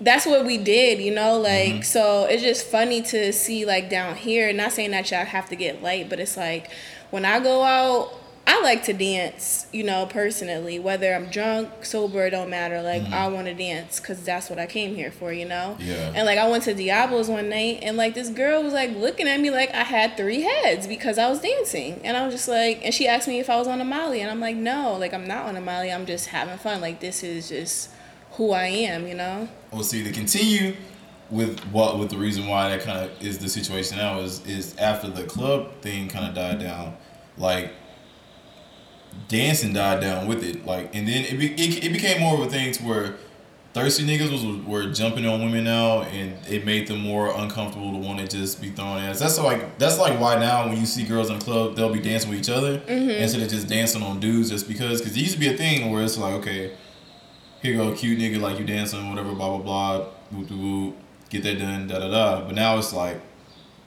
that's 0.00 0.26
what 0.26 0.44
we 0.44 0.58
did, 0.58 1.00
you 1.00 1.12
know? 1.12 1.38
Like, 1.38 1.84
so 1.84 2.24
it's 2.24 2.42
just 2.42 2.66
funny 2.66 3.02
to 3.02 3.32
see 3.32 3.64
like 3.64 3.90
down 3.90 4.16
here, 4.16 4.52
not 4.52 4.72
saying 4.72 4.90
that 4.92 5.10
y'all 5.10 5.24
have 5.24 5.48
to 5.50 5.56
get 5.56 5.82
light, 5.82 6.08
but 6.08 6.20
it's 6.20 6.36
like 6.36 6.70
when 7.10 7.24
I 7.24 7.40
go 7.40 7.62
out, 7.62 8.12
I 8.46 8.60
like 8.60 8.84
to 8.84 8.92
dance, 8.92 9.66
you 9.72 9.84
know, 9.84 10.04
personally, 10.04 10.78
whether 10.78 11.14
I'm 11.14 11.30
drunk, 11.30 11.84
sober, 11.84 12.26
it 12.26 12.30
don't 12.30 12.50
matter. 12.50 12.82
Like, 12.82 13.02
mm-hmm. 13.02 13.14
I 13.14 13.28
want 13.28 13.46
to 13.46 13.54
dance 13.54 14.00
because 14.00 14.22
that's 14.22 14.50
what 14.50 14.58
I 14.58 14.66
came 14.66 14.94
here 14.94 15.10
for, 15.10 15.32
you 15.32 15.46
know? 15.46 15.78
Yeah. 15.80 16.12
And 16.14 16.26
like, 16.26 16.38
I 16.38 16.48
went 16.50 16.64
to 16.64 16.74
Diablo's 16.74 17.28
one 17.28 17.48
night 17.48 17.78
and 17.82 17.96
like 17.96 18.14
this 18.14 18.28
girl 18.28 18.62
was 18.62 18.74
like 18.74 18.94
looking 18.96 19.28
at 19.28 19.40
me 19.40 19.50
like 19.50 19.70
I 19.70 19.82
had 19.82 20.18
three 20.18 20.42
heads 20.42 20.86
because 20.86 21.16
I 21.16 21.30
was 21.30 21.40
dancing. 21.40 22.00
And 22.04 22.18
I 22.18 22.26
was 22.26 22.34
just 22.34 22.48
like, 22.48 22.84
and 22.84 22.92
she 22.92 23.08
asked 23.08 23.28
me 23.28 23.40
if 23.40 23.48
I 23.48 23.56
was 23.56 23.66
on 23.66 23.80
a 23.80 23.84
Molly. 23.84 24.20
And 24.20 24.30
I'm 24.30 24.40
like, 24.40 24.56
no, 24.56 24.94
like, 24.98 25.14
I'm 25.14 25.26
not 25.26 25.46
on 25.46 25.56
a 25.56 25.60
Molly. 25.62 25.90
I'm 25.90 26.04
just 26.04 26.26
having 26.26 26.58
fun. 26.58 26.82
Like, 26.82 27.00
this 27.00 27.22
is 27.22 27.48
just 27.48 27.90
who 28.32 28.50
I 28.50 28.66
am, 28.66 29.06
you 29.06 29.14
know? 29.14 29.48
Well, 29.72 29.84
see, 29.84 30.04
to 30.04 30.12
continue 30.12 30.74
with 31.30 31.58
what 31.72 31.98
with 31.98 32.10
the 32.10 32.18
reason 32.18 32.46
why 32.46 32.68
that 32.68 32.82
kind 32.82 32.98
of 32.98 33.22
is 33.24 33.38
the 33.38 33.48
situation 33.48 33.96
now 33.96 34.20
is 34.20 34.44
is 34.46 34.76
after 34.76 35.08
the 35.08 35.24
club 35.24 35.72
thing 35.80 36.08
kind 36.08 36.28
of 36.28 36.34
died 36.34 36.60
down, 36.60 36.96
like 37.38 37.72
dancing 39.28 39.72
died 39.72 40.00
down 40.00 40.26
with 40.26 40.42
it, 40.42 40.66
like, 40.66 40.94
and 40.94 41.06
then 41.08 41.24
it, 41.24 41.38
be, 41.38 41.52
it, 41.52 41.84
it 41.84 41.92
became 41.92 42.20
more 42.20 42.34
of 42.34 42.40
a 42.46 42.50
thing 42.50 42.72
to 42.72 42.82
where 42.82 43.14
thirsty 43.74 44.04
niggas 44.04 44.30
was 44.30 44.64
were 44.64 44.90
jumping 44.92 45.26
on 45.26 45.42
women 45.44 45.64
now, 45.64 46.02
and 46.02 46.34
it 46.46 46.64
made 46.64 46.86
them 46.86 47.00
more 47.00 47.36
uncomfortable 47.36 47.92
to 47.92 47.98
want 47.98 48.20
to 48.20 48.26
just 48.26 48.62
be 48.62 48.70
thrown 48.70 48.98
ass. 48.98 49.18
That's 49.18 49.38
like 49.38 49.78
that's 49.78 49.98
like 49.98 50.18
why 50.18 50.38
now 50.38 50.68
when 50.68 50.78
you 50.78 50.86
see 50.86 51.04
girls 51.04 51.28
in 51.28 51.38
the 51.38 51.44
club, 51.44 51.76
they'll 51.76 51.92
be 51.92 52.00
dancing 52.00 52.30
with 52.30 52.38
each 52.38 52.48
other 52.48 52.78
mm-hmm. 52.78 53.10
instead 53.10 53.42
of 53.42 53.48
just 53.48 53.68
dancing 53.68 54.02
on 54.02 54.20
dudes, 54.20 54.48
just 54.48 54.66
because. 54.68 55.00
Because 55.00 55.16
it 55.16 55.20
used 55.20 55.34
to 55.34 55.40
be 55.40 55.52
a 55.52 55.56
thing 55.56 55.90
where 55.90 56.02
it's 56.02 56.16
like, 56.16 56.34
okay, 56.34 56.76
here 57.60 57.76
go 57.76 57.92
cute 57.92 58.18
nigga 58.18 58.40
like 58.40 58.58
you 58.58 58.64
dancing, 58.64 59.10
whatever, 59.10 59.34
blah 59.34 59.58
blah 59.58 59.58
blah, 59.58 60.06
whoop 60.30 60.50
whoop, 60.50 60.96
get 61.28 61.42
that 61.42 61.58
done, 61.58 61.88
da 61.88 61.98
da 61.98 62.08
da. 62.08 62.46
But 62.46 62.54
now 62.54 62.78
it's 62.78 62.92
like 62.92 63.20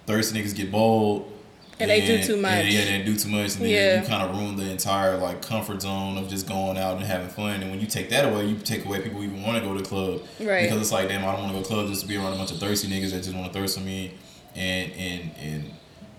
thirsty 0.05 0.39
niggas 0.39 0.55
get 0.55 0.71
bold. 0.71 1.31
And 1.79 1.91
they 1.91 2.05
do 2.05 2.23
too 2.23 2.37
much. 2.37 2.51
And, 2.51 2.69
yeah, 2.73 2.85
they 2.85 3.03
do 3.03 3.15
too 3.15 3.29
much, 3.29 3.55
and 3.55 3.65
then 3.65 3.69
Yeah. 3.69 4.01
you 4.01 4.07
kind 4.07 4.23
of 4.23 4.35
ruin 4.35 4.55
the 4.55 4.69
entire 4.69 5.17
like 5.17 5.41
comfort 5.41 5.81
zone 5.81 6.17
of 6.17 6.27
just 6.27 6.47
going 6.47 6.77
out 6.77 6.97
and 6.97 7.05
having 7.05 7.29
fun. 7.29 7.61
And 7.61 7.69
when 7.69 7.79
you 7.79 7.85
take 7.87 8.09
that 8.09 8.25
away, 8.25 8.47
you 8.47 8.55
take 8.57 8.83
away 8.85 8.99
people 9.01 9.19
who 9.19 9.25
even 9.25 9.43
want 9.43 9.57
to 9.57 9.63
go 9.63 9.73
to 9.75 9.81
the 9.83 9.87
club, 9.87 10.21
Right. 10.39 10.63
Because 10.63 10.81
it's 10.81 10.91
like, 10.91 11.07
damn, 11.07 11.23
I 11.23 11.33
don't 11.33 11.43
want 11.43 11.51
to 11.53 11.57
go 11.59 11.61
to 11.63 11.67
club 11.67 11.87
just 11.87 12.01
to 12.01 12.07
be 12.07 12.17
around 12.17 12.33
a 12.33 12.37
bunch 12.37 12.51
of 12.51 12.57
thirsty 12.57 12.87
niggas 12.87 13.11
that 13.11 13.23
just 13.23 13.35
want 13.35 13.51
to 13.51 13.59
thirst 13.59 13.77
on 13.77 13.85
me, 13.85 14.13
and 14.55 14.91
and 14.93 15.31
and 15.39 15.63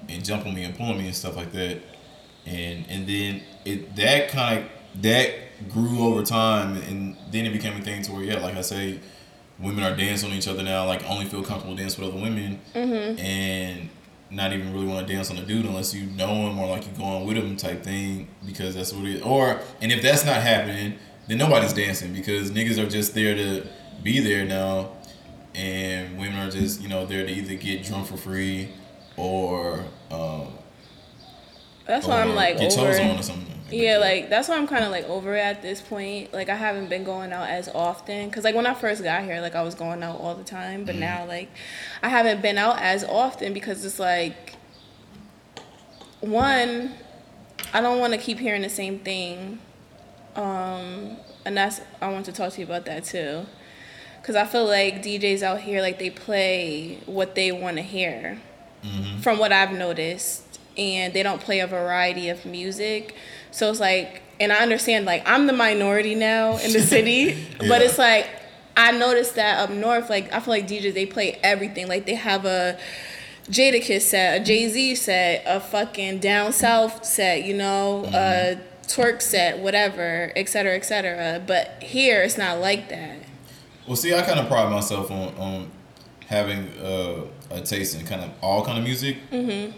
and 0.08 0.24
jump 0.24 0.46
on 0.46 0.54
me 0.54 0.62
and 0.64 0.76
pull 0.76 0.86
on 0.86 0.98
me 0.98 1.06
and 1.06 1.14
stuff 1.14 1.36
like 1.36 1.52
that. 1.52 1.78
And 2.46 2.84
and 2.88 3.06
then 3.08 3.42
it 3.64 3.96
that 3.96 4.28
kind 4.28 4.60
of 4.60 5.02
that 5.02 5.30
grew 5.68 6.06
over 6.06 6.22
time, 6.22 6.76
and 6.76 7.16
then 7.32 7.46
it 7.46 7.52
became 7.52 7.76
a 7.76 7.82
thing 7.82 8.02
to 8.02 8.12
where 8.12 8.22
yeah, 8.22 8.38
like 8.38 8.56
I 8.56 8.60
say, 8.60 9.00
women 9.58 9.82
are 9.82 9.94
dancing 9.96 10.30
on 10.30 10.36
each 10.36 10.46
other 10.46 10.62
now, 10.62 10.86
like 10.86 11.02
only 11.10 11.24
feel 11.26 11.42
comfortable 11.42 11.74
dancing 11.74 12.04
with 12.04 12.14
other 12.14 12.22
women, 12.22 12.60
mm-hmm. 12.74 13.18
and 13.18 13.88
not 14.30 14.52
even 14.52 14.72
really 14.72 14.86
want 14.86 15.06
to 15.06 15.12
dance 15.12 15.30
on 15.30 15.38
a 15.38 15.44
dude 15.44 15.64
unless 15.64 15.94
you 15.94 16.06
know 16.06 16.48
him 16.48 16.58
or 16.58 16.68
like 16.68 16.86
you 16.86 16.92
going 16.92 17.26
with 17.26 17.36
him 17.36 17.56
type 17.56 17.82
thing 17.82 18.28
because 18.46 18.74
that's 18.74 18.92
what 18.92 19.04
it 19.06 19.16
is. 19.16 19.22
Or 19.22 19.60
and 19.80 19.90
if 19.92 20.02
that's 20.02 20.24
not 20.24 20.42
happening, 20.42 20.98
then 21.26 21.38
nobody's 21.38 21.72
dancing 21.72 22.12
because 22.12 22.50
niggas 22.50 22.78
are 22.78 22.88
just 22.88 23.14
there 23.14 23.34
to 23.34 23.66
be 24.02 24.20
there 24.20 24.44
now, 24.44 24.92
and 25.54 26.18
women 26.18 26.36
are 26.38 26.50
just 26.50 26.80
you 26.80 26.88
know 26.88 27.06
there 27.06 27.24
to 27.26 27.32
either 27.32 27.54
get 27.54 27.84
drunk 27.84 28.06
for 28.06 28.16
free 28.16 28.68
or 29.16 29.84
um, 30.10 30.48
That's 31.86 32.06
why 32.06 32.22
I'm 32.22 32.34
like 32.34 32.58
get 32.58 32.76
over. 32.76 32.92
toes 32.92 33.00
on 33.00 33.18
or 33.18 33.22
something. 33.22 33.57
Yeah, 33.70 33.98
like 33.98 34.30
that's 34.30 34.48
why 34.48 34.56
I'm 34.56 34.66
kind 34.66 34.84
of 34.84 34.90
like 34.90 35.04
over 35.08 35.36
it 35.36 35.40
at 35.40 35.60
this 35.62 35.80
point. 35.82 36.32
Like 36.32 36.48
I 36.48 36.54
haven't 36.54 36.88
been 36.88 37.04
going 37.04 37.32
out 37.32 37.48
as 37.48 37.68
often 37.68 38.28
because 38.28 38.44
like 38.44 38.54
when 38.54 38.66
I 38.66 38.72
first 38.74 39.02
got 39.02 39.24
here, 39.24 39.40
like 39.42 39.54
I 39.54 39.62
was 39.62 39.74
going 39.74 40.02
out 40.02 40.18
all 40.20 40.34
the 40.34 40.44
time, 40.44 40.84
but 40.84 40.94
now 40.94 41.26
like 41.26 41.50
I 42.02 42.08
haven't 42.08 42.40
been 42.40 42.56
out 42.56 42.78
as 42.80 43.04
often 43.04 43.52
because 43.52 43.84
it's 43.84 43.98
like 43.98 44.54
one, 46.20 46.94
I 47.74 47.80
don't 47.82 47.98
want 48.00 48.14
to 48.14 48.18
keep 48.18 48.38
hearing 48.38 48.62
the 48.62 48.70
same 48.70 49.00
thing, 49.00 49.58
um, 50.34 51.18
and 51.44 51.56
that's 51.56 51.82
I 52.00 52.08
want 52.10 52.24
to 52.26 52.32
talk 52.32 52.52
to 52.54 52.60
you 52.60 52.66
about 52.66 52.86
that 52.86 53.04
too, 53.04 53.44
because 54.20 54.34
I 54.34 54.46
feel 54.46 54.64
like 54.64 55.02
DJs 55.02 55.42
out 55.42 55.60
here 55.60 55.82
like 55.82 55.98
they 55.98 56.08
play 56.10 57.00
what 57.04 57.34
they 57.34 57.52
want 57.52 57.76
to 57.76 57.82
hear 57.82 58.40
from 59.20 59.38
what 59.38 59.52
I've 59.52 59.72
noticed, 59.72 60.58
and 60.78 61.12
they 61.12 61.22
don't 61.22 61.40
play 61.42 61.60
a 61.60 61.66
variety 61.66 62.30
of 62.30 62.46
music. 62.46 63.14
So 63.50 63.70
it's 63.70 63.80
like, 63.80 64.22
and 64.40 64.52
I 64.52 64.58
understand, 64.58 65.04
like, 65.04 65.22
I'm 65.26 65.46
the 65.46 65.52
minority 65.52 66.14
now 66.14 66.58
in 66.58 66.72
the 66.72 66.80
city, 66.94 67.46
but 67.58 67.82
it's 67.82 67.98
like, 67.98 68.28
I 68.76 68.92
noticed 68.92 69.34
that 69.34 69.58
up 69.58 69.70
north, 69.70 70.08
like, 70.08 70.32
I 70.32 70.40
feel 70.40 70.54
like 70.54 70.68
DJs, 70.68 70.94
they 70.94 71.06
play 71.06 71.38
everything. 71.42 71.88
Like, 71.88 72.06
they 72.06 72.14
have 72.14 72.44
a 72.44 72.78
Jadakiss 73.48 74.02
set, 74.02 74.40
a 74.40 74.44
Jay 74.44 74.68
Z 74.68 74.94
set, 74.94 75.42
a 75.46 75.58
fucking 75.58 76.20
Down 76.20 76.52
South 76.52 77.04
set, 77.04 77.44
you 77.44 77.54
know, 77.54 78.04
a 78.06 78.60
twerk 78.86 79.22
set, 79.22 79.58
whatever, 79.58 80.32
et 80.36 80.48
cetera, 80.48 80.76
et 80.76 80.84
cetera. 80.84 81.42
But 81.44 81.82
here, 81.82 82.22
it's 82.22 82.38
not 82.38 82.60
like 82.60 82.88
that. 82.90 83.18
Well, 83.86 83.96
see, 83.96 84.14
I 84.14 84.22
kind 84.22 84.38
of 84.38 84.48
pride 84.48 84.70
myself 84.70 85.10
on 85.10 85.34
on 85.36 85.70
having 86.26 86.68
uh, 86.78 87.22
a 87.50 87.60
taste 87.62 87.98
in 87.98 88.06
kind 88.06 88.22
of 88.22 88.30
all 88.42 88.64
kind 88.64 88.78
of 88.78 88.84
music. 88.84 89.16
Mm-hmm. 89.30 89.76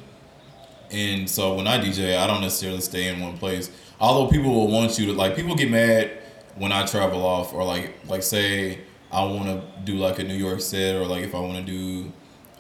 And 0.91 1.29
so 1.29 1.55
when 1.55 1.67
I 1.67 1.79
DJ, 1.79 2.17
I 2.17 2.27
don't 2.27 2.41
necessarily 2.41 2.81
stay 2.81 3.09
in 3.09 3.21
one 3.21 3.37
place. 3.37 3.71
Although 4.01 4.31
people 4.31 4.53
will 4.53 4.69
want 4.69 4.99
you 4.99 5.07
to 5.07 5.13
like, 5.13 5.37
people 5.37 5.55
get 5.55 5.71
mad 5.71 6.11
when 6.57 6.73
I 6.73 6.85
travel 6.87 7.25
off, 7.25 7.55
or 7.55 7.65
like 7.65 7.95
like 8.09 8.23
say 8.23 8.81
I 9.13 9.25
want 9.25 9.47
to 9.47 9.63
do 9.85 9.99
like 9.99 10.19
a 10.19 10.25
New 10.25 10.35
York 10.35 10.61
set, 10.61 10.97
or 10.97 11.07
like 11.07 11.25
if 11.25 11.35
I 11.35 11.41
want 11.41 11.65
to 11.65 11.73
do 11.73 12.13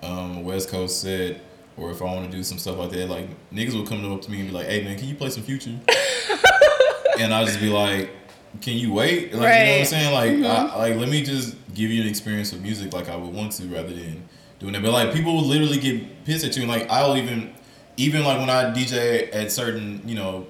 um, 0.02 0.38
a 0.38 0.40
West 0.40 0.68
Coast 0.68 1.00
set, 1.00 1.40
or 1.76 1.90
if 1.90 2.02
I 2.02 2.04
want 2.04 2.30
to 2.30 2.36
do 2.36 2.42
some 2.42 2.58
stuff 2.58 2.78
like 2.78 2.90
that. 2.90 3.08
Like 3.08 3.28
niggas 3.52 3.74
will 3.74 3.86
come 3.86 4.10
up 4.12 4.22
to 4.22 4.30
me 4.30 4.40
and 4.40 4.48
be 4.48 4.54
like, 4.54 4.66
"Hey 4.66 4.84
man, 4.84 4.98
can 4.98 5.08
you 5.08 5.14
play 5.14 5.30
some 5.30 5.42
Future?" 5.42 5.70
and 7.18 7.32
I'll 7.34 7.46
just 7.46 7.60
be 7.60 7.68
like, 7.70 8.10
"Can 8.60 8.74
you 8.76 8.92
wait?" 8.92 9.32
Like 9.32 9.58
you 9.58 9.64
know 9.64 9.72
what 9.72 9.80
I'm 9.80 9.84
saying? 9.86 10.14
Like 10.14 10.50
I, 10.50 10.76
like 10.76 10.96
let 10.96 11.08
me 11.08 11.22
just 11.22 11.56
give 11.74 11.90
you 11.90 12.02
an 12.02 12.08
experience 12.08 12.52
of 12.52 12.62
music 12.62 12.92
like 12.92 13.08
I 13.08 13.16
would 13.16 13.32
want 13.32 13.52
to, 13.52 13.64
rather 13.66 13.92
than 13.92 14.28
doing 14.58 14.74
it. 14.74 14.82
But 14.82 14.92
like 14.92 15.12
people 15.12 15.34
will 15.34 15.46
literally 15.46 15.78
get 15.78 16.24
pissed 16.24 16.44
at 16.44 16.56
you, 16.56 16.62
and 16.62 16.70
like 16.70 16.88
I'll 16.90 17.16
even 17.16 17.54
even 18.00 18.24
like 18.24 18.38
when 18.38 18.50
I 18.50 18.64
DJ 18.72 19.34
at 19.34 19.52
certain 19.52 20.02
you 20.06 20.14
know 20.14 20.46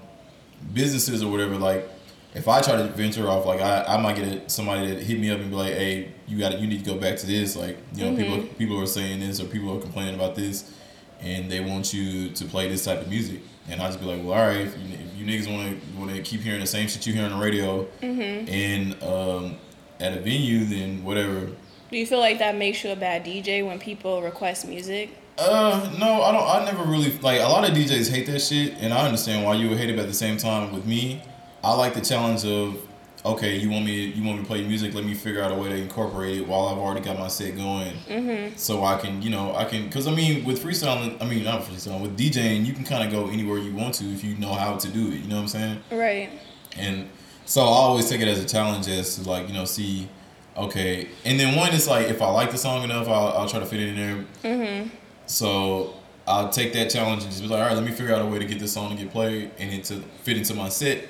businesses 0.73 1.23
or 1.23 1.31
whatever, 1.31 1.57
like. 1.57 1.89
If 2.33 2.47
I 2.47 2.61
try 2.61 2.77
to 2.77 2.85
venture 2.85 3.29
off, 3.29 3.45
like 3.45 3.61
I, 3.61 3.83
I 3.83 4.01
might 4.01 4.15
get 4.15 4.29
a, 4.29 4.49
somebody 4.49 4.87
that 4.87 5.03
hit 5.03 5.19
me 5.19 5.33
up 5.33 5.41
and 5.41 5.51
be 5.51 5.57
like, 5.57 5.75
"Hey, 5.75 6.13
you 6.29 6.39
got 6.39 6.61
you 6.61 6.69
need 6.69 6.79
to 6.79 6.89
go 6.89 6.97
back 6.97 7.17
to 7.17 7.27
this." 7.27 7.57
Like, 7.57 7.77
you 7.93 8.05
know, 8.05 8.17
people 8.17 8.47
people 8.57 8.81
are 8.81 8.87
saying 8.87 9.19
this 9.19 9.41
or 9.41 9.47
people 9.47 9.77
are 9.77 9.81
complaining 9.81 10.15
about 10.15 10.37
this, 10.37 10.73
and 11.21 11.51
they 11.51 11.59
want 11.59 11.93
you 11.93 12.31
to 12.31 12.45
play 12.45 12.69
this 12.69 12.85
type 12.85 13.01
of 13.01 13.09
music. 13.09 13.41
And 13.69 13.81
I 13.81 13.87
just 13.87 14.01
be 14.01 14.07
like, 14.07 14.23
well, 14.23 14.33
all 14.33 14.47
right, 14.47 14.59
if 14.59 14.79
you, 14.79 14.95
if 14.95 15.17
you 15.17 15.27
niggas 15.27 15.53
want 15.53 15.81
to 15.81 15.99
want 15.99 16.15
to 16.15 16.23
keep 16.23 16.41
hearing 16.41 16.61
the 16.61 16.67
same 16.67 16.89
shit 16.89 17.07
you 17.07 17.13
hear 17.13 17.25
on 17.25 17.33
the 17.33 17.45
radio, 17.45 17.87
and 18.01 19.03
um, 19.03 19.57
at 20.01 20.17
a 20.17 20.21
venue, 20.21 20.65
then 20.65 21.05
whatever. 21.05 21.47
Do 21.91 21.97
you 21.99 22.07
feel 22.07 22.21
like 22.21 22.39
that 22.39 22.57
makes 22.57 22.85
you 22.85 22.91
a 22.91 22.97
bad 22.97 23.25
DJ 23.25 23.67
when 23.67 23.79
people 23.79 24.23
request 24.23 24.67
music? 24.67 25.17
Uh, 25.39 25.95
no, 25.99 26.23
I 26.23 26.33
don't. 26.33 26.49
I 26.49 26.65
never 26.65 26.85
really 26.85 27.11
like 27.19 27.41
a 27.41 27.45
lot 27.45 27.69
of 27.69 27.75
DJs 27.75 28.11
hate 28.11 28.27
that 28.27 28.41
shit, 28.41 28.75
and 28.79 28.93
I 28.93 29.07
understand 29.07 29.45
why 29.45 29.55
you 29.55 29.69
would 29.69 29.79
hate 29.79 29.89
it. 29.89 29.97
But 29.97 30.03
at 30.03 30.09
the 30.09 30.15
same 30.15 30.37
time, 30.37 30.73
with 30.73 30.87
me, 30.87 31.23
I 31.65 31.75
like 31.75 31.95
the 31.95 32.01
challenge 32.01 32.45
of 32.45 32.77
okay, 33.25 33.57
you 33.57 33.71
want 33.71 33.85
me, 33.85 34.07
you 34.07 34.25
want 34.25 34.39
me 34.39 34.45
to 34.45 34.49
play 34.49 34.67
music. 34.67 34.95
Let 34.95 35.05
me 35.05 35.15
figure 35.15 35.43
out 35.43 35.53
a 35.53 35.55
way 35.55 35.69
to 35.69 35.77
incorporate 35.77 36.39
it 36.39 36.49
while 36.49 36.69
I've 36.69 36.79
already 36.79 37.01
got 37.01 37.19
my 37.19 37.29
set 37.29 37.57
going, 37.57 37.95
mm-hmm. 38.09 38.57
so 38.57 38.85
I 38.85 38.97
can, 38.97 39.23
you 39.23 39.31
know, 39.31 39.55
I 39.55 39.65
can. 39.65 39.87
Because 39.87 40.07
I 40.07 40.15
mean, 40.15 40.45
with 40.45 40.63
freestyling, 40.63 41.21
I 41.21 41.27
mean 41.27 41.45
not 41.45 41.63
freestyling, 41.63 42.03
with 42.03 42.19
DJing, 42.19 42.65
you 42.65 42.73
can 42.73 42.85
kind 42.85 43.05
of 43.05 43.13
go 43.13 43.31
anywhere 43.31 43.59
you 43.59 43.75
want 43.75 43.95
to 43.95 44.05
if 44.07 44.25
you 44.25 44.37
know 44.37 44.53
how 44.53 44.77
to 44.77 44.89
do 44.89 45.09
it. 45.09 45.21
You 45.21 45.29
know 45.29 45.37
what 45.37 45.43
I'm 45.43 45.49
saying? 45.49 45.83
Right. 45.91 46.31
And 46.77 47.09
so 47.45 47.63
I 47.63 47.67
always 47.67 48.09
take 48.09 48.21
it 48.21 48.29
as 48.29 48.43
a 48.43 48.47
challenge, 48.47 48.89
as 48.89 49.17
to 49.17 49.29
like 49.29 49.49
you 49.49 49.55
know 49.55 49.65
see. 49.65 50.09
Okay, 50.57 51.09
and 51.25 51.39
then 51.39 51.57
one 51.57 51.73
is 51.73 51.87
like 51.87 52.09
if 52.09 52.21
I 52.21 52.29
like 52.31 52.51
the 52.51 52.59
song 52.59 52.83
enough, 52.83 53.09
I'll, 53.09 53.29
I'll 53.29 53.49
try 53.49 53.61
to 53.61 53.67
fit 53.67 53.81
it 53.81 53.89
in 53.91 53.97
there. 53.97 54.25
Mm-hmm. 54.53 54.89
So 55.31 55.95
I'll 56.27 56.51
take 56.51 56.73
that 56.73 56.91
challenge 56.91 57.23
and 57.23 57.31
just 57.31 57.43
be 57.43 57.49
like, 57.49 57.61
all 57.61 57.69
right, 57.69 57.75
let 57.75 57.85
me 57.85 57.93
figure 57.93 58.15
out 58.15 58.21
a 58.21 58.27
way 58.27 58.41
to 58.41 58.45
get 58.45 58.59
this 58.59 58.73
song 58.73 58.91
to 58.91 58.97
get 58.97 59.13
played 59.13 59.53
and 59.59 59.73
it 59.73 59.85
to 59.85 60.01
fit 60.25 60.37
into 60.37 60.55
my 60.55 60.69
set 60.69 61.09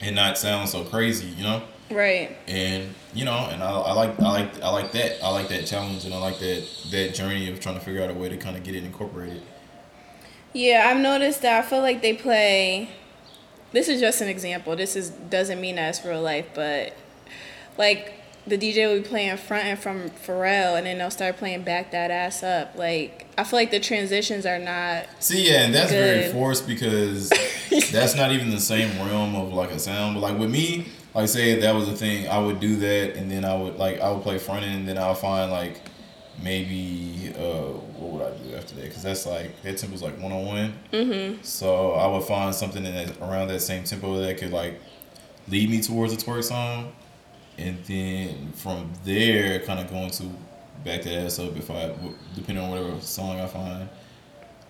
and 0.00 0.14
not 0.14 0.36
sound 0.36 0.68
so 0.68 0.84
crazy, 0.84 1.28
you 1.28 1.42
know. 1.42 1.62
Right. 1.90 2.36
And 2.46 2.94
you 3.14 3.24
know, 3.24 3.48
and 3.50 3.62
I, 3.62 3.70
I 3.70 3.92
like 3.92 4.20
I 4.20 4.30
like 4.30 4.62
I 4.62 4.70
like 4.70 4.92
that 4.92 5.22
I 5.22 5.30
like 5.30 5.48
that 5.48 5.66
challenge 5.66 6.04
and 6.04 6.14
I 6.14 6.18
like 6.18 6.38
that 6.40 6.68
that 6.90 7.14
journey 7.14 7.50
of 7.50 7.58
trying 7.58 7.74
to 7.78 7.80
figure 7.80 8.02
out 8.02 8.10
a 8.10 8.14
way 8.14 8.28
to 8.28 8.36
kind 8.36 8.56
of 8.56 8.62
get 8.64 8.74
it 8.74 8.84
incorporated. 8.84 9.42
Yeah, 10.52 10.90
I've 10.90 11.00
noticed 11.00 11.42
that. 11.42 11.64
I 11.64 11.66
feel 11.66 11.80
like 11.80 12.02
they 12.02 12.12
play. 12.12 12.90
This 13.72 13.88
is 13.88 14.00
just 14.00 14.20
an 14.20 14.28
example. 14.28 14.76
This 14.76 14.94
is 14.94 15.10
doesn't 15.10 15.60
mean 15.60 15.76
that 15.76 15.88
it's 15.88 16.04
real 16.04 16.20
life, 16.20 16.48
but 16.54 16.94
like 17.78 18.12
the 18.46 18.58
DJ 18.58 18.88
will 18.88 19.02
be 19.02 19.08
playing 19.08 19.36
Frontin' 19.36 19.76
from 19.76 20.10
Pharrell, 20.10 20.76
and 20.76 20.86
then 20.86 20.98
they'll 20.98 21.10
start 21.10 21.36
playing 21.36 21.62
back 21.62 21.90
that 21.92 22.10
ass 22.10 22.42
up. 22.42 22.74
Like 22.76 23.21
I 23.38 23.44
feel 23.44 23.58
like 23.58 23.70
the 23.70 23.80
transitions 23.80 24.44
are 24.44 24.58
not. 24.58 25.06
See, 25.20 25.48
yeah, 25.48 25.64
and 25.64 25.74
that's 25.74 25.90
Good. 25.90 26.20
very 26.20 26.32
forced 26.32 26.66
because 26.66 27.30
that's 27.90 28.14
not 28.14 28.32
even 28.32 28.50
the 28.50 28.60
same 28.60 28.90
realm 29.06 29.34
of 29.34 29.52
like 29.52 29.70
a 29.70 29.78
sound. 29.78 30.14
But 30.14 30.20
like 30.20 30.38
with 30.38 30.50
me, 30.50 30.88
like 31.14 31.28
say 31.28 31.58
that 31.60 31.74
was 31.74 31.88
a 31.88 31.96
thing, 31.96 32.28
I 32.28 32.38
would 32.38 32.60
do 32.60 32.76
that, 32.76 33.16
and 33.16 33.30
then 33.30 33.44
I 33.44 33.54
would 33.56 33.76
like 33.76 34.00
I 34.00 34.10
would 34.10 34.22
play 34.22 34.38
Frontin', 34.38 34.70
and 34.70 34.88
then 34.88 34.98
I'll 34.98 35.14
find 35.14 35.50
like 35.50 35.80
maybe 36.42 37.32
uh 37.36 37.72
what 37.98 38.12
would 38.12 38.22
I 38.22 38.36
do 38.36 38.56
after 38.56 38.74
that? 38.74 38.82
Because 38.84 39.02
that's 39.02 39.26
like 39.26 39.60
that 39.62 39.78
tempo's 39.78 40.02
like 40.02 40.20
one 40.20 40.32
on 40.32 40.44
one. 40.44 41.38
So 41.42 41.92
I 41.92 42.06
would 42.06 42.24
find 42.24 42.54
something 42.54 42.84
in 42.84 42.94
that, 42.94 43.18
around 43.20 43.48
that 43.48 43.60
same 43.60 43.84
tempo 43.84 44.18
that 44.18 44.38
could 44.38 44.50
like 44.50 44.80
lead 45.48 45.70
me 45.70 45.80
towards 45.80 46.12
a 46.12 46.16
twerk 46.16 46.44
song, 46.44 46.92
and 47.58 47.82
then 47.84 48.52
from 48.52 48.92
there, 49.04 49.58
kind 49.60 49.80
of 49.80 49.90
going 49.90 50.10
to 50.10 50.30
back 50.84 51.02
that 51.02 51.24
ass 51.24 51.38
up 51.38 51.56
if 51.56 51.70
I 51.70 51.94
depending 52.34 52.64
on 52.64 52.70
whatever 52.70 53.00
song 53.00 53.40
I 53.40 53.46
find 53.46 53.88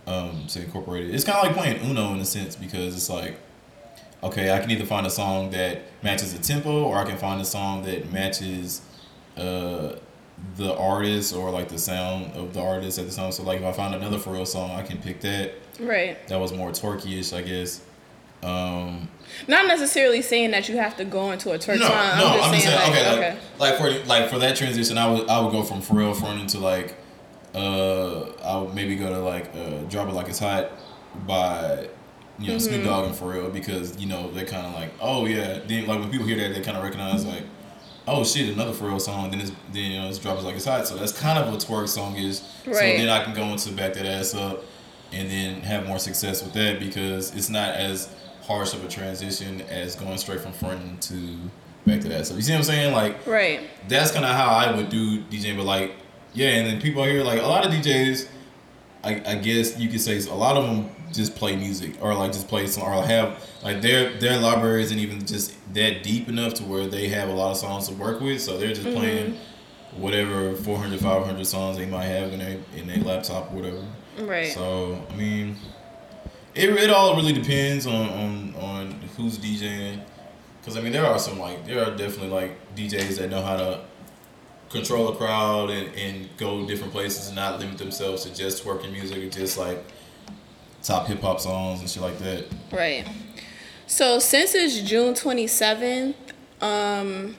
um, 0.06 0.46
to 0.48 0.62
incorporate 0.62 1.04
it. 1.04 1.14
It's 1.14 1.24
kind 1.24 1.38
of 1.38 1.44
like 1.44 1.56
playing 1.56 1.88
Uno 1.90 2.12
in 2.14 2.20
a 2.20 2.24
sense 2.24 2.56
because 2.56 2.94
it's 2.94 3.10
like, 3.10 3.38
okay, 4.22 4.52
I 4.52 4.60
can 4.60 4.70
either 4.70 4.84
find 4.84 5.06
a 5.06 5.10
song 5.10 5.50
that 5.50 5.82
matches 6.02 6.32
the 6.32 6.42
tempo, 6.42 6.84
or 6.84 6.96
I 6.96 7.04
can 7.04 7.16
find 7.16 7.40
a 7.40 7.44
song 7.44 7.82
that 7.84 8.12
matches 8.12 8.82
uh, 9.36 9.96
the 10.56 10.76
artist 10.76 11.34
or 11.34 11.50
like 11.50 11.68
the 11.68 11.78
sound 11.78 12.32
of 12.34 12.54
the 12.54 12.60
artist 12.60 12.98
at 12.98 13.08
the 13.08 13.14
time. 13.14 13.32
So 13.32 13.42
like 13.42 13.60
if 13.60 13.64
I 13.64 13.72
find 13.72 13.94
another 13.94 14.18
Pharrell 14.18 14.46
song, 14.46 14.70
I 14.72 14.82
can 14.82 14.98
pick 14.98 15.20
that. 15.20 15.52
Right. 15.80 16.26
That 16.28 16.38
was 16.38 16.52
more 16.52 16.70
twerky-ish, 16.70 17.32
I 17.32 17.42
guess. 17.42 17.80
Um, 18.42 19.08
Not 19.46 19.66
necessarily 19.66 20.20
saying 20.20 20.50
that 20.50 20.68
you 20.68 20.76
have 20.76 20.96
to 20.96 21.04
go 21.04 21.30
into 21.30 21.52
a 21.52 21.58
twerk 21.58 21.78
no, 21.78 21.86
song. 21.86 22.18
no, 22.18 22.40
I'm 22.42 22.52
just 22.52 22.64
saying, 22.64 22.76
like, 22.76 22.88
okay, 22.88 23.12
okay. 23.12 23.38
like, 23.58 23.80
like 23.80 24.02
for 24.02 24.08
like 24.08 24.30
for 24.30 24.38
that 24.40 24.56
transition, 24.56 24.98
I 24.98 25.10
would 25.10 25.28
I 25.28 25.40
would 25.40 25.52
go 25.52 25.62
from 25.62 25.80
Pharrell 25.80 26.14
front 26.14 26.40
into 26.40 26.58
like, 26.58 26.96
uh, 27.54 28.22
I 28.42 28.58
would 28.58 28.74
maybe 28.74 28.96
go 28.96 29.08
to 29.08 29.18
like 29.18 29.54
uh, 29.54 29.82
drop 29.88 30.08
it 30.08 30.12
like 30.12 30.28
it's 30.28 30.40
hot 30.40 30.70
by 31.26 31.88
you 32.38 32.52
know 32.52 32.58
Snoop 32.58 32.84
Dogg 32.84 33.06
and 33.06 33.14
Pharrell 33.14 33.52
because 33.52 33.98
you 34.00 34.06
know 34.06 34.30
they're 34.32 34.46
kind 34.46 34.66
of 34.66 34.74
like 34.74 34.92
oh 35.00 35.26
yeah. 35.26 35.60
Then 35.66 35.86
like 35.86 36.00
when 36.00 36.10
people 36.10 36.26
hear 36.26 36.36
that 36.36 36.54
they 36.54 36.60
kind 36.60 36.76
of 36.76 36.82
recognize 36.82 37.24
like 37.24 37.44
oh 38.08 38.24
shit 38.24 38.52
another 38.52 38.72
Pharrell 38.72 39.00
song. 39.00 39.30
Then 39.30 39.40
it's 39.40 39.52
then 39.72 39.92
you 39.92 40.00
know 40.00 40.08
it's 40.08 40.18
drop 40.18 40.38
it 40.38 40.42
like 40.42 40.56
it's 40.56 40.64
hot. 40.64 40.88
So 40.88 40.96
that's 40.96 41.18
kind 41.18 41.38
of 41.38 41.52
what 41.52 41.60
twerk 41.60 41.88
song 41.88 42.16
is 42.16 42.42
so 42.64 42.72
then 42.72 43.08
I 43.08 43.22
can 43.22 43.34
go 43.34 43.44
into 43.44 43.70
back 43.72 43.94
that 43.94 44.06
ass 44.06 44.34
up 44.34 44.64
and 45.12 45.30
then 45.30 45.60
have 45.60 45.86
more 45.86 45.98
success 45.98 46.42
with 46.42 46.54
that 46.54 46.80
because 46.80 47.34
it's 47.36 47.50
not 47.50 47.74
as 47.74 48.08
harsh 48.56 48.74
of 48.74 48.84
a 48.84 48.88
transition 48.88 49.60
as 49.62 49.96
going 49.96 50.18
straight 50.18 50.40
from 50.40 50.52
front 50.52 51.02
to 51.02 51.38
back 51.86 52.00
to 52.02 52.08
that. 52.08 52.26
So 52.26 52.34
you 52.34 52.42
see 52.42 52.52
what 52.52 52.58
I'm 52.58 52.64
saying? 52.64 52.92
Like 52.94 53.26
Right. 53.26 53.60
that's 53.88 54.10
kind 54.12 54.24
of 54.24 54.34
how 54.36 54.48
I 54.48 54.74
would 54.74 54.88
do 54.88 55.22
DJing, 55.24 55.56
but 55.56 55.66
like 55.66 55.94
yeah, 56.34 56.48
and 56.48 56.66
then 56.66 56.80
people 56.80 57.04
here 57.04 57.22
like 57.22 57.40
a 57.40 57.46
lot 57.46 57.66
of 57.66 57.72
DJs. 57.72 58.28
I, 59.04 59.20
I 59.26 59.34
guess 59.34 59.78
you 59.78 59.88
could 59.88 60.00
say 60.00 60.20
a 60.28 60.34
lot 60.34 60.56
of 60.56 60.64
them 60.64 60.88
just 61.12 61.34
play 61.34 61.56
music 61.56 61.96
or 62.00 62.14
like 62.14 62.32
just 62.32 62.46
play 62.46 62.66
some 62.68 62.84
or 62.84 63.02
have 63.02 63.36
like 63.62 63.82
their 63.82 64.16
their 64.18 64.38
library 64.38 64.82
isn't 64.82 64.98
even 64.98 65.26
just 65.26 65.54
that 65.74 66.02
deep 66.02 66.28
enough 66.28 66.54
to 66.54 66.62
where 66.62 66.86
they 66.86 67.08
have 67.08 67.28
a 67.28 67.32
lot 67.32 67.50
of 67.50 67.56
songs 67.56 67.88
to 67.88 67.94
work 67.94 68.20
with 68.20 68.40
so 68.40 68.56
they're 68.58 68.68
just 68.68 68.82
mm-hmm. 68.86 68.96
playing 68.98 69.36
whatever 69.96 70.54
400 70.54 71.00
500 71.00 71.44
songs 71.46 71.76
they 71.76 71.86
might 71.86 72.04
have 72.04 72.32
in 72.32 72.38
their 72.38 72.58
in 72.76 72.86
their 72.86 72.98
laptop 72.98 73.52
or 73.52 73.56
whatever 73.56 73.84
Right. 74.20 74.52
so 74.52 75.04
I 75.10 75.16
mean, 75.16 75.56
it, 76.54 76.70
it 76.70 76.90
all 76.90 77.16
really 77.16 77.32
depends 77.32 77.86
on 77.86 78.08
on, 78.10 78.54
on 78.56 78.92
who's 79.16 79.38
DJing. 79.38 80.00
Cause 80.64 80.76
I 80.76 80.80
mean, 80.80 80.92
there 80.92 81.06
are 81.06 81.18
some 81.18 81.38
like 81.38 81.66
there 81.66 81.84
are 81.84 81.96
definitely 81.96 82.28
like 82.28 82.74
DJs 82.76 83.18
that 83.18 83.30
know 83.30 83.42
how 83.42 83.56
to 83.56 83.80
control 84.70 85.08
a 85.08 85.16
crowd 85.16 85.70
and, 85.70 85.94
and 85.94 86.28
go 86.36 86.66
different 86.66 86.92
places 86.92 87.26
and 87.26 87.36
not 87.36 87.60
limit 87.60 87.78
themselves 87.78 88.24
to 88.24 88.34
just 88.34 88.64
working 88.64 88.90
music 88.92 89.18
or 89.18 89.28
just 89.28 89.58
like 89.58 89.84
top 90.82 91.06
hip 91.06 91.20
hop 91.20 91.40
songs 91.40 91.80
and 91.80 91.90
shit 91.90 92.02
like 92.02 92.18
that. 92.18 92.44
Right. 92.72 93.06
So 93.86 94.18
since 94.18 94.54
it's 94.54 94.80
June 94.80 95.14
27th, 95.14 96.14
um, 96.60 97.36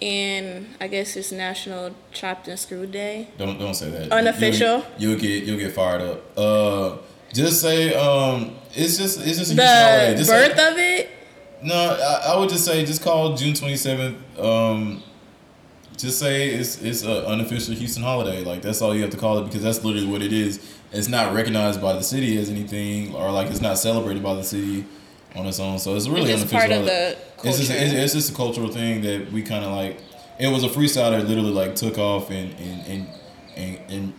and 0.00 0.74
I 0.80 0.86
guess 0.86 1.16
it's 1.16 1.30
National 1.30 1.94
Chopped 2.12 2.48
and 2.48 2.58
Screwed 2.58 2.92
Day. 2.92 3.28
Don't 3.36 3.58
don't 3.58 3.74
say 3.74 3.90
that. 3.90 4.12
Unofficial? 4.12 4.84
You'll, 4.98 5.10
you'll 5.10 5.20
get 5.20 5.44
you'll 5.44 5.58
get 5.58 5.72
fired 5.72 6.00
up. 6.00 6.38
Uh, 6.38 6.96
just 7.32 7.60
say 7.60 7.94
um, 7.94 8.56
it's 8.74 8.96
just 8.98 9.20
it's 9.20 9.38
just 9.38 9.52
a 9.52 9.54
Houston 9.54 9.58
holiday. 9.58 10.10
The 10.12 10.16
Just 10.18 10.30
say- 10.30 10.48
birth 10.48 10.58
of 10.72 10.78
it. 10.78 11.10
No, 11.62 11.74
I, 11.74 12.32
I 12.32 12.38
would 12.38 12.48
just 12.48 12.64
say 12.64 12.84
just 12.86 13.02
call 13.02 13.36
June 13.36 13.54
twenty 13.54 13.76
seventh. 13.76 14.16
Um, 14.38 15.02
just 15.96 16.18
say 16.18 16.48
it's 16.48 16.80
it's 16.80 17.02
an 17.02 17.10
unofficial 17.10 17.74
Houston 17.74 18.02
holiday. 18.02 18.42
Like 18.42 18.62
that's 18.62 18.80
all 18.80 18.94
you 18.94 19.02
have 19.02 19.10
to 19.10 19.18
call 19.18 19.38
it 19.38 19.44
because 19.44 19.62
that's 19.62 19.84
literally 19.84 20.06
what 20.06 20.22
it 20.22 20.32
is. 20.32 20.58
It's 20.92 21.08
not 21.08 21.34
recognized 21.34 21.80
by 21.82 21.92
the 21.92 22.02
city 22.02 22.38
as 22.38 22.48
anything, 22.48 23.14
or 23.14 23.30
like 23.30 23.48
it's 23.50 23.60
not 23.60 23.76
celebrated 23.78 24.22
by 24.22 24.34
the 24.34 24.42
city 24.42 24.86
on 25.36 25.46
its 25.46 25.60
own. 25.60 25.78
So 25.78 25.94
it's 25.96 26.08
really 26.08 26.32
It's 26.32 26.40
unofficial. 26.42 26.58
part 26.68 26.72
of 26.80 26.86
the 26.86 27.16
It's 27.44 27.58
just 27.58 27.70
it's, 27.70 27.92
it's 27.92 28.12
just 28.14 28.30
a 28.32 28.34
cultural 28.34 28.68
thing 28.68 29.02
that 29.02 29.30
we 29.30 29.42
kind 29.42 29.64
of 29.64 29.72
like. 29.72 30.00
It 30.38 30.48
was 30.50 30.64
a 30.64 30.68
freestyle 30.68 31.10
that 31.10 31.28
literally 31.28 31.52
like 31.52 31.74
took 31.76 31.98
off 31.98 32.30
and 32.30 32.54
and 32.58 32.86
and 32.86 33.06
and. 33.56 33.78
and 33.90 34.12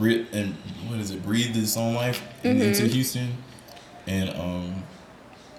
and 0.00 0.54
what 0.88 0.98
is 0.98 1.10
it? 1.10 1.22
Breathe 1.24 1.56
its 1.56 1.76
own 1.76 1.94
life 1.94 2.22
into 2.44 2.64
Mm-hmm. 2.64 2.86
Houston, 2.86 3.36
and 4.06 4.30
um, 4.30 4.82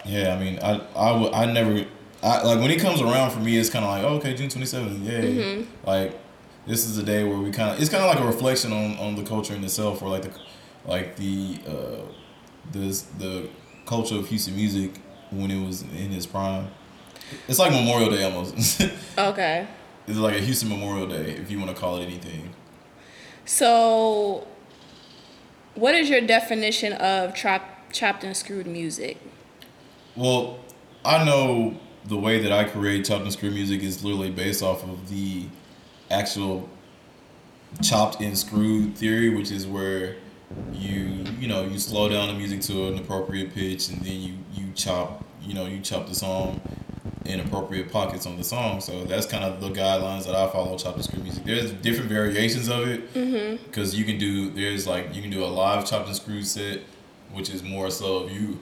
yeah, 0.05 0.33
I 0.35 0.39
mean, 0.39 0.59
I 0.61 0.81
I 0.95 1.11
would 1.11 1.33
I 1.33 1.45
never 1.51 1.85
I 2.23 2.41
like 2.43 2.59
when 2.59 2.71
it 2.71 2.79
comes 2.79 3.01
around 3.01 3.31
for 3.31 3.39
me, 3.39 3.57
it's 3.57 3.69
kind 3.69 3.83
of 3.85 3.91
like 3.91 4.03
oh, 4.03 4.15
okay, 4.17 4.33
June 4.33 4.49
twenty 4.49 4.65
seventh, 4.67 4.99
yay! 5.03 5.35
Mm-hmm. 5.35 5.87
Like 5.87 6.19
this 6.67 6.85
is 6.85 6.97
a 6.97 7.03
day 7.03 7.23
where 7.23 7.37
we 7.37 7.51
kind 7.51 7.71
of 7.73 7.81
it's 7.81 7.89
kind 7.89 8.03
of 8.03 8.09
like 8.09 8.19
a 8.19 8.25
reflection 8.27 8.71
on 8.71 8.97
on 8.97 9.15
the 9.15 9.23
culture 9.23 9.53
in 9.53 9.63
itself, 9.63 10.01
or 10.01 10.09
like 10.09 10.23
the 10.23 10.31
like 10.85 11.15
the 11.15 11.59
uh 11.67 12.05
the 12.71 13.03
the 13.17 13.49
culture 13.85 14.15
of 14.15 14.27
Houston 14.27 14.55
music 14.55 14.99
when 15.31 15.51
it 15.51 15.65
was 15.65 15.81
in 15.81 16.11
its 16.13 16.25
prime. 16.25 16.67
It's 17.47 17.59
like 17.59 17.71
Memorial 17.71 18.09
Day 18.09 18.23
almost. 18.23 18.81
Okay. 19.17 19.67
It's 20.07 20.17
like 20.17 20.35
a 20.35 20.39
Houston 20.39 20.69
Memorial 20.69 21.05
Day 21.07 21.31
if 21.33 21.51
you 21.51 21.59
want 21.59 21.69
to 21.69 21.75
call 21.79 21.97
it 21.97 22.05
anything. 22.05 22.53
So, 23.49 24.45
what 25.73 25.95
is 25.95 26.07
your 26.07 26.21
definition 26.21 26.93
of 26.93 27.33
chopped 27.33 28.23
and 28.23 28.37
screwed 28.37 28.67
music? 28.67 29.17
Well, 30.15 30.59
I 31.03 31.25
know 31.25 31.75
the 32.05 32.15
way 32.15 32.39
that 32.43 32.51
I 32.51 32.65
create 32.65 33.05
chopped 33.05 33.23
and 33.23 33.33
screwed 33.33 33.55
music 33.55 33.81
is 33.81 34.03
literally 34.03 34.29
based 34.29 34.61
off 34.61 34.83
of 34.83 35.09
the 35.09 35.47
actual 36.11 36.69
chopped 37.81 38.21
and 38.21 38.37
screwed 38.37 38.95
theory, 38.95 39.29
which 39.29 39.49
is 39.49 39.65
where 39.65 40.17
you 40.71 41.25
you 41.39 41.47
know 41.47 41.63
you 41.63 41.79
slow 41.79 42.07
down 42.07 42.27
the 42.27 42.35
music 42.35 42.61
to 42.61 42.87
an 42.87 42.99
appropriate 42.99 43.51
pitch 43.55 43.89
and 43.89 43.99
then 44.01 44.21
you 44.21 44.33
you 44.53 44.71
chop 44.73 45.25
you 45.41 45.55
know 45.55 45.65
you 45.65 45.79
chop 45.79 46.07
the 46.07 46.15
song 46.15 46.61
in 47.25 47.39
appropriate 47.39 47.91
pockets 47.91 48.25
on 48.25 48.37
the 48.37 48.43
song. 48.43 48.81
So 48.81 49.03
that's 49.05 49.25
kind 49.25 49.43
of 49.43 49.61
the 49.61 49.69
guidelines 49.69 50.25
that 50.25 50.35
I 50.35 50.49
follow 50.49 50.77
chopped 50.77 50.95
and 50.95 51.03
screwed 51.03 51.23
music. 51.23 51.43
There's 51.43 51.71
different 51.71 52.09
variations 52.09 52.69
of 52.69 52.87
it 52.87 53.13
because 53.65 53.95
you 53.97 54.05
can 54.05 54.17
do 54.17 54.49
there's 54.51 54.87
like 54.87 55.13
you 55.13 55.21
can 55.21 55.31
do 55.31 55.43
a 55.43 55.47
live 55.47 55.85
chopped 55.85 56.07
and 56.07 56.15
screwed 56.15 56.47
set, 56.47 56.81
which 57.33 57.49
is 57.49 57.63
more 57.63 57.89
so 57.89 58.23
of 58.23 58.31
you 58.31 58.59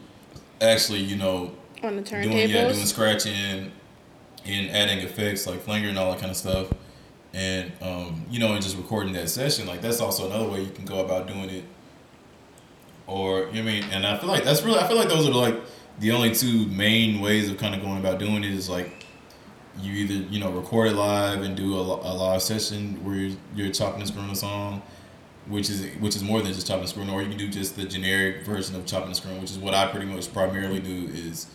actually 0.60 1.00
you 1.00 1.16
know 1.16 1.52
On 1.84 1.96
the 1.96 2.02
doing 2.02 2.50
yeah 2.50 2.72
doing 2.72 2.86
scratching 2.86 3.72
and 4.46 4.72
adding 4.72 5.00
effects 5.00 5.46
like 5.46 5.62
flanger 5.62 5.90
and 5.90 5.98
all 5.98 6.12
that 6.12 6.20
kind 6.20 6.32
of 6.32 6.38
stuff, 6.38 6.72
and 7.34 7.72
um, 7.82 8.26
you 8.30 8.40
know, 8.40 8.54
and 8.54 8.62
just 8.62 8.78
recording 8.78 9.14
that 9.14 9.30
session. 9.30 9.68
Like 9.68 9.82
that's 9.82 10.00
also 10.00 10.26
another 10.28 10.50
way 10.50 10.62
you 10.62 10.72
can 10.72 10.86
go 10.86 11.04
about 11.04 11.28
doing 11.28 11.50
it. 11.50 11.64
Or 13.06 13.48
you 13.52 13.62
know 13.64 13.70
I 13.70 13.74
mean, 13.74 13.84
and 13.92 14.06
I 14.06 14.18
feel 14.18 14.30
like 14.30 14.44
that's 14.44 14.64
really 14.64 14.80
I 14.80 14.88
feel 14.88 14.98
like 14.98 15.10
those 15.10 15.28
are 15.28 15.34
like 15.34 15.56
the 16.00 16.12
only 16.12 16.34
two 16.34 16.66
main 16.68 17.20
ways 17.20 17.50
of 17.50 17.58
kind 17.58 17.74
of 17.76 17.82
going 17.82 17.98
about 17.98 18.20
doing 18.20 18.44
it 18.44 18.52
is 18.52 18.70
like 18.70 19.06
you 19.80 19.94
either 19.94 20.14
you 20.32 20.40
know 20.40 20.52
record 20.52 20.88
it 20.88 20.96
live 20.96 21.42
and 21.42 21.56
do 21.56 21.76
a, 21.76 21.82
a 21.82 22.14
live 22.14 22.42
session 22.42 23.04
where 23.04 23.16
you're, 23.16 23.38
you're 23.56 23.72
chopping 23.72 24.02
and 24.02 24.08
screwing 24.08 24.30
a 24.30 24.36
song 24.36 24.82
which 25.48 25.70
is 25.70 25.86
which 26.00 26.16
is 26.16 26.24
more 26.24 26.42
than 26.42 26.54
just 26.54 26.68
chopping 26.68 26.82
and 26.82 26.90
screwing 26.90 27.10
or 27.10 27.22
you 27.22 27.30
can 27.30 27.38
do 27.38 27.48
just 27.48 27.76
the 27.76 27.86
generic 27.86 28.44
version 28.46 28.76
of 28.76 28.86
chopping 28.86 29.08
and 29.08 29.16
screwing 29.16 29.40
which 29.40 29.52
is 29.52 29.58
what 29.58 29.74
i 29.74 29.88
pretty 29.88 30.06
much 30.06 30.32
primarily 30.34 30.80
do 30.80 31.10
is 31.14 31.48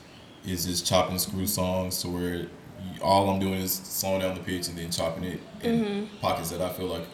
is 0.46 0.66
just 0.66 0.86
chopping 0.86 1.12
and 1.12 1.20
screw 1.20 1.46
songs 1.46 2.00
to 2.00 2.08
where 2.08 2.46
all 3.00 3.28
i'm 3.30 3.40
doing 3.40 3.54
is 3.54 3.72
slowing 3.72 4.20
down 4.20 4.34
the 4.34 4.40
pitch 4.40 4.68
and 4.68 4.78
then 4.78 4.90
chopping 4.90 5.24
it 5.24 5.40
in 5.62 5.84
mm-hmm. 5.84 6.16
pockets 6.20 6.50
that 6.50 6.60
i 6.60 6.68
feel 6.68 6.86
like 6.86 7.06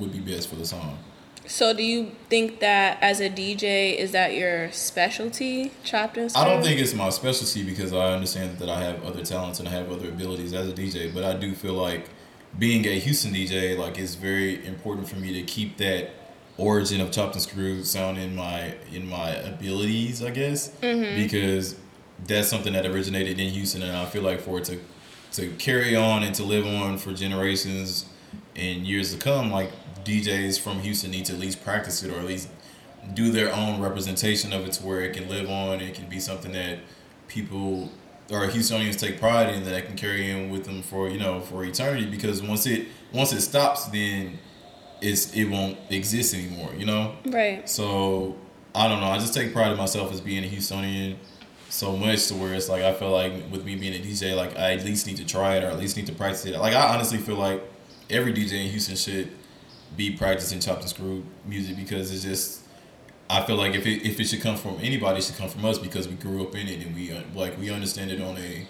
would 0.00 0.12
be 0.12 0.20
best 0.20 0.48
for 0.48 0.56
the 0.56 0.64
song 0.64 0.98
So 1.46 1.74
do 1.74 1.82
you 1.82 2.12
think 2.30 2.60
that 2.60 2.98
as 3.02 3.20
a 3.20 3.28
DJ 3.28 3.96
is 3.96 4.12
that 4.12 4.34
your 4.34 4.72
specialty, 4.72 5.72
chopped 5.82 6.16
and 6.16 6.30
screwed? 6.30 6.46
I 6.46 6.48
don't 6.48 6.62
think 6.62 6.80
it's 6.80 6.94
my 6.94 7.10
specialty 7.10 7.62
because 7.62 7.92
I 7.92 8.12
understand 8.12 8.58
that 8.58 8.68
I 8.68 8.82
have 8.82 9.04
other 9.04 9.24
talents 9.24 9.58
and 9.58 9.68
I 9.68 9.72
have 9.72 9.92
other 9.92 10.08
abilities 10.08 10.54
as 10.54 10.68
a 10.68 10.72
DJ, 10.72 11.12
but 11.12 11.22
I 11.22 11.34
do 11.34 11.54
feel 11.54 11.74
like 11.74 12.08
being 12.58 12.86
a 12.86 12.98
Houston 12.98 13.32
DJ, 13.32 13.76
like 13.76 13.98
it's 13.98 14.14
very 14.14 14.64
important 14.66 15.08
for 15.08 15.16
me 15.16 15.32
to 15.34 15.42
keep 15.42 15.76
that 15.78 16.10
origin 16.56 17.00
of 17.00 17.10
chopped 17.10 17.34
and 17.34 17.42
screwed 17.42 17.86
sound 17.86 18.16
in 18.16 18.34
my 18.34 18.74
in 18.92 19.08
my 19.08 19.30
abilities, 19.30 20.22
I 20.22 20.30
guess, 20.30 20.70
mm-hmm. 20.80 21.22
because 21.22 21.76
that's 22.26 22.48
something 22.48 22.72
that 22.72 22.86
originated 22.86 23.38
in 23.38 23.50
Houston, 23.50 23.82
and 23.82 23.96
I 23.96 24.06
feel 24.06 24.22
like 24.22 24.40
for 24.40 24.58
it 24.58 24.64
to 24.64 24.80
to 25.32 25.50
carry 25.56 25.96
on 25.96 26.22
and 26.22 26.34
to 26.36 26.44
live 26.44 26.64
on 26.64 26.96
for 26.96 27.12
generations 27.12 28.06
and 28.54 28.86
years 28.86 29.12
to 29.12 29.18
come, 29.18 29.50
like 29.50 29.72
DJs 30.04 30.60
from 30.60 30.80
Houston 30.80 31.10
need 31.10 31.24
to 31.26 31.32
at 31.32 31.38
least 31.38 31.62
practice 31.64 32.02
it 32.02 32.10
or 32.10 32.18
at 32.18 32.26
least 32.26 32.48
do 33.12 33.30
their 33.30 33.52
own 33.54 33.80
representation 33.80 34.52
of 34.52 34.66
it 34.66 34.72
to 34.74 34.86
where 34.86 35.02
it 35.02 35.14
can 35.14 35.28
live 35.28 35.50
on 35.50 35.80
it 35.80 35.94
can 35.94 36.08
be 36.08 36.18
something 36.18 36.52
that 36.52 36.78
people 37.28 37.90
or 38.30 38.46
Houstonians 38.48 38.98
take 38.98 39.20
pride 39.20 39.50
in 39.50 39.64
that 39.64 39.86
can 39.86 39.96
carry 39.96 40.30
in 40.30 40.50
with 40.50 40.64
them 40.64 40.82
for 40.82 41.08
you 41.08 41.18
know 41.18 41.40
for 41.40 41.64
eternity 41.64 42.06
because 42.06 42.42
once 42.42 42.66
it 42.66 42.88
once 43.12 43.32
it 43.32 43.42
stops 43.42 43.84
then 43.86 44.38
it's 45.02 45.34
it 45.34 45.44
won't 45.44 45.76
exist 45.90 46.34
anymore 46.34 46.70
you 46.76 46.86
know? 46.86 47.14
Right. 47.26 47.68
so 47.68 48.36
I 48.74 48.88
don't 48.88 49.00
know. 49.00 49.06
I 49.06 49.18
just 49.18 49.34
take 49.34 49.52
pride 49.52 49.70
in 49.70 49.78
myself 49.78 50.12
as 50.12 50.20
being 50.20 50.44
a 50.44 50.48
Houstonian 50.48 51.16
so 51.68 51.96
much 51.96 52.26
to 52.26 52.34
where 52.34 52.54
it's 52.54 52.68
like 52.68 52.82
I 52.82 52.92
feel 52.92 53.10
like 53.10 53.32
with 53.50 53.64
me 53.64 53.76
being 53.76 53.94
a 53.94 54.04
DJ 54.04 54.36
like 54.36 54.56
I 54.56 54.72
at 54.72 54.84
least 54.84 55.06
need 55.06 55.16
to 55.18 55.24
try 55.24 55.56
it 55.56 55.64
or 55.64 55.68
at 55.68 55.78
least 55.78 55.96
need 55.96 56.06
to 56.06 56.12
practice 56.12 56.44
it. 56.46 56.58
Like 56.58 56.74
I 56.74 56.94
honestly 56.94 57.18
feel 57.18 57.36
like 57.36 57.62
every 58.10 58.32
DJ 58.32 58.64
in 58.64 58.70
Houston 58.70 58.96
should 58.96 59.30
be 59.96 60.10
practicing 60.10 60.60
chopped 60.60 60.80
and 60.80 60.90
screwed 60.90 61.24
music 61.46 61.76
because 61.76 62.12
it's 62.12 62.22
just 62.22 62.64
I 63.30 63.42
feel 63.42 63.56
like 63.56 63.74
if 63.74 63.86
it 63.86 64.06
if 64.06 64.20
it 64.20 64.24
should 64.24 64.42
come 64.42 64.56
from 64.56 64.76
anybody, 64.82 65.18
it 65.18 65.24
should 65.24 65.36
come 65.36 65.48
from 65.48 65.64
us 65.64 65.78
because 65.78 66.08
we 66.08 66.14
grew 66.14 66.42
up 66.46 66.54
in 66.54 66.68
it 66.68 66.84
and 66.84 66.94
we 66.94 67.12
uh, 67.12 67.20
like 67.34 67.58
we 67.58 67.70
understand 67.70 68.10
it 68.10 68.20
on 68.20 68.36
a 68.36 68.66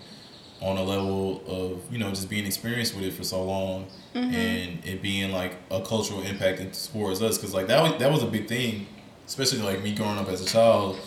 on 0.61 0.77
a 0.79 0.83
level 0.83 1.43
of 1.47 1.93
you 1.93 1.99
know 1.99 2.11
just 2.11 2.31
being 2.31 2.47
experienced 2.47 2.95
with 2.95 3.05
it 3.05 3.13
for 3.13 3.25
so 3.25 3.43
long 3.43 3.87
and 4.15 4.85
it 4.85 5.03
being 5.03 5.33
like 5.33 5.57
a 5.71 5.81
cultural 5.83 6.23
impact 6.23 6.61
towards 6.93 7.21
us 7.21 7.37
because 7.37 7.53
like 7.53 7.67
that 7.67 7.83
was 7.83 7.99
that 7.99 8.11
was 8.11 8.23
a 8.23 8.27
big 8.27 8.47
thing, 8.47 8.87
especially 9.27 9.61
like 9.61 9.83
me 9.83 9.93
growing 9.95 10.19
up 10.19 10.29
as 10.29 10.41
a 10.41 10.47
child, 10.47 10.99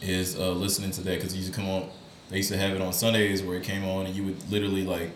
is 0.00 0.36
uh, 0.38 0.52
listening 0.52 0.92
to 0.92 1.00
that 1.02 1.16
because 1.16 1.34
you 1.34 1.40
used 1.40 1.52
to 1.52 1.58
come 1.58 1.68
on. 1.68 1.90
They 2.30 2.38
used 2.38 2.50
to 2.50 2.56
have 2.56 2.74
it 2.74 2.80
on 2.80 2.92
Sundays 2.92 3.42
where 3.42 3.58
it 3.58 3.64
came 3.64 3.84
on 3.84 4.06
and 4.06 4.14
you 4.14 4.24
would 4.24 4.50
literally 4.50 4.84
like 4.84 5.10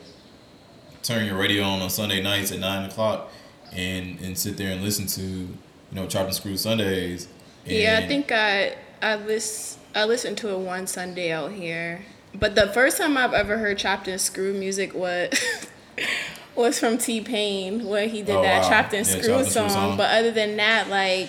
turn 1.03 1.25
your 1.25 1.39
radio 1.39 1.63
on 1.63 1.81
on 1.81 1.89
Sunday 1.89 2.21
nights 2.21 2.51
at 2.53 2.59
nine 2.59 2.85
o'clock 2.91 3.31
and 3.73 4.19
and 4.21 4.37
sit 4.39 4.57
there 4.57 4.71
and 4.73 4.83
listen 4.83 5.07
to 5.09 5.21
you 5.23 5.49
know 5.93 6.07
Chop 6.07 6.27
and 6.27 6.35
Screw 6.35 6.57
Sundays. 6.57 7.29
Yeah, 7.65 8.01
I 8.03 8.07
think 8.07 8.31
I 8.33 8.75
I 9.03 9.17
lis- 9.17 9.79
I 9.95 10.05
listened 10.05 10.39
to 10.39 10.51
it 10.51 10.59
one 10.59 10.87
Sunday 10.87 11.33
out 11.33 11.53
here. 11.53 12.03
But 12.35 12.55
the 12.55 12.67
first 12.69 12.99
time 12.99 13.17
I've 13.17 13.33
ever 13.33 13.59
heard 13.59 13.79
chopped 13.79 14.09
and 14.09 14.21
screwed 14.21 14.57
music 14.57 14.95
was 14.95 15.31
was 16.55 16.79
from 16.79 16.99
T 16.99 17.21
Pain 17.21 17.87
when 17.87 18.09
he 18.11 18.23
did 18.23 18.37
Oh, 18.37 18.43
that 18.43 18.63
wow. 18.63 18.69
chopped 18.69 18.95
and 18.95 19.07
Yeah, 19.07 19.13
screwed 19.13 19.25
Chopped 19.27 19.39
and 19.45 19.49
Screwed 19.51 19.71
song. 19.71 19.91
song. 19.91 19.97
But 19.97 20.11
other 20.19 20.31
than 20.31 20.57
that, 20.57 20.89
like 20.89 21.29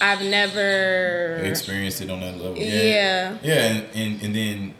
I've 0.00 0.22
never 0.22 1.36
experienced 1.44 2.00
it 2.00 2.10
on 2.10 2.20
that 2.20 2.36
level. 2.38 2.56
Yeah. 2.58 3.36
Yeah, 3.42 3.54
and, 3.54 3.86
and, 3.94 4.22
and 4.22 4.34
then, 4.34 4.74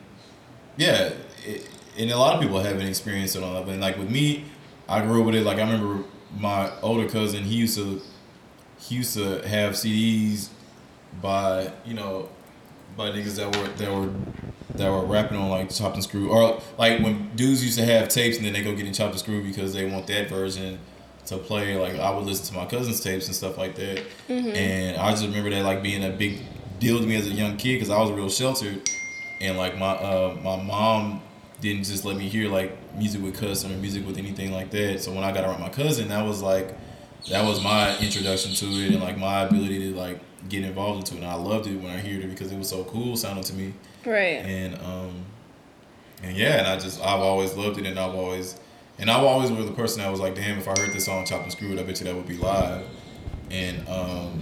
yeah, 0.77 1.11
it, 1.45 1.67
and 1.97 2.11
a 2.11 2.17
lot 2.17 2.35
of 2.35 2.41
people 2.41 2.59
haven't 2.59 2.85
experienced 2.87 3.35
it 3.35 3.43
on 3.43 3.53
that 3.53 3.59
level. 3.59 3.73
And 3.73 3.81
like 3.81 3.97
with 3.97 4.09
me, 4.09 4.45
I 4.89 5.01
grew 5.01 5.19
up 5.21 5.25
with 5.27 5.35
it. 5.35 5.43
Like 5.43 5.57
I 5.57 5.61
remember 5.61 6.03
my 6.39 6.71
older 6.81 7.07
cousin, 7.07 7.43
he 7.43 7.55
used 7.55 7.77
to, 7.77 8.01
he 8.79 8.95
used 8.95 9.13
to 9.15 9.47
have 9.47 9.73
CDs 9.73 10.49
by, 11.21 11.71
you 11.85 11.93
know, 11.93 12.29
by 12.95 13.09
niggas 13.09 13.35
that 13.37 13.55
were, 13.55 13.67
that 13.67 13.91
were, 13.91 14.09
that 14.75 14.91
were 14.91 15.05
rapping 15.05 15.37
on 15.37 15.49
like 15.49 15.69
chopped 15.69 15.95
and 15.95 16.03
screw 16.03 16.29
or 16.29 16.61
like 16.77 16.99
when 17.01 17.35
dudes 17.35 17.63
used 17.63 17.77
to 17.77 17.85
have 17.85 18.09
tapes 18.09 18.37
and 18.37 18.45
then 18.45 18.53
they 18.53 18.63
go 18.63 18.75
get 18.75 18.85
in 18.85 18.93
chopped 18.93 19.11
and 19.11 19.19
screw 19.19 19.43
because 19.43 19.73
they 19.73 19.89
want 19.89 20.05
that 20.07 20.29
version 20.29 20.79
to 21.27 21.37
play. 21.37 21.77
Like 21.77 21.95
I 21.99 22.09
would 22.15 22.25
listen 22.25 22.45
to 22.47 22.53
my 22.53 22.65
cousin's 22.65 22.99
tapes 23.01 23.27
and 23.27 23.35
stuff 23.35 23.57
like 23.57 23.75
that, 23.75 24.03
and 24.29 24.97
I 24.97 25.11
just 25.11 25.25
remember 25.25 25.49
that 25.51 25.63
like 25.63 25.83
being 25.83 26.03
a 26.03 26.09
big 26.09 26.41
deal 26.79 26.99
to 26.99 27.05
me 27.05 27.15
as 27.15 27.27
a 27.27 27.31
young 27.31 27.57
kid 27.57 27.75
because 27.75 27.89
I 27.89 27.99
was 28.01 28.11
real 28.11 28.29
sheltered, 28.29 28.89
and 29.41 29.57
like 29.57 29.77
my 29.77 29.91
uh, 29.91 30.37
my 30.41 30.61
mom 30.61 31.21
didn't 31.61 31.83
just 31.85 32.05
let 32.05 32.15
me 32.15 32.27
hear 32.27 32.49
like 32.49 32.77
music 32.95 33.21
with 33.21 33.35
cousin 33.35 33.71
or 33.71 33.77
music 33.77 34.05
with 34.05 34.17
anything 34.17 34.51
like 34.51 34.69
that. 34.71 35.01
So 35.01 35.11
when 35.11 35.23
I 35.23 35.31
got 35.31 35.43
around 35.43 35.61
my 35.61 35.69
cousin, 35.69 36.09
that 36.09 36.25
was 36.25 36.41
like 36.41 36.75
that 37.29 37.45
was 37.45 37.63
my 37.63 37.97
introduction 37.99 38.53
to 38.53 38.65
it 38.65 38.93
and 38.93 39.01
like 39.01 39.17
my 39.17 39.41
ability 39.41 39.79
to 39.91 39.97
like 39.97 40.19
get 40.49 40.63
involved 40.63 40.99
into 40.99 41.15
it. 41.15 41.23
And 41.23 41.31
I 41.31 41.35
loved 41.35 41.67
it 41.67 41.75
when 41.75 41.91
I 41.91 41.97
heard 41.97 42.23
it 42.23 42.29
because 42.29 42.51
it 42.51 42.57
was 42.57 42.69
so 42.69 42.83
cool 42.85 43.17
sounding 43.17 43.43
to 43.45 43.53
me 43.53 43.73
right. 44.05 44.45
and 44.45 44.75
um 44.81 45.25
and 46.23 46.35
yeah 46.35 46.57
and 46.57 46.67
i 46.67 46.77
just 46.77 46.99
i've 47.01 47.19
always 47.19 47.53
loved 47.55 47.77
it 47.77 47.85
and 47.85 47.99
i've 47.99 48.15
always 48.15 48.59
and 48.97 49.09
i've 49.09 49.23
always 49.23 49.51
was 49.51 49.65
the 49.65 49.71
person 49.71 50.01
that 50.01 50.09
was 50.09 50.19
like 50.19 50.35
damn 50.35 50.57
if 50.57 50.67
i 50.67 50.71
heard 50.71 50.91
this 50.91 51.05
song 51.05 51.25
chopped 51.25 51.43
and 51.43 51.51
screwed 51.51 51.77
i 51.77 51.83
bet 51.83 51.99
you 51.99 52.05
that 52.05 52.15
would 52.15 52.27
be 52.27 52.37
live 52.37 52.85
and 53.51 53.87
um 53.87 54.41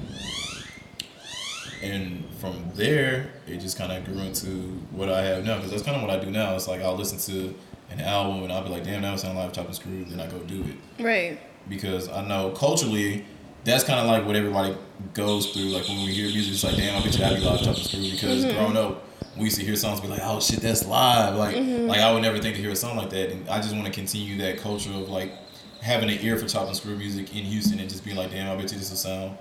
and 1.92 2.26
from 2.36 2.64
there 2.76 3.30
it 3.48 3.58
just 3.58 3.78
kind 3.78 3.92
of 3.92 4.04
grew 4.06 4.22
into 4.24 4.48
what 4.92 5.10
i 5.10 5.22
have 5.22 5.46
now 5.46 5.56
because 5.56 5.72
that's 5.72 5.84
kind 5.84 5.96
of 5.96 6.02
what 6.02 6.12
i 6.12 6.24
do 6.24 6.32
now 6.32 6.56
it's 6.56 6.68
like 6.68 6.82
i'll 6.82 6.96
listen 6.96 7.18
to 7.18 7.54
an 7.92 8.02
album 8.02 8.44
and 8.44 8.52
i'll 8.52 8.64
be 8.64 8.70
like 8.70 8.84
damn 8.84 9.02
that 9.02 9.12
would 9.12 9.20
sound 9.20 9.38
live 9.38 9.54
chopped 9.54 9.68
and 9.68 9.76
screwed 9.76 10.10
then 10.10 10.20
i 10.20 10.28
go 10.28 10.40
do 10.40 10.64
it 10.64 11.04
Right. 11.04 11.40
because 11.70 12.10
I 12.10 12.26
know 12.28 12.52
culturally 12.52 13.26
that's 13.66 13.84
kind 13.84 14.00
of 14.00 14.06
like 14.06 14.26
what 14.26 14.36
everybody 14.36 14.78
goes 15.14 15.52
through. 15.52 15.70
Like 15.70 15.88
when 15.88 15.98
we 16.06 16.14
hear 16.14 16.28
music, 16.28 16.54
it's 16.54 16.64
like, 16.64 16.78
damn, 16.78 17.02
I 17.02 17.04
bet 17.04 17.14
you 17.14 17.20
that'd 17.20 17.40
be 17.40 17.46
live 17.46 17.60
chopped 17.62 17.80
and 17.80 17.88
screwed. 17.88 18.12
Because 18.12 18.46
mm-hmm. 18.46 18.56
growing 18.56 18.78
up, 18.78 19.04
we 19.36 19.46
used 19.46 19.58
to 19.58 19.66
hear 19.66 19.76
songs 19.76 20.00
be 20.00 20.08
like, 20.08 20.22
oh 20.24 20.40
shit, 20.40 20.62
that's 20.62 20.86
live. 20.86 21.36
Like, 21.36 21.56
mm-hmm. 21.56 21.88
like 21.88 22.00
I 22.00 22.14
would 22.14 22.22
never 22.22 22.38
think 22.38 22.56
to 22.56 22.62
hear 22.62 22.72
a 22.72 22.76
song 22.76 22.96
like 22.96 23.10
that. 23.10 23.32
And 23.32 23.50
I 23.50 23.60
just 23.60 23.74
want 23.74 23.88
to 23.88 23.92
continue 23.92 24.38
that 24.38 24.60
culture 24.60 24.92
of 24.92 25.10
like 25.10 25.34
having 25.82 26.10
an 26.10 26.18
ear 26.22 26.38
for 26.38 26.48
chopped 26.48 26.68
and 26.68 26.78
screwed 26.78 27.00
music 27.00 27.36
in 27.36 27.44
Houston 27.44 27.80
and 27.80 27.90
just 27.90 28.06
being 28.06 28.16
like, 28.16 28.32
damn, 28.32 28.50
I 28.50 28.56
bet 28.62 28.72
you 28.72 28.78
this 28.78 28.92
will 28.92 28.98
sound 28.98 29.38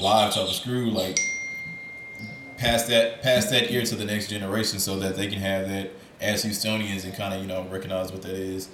live 0.00 0.34
chopped 0.34 0.48
and 0.48 0.56
screwed. 0.56 0.94
Like 0.94 1.18
pass 2.56 2.84
that 2.84 3.22
pass 3.22 3.50
that 3.50 3.70
ear 3.70 3.82
to 3.84 3.94
the 3.94 4.04
next 4.04 4.28
generation 4.28 4.78
so 4.78 4.98
that 4.98 5.16
they 5.16 5.26
can 5.26 5.38
have 5.38 5.68
that 5.68 5.90
as 6.20 6.44
Houstonians 6.44 7.04
and 7.04 7.14
kind 7.14 7.34
of 7.34 7.40
you 7.40 7.46
know 7.46 7.66
recognize 7.70 8.12
what 8.12 8.22
that 8.22 8.34
is 8.34 8.68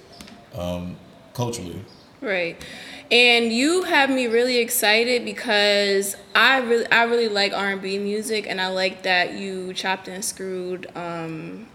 um, 0.54 0.96
culturally. 1.34 1.84
Right. 2.20 2.64
And 3.10 3.52
you 3.52 3.82
have 3.82 4.08
me 4.08 4.26
really 4.26 4.58
excited 4.58 5.24
because 5.24 6.16
I 6.34 6.58
really 6.58 6.86
I 6.90 7.02
really 7.04 7.28
like 7.28 7.52
R&B 7.52 7.98
music 7.98 8.46
and 8.48 8.60
I 8.60 8.68
like 8.68 9.02
that 9.02 9.34
you 9.34 9.74
chopped 9.74 10.08
and 10.08 10.24
screwed 10.24 10.90
um 10.94 11.66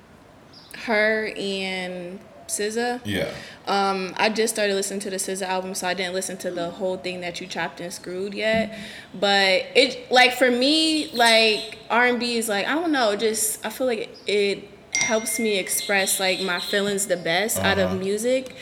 H.E.R. 0.74 1.34
and 1.36 2.20
SZA. 2.48 3.02
Yeah. 3.06 3.30
Um, 3.68 4.14
I 4.18 4.30
just 4.30 4.54
started 4.54 4.74
listening 4.76 5.00
to 5.02 5.10
the 5.10 5.18
SZA 5.18 5.44
album, 5.48 5.76
so 5.76 5.88
I 5.88 5.94
didn't 5.94 6.14
listen 6.14 6.38
to 6.38 6.52
the 6.52 6.70
whole 6.70 6.98
thing 6.98 7.22
that 7.22 7.40
you 7.42 7.48
chopped 7.48 7.80
and 7.82 7.92
screwed 7.94 8.34
yet. 8.34 8.78
But 9.14 9.66
it, 9.76 10.12
like, 10.12 10.34
for 10.34 10.50
me, 10.50 11.12
like 11.14 11.78
R 11.90 12.06
and 12.06 12.20
B 12.20 12.38
is 12.38 12.48
like 12.50 12.66
I 12.68 12.74
don't 12.76 12.92
know, 12.92 13.16
just 13.16 13.66
I 13.66 13.70
feel 13.70 13.88
like 13.88 14.10
it 14.28 14.70
helps 14.94 15.38
me 15.40 15.58
express 15.60 16.20
like 16.20 16.42
my 16.42 16.60
feelings 16.60 17.08
the 17.08 17.18
best 17.18 17.60
out 17.60 17.78
Uh-huh. 17.78 17.94
of 17.94 18.00
music, 18.00 18.56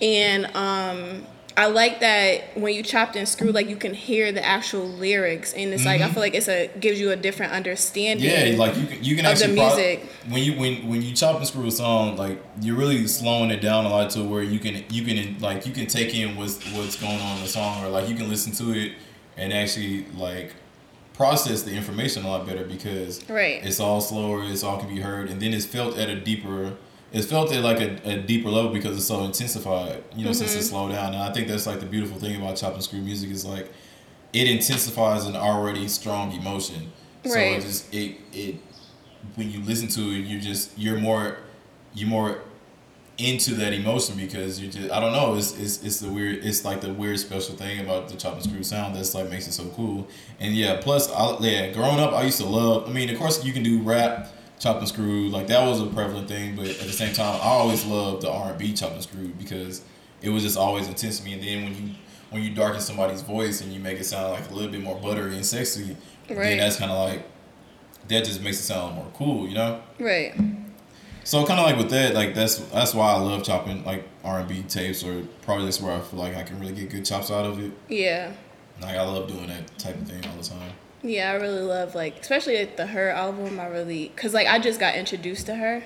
and 0.00 0.46
um, 0.56 1.26
I 1.56 1.66
like 1.66 2.00
that 2.00 2.56
when 2.56 2.74
you 2.74 2.82
chopped 2.82 3.14
and 3.14 3.28
screwed, 3.28 3.54
like 3.54 3.68
you 3.68 3.76
can 3.76 3.92
hear 3.94 4.32
the 4.32 4.44
actual 4.44 4.86
lyrics, 4.88 5.52
and 5.52 5.72
it's 5.74 5.84
like 5.84 6.00
I 6.00 6.10
feel 6.10 6.22
like 6.22 6.34
it's 6.34 6.48
a 6.48 6.70
gives 6.80 6.98
you 6.98 7.10
a 7.10 7.16
different 7.16 7.52
understanding. 7.52 8.26
Mm-hmm. 8.28 8.52
Yeah, 8.52 8.58
like 8.58 8.76
you 8.76 8.86
can 8.86 9.04
you 9.04 9.16
can 9.16 9.26
Of 9.26 9.38
the 9.38 9.44
actually 9.44 9.56
pro- 9.58 9.66
music. 9.76 10.06
when 10.28 10.42
you 10.42 10.58
when 10.58 10.88
when 10.88 11.02
you 11.02 11.14
chop 11.14 11.36
and 11.36 11.46
screw 11.46 11.66
a 11.66 11.70
song, 11.70 12.16
like 12.16 12.42
you're 12.62 12.76
really 12.76 13.06
slowing 13.06 13.50
it 13.50 13.60
down 13.60 13.84
a 13.84 13.90
lot 13.90 14.10
to 14.10 14.24
where 14.24 14.42
you 14.42 14.58
can 14.58 14.82
you 14.90 15.04
can 15.04 15.38
like 15.40 15.66
you 15.66 15.72
can 15.72 15.86
take 15.86 16.14
in 16.14 16.36
what's 16.36 16.56
what's 16.72 16.96
going 17.00 17.20
on 17.20 17.36
in 17.36 17.42
the 17.42 17.48
song, 17.48 17.84
or 17.84 17.88
like 17.90 18.08
you 18.08 18.14
can 18.14 18.28
listen 18.30 18.52
to 18.54 18.72
it 18.78 18.92
and 19.36 19.52
actually 19.52 20.06
like 20.16 20.54
process 21.14 21.62
the 21.62 21.72
information 21.74 22.24
a 22.24 22.28
lot 22.28 22.46
better 22.46 22.64
because 22.64 23.28
Right. 23.28 23.62
it's 23.62 23.78
all 23.80 24.00
slower, 24.00 24.42
it's 24.44 24.62
all 24.64 24.78
can 24.78 24.88
be 24.88 25.00
heard, 25.02 25.28
and 25.28 25.40
then 25.40 25.52
it's 25.52 25.66
felt 25.66 25.98
at 25.98 26.08
a 26.08 26.18
deeper 26.18 26.72
it 27.12 27.22
felt 27.24 27.52
at 27.52 27.62
like 27.62 27.80
a, 27.80 28.10
a 28.10 28.16
deeper 28.22 28.48
level 28.48 28.72
because 28.72 28.96
it's 28.96 29.06
so 29.06 29.24
intensified. 29.24 30.02
You 30.16 30.24
know, 30.24 30.32
since 30.32 30.54
it 30.54 30.58
mm-hmm. 30.58 30.66
slowed 30.66 30.92
down. 30.92 31.14
And 31.14 31.22
I 31.22 31.32
think 31.32 31.48
that's 31.48 31.66
like 31.66 31.80
the 31.80 31.86
beautiful 31.86 32.18
thing 32.18 32.36
about 32.36 32.56
chop 32.56 32.74
and 32.74 32.82
screw 32.82 33.00
music 33.00 33.30
is 33.30 33.44
like 33.44 33.70
it 34.32 34.48
intensifies 34.48 35.26
an 35.26 35.36
already 35.36 35.88
strong 35.88 36.32
emotion. 36.32 36.90
Right. 37.24 37.32
So 37.32 37.38
it 37.38 37.60
just 37.60 37.94
it 37.94 38.16
it 38.32 38.56
when 39.34 39.50
you 39.50 39.60
listen 39.60 39.88
to 39.88 40.00
it, 40.00 40.24
you 40.24 40.40
just 40.40 40.76
you're 40.78 40.98
more 40.98 41.38
you're 41.94 42.08
more 42.08 42.40
into 43.18 43.54
that 43.54 43.74
emotion 43.74 44.16
because 44.16 44.58
you 44.58 44.68
just 44.70 44.90
I 44.90 44.98
don't 44.98 45.12
know 45.12 45.34
it's, 45.34 45.56
it's 45.58 45.82
it's 45.82 46.00
the 46.00 46.08
weird 46.08 46.44
it's 46.44 46.64
like 46.64 46.80
the 46.80 46.92
weird 46.92 47.20
special 47.20 47.54
thing 47.54 47.80
about 47.80 48.08
the 48.08 48.16
chop 48.16 48.34
and 48.34 48.42
screw 48.42 48.62
sound 48.62 48.96
that's 48.96 49.14
like 49.14 49.28
makes 49.28 49.46
it 49.46 49.52
so 49.52 49.66
cool 49.76 50.08
and 50.40 50.54
yeah 50.56 50.80
plus 50.80 51.12
I, 51.12 51.36
yeah 51.40 51.70
growing 51.72 52.00
up 52.00 52.14
I 52.14 52.22
used 52.22 52.38
to 52.38 52.46
love 52.46 52.88
I 52.88 52.92
mean 52.92 53.10
of 53.10 53.18
course 53.18 53.44
you 53.44 53.52
can 53.52 53.62
do 53.62 53.82
rap 53.82 54.32
chop 54.62 54.78
and 54.78 54.86
screw 54.88 55.28
like 55.28 55.46
that 55.48 55.66
was 55.66 55.80
a 55.80 55.86
prevalent 55.86 56.28
thing 56.28 56.54
but 56.54 56.66
at 56.68 56.78
the 56.78 56.92
same 56.92 57.12
time 57.12 57.34
I 57.34 57.46
always 57.46 57.84
loved 57.84 58.22
the 58.22 58.30
R 58.30 58.50
and 58.50 58.58
B 58.58 58.72
chop 58.72 58.92
and 58.92 59.02
screw 59.02 59.28
because 59.28 59.82
it 60.22 60.28
was 60.28 60.42
just 60.44 60.56
always 60.56 60.86
intense 60.86 61.18
to 61.18 61.24
me 61.24 61.32
and 61.34 61.42
then 61.42 61.64
when 61.64 61.74
you 61.88 61.94
when 62.30 62.42
you 62.42 62.54
darken 62.54 62.80
somebody's 62.80 63.22
voice 63.22 63.60
and 63.60 63.72
you 63.72 63.80
make 63.80 63.98
it 63.98 64.04
sound 64.04 64.30
like 64.32 64.48
a 64.50 64.54
little 64.54 64.70
bit 64.70 64.80
more 64.82 64.96
buttery 64.98 65.34
and 65.34 65.44
sexy 65.44 65.96
Right. 66.30 66.36
then 66.44 66.58
that's 66.58 66.76
kind 66.76 66.90
of 66.92 67.08
like 67.08 67.24
that 68.08 68.24
just 68.24 68.40
makes 68.42 68.58
it 68.60 68.62
sound 68.62 68.94
more 68.94 69.10
cool 69.14 69.48
you 69.48 69.54
know 69.54 69.82
Right. 69.98 70.32
so 71.24 71.44
kind 71.44 71.58
of 71.60 71.66
like 71.66 71.76
with 71.76 71.90
that, 71.90 72.14
like 72.14 72.34
that's 72.34 72.56
that's 72.58 72.94
why 72.94 73.12
I 73.12 73.16
love 73.18 73.42
chopping 73.44 73.84
like 73.84 74.04
R 74.24 74.38
and 74.40 74.48
B 74.48 74.62
tapes, 74.62 75.02
or 75.04 75.22
probably 75.42 75.64
that's 75.64 75.80
where 75.80 75.92
I 75.92 76.00
feel 76.00 76.18
like 76.20 76.36
I 76.36 76.42
can 76.44 76.58
really 76.60 76.72
get 76.74 76.90
good 76.90 77.04
chops 77.04 77.30
out 77.30 77.44
of 77.44 77.58
it. 77.64 77.72
Yeah. 77.88 78.32
Like 78.80 78.96
I 78.96 79.02
love 79.02 79.26
doing 79.28 79.48
that 79.48 79.76
type 79.78 79.96
of 79.96 80.06
thing 80.08 80.24
all 80.26 80.36
the 80.36 80.48
time. 80.48 80.72
Yeah, 81.02 81.32
I 81.32 81.34
really 81.34 81.62
love 81.62 81.94
like 81.94 82.20
especially 82.20 82.58
like 82.58 82.76
the 82.76 82.84
H.E.R. 82.84 83.08
album. 83.10 83.58
I 83.58 83.66
really 83.66 84.12
cuz 84.16 84.32
like 84.34 84.46
I 84.46 84.58
just 84.58 84.78
got 84.78 84.94
introduced 84.94 85.46
to 85.46 85.54
her. 85.56 85.82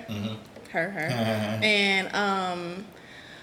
Her 0.71 0.89
her. 0.91 0.99
and 1.63 2.13
um 2.15 2.85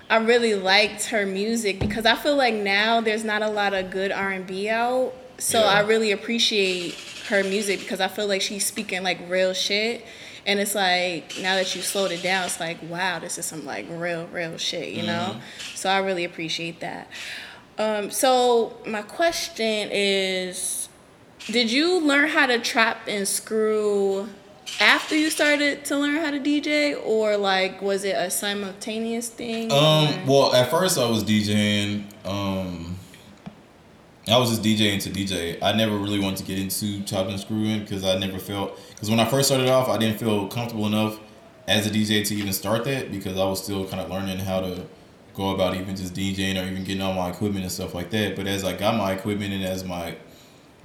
I 0.09 0.19
really 0.19 0.55
liked 0.55 1.07
her 1.07 1.25
music 1.27 1.81
because 1.81 2.05
I 2.07 2.15
feel 2.15 2.37
like 2.37 2.55
now 2.55 3.01
there's 3.01 3.25
not 3.25 3.43
a 3.43 3.49
lot 3.49 3.73
of 3.75 3.91
good 3.91 4.13
R&B 4.13 4.69
out. 4.69 5.15
So 5.39 5.61
Yeah. 5.61 5.67
I 5.67 5.81
really 5.81 6.13
appreciate 6.13 6.95
her 7.29 7.43
music 7.43 7.81
because 7.81 8.01
I 8.01 8.09
feel 8.09 8.27
like 8.27 8.43
she's 8.43 8.67
speaking 8.67 9.03
like 9.03 9.19
real 9.29 9.55
shit. 9.55 10.05
And 10.47 10.61
it's 10.61 10.75
like 10.75 11.39
now 11.41 11.55
that 11.57 11.75
you 11.75 11.81
slowed 11.81 12.13
it 12.13 12.23
down, 12.23 12.45
it's 12.45 12.61
like 12.61 12.77
wow, 12.89 13.19
this 13.19 13.39
is 13.39 13.47
some 13.47 13.65
like 13.65 13.87
real, 13.91 14.27
real 14.27 14.59
shit, 14.59 14.91
you 14.91 15.03
know. 15.03 15.37
So 15.75 15.89
I 15.89 15.99
really 15.99 16.25
appreciate 16.25 16.81
that. 16.81 17.09
Um, 17.79 18.11
so 18.11 18.77
my 18.87 19.03
question 19.03 19.89
is, 19.91 20.84
did 21.47 21.71
you 21.71 22.01
learn 22.01 22.29
how 22.29 22.47
to 22.47 22.59
trap 22.59 23.07
and 23.07 23.27
screw 23.27 24.29
after 24.81 25.17
you 25.17 25.31
started 25.31 25.85
to 25.85 25.97
learn 25.97 26.17
how 26.17 26.31
to 26.31 26.41
DJ, 26.41 27.01
or 27.05 27.37
like 27.37 27.81
was 27.83 28.05
it 28.05 28.17
a 28.17 28.31
simultaneous 28.31 29.29
thing? 29.29 29.71
Um, 29.71 30.27
well, 30.27 30.55
at 30.55 30.71
first 30.71 30.99
I 30.99 31.09
was 31.09 31.23
DJing. 31.25 32.05
Um, 32.27 32.97
I 34.27 34.39
was 34.39 34.51
just 34.51 34.63
DJing 34.63 35.03
to 35.03 35.11
DJ. 35.11 35.59
I 35.63 35.73
never 35.73 35.97
really 35.97 36.19
wanted 36.19 36.39
to 36.39 36.45
get 36.45 36.59
into 36.59 37.03
chopping 37.03 37.33
and 37.33 37.41
screwing 37.41 37.81
because 37.81 38.05
I 38.05 38.19
never 38.19 38.39
felt 38.39 38.81
because 38.91 39.11
when 39.11 39.21
I 39.21 39.27
first 39.27 39.49
started 39.49 39.69
off, 39.69 39.89
I 39.89 39.99
didn't 39.99 40.19
feel 40.19 40.49
comfortable 40.49 40.87
enough 40.87 41.21
as 41.69 41.87
a 41.87 41.91
DJ 41.91 42.27
to 42.27 42.35
even 42.35 42.53
start 42.53 42.85
that 42.85 43.11
because 43.11 43.39
I 43.39 43.45
was 43.45 43.63
still 43.63 43.87
kind 43.87 44.01
of 44.01 44.11
learning 44.11 44.39
how 44.39 44.61
to 44.61 44.87
go 45.35 45.51
about 45.51 45.75
even 45.75 45.97
just 45.97 46.15
DJing 46.15 46.63
or 46.63 46.67
even 46.67 46.85
getting 46.85 47.03
all 47.03 47.13
my 47.13 47.29
equipment 47.29 47.65
and 47.65 47.73
stuff 47.73 47.95
like 47.95 48.11
that. 48.11 48.37
But 48.37 48.47
as 48.47 48.65
I 48.65 48.75
got 48.75 48.97
my 48.97 49.13
equipment 49.13 49.53
and 49.53 49.65
as 49.65 49.85
my 49.85 50.17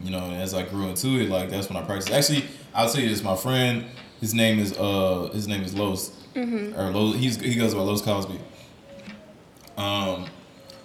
you 0.04 0.12
know, 0.12 0.32
as 0.32 0.54
I 0.54 0.64
grew 0.64 0.88
into 0.88 1.20
it, 1.20 1.30
like 1.30 1.50
that's 1.50 1.70
when 1.70 1.78
I 1.78 1.86
practiced. 1.86 2.12
Actually, 2.12 2.46
I'll 2.74 2.90
tell 2.90 3.02
you 3.02 3.10
this: 3.10 3.24
my 3.24 3.36
friend, 3.36 3.86
his 4.20 4.34
name 4.34 4.60
is 4.60 4.78
uh, 4.78 5.30
his 5.34 5.48
name 5.48 5.64
is 5.64 5.74
Los, 5.74 6.12
or 6.76 6.92
Los. 6.92 7.16
He's 7.16 7.40
he 7.40 7.56
goes 7.56 7.74
by 7.74 7.82
Los 7.82 8.02
Cosby. 8.02 8.40
Um, 9.78 10.28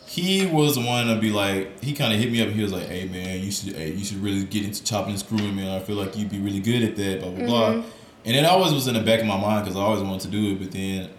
he 0.07 0.47
was 0.47 0.77
the 0.77 0.83
one 0.83 1.09
to 1.09 1.17
be 1.21 1.31
like, 1.31 1.83
he 1.83 1.93
kind 1.93 2.12
of 2.12 2.21
hit 2.21 2.31
me 2.31 2.41
up. 2.43 2.49
He 2.49 2.62
was 2.62 2.73
like, 2.73 2.87
"Hey 2.87 3.09
man, 3.09 3.41
you 3.41 3.51
should, 3.51 3.75
hey, 3.75 3.93
you 3.93 4.05
should 4.05 4.19
really 4.19 4.45
get 4.45 4.65
into 4.65 4.85
chopping 4.85 5.11
and 5.11 5.19
screwing, 5.19 5.57
man. 5.57 5.69
I 5.69 5.81
feel 5.81 5.97
like 5.97 6.17
you'd 6.17 6.31
be 6.31 6.39
really 6.41 6.61
good 6.61 6.83
at 6.83 6.97
that." 6.97 7.21
Blah 7.21 7.31
blah 7.31 7.47
blah. 7.47 7.85
And 8.27 8.35
it 8.35 8.45
always 8.47 8.73
was 8.73 8.87
in 8.87 8.95
the 8.95 9.01
back 9.01 9.21
of 9.21 9.27
my 9.27 9.39
mind 9.39 9.65
because 9.65 9.77
I 9.77 9.83
always 9.83 10.03
wanted 10.03 10.23
to 10.23 10.29
do 10.29 10.53
it, 10.53 10.59
but 10.59 10.73
then 10.73 11.11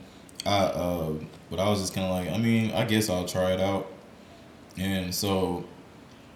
I, 0.45 0.57
uh, 0.57 1.13
but 1.51 1.59
I 1.59 1.69
was 1.69 1.79
just 1.79 1.93
kind 1.93 2.07
of 2.07 2.11
like, 2.11 2.29
I 2.33 2.37
mean, 2.41 2.71
I 2.71 2.83
guess 2.85 3.09
I'll 3.09 3.27
try 3.27 3.51
it 3.51 3.61
out. 3.61 3.91
And 4.77 5.13
so 5.13 5.65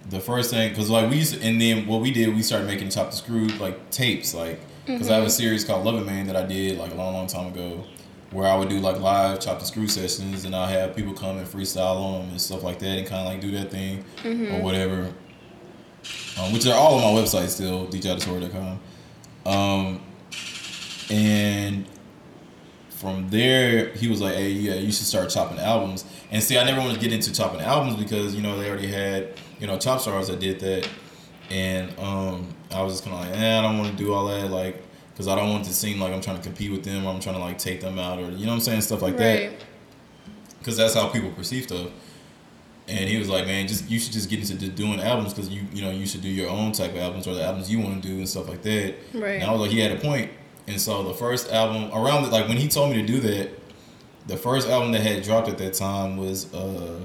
the 0.09 0.19
first 0.19 0.49
thing, 0.51 0.73
cause 0.73 0.89
like 0.89 1.09
we 1.09 1.17
used, 1.17 1.35
to, 1.35 1.41
and 1.41 1.61
then 1.61 1.85
what 1.87 2.01
we 2.01 2.11
did, 2.11 2.35
we 2.35 2.41
started 2.41 2.65
making 2.65 2.89
chop 2.89 3.11
the 3.11 3.15
screw 3.15 3.47
like 3.59 3.91
tapes, 3.91 4.33
like, 4.33 4.59
because 4.85 5.09
I 5.09 5.15
have 5.15 5.25
a 5.25 5.29
series 5.29 5.63
called 5.63 5.85
Loving 5.85 6.05
Man 6.05 6.25
that 6.27 6.35
I 6.35 6.43
did 6.45 6.77
like 6.77 6.91
a 6.91 6.95
long, 6.95 7.13
long 7.13 7.27
time 7.27 7.47
ago, 7.47 7.83
where 8.31 8.47
I 8.47 8.55
would 8.55 8.69
do 8.69 8.79
like 8.79 8.99
live 8.99 9.39
chop 9.39 9.59
the 9.59 9.65
screw 9.65 9.87
sessions, 9.87 10.45
and 10.45 10.55
I 10.55 10.69
have 10.71 10.95
people 10.95 11.13
come 11.13 11.37
and 11.37 11.47
freestyle 11.47 11.97
on 11.97 12.21
them 12.21 12.29
and 12.31 12.41
stuff 12.41 12.63
like 12.63 12.79
that, 12.79 12.97
and 12.97 13.07
kind 13.07 13.27
of 13.27 13.33
like 13.33 13.41
do 13.41 13.51
that 13.51 13.69
thing 13.71 14.03
or 14.51 14.61
whatever. 14.61 15.13
Um, 16.39 16.53
which 16.53 16.65
are 16.65 16.73
all 16.73 16.95
on 16.95 17.13
my 17.13 17.21
website 17.21 17.49
still, 17.49 17.87
djauditory.com. 17.87 18.79
Um, 19.45 20.01
and 21.11 21.85
from 22.89 23.29
there, 23.29 23.89
he 23.89 24.07
was 24.07 24.21
like, 24.21 24.35
"Hey, 24.35 24.51
yeah, 24.51 24.75
you 24.75 24.91
should 24.91 25.05
start 25.05 25.29
chopping 25.29 25.59
albums." 25.59 26.05
And 26.31 26.41
see, 26.41 26.57
I 26.57 26.63
never 26.63 26.79
wanted 26.79 26.95
to 26.95 26.99
get 26.99 27.11
into 27.13 27.33
chopping 27.33 27.61
albums 27.61 27.95
because 28.01 28.33
you 28.35 28.41
know 28.41 28.57
they 28.57 28.69
already 28.69 28.87
had 28.87 29.33
you 29.59 29.67
know 29.67 29.77
Top 29.77 29.99
stars 30.01 30.27
that 30.27 30.39
did 30.39 30.59
that, 30.59 30.87
and 31.49 31.97
um, 31.99 32.47
I 32.71 32.81
was 32.81 32.93
just 32.93 33.05
kind 33.05 33.15
of 33.15 33.29
like, 33.29 33.39
"Eh, 33.39 33.59
I 33.59 33.61
don't 33.61 33.77
want 33.77 33.91
to 33.91 33.97
do 33.97 34.13
all 34.13 34.27
that," 34.27 34.49
like, 34.49 34.81
because 35.13 35.27
I 35.27 35.35
don't 35.35 35.49
want 35.49 35.65
it 35.65 35.69
to 35.69 35.73
seem 35.73 35.99
like 35.99 36.13
I'm 36.13 36.21
trying 36.21 36.37
to 36.37 36.43
compete 36.43 36.71
with 36.71 36.83
them, 36.83 37.05
or 37.05 37.13
I'm 37.13 37.19
trying 37.19 37.35
to 37.35 37.41
like 37.41 37.57
take 37.57 37.81
them 37.81 37.99
out, 37.99 38.19
or 38.19 38.31
you 38.31 38.45
know 38.45 38.51
what 38.51 38.55
I'm 38.55 38.61
saying, 38.61 38.81
stuff 38.81 39.01
like 39.01 39.17
that 39.17 39.53
because 40.59 40.77
that's 40.77 40.93
how 40.93 41.07
people 41.07 41.31
perceive 41.31 41.63
stuff. 41.63 41.87
And 42.87 43.07
he 43.07 43.17
was 43.17 43.29
like, 43.29 43.45
"Man, 43.45 43.67
just 43.67 43.89
you 43.89 43.99
should 43.99 44.13
just 44.13 44.29
get 44.29 44.39
into 44.39 44.67
doing 44.67 44.99
albums 44.99 45.33
because 45.33 45.49
you 45.49 45.65
you 45.73 45.81
know 45.81 45.91
you 45.91 46.05
should 46.05 46.21
do 46.21 46.29
your 46.29 46.49
own 46.49 46.71
type 46.71 46.91
of 46.91 46.97
albums 46.97 47.27
or 47.27 47.35
the 47.35 47.43
albums 47.43 47.71
you 47.71 47.79
want 47.79 48.01
to 48.01 48.07
do 48.07 48.15
and 48.15 48.27
stuff 48.27 48.49
like 48.49 48.63
that." 48.63 48.95
Right. 49.13 49.35
And 49.35 49.43
I 49.43 49.51
was 49.51 49.61
like, 49.61 49.71
he 49.71 49.79
had 49.79 49.91
a 49.91 49.99
point. 49.99 50.31
And 50.67 50.79
so 50.79 51.03
the 51.03 51.13
first 51.13 51.51
album 51.51 51.91
around 51.93 52.23
the, 52.23 52.29
like 52.29 52.47
when 52.47 52.57
he 52.57 52.67
told 52.67 52.91
me 52.91 53.01
to 53.01 53.07
do 53.07 53.19
that, 53.21 53.49
the 54.27 54.37
first 54.37 54.67
album 54.67 54.91
that 54.91 55.01
had 55.01 55.23
dropped 55.23 55.47
at 55.47 55.57
that 55.59 55.73
time 55.75 56.17
was 56.17 56.51
uh 56.53 56.99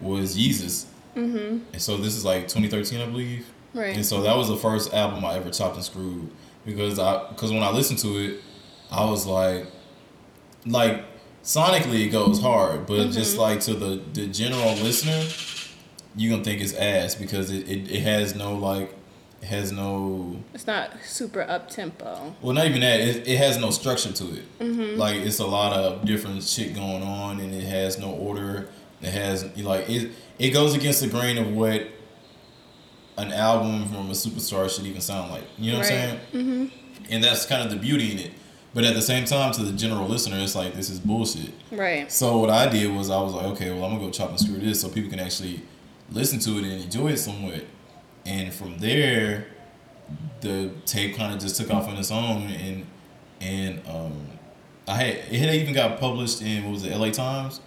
was 0.00 0.36
Yeezus. 0.36 0.86
Mm-hmm. 1.16 1.58
And 1.72 1.82
so 1.82 1.96
this 1.96 2.14
is 2.16 2.24
like 2.24 2.42
2013, 2.48 3.00
I 3.00 3.06
believe. 3.06 3.46
Right. 3.74 3.94
And 3.96 4.04
so 4.04 4.22
that 4.22 4.36
was 4.36 4.48
the 4.48 4.56
first 4.56 4.92
album 4.92 5.24
I 5.24 5.34
ever 5.34 5.50
chopped 5.50 5.76
and 5.76 5.84
screwed 5.84 6.30
because 6.64 6.98
I 6.98 7.28
because 7.30 7.52
when 7.52 7.62
I 7.62 7.70
listened 7.70 7.98
to 8.00 8.16
it, 8.18 8.40
I 8.90 9.04
was 9.04 9.26
like, 9.26 9.66
like 10.66 11.04
sonically 11.42 12.06
it 12.06 12.10
goes 12.10 12.40
hard, 12.40 12.86
but 12.86 13.10
just 13.10 13.36
like 13.36 13.60
to 13.60 13.74
the 13.74 14.02
the 14.12 14.26
general 14.26 14.74
listener, 14.74 15.24
you 16.16 16.30
gonna 16.30 16.44
think 16.44 16.60
it's 16.60 16.74
ass 16.74 17.14
because 17.14 17.50
it, 17.50 17.68
it, 17.68 17.90
it 17.90 18.00
has 18.02 18.34
no 18.34 18.54
like 18.54 18.94
it 19.40 19.46
has 19.46 19.72
no 19.72 20.36
It's 20.54 20.66
not 20.66 20.92
super 21.04 21.42
up 21.42 21.68
tempo. 21.68 22.34
well 22.42 22.54
not 22.54 22.66
even 22.66 22.80
that 22.82 23.00
it, 23.00 23.26
it 23.26 23.38
has 23.38 23.58
no 23.58 23.70
structure 23.70 24.12
to 24.12 24.24
it 24.36 24.96
like 24.96 25.16
it's 25.16 25.40
a 25.40 25.46
lot 25.46 25.72
of 25.72 26.04
different 26.04 26.44
shit 26.44 26.74
going 26.76 27.02
on 27.02 27.40
and 27.40 27.52
it 27.52 27.64
has 27.64 27.98
no 27.98 28.10
order 28.12 28.68
it 29.02 29.10
has 29.12 29.44
like 29.58 29.88
it 29.88 30.12
it 30.38 30.50
goes 30.50 30.74
against 30.74 31.00
the 31.00 31.08
grain 31.08 31.38
of 31.38 31.52
what 31.52 31.86
an 33.18 33.30
album 33.32 33.86
from 33.88 34.08
a 34.08 34.14
superstar 34.14 34.68
should 34.74 34.86
even 34.86 35.00
sound 35.00 35.30
like 35.30 35.44
you 35.58 35.70
know 35.72 35.78
what 35.78 35.86
i'm 35.86 35.92
saying 35.92 36.20
mm-hmm. 36.32 36.66
and 37.10 37.22
that's 37.22 37.44
kind 37.46 37.62
of 37.62 37.70
the 37.70 37.76
beauty 37.76 38.10
in 38.12 38.18
it 38.18 38.30
but 38.74 38.84
at 38.84 38.94
the 38.94 39.02
same 39.02 39.24
time 39.26 39.52
to 39.52 39.62
the 39.62 39.72
general 39.72 40.08
listener 40.08 40.38
it's 40.38 40.54
like 40.54 40.72
this 40.74 40.88
is 40.88 40.98
bullshit 40.98 41.50
Right. 41.70 42.10
so 42.10 42.38
what 42.38 42.50
I 42.50 42.68
did 42.68 42.90
was 42.94 43.10
I 43.10 43.20
was 43.20 43.32
like, 43.34 43.46
okay, 43.46 43.70
well 43.70 43.84
I'm 43.84 43.92
gonna 43.92 44.04
go 44.06 44.10
chop 44.10 44.30
and 44.30 44.38
screw 44.40 44.58
this 44.58 44.80
so 44.80 44.88
people 44.88 45.10
can 45.10 45.20
actually 45.20 45.62
listen 46.10 46.38
to 46.40 46.50
it 46.58 46.64
and 46.64 46.82
enjoy 46.82 47.08
it 47.08 47.16
somewhat. 47.18 47.64
And 48.26 48.52
from 48.52 48.78
there, 48.78 49.46
the 50.40 50.70
tape 50.86 51.16
kind 51.16 51.34
of 51.34 51.40
just 51.40 51.56
took 51.56 51.70
off 51.70 51.88
on 51.88 51.96
its 51.96 52.10
own, 52.10 52.42
and 52.48 52.86
and 53.40 53.82
um, 53.88 54.26
I 54.86 54.94
had 54.96 55.08
it 55.16 55.38
had 55.40 55.54
even 55.54 55.72
got 55.74 55.98
published 55.98 56.40
in 56.42 56.64
what 56.64 56.72
was 56.72 56.84
it, 56.84 56.92
L.A. 56.92 57.10
Times, 57.10 57.60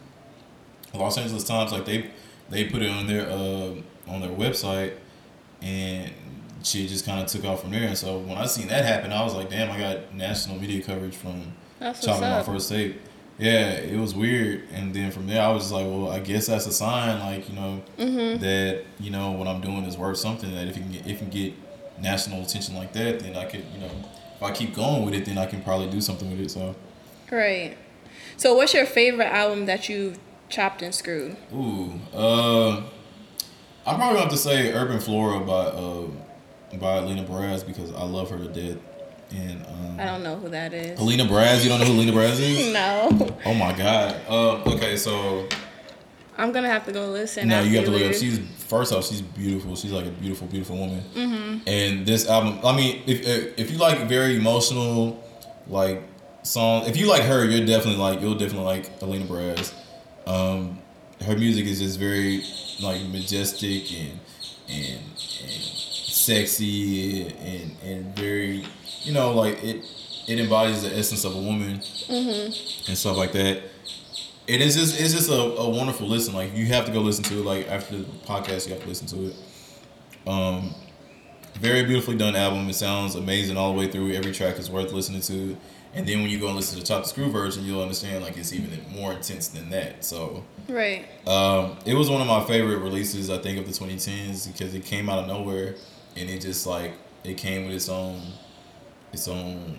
Los 0.98 1.18
Angeles 1.18 1.44
Times. 1.44 1.72
Like 1.72 1.86
they 1.86 2.10
they 2.50 2.66
put 2.66 2.82
it 2.82 2.90
on 2.92 3.08
their 3.08 3.28
uh, 3.30 3.74
on 4.08 4.22
their 4.22 4.30
website, 4.32 4.94
and 5.62 6.12
she 6.64 6.88
just 6.88 7.06
kind 7.06 7.20
of 7.22 7.28
took 7.28 7.46
off 7.46 7.62
from 7.62 7.72
there. 7.72 7.88
And 7.88 7.98
so 7.98 8.18
when 8.20 8.38
I 8.38 8.46
seen 8.46 8.68
that 8.68 8.84
happen, 8.86 9.12
I 9.12 9.24
was 9.24 9.34
like, 9.36 9.50
damn, 9.50 9.72
I 9.72 9.80
got 9.80 10.14
national 10.14 10.60
media 10.60 10.82
coverage 10.82 11.16
from 11.16 11.54
That's 11.80 12.04
chopping 12.04 12.22
my 12.30 12.44
first 12.44 12.70
tape. 12.70 13.00
Yeah, 13.38 13.72
it 13.74 14.00
was 14.00 14.16
weird. 14.16 14.64
And 14.72 14.94
then 14.94 15.12
from 15.12 15.28
there, 15.28 15.42
I 15.42 15.50
was 15.52 15.64
just 15.64 15.74
like, 15.74 15.86
well, 15.86 16.10
I 16.10 16.20
guess 16.20 16.48
that's 16.48 16.66
a 16.68 16.72
sign, 16.72 17.20
like 17.20 17.50
you 17.50 17.56
know, 17.56 17.82
Mm-hmm. 17.98 18.42
that 18.42 18.84
you 19.00 19.12
know 19.12 19.32
what 19.32 19.48
I'm 19.48 19.62
doing 19.62 19.84
is 19.84 19.98
worth 19.98 20.18
something. 20.18 20.54
That 20.56 20.68
if 20.68 20.78
you 20.78 20.84
can 20.84 20.92
get, 20.92 21.02
if 21.02 21.08
you 21.12 21.18
can 21.18 21.30
get 21.30 21.54
national 22.02 22.42
attention 22.44 22.76
like 22.76 22.94
that, 22.94 23.20
then 23.20 23.36
I 23.36 23.46
could, 23.46 23.64
you 23.74 23.80
know, 23.82 23.90
if 24.36 24.44
I 24.44 24.52
keep 24.52 24.74
going 24.76 25.06
with 25.06 25.14
it, 25.14 25.26
then 25.26 25.38
I 25.38 25.46
can 25.46 25.62
probably 25.64 25.90
do 25.90 26.00
something 26.02 26.30
with 26.32 26.40
it. 26.40 26.52
So, 26.52 26.76
Right. 27.32 27.78
So 28.38 28.54
what's 28.56 28.74
your 28.74 28.86
favorite 28.86 29.28
album 29.34 29.66
that 29.66 29.88
you've 29.90 30.18
chopped 30.50 30.82
and 30.82 30.94
screwed? 30.94 31.36
ooh, 31.54 32.00
uh, 32.14 32.84
I'm 33.86 33.98
probably 33.98 34.20
have 34.20 34.30
to 34.30 34.38
say 34.38 34.74
Urban 34.74 35.00
Flora 35.00 35.40
by 35.42 35.54
uh 35.54 36.08
by 36.80 37.00
Lena 37.00 37.24
Baraz 37.24 37.66
because 37.66 37.94
I 37.94 38.04
love 38.04 38.30
her 38.32 38.38
to 38.38 38.48
death. 38.48 38.78
And 39.32 39.66
um, 39.66 40.00
I 40.00 40.06
don't 40.06 40.24
know 40.24 40.36
who 40.38 40.50
that 40.50 40.74
is. 40.74 41.00
Alina 41.00 41.26
Baraz. 41.26 41.64
You 41.64 41.70
don't 41.70 41.80
know 41.80 41.86
who 41.86 41.94
Alina 41.94 42.12
Baraz 42.12 42.40
is? 42.40 42.74
No. 42.74 43.36
Oh 43.46 43.54
my 43.54 43.74
god. 43.74 44.16
Um, 44.28 44.74
okay, 44.74 44.98
so 44.98 45.48
I'm 46.38 46.52
gonna 46.52 46.68
have 46.70 46.86
to 46.86 46.92
go 46.92 47.08
listen. 47.10 47.48
no, 47.48 47.62
you 47.62 47.78
have 47.78 47.86
to 47.86 47.92
look 47.92 48.04
up. 48.04 48.14
She's 48.14 48.40
first 48.68 48.94
off, 48.94 49.06
she's 49.06 49.22
beautiful. 49.22 49.76
She's 49.76 49.92
like 49.92 50.06
a 50.06 50.12
beautiful, 50.12 50.48
beautiful 50.48 50.78
woman. 50.78 51.04
Mm-hmm. 51.16 51.68
And 51.68 52.06
this 52.06 52.28
album, 52.28 52.60
I 52.64 52.76
mean, 52.76 53.04
if 53.08 53.58
if 53.58 53.72
you 53.72 53.78
like 53.78 54.08
very 54.08 54.36
emotional, 54.36 55.24
like 55.68 56.04
song, 56.44 56.86
if 56.88 56.98
you 56.98 57.08
like 57.08 57.24
her, 57.24 57.46
you're 57.46 57.66
definitely 57.66 58.00
like 58.02 58.22
you'll 58.22 58.36
definitely 58.36 58.66
like 58.66 59.02
Alina 59.02 59.26
Baraz. 59.26 59.74
Um, 60.26 60.80
her 61.24 61.38
music 61.38 61.66
is 61.66 61.80
just 61.80 62.00
very 62.00 62.44
like 62.82 63.02
majestic 63.08 63.92
and 63.94 64.20
and, 64.70 65.00
and 65.00 65.52
sexy 65.52 67.28
and 67.28 67.76
and 67.84 68.16
very, 68.16 68.66
you 69.04 69.14
know, 69.14 69.34
like 69.34 69.64
it 69.64 69.86
it 70.28 70.40
embodies 70.40 70.82
the 70.82 70.96
essence 70.98 71.24
of 71.24 71.36
a 71.36 71.40
woman 71.40 71.82
and 72.88 72.98
stuff 72.98 73.18
like 73.18 73.32
that. 73.34 73.64
It 74.48 74.62
is 74.62 74.76
just 74.76 75.00
it's 75.00 75.14
just 75.14 75.30
a, 75.30 75.34
a 75.34 75.70
wonderful 75.70 76.08
listen. 76.08 76.34
Like 76.34 76.56
you 76.56 76.66
have 76.68 76.86
to 76.86 76.92
go 76.92 77.00
listen 77.00 77.24
to 77.26 77.40
it. 77.40 77.46
Like 77.46 77.68
after 77.68 77.98
the 77.98 78.04
podcast, 78.26 78.68
you 78.68 78.74
have 78.74 78.84
to 78.84 78.88
listen 78.90 79.08
to 79.08 79.28
it. 79.28 79.36
Um, 80.28 80.74
very 81.60 81.84
beautifully 81.84 82.18
done 82.18 82.36
album. 82.36 82.68
It 82.70 82.76
sounds 82.76 83.16
amazing 83.16 83.58
all 83.58 83.74
the 83.74 83.80
way 83.80 83.88
through. 83.88 84.12
Every 84.12 84.32
track 84.32 84.58
is 84.58 84.70
worth 84.70 84.92
listening 84.92 85.22
to. 85.22 85.58
And 85.96 86.06
then 86.06 86.22
when 86.22 86.30
you 86.30 86.40
go 86.40 86.48
and 86.48 86.56
listen 86.58 86.76
to 86.76 86.82
the 86.82 86.88
Chop 86.88 87.04
the 87.04 87.10
Screw 87.10 87.30
version, 87.32 87.64
you'll 87.64 87.82
understand 87.82 88.24
like 88.24 88.38
it's 88.38 88.52
even 88.54 88.70
more 88.94 89.14
intense 89.14 89.48
than 89.48 89.70
that. 89.70 90.04
So 90.04 90.44
Right. 90.68 91.06
um, 91.26 91.78
it 91.86 91.94
was 91.94 92.10
one 92.10 92.20
of 92.22 92.28
my 92.28 92.44
favorite 92.44 92.80
releases, 92.80 93.30
I 93.30 93.38
think, 93.38 93.58
of 93.60 93.66
the 93.66 93.72
2010s 93.72 94.46
because 94.52 94.74
it 94.74 94.84
came 94.84 95.10
out 95.10 95.20
of 95.20 95.28
nowhere 95.28 95.76
and 96.18 96.30
it 96.30 96.42
just 96.42 96.68
like 96.68 96.94
it 97.24 97.38
came 97.38 97.66
with 97.66 97.76
its 97.76 97.88
own, 97.90 98.22
its 99.14 99.28
own 99.30 99.78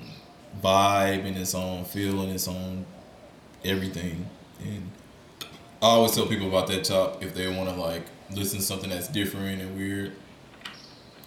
vibe 0.62 1.26
and 1.26 1.36
its 1.36 1.54
own 1.54 1.84
feel 1.84 2.22
and 2.22 2.32
its 2.32 2.48
own 2.48 2.86
everything. 3.64 4.26
And 4.62 4.90
I 5.82 5.86
always 5.86 6.12
tell 6.12 6.26
people 6.26 6.48
about 6.48 6.66
that 6.68 6.84
chop 6.84 7.22
if 7.22 7.34
they 7.34 7.46
want 7.54 7.68
to 7.68 7.76
like 7.76 8.06
listen 8.30 8.58
to 8.58 8.64
something 8.64 8.88
that's 8.90 9.08
different 9.08 9.60
and 9.60 9.76
weird 9.76 10.12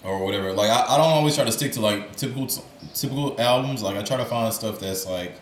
or 0.04 0.24
whatever. 0.24 0.54
Like 0.54 0.70
I, 0.70 0.94
I 0.94 0.98
don't 0.98 1.08
always 1.08 1.36
try 1.36 1.44
to 1.44 1.52
stick 1.52 1.74
to 1.74 1.82
like 1.82 2.16
typical 2.16 2.48
typical 2.94 3.40
albums. 3.40 3.84
Like 3.84 3.98
I 3.98 4.04
try 4.04 4.18
to 4.18 4.26
find 4.26 4.54
stuff 4.54 4.80
that's 4.80 5.06
like 5.06 5.34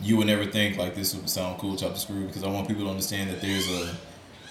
you 0.00 0.16
would 0.16 0.26
never 0.26 0.44
think 0.44 0.76
like 0.76 0.94
this 0.94 1.14
would 1.14 1.28
sound 1.28 1.58
cool, 1.58 1.76
chop 1.76 1.92
the 1.92 1.98
screw, 1.98 2.26
because 2.26 2.44
I 2.44 2.48
want 2.48 2.68
people 2.68 2.84
to 2.84 2.90
understand 2.90 3.30
that 3.30 3.40
there's 3.40 3.68
a 3.70 3.94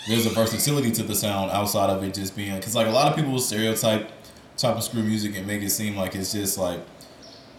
there's 0.08 0.26
a 0.26 0.30
versatility 0.30 0.91
to 0.91 1.04
the 1.04 1.16
sound 1.16 1.52
outside 1.52 1.89
of 1.89 2.04
it 2.04 2.14
just 2.14 2.36
being 2.36 2.56
because 2.56 2.76
like 2.76 2.88
a 2.88 2.91
lot 2.91 3.08
of 3.08 3.16
people 3.16 3.38
stereotype 3.39 4.10
chop 4.58 4.76
and 4.76 4.84
screw 4.84 5.04
music 5.04 5.38
and 5.38 5.45
make 5.45 5.62
it 5.62 5.70
seem 5.70 5.95
like 5.95 6.16
it's 6.16 6.32
just 6.32 6.58
like 6.58 6.80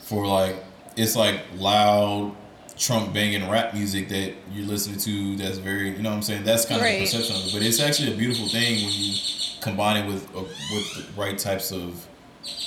for 0.00 0.26
like 0.26 0.56
it's 0.96 1.14
like 1.14 1.40
loud 1.56 2.34
trunk 2.78 3.12
banging 3.12 3.48
rap 3.50 3.74
music 3.74 4.08
that 4.08 4.32
you're 4.52 4.66
listening 4.66 4.98
to 4.98 5.36
that's 5.36 5.58
very 5.58 5.90
you 5.90 5.98
know 6.02 6.10
what 6.10 6.16
I'm 6.16 6.22
saying 6.22 6.44
that's 6.44 6.64
kind 6.64 6.80
of 6.80 6.86
the 6.86 7.00
perception 7.00 7.36
of 7.36 7.46
it 7.46 7.52
but 7.52 7.62
it's 7.62 7.80
actually 7.80 8.14
a 8.14 8.16
beautiful 8.16 8.48
thing 8.48 8.76
when 8.84 8.92
you 8.92 9.14
combine 9.60 9.96
it 10.04 10.06
with 10.06 10.24
uh, 10.36 10.40
with 10.42 10.94
the 10.94 11.20
right 11.20 11.36
types 11.36 11.72
of 11.72 12.06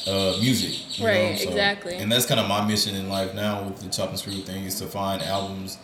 uh, 0.07 0.35
music 0.39 0.73
Right? 1.03 1.37
So- 1.39 1.49
exactly. 1.49 1.95
and 1.95 2.11
that's 2.11 2.25
kind 2.25 2.39
of 2.39 2.47
my 2.47 2.65
mission 2.67 2.95
in 2.95 3.09
life 3.09 3.33
now 3.33 3.63
with 3.63 3.77
the 3.77 3.89
chop 3.89 4.09
and 4.09 4.19
screw 4.19 4.33
thing 4.33 4.65
is 4.65 4.75
to 4.79 4.85
find 4.85 5.21
albums 5.23 5.77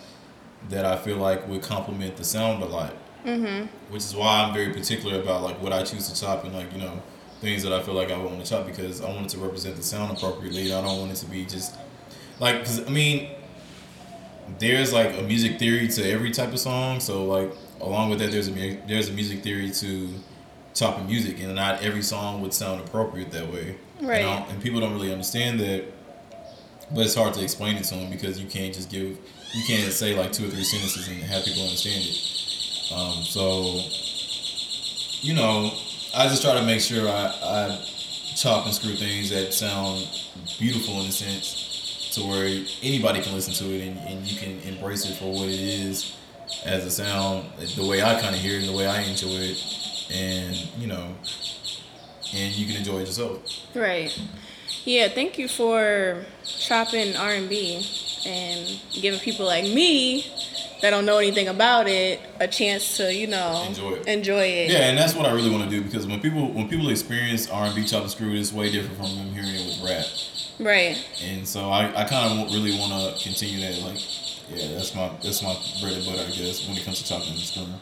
that 0.69 0.85
I 0.85 0.97
feel 0.97 1.17
like 1.17 1.47
would 1.47 1.61
complement 1.61 2.17
the 2.17 2.23
sound 2.23 2.61
a 2.63 2.65
lot 2.67 2.93
Mm-hmm. 3.25 3.65
which 3.93 4.03
is 4.03 4.15
why 4.15 4.43
I'm 4.43 4.53
very 4.53 4.71
particular 4.73 5.19
about 5.21 5.41
like 5.41 5.61
what 5.61 5.73
I 5.73 5.83
choose 5.83 6.09
to 6.11 6.19
chop 6.19 6.43
and 6.45 6.53
like 6.53 6.71
you 6.73 6.79
know 6.79 7.01
things 7.41 7.61
that 7.63 7.73
I 7.73 7.81
feel 7.81 7.93
like 7.93 8.09
I 8.11 8.17
want 8.17 8.43
to 8.43 8.49
chop 8.49 8.65
because 8.65 9.01
I 9.01 9.09
want 9.09 9.25
it 9.25 9.29
to 9.29 9.37
represent 9.39 9.75
the 9.75 9.83
sound 9.83 10.15
appropriately. 10.15 10.73
I 10.73 10.81
don't 10.81 10.99
want 10.99 11.11
it 11.11 11.15
to 11.17 11.25
be 11.25 11.43
just 11.45 11.75
like 12.39 12.59
because 12.59 12.85
I 12.85 12.89
mean 12.89 13.29
there's 14.59 14.93
like 14.93 15.17
a 15.17 15.21
music 15.21 15.59
theory 15.59 15.87
to 15.87 16.09
every 16.09 16.31
type 16.31 16.53
of 16.53 16.59
song. 16.59 16.99
So 16.99 17.25
like 17.25 17.51
along 17.81 18.09
with 18.09 18.19
that, 18.19 18.31
there's 18.31 18.47
a 18.47 18.51
mu- 18.51 18.77
there's 18.87 19.09
a 19.09 19.13
music 19.13 19.43
theory 19.43 19.71
to 19.71 20.09
chopping 20.73 21.07
music, 21.07 21.39
and 21.39 21.55
not 21.55 21.83
every 21.83 22.03
song 22.03 22.41
would 22.41 22.53
sound 22.53 22.81
appropriate 22.81 23.31
that 23.31 23.51
way. 23.51 23.75
Right. 24.01 24.21
Know? 24.21 24.45
And 24.49 24.61
people 24.61 24.79
don't 24.79 24.93
really 24.93 25.11
understand 25.11 25.59
that. 25.59 25.85
But 26.89 27.05
it's 27.05 27.15
hard 27.15 27.33
to 27.33 27.43
explain 27.43 27.75
it 27.75 27.83
to 27.85 27.95
them 27.95 28.09
because 28.09 28.39
you 28.39 28.47
can't 28.47 28.73
just 28.73 28.89
give, 28.89 29.03
you 29.09 29.63
can't 29.67 29.91
say 29.91 30.15
like 30.15 30.31
two 30.31 30.47
or 30.47 30.49
three 30.49 30.63
sentences 30.63 31.05
and 31.09 31.17
have 31.23 31.43
people 31.43 31.63
understand 31.63 32.01
it. 32.01 32.93
Um, 32.93 33.23
so, 33.25 33.81
you 35.19 35.33
know, 35.33 35.69
I 36.15 36.29
just 36.29 36.43
try 36.43 36.53
to 36.53 36.63
make 36.63 36.79
sure 36.79 37.09
I, 37.09 37.25
I 37.43 37.85
chop 38.37 38.65
and 38.67 38.73
screw 38.73 38.95
things 38.95 39.31
that 39.31 39.53
sound 39.53 40.07
beautiful 40.57 41.01
in 41.01 41.07
a 41.07 41.11
sense 41.11 41.66
to 42.17 42.27
where 42.27 42.45
anybody 42.81 43.21
can 43.21 43.33
listen 43.33 43.53
to 43.53 43.73
it 43.73 43.87
and, 43.87 43.97
and 43.99 44.25
you 44.25 44.37
can 44.37 44.59
embrace 44.61 45.05
it 45.09 45.15
for 45.15 45.31
what 45.31 45.47
it 45.47 45.59
is 45.59 46.15
as 46.65 46.85
a 46.85 46.91
sound, 46.91 47.45
the 47.75 47.85
way 47.85 48.01
I 48.01 48.19
kind 48.19 48.35
of 48.35 48.41
hear 48.41 48.59
it, 48.59 48.65
the 48.65 48.75
way 48.75 48.87
I 48.87 49.01
enjoy 49.01 49.27
it, 49.29 50.09
and, 50.13 50.55
you 50.79 50.87
know, 50.87 51.15
and 52.33 52.55
you 52.55 52.65
can 52.65 52.77
enjoy 52.77 52.99
it 52.99 53.07
yourself. 53.07 53.41
Right. 53.75 54.17
Yeah, 54.85 55.09
thank 55.09 55.37
you 55.37 55.47
for 55.47 56.25
chopping 56.45 57.15
R 57.15 57.31
and 57.31 57.49
B 57.49 57.85
and 58.25 58.79
giving 58.93 59.19
people 59.19 59.45
like 59.45 59.65
me 59.65 60.25
that 60.81 60.91
don't 60.91 61.05
know 61.05 61.17
anything 61.17 61.47
about 61.47 61.87
it 61.87 62.21
a 62.39 62.47
chance 62.47 62.97
to, 62.97 63.13
you 63.13 63.27
know, 63.27 63.65
Enjoy 63.67 63.91
it. 63.91 64.07
Enjoy 64.07 64.43
it. 64.43 64.71
Yeah, 64.71 64.89
and 64.89 64.97
that's 64.97 65.13
what 65.13 65.25
I 65.25 65.31
really 65.31 65.49
want 65.49 65.63
to 65.63 65.69
do 65.69 65.81
because 65.81 66.07
when 66.07 66.21
people 66.21 66.51
when 66.51 66.69
people 66.69 66.89
experience 66.89 67.49
R 67.49 67.65
and 67.65 67.75
B 67.75 67.83
chop 67.85 68.03
and 68.03 68.11
screw, 68.11 68.33
it's 68.33 68.53
way 68.53 68.71
different 68.71 68.97
from 68.97 69.15
them 69.15 69.33
hearing 69.33 69.55
it 69.55 69.65
with 69.65 69.89
rap. 69.89 70.05
Right. 70.59 70.97
And 71.23 71.47
so 71.47 71.69
I, 71.69 72.01
I 72.01 72.03
kind 72.05 72.39
of 72.41 72.53
really 72.53 72.77
want 72.79 72.91
to 73.17 73.23
continue 73.23 73.59
that. 73.61 73.79
Like, 73.81 73.99
yeah, 74.49 74.75
that's 74.75 74.95
my 74.95 75.09
that's 75.21 75.41
my 75.43 75.55
bread 75.81 75.93
and 75.97 76.05
butter, 76.05 76.23
I 76.27 76.31
guess, 76.31 76.67
when 76.67 76.77
it 76.77 76.83
comes 76.83 77.01
to 77.01 77.07
chopping 77.07 77.29
and 77.31 77.39
screwing. 77.39 77.73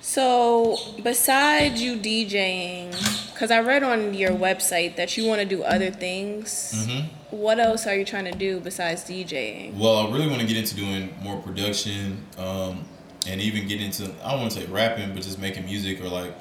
So, 0.00 0.76
besides 1.02 1.80
you 1.80 1.96
DJing, 1.96 2.90
because 3.32 3.50
I 3.52 3.60
read 3.60 3.82
on 3.84 4.14
your 4.14 4.32
website 4.32 4.96
that 4.96 5.16
you 5.16 5.26
want 5.26 5.40
to 5.40 5.46
do 5.46 5.62
other 5.62 5.90
things, 5.90 6.72
Mm-hmm. 6.74 7.36
what 7.36 7.60
else 7.60 7.86
are 7.86 7.94
you 7.94 8.04
trying 8.04 8.24
to 8.24 8.32
do 8.36 8.58
besides 8.60 9.04
DJing? 9.04 9.78
Well, 9.78 9.98
I 9.98 10.10
really 10.12 10.26
want 10.26 10.40
to 10.40 10.46
get 10.46 10.56
into 10.56 10.74
doing 10.74 11.14
more 11.22 11.40
production, 11.40 12.26
um, 12.36 12.84
and 13.28 13.40
even 13.40 13.68
get 13.68 13.80
into 13.80 14.12
I 14.24 14.32
don't 14.32 14.40
want 14.40 14.52
to 14.52 14.60
say 14.60 14.66
rapping, 14.66 15.14
but 15.14 15.22
just 15.22 15.38
making 15.38 15.64
music 15.66 16.00
or 16.02 16.08
like 16.08 16.34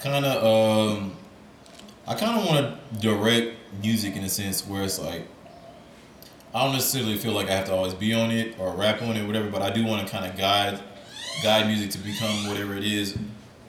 kind 0.00 0.24
of 0.26 0.42
um, 0.44 1.16
I 2.06 2.14
kind 2.14 2.38
of 2.40 2.46
want 2.46 2.58
to 2.92 2.98
direct 3.00 3.57
music 3.82 4.16
in 4.16 4.24
a 4.24 4.28
sense 4.28 4.66
where 4.66 4.82
it's 4.82 4.98
like 4.98 5.22
I 6.54 6.64
don't 6.64 6.72
necessarily 6.72 7.16
feel 7.18 7.32
like 7.32 7.48
I 7.48 7.52
have 7.54 7.66
to 7.66 7.74
always 7.74 7.94
be 7.94 8.14
on 8.14 8.30
it 8.30 8.58
or 8.58 8.74
rap 8.74 9.02
on 9.02 9.16
it, 9.16 9.26
whatever. 9.26 9.50
But 9.50 9.62
I 9.62 9.70
do 9.70 9.84
want 9.84 10.06
to 10.06 10.10
kind 10.12 10.24
of 10.24 10.36
guide 10.36 10.80
guide 11.42 11.66
music 11.66 11.90
to 11.90 11.98
become 11.98 12.48
whatever 12.48 12.74
it 12.74 12.84
is, 12.84 13.16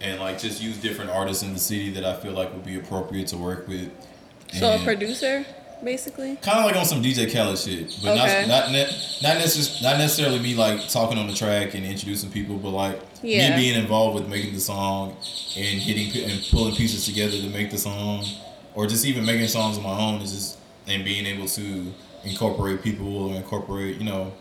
and 0.02 0.20
like 0.20 0.40
just 0.40 0.62
use 0.62 0.78
different 0.78 1.12
artists 1.12 1.44
in 1.44 1.54
the 1.54 1.60
city 1.60 1.90
that 1.92 2.06
I 2.06 2.16
feel 2.16 2.32
like 2.32 2.54
would 2.54 2.66
be 2.66 2.78
appropriate 2.78 3.28
to 3.28 3.38
work 3.38 3.68
with. 3.68 3.92
So, 4.54 4.74
a 4.76 4.80
producer, 4.84 5.46
basically? 5.84 6.38
kind 6.38 6.58
of 6.60 6.66
like 6.66 6.76
on 6.76 6.86
some 6.86 7.04
DJ 7.04 7.32
Khaled 7.32 7.60
shit, 7.60 7.96
but 8.02 8.18
Okay. 8.18 8.48
not 8.48 8.72
not 8.72 8.88
not 9.22 9.38
necessarily 9.38 9.84
not 9.84 9.98
necessarily 10.00 10.40
me 10.40 10.56
like 10.56 10.88
talking 10.90 11.18
on 11.20 11.28
the 11.28 11.34
track 11.34 11.74
and 11.76 11.86
introducing 11.86 12.32
people, 12.32 12.56
but 12.58 12.70
like 12.70 13.00
Yeah. 13.22 13.50
me 13.58 13.64
being 13.64 13.76
involved 13.78 14.16
with 14.16 14.28
making 14.30 14.54
the 14.54 14.60
song 14.62 15.18
and 15.58 15.82
getting 15.84 16.32
and 16.32 16.42
pulling 16.50 16.76
pieces 16.76 17.06
together 17.06 17.38
to 17.38 17.48
make 17.50 17.70
the 17.72 17.78
song, 17.78 18.26
or 18.76 18.88
just 18.88 19.06
even 19.06 19.26
making 19.26 19.48
songs 19.48 19.78
on 19.78 19.84
my 19.84 19.98
own 20.00 20.22
is 20.22 20.32
just 20.32 20.58
and 20.88 21.04
being 21.04 21.26
able 21.26 21.48
to 21.48 21.94
incorporate 22.24 22.82
people 22.82 23.30
or 23.30 23.36
incorporate 23.36 23.98
you 23.98 24.06
know 24.06 24.34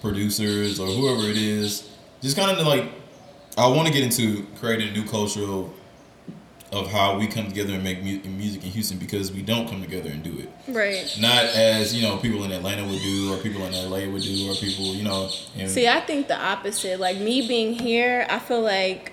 producers 0.00 0.78
or 0.78 0.86
whoever 0.86 1.28
it 1.28 1.36
is, 1.36 1.88
just 2.20 2.36
kind 2.36 2.50
of 2.56 2.66
like 2.66 2.84
I 3.56 3.66
want 3.68 3.88
to 3.88 3.92
get 3.92 4.02
into 4.04 4.46
creating 4.60 4.88
a 4.88 4.92
new 4.92 5.04
culture 5.04 5.42
of, 5.42 5.72
of 6.70 6.88
how 6.92 7.18
we 7.18 7.26
come 7.26 7.48
together 7.48 7.72
and 7.74 7.82
make 7.82 8.02
mu- 8.04 8.20
music 8.30 8.62
in 8.62 8.70
Houston 8.70 8.98
because 8.98 9.32
we 9.32 9.42
don't 9.42 9.68
come 9.68 9.82
together 9.82 10.10
and 10.10 10.22
do 10.22 10.38
it 10.38 10.48
Right. 10.72 11.12
not 11.18 11.44
as 11.46 11.92
you 11.94 12.02
know 12.02 12.18
people 12.18 12.44
in 12.44 12.52
Atlanta 12.52 12.84
would 12.86 13.00
do, 13.02 13.32
or 13.32 13.38
people 13.38 13.64
in 13.66 13.72
LA 13.72 14.08
would 14.12 14.22
do, 14.22 14.50
or 14.50 14.54
people 14.54 14.94
you 14.94 15.02
know. 15.02 15.30
And 15.56 15.68
See, 15.70 15.88
I 15.88 16.00
think 16.00 16.28
the 16.28 16.38
opposite. 16.40 17.00
Like 17.00 17.18
me 17.18 17.46
being 17.48 17.74
here, 17.74 18.26
I 18.28 18.38
feel 18.38 18.60
like 18.60 19.12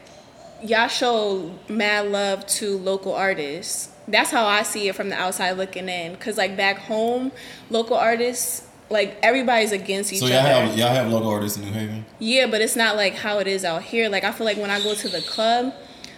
y'all 0.61 0.87
show 0.87 1.51
mad 1.67 2.11
love 2.11 2.45
to 2.47 2.77
local 2.77 3.13
artists. 3.13 3.89
That's 4.07 4.31
how 4.31 4.45
I 4.45 4.63
see 4.63 4.87
it 4.87 4.95
from 4.95 5.09
the 5.09 5.15
outside 5.15 5.51
looking 5.51 5.89
in. 5.89 6.15
Cause 6.17 6.37
like 6.37 6.55
back 6.55 6.77
home, 6.77 7.31
local 7.69 7.97
artists, 7.97 8.67
like 8.89 9.17
everybody's 9.23 9.71
against 9.71 10.13
each 10.13 10.19
so 10.19 10.27
y'all 10.27 10.37
other. 10.37 10.49
have 10.49 10.77
y'all 10.77 10.89
have 10.89 11.11
local 11.11 11.29
artists 11.29 11.57
in 11.57 11.65
New 11.65 11.71
Haven. 11.71 12.05
Yeah, 12.19 12.47
but 12.47 12.61
it's 12.61 12.75
not 12.75 12.95
like 12.95 13.15
how 13.15 13.39
it 13.39 13.47
is 13.47 13.65
out 13.65 13.83
here. 13.83 14.09
Like 14.09 14.23
I 14.23 14.31
feel 14.31 14.45
like 14.45 14.57
when 14.57 14.69
I 14.69 14.81
go 14.81 14.93
to 14.93 15.09
the 15.09 15.21
club, 15.21 15.73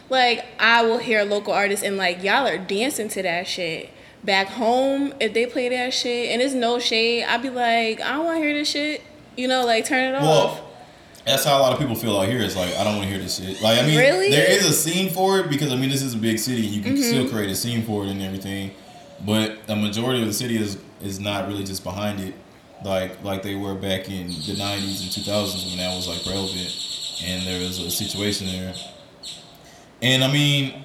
like 0.10 0.46
I 0.60 0.84
will 0.84 0.98
hear 0.98 1.24
local 1.24 1.54
artists 1.54 1.86
and 1.86 1.98
like 1.98 2.24
y'all 2.24 2.48
are 2.48 2.58
dancing 2.58 3.10
to 3.10 3.24
that 3.24 3.48
shit. 3.48 3.90
Back 4.24 4.48
home, 4.48 5.14
if 5.20 5.34
they 5.34 5.46
play 5.46 5.70
that 5.70 5.94
shit 5.94 6.32
and 6.32 6.42
it's 6.42 6.54
no 6.54 6.80
shade, 6.80 7.24
I'd 7.24 7.42
be 7.42 7.50
like, 7.50 8.02
I 8.02 8.14
don't 8.14 8.26
want 8.26 8.38
to 8.40 8.44
hear 8.44 8.54
this 8.54 8.70
shit. 8.70 9.02
You 9.38 9.48
know, 9.48 9.66
like 9.66 9.86
turn 9.86 10.14
it 10.14 10.18
off. 10.18 10.62
That's 11.28 11.44
how 11.44 11.58
a 11.58 11.62
lot 11.62 11.74
of 11.74 11.80
people 11.80 11.94
feel 11.96 12.18
out 12.20 12.28
here. 12.30 12.42
It's 12.42 12.56
like 12.56 12.74
I 12.76 12.84
don't 12.84 12.96
want 12.96 13.04
to 13.08 13.10
hear 13.14 13.20
this 13.22 13.38
shit. 13.38 13.62
Like 13.62 13.78
I 13.80 13.86
mean, 13.86 13.98
Really? 13.98 14.32
there 14.32 14.50
is 14.50 14.66
a 14.66 14.74
scene 14.74 15.10
for 15.12 15.40
it 15.40 15.50
because 15.50 15.72
I 15.72 15.76
mean 15.76 15.90
this 15.90 16.02
is 16.02 16.14
a 16.16 16.18
big 16.18 16.40
city. 16.40 16.62
You 16.62 16.82
can 16.82 16.94
Mm-hmm. 16.94 17.04
still 17.04 17.28
create 17.30 17.50
a 17.50 17.56
scene 17.56 17.84
for 17.84 18.06
it 18.06 18.10
and 18.10 18.22
everything. 18.22 18.72
but 19.26 19.58
a 19.68 19.76
majority 19.76 20.22
of 20.22 20.28
the 20.28 20.34
city 20.34 20.58
is 20.58 20.78
is 21.02 21.20
not 21.20 21.48
really 21.48 21.64
just 21.64 21.84
behind 21.84 22.20
it, 22.20 22.34
like 22.86 23.24
like 23.24 23.44
they 23.44 23.56
were 23.56 23.76
back 23.76 24.10
in 24.10 24.28
the 24.28 24.56
'90s 24.56 25.02
and 25.04 25.12
2000s 25.12 25.68
when 25.70 25.78
that 25.78 25.96
was 25.96 26.08
like 26.08 26.26
relevant, 26.26 26.72
and 27.26 27.46
there 27.46 27.60
was 27.60 27.80
a 27.80 27.92
situation 27.92 28.48
there. 28.48 28.74
And 30.02 30.24
I 30.24 30.32
mean, 30.32 30.84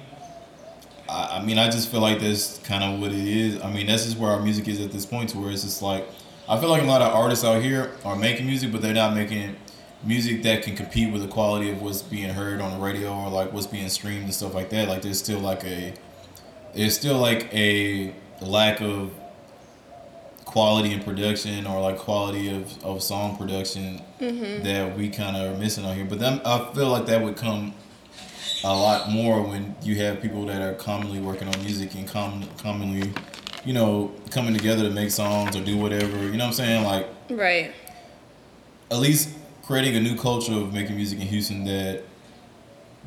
I, 1.07 1.37
I 1.39 1.43
mean, 1.45 1.57
I 1.59 1.69
just 1.69 1.89
feel 1.91 2.01
like 2.01 2.19
that's 2.19 2.57
kind 2.59 2.83
of 2.83 2.99
what 2.99 3.11
it 3.11 3.27
is. 3.27 3.61
I 3.61 3.71
mean, 3.71 3.85
that's 3.87 4.05
just 4.05 4.17
where 4.17 4.31
our 4.31 4.41
music 4.41 4.67
is 4.67 4.81
at 4.81 4.91
this 4.91 5.05
point, 5.05 5.29
to 5.29 5.37
where 5.39 5.51
it's 5.51 5.63
just 5.63 5.81
like 5.81 6.07
I 6.49 6.59
feel 6.59 6.69
like 6.69 6.81
a 6.83 6.85
lot 6.85 7.01
of 7.01 7.13
artists 7.13 7.45
out 7.45 7.61
here 7.61 7.91
are 8.03 8.15
making 8.15 8.45
music, 8.47 8.71
but 8.71 8.81
they're 8.81 8.93
not 8.93 9.13
making 9.15 9.55
music 10.03 10.43
that 10.43 10.63
can 10.63 10.75
compete 10.75 11.11
with 11.11 11.21
the 11.21 11.27
quality 11.27 11.69
of 11.69 11.81
what's 11.81 12.01
being 12.01 12.29
heard 12.29 12.61
on 12.61 12.71
the 12.73 12.83
radio 12.83 13.13
or 13.13 13.29
like 13.29 13.53
what's 13.53 13.67
being 13.67 13.89
streamed 13.89 14.23
and 14.25 14.33
stuff 14.33 14.53
like 14.53 14.69
that. 14.69 14.87
Like 14.87 15.01
there's 15.01 15.19
still 15.19 15.39
like 15.39 15.63
a 15.63 15.93
there's 16.73 16.95
still 16.95 17.17
like 17.17 17.53
a 17.53 18.13
lack 18.41 18.81
of 18.81 19.11
quality 20.45 20.91
in 20.91 21.01
production 21.01 21.65
or 21.65 21.81
like 21.81 21.97
quality 21.97 22.49
of, 22.55 22.83
of 22.85 23.01
song 23.01 23.37
production 23.37 24.01
mm-hmm. 24.19 24.63
that 24.63 24.95
we 24.97 25.09
kind 25.09 25.35
of 25.35 25.55
are 25.55 25.59
missing 25.59 25.85
out 25.85 25.95
here. 25.95 26.05
But 26.05 26.19
then 26.19 26.41
I 26.45 26.71
feel 26.73 26.89
like 26.89 27.05
that 27.07 27.21
would 27.21 27.37
come 27.37 27.73
a 28.63 28.73
lot 28.73 29.09
more 29.09 29.41
when 29.41 29.75
you 29.81 29.95
have 29.95 30.21
people 30.21 30.45
that 30.45 30.61
are 30.61 30.73
commonly 30.75 31.19
working 31.19 31.47
on 31.47 31.59
music 31.63 31.95
and 31.95 32.07
com- 32.07 32.47
commonly, 32.59 33.11
you 33.65 33.73
know, 33.73 34.11
coming 34.31 34.53
together 34.53 34.83
to 34.83 34.89
make 34.89 35.11
songs 35.11 35.55
or 35.55 35.63
do 35.63 35.77
whatever. 35.77 36.17
You 36.17 36.33
know 36.33 36.45
what 36.45 36.47
I'm 36.47 36.53
saying? 36.53 36.83
Like 36.83 37.07
Right. 37.29 37.73
at 38.91 38.99
least 38.99 39.29
creating 39.63 39.95
a 39.95 40.01
new 40.01 40.15
culture 40.15 40.53
of 40.53 40.73
making 40.73 40.95
music 40.95 41.19
in 41.19 41.27
Houston 41.27 41.63
that 41.65 42.03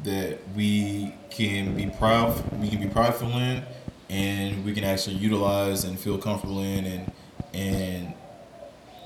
that 0.04 0.38
we 0.54 1.14
can 1.30 1.74
be 1.74 1.86
proud 1.86 2.42
we 2.60 2.68
can 2.68 2.80
be 2.80 2.88
prideful 2.88 3.28
in 3.30 3.62
and 4.10 4.64
we 4.64 4.72
can 4.72 4.84
actually 4.84 5.16
utilize 5.16 5.84
and 5.84 5.98
feel 5.98 6.18
comfortable 6.18 6.62
in 6.62 6.84
and 6.84 7.12
and 7.54 8.14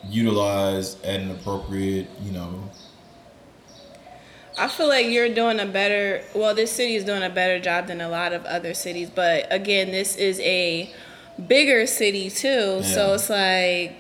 utilize 0.09 1.01
at 1.03 1.21
an 1.21 1.31
appropriate 1.31 2.09
you 2.23 2.33
know 2.33 2.71
I 4.59 4.69
feel 4.69 4.89
like 4.89 5.07
you're 5.07 5.33
doing 5.33 5.59
a 5.59 5.65
better. 5.65 6.23
Well, 6.35 6.55
this 6.55 6.71
city 6.71 6.95
is 6.95 7.05
doing 7.05 7.23
a 7.23 7.31
better 7.31 7.59
job 7.59 7.87
than 7.87 8.03
a 8.03 8.11
lot 8.11 8.35
of 8.35 8.45
other 8.45 8.75
cities, 8.75 9.09
but 9.09 9.47
again, 9.51 9.91
this 9.91 10.17
is 10.17 10.39
a 10.41 10.93
bigger 11.47 11.87
city 11.87 12.29
too, 12.29 12.49
yeah. 12.49 12.83
so 12.83 13.15
it's 13.15 13.31
like. 13.31 14.00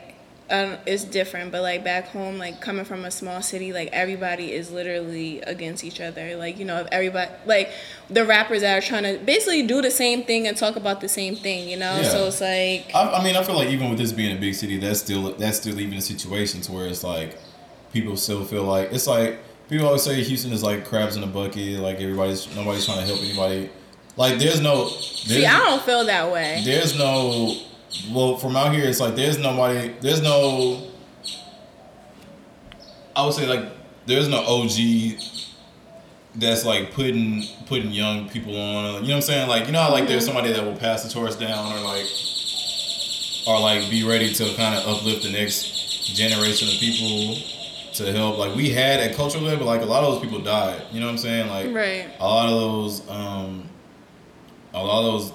Um, 0.50 0.78
it's 0.84 1.04
different, 1.04 1.52
but 1.52 1.62
like 1.62 1.84
back 1.84 2.08
home, 2.08 2.38
like 2.38 2.60
coming 2.60 2.84
from 2.84 3.04
a 3.04 3.10
small 3.10 3.40
city, 3.40 3.72
like 3.72 3.88
everybody 3.92 4.52
is 4.52 4.70
literally 4.70 5.40
against 5.42 5.84
each 5.84 6.00
other. 6.00 6.36
Like 6.36 6.58
you 6.58 6.64
know, 6.64 6.80
if 6.80 6.88
everybody, 6.90 7.30
like 7.46 7.70
the 8.08 8.24
rappers 8.24 8.62
that 8.62 8.76
are 8.76 8.84
trying 8.84 9.04
to 9.04 9.24
basically 9.24 9.66
do 9.66 9.80
the 9.80 9.90
same 9.90 10.24
thing 10.24 10.46
and 10.48 10.56
talk 10.56 10.76
about 10.76 11.00
the 11.00 11.08
same 11.08 11.36
thing, 11.36 11.68
you 11.68 11.76
know. 11.76 11.96
Yeah. 11.96 12.02
So 12.02 12.26
it's 12.26 12.40
like, 12.40 12.94
I, 12.94 13.20
I 13.20 13.24
mean 13.24 13.36
I 13.36 13.44
feel 13.44 13.54
like 13.54 13.68
even 13.68 13.90
with 13.90 13.98
this 13.98 14.12
being 14.12 14.36
a 14.36 14.40
big 14.40 14.54
city 14.54 14.76
that's 14.78 15.00
still 15.00 15.32
that's 15.34 15.58
still 15.58 15.78
even 15.78 15.98
a 15.98 16.02
situation 16.02 16.60
to 16.62 16.72
where 16.72 16.86
it's 16.86 17.04
like 17.04 17.38
people 17.92 18.16
still 18.16 18.44
feel 18.44 18.64
like 18.64 18.92
it's 18.92 19.06
like 19.06 19.38
people 19.68 19.86
always 19.86 20.02
say 20.02 20.22
Houston 20.22 20.52
is 20.52 20.62
like 20.62 20.84
crabs 20.84 21.16
in 21.16 21.22
a 21.22 21.26
bucket 21.26 21.80
like 21.80 22.00
everybody's 22.00 22.54
nobody's 22.56 22.84
trying 22.84 23.00
to 23.00 23.06
help 23.06 23.20
anybody 23.20 23.70
like 24.16 24.38
there's 24.38 24.60
no 24.60 24.84
there's, 24.84 25.26
see, 25.26 25.46
I 25.46 25.58
don't 25.58 25.82
feel 25.82 26.04
that 26.04 26.30
way. 26.30 26.62
there's 26.64 26.98
no 26.98 27.54
well 28.12 28.36
from 28.36 28.56
out 28.56 28.72
here 28.74 28.84
it's 28.88 29.00
like 29.00 29.16
there's 29.16 29.38
nobody 29.38 29.92
there's 30.00 30.22
no 30.22 30.86
I 33.16 33.24
would 33.24 33.34
say 33.34 33.46
like 33.46 33.64
there's 34.06 34.28
no 34.28 34.38
OG 34.38 35.18
that's 36.36 36.64
like 36.64 36.92
putting 36.92 37.42
putting 37.66 37.90
young 37.90 38.28
people 38.28 38.56
on. 38.56 38.84
You 38.86 38.92
know 38.92 39.00
what 39.00 39.14
I'm 39.16 39.22
saying? 39.22 39.48
Like 39.48 39.66
you 39.66 39.72
know 39.72 39.80
how 39.82 39.90
like 39.90 40.06
there's 40.08 40.24
somebody 40.24 40.52
that 40.52 40.64
will 40.64 40.76
pass 40.76 41.02
the 41.02 41.10
torch 41.10 41.38
down 41.38 41.72
or 41.72 41.80
like 41.80 42.06
or 43.48 43.60
like 43.60 43.90
be 43.90 44.04
ready 44.06 44.32
to 44.32 44.54
kind 44.54 44.74
of 44.76 44.86
uplift 44.86 45.24
the 45.24 45.32
next 45.32 46.14
generation 46.14 46.68
of 46.68 46.74
people 46.74 47.36
to 47.94 48.12
help. 48.12 48.38
Like 48.38 48.54
we 48.54 48.70
had 48.70 49.00
at 49.00 49.16
cultural 49.16 49.42
level 49.44 49.66
like 49.66 49.82
a 49.82 49.86
lot 49.86 50.04
of 50.04 50.14
those 50.14 50.22
people 50.22 50.40
died. 50.40 50.80
You 50.92 51.00
know 51.00 51.06
what 51.06 51.12
I'm 51.12 51.18
saying? 51.18 51.48
Like 51.48 51.74
Right. 51.74 52.08
a 52.20 52.24
lot 52.24 52.48
of 52.48 52.52
those 52.60 53.08
um 53.10 53.68
a 54.72 54.82
lot 54.82 55.00
of 55.04 55.12
those 55.20 55.32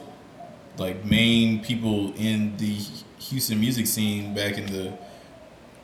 like 0.77 1.05
main 1.05 1.63
people 1.63 2.13
in 2.15 2.57
the 2.57 2.77
Houston 3.19 3.59
music 3.59 3.87
scene 3.87 4.33
back 4.33 4.57
in 4.57 4.65
the 4.67 4.97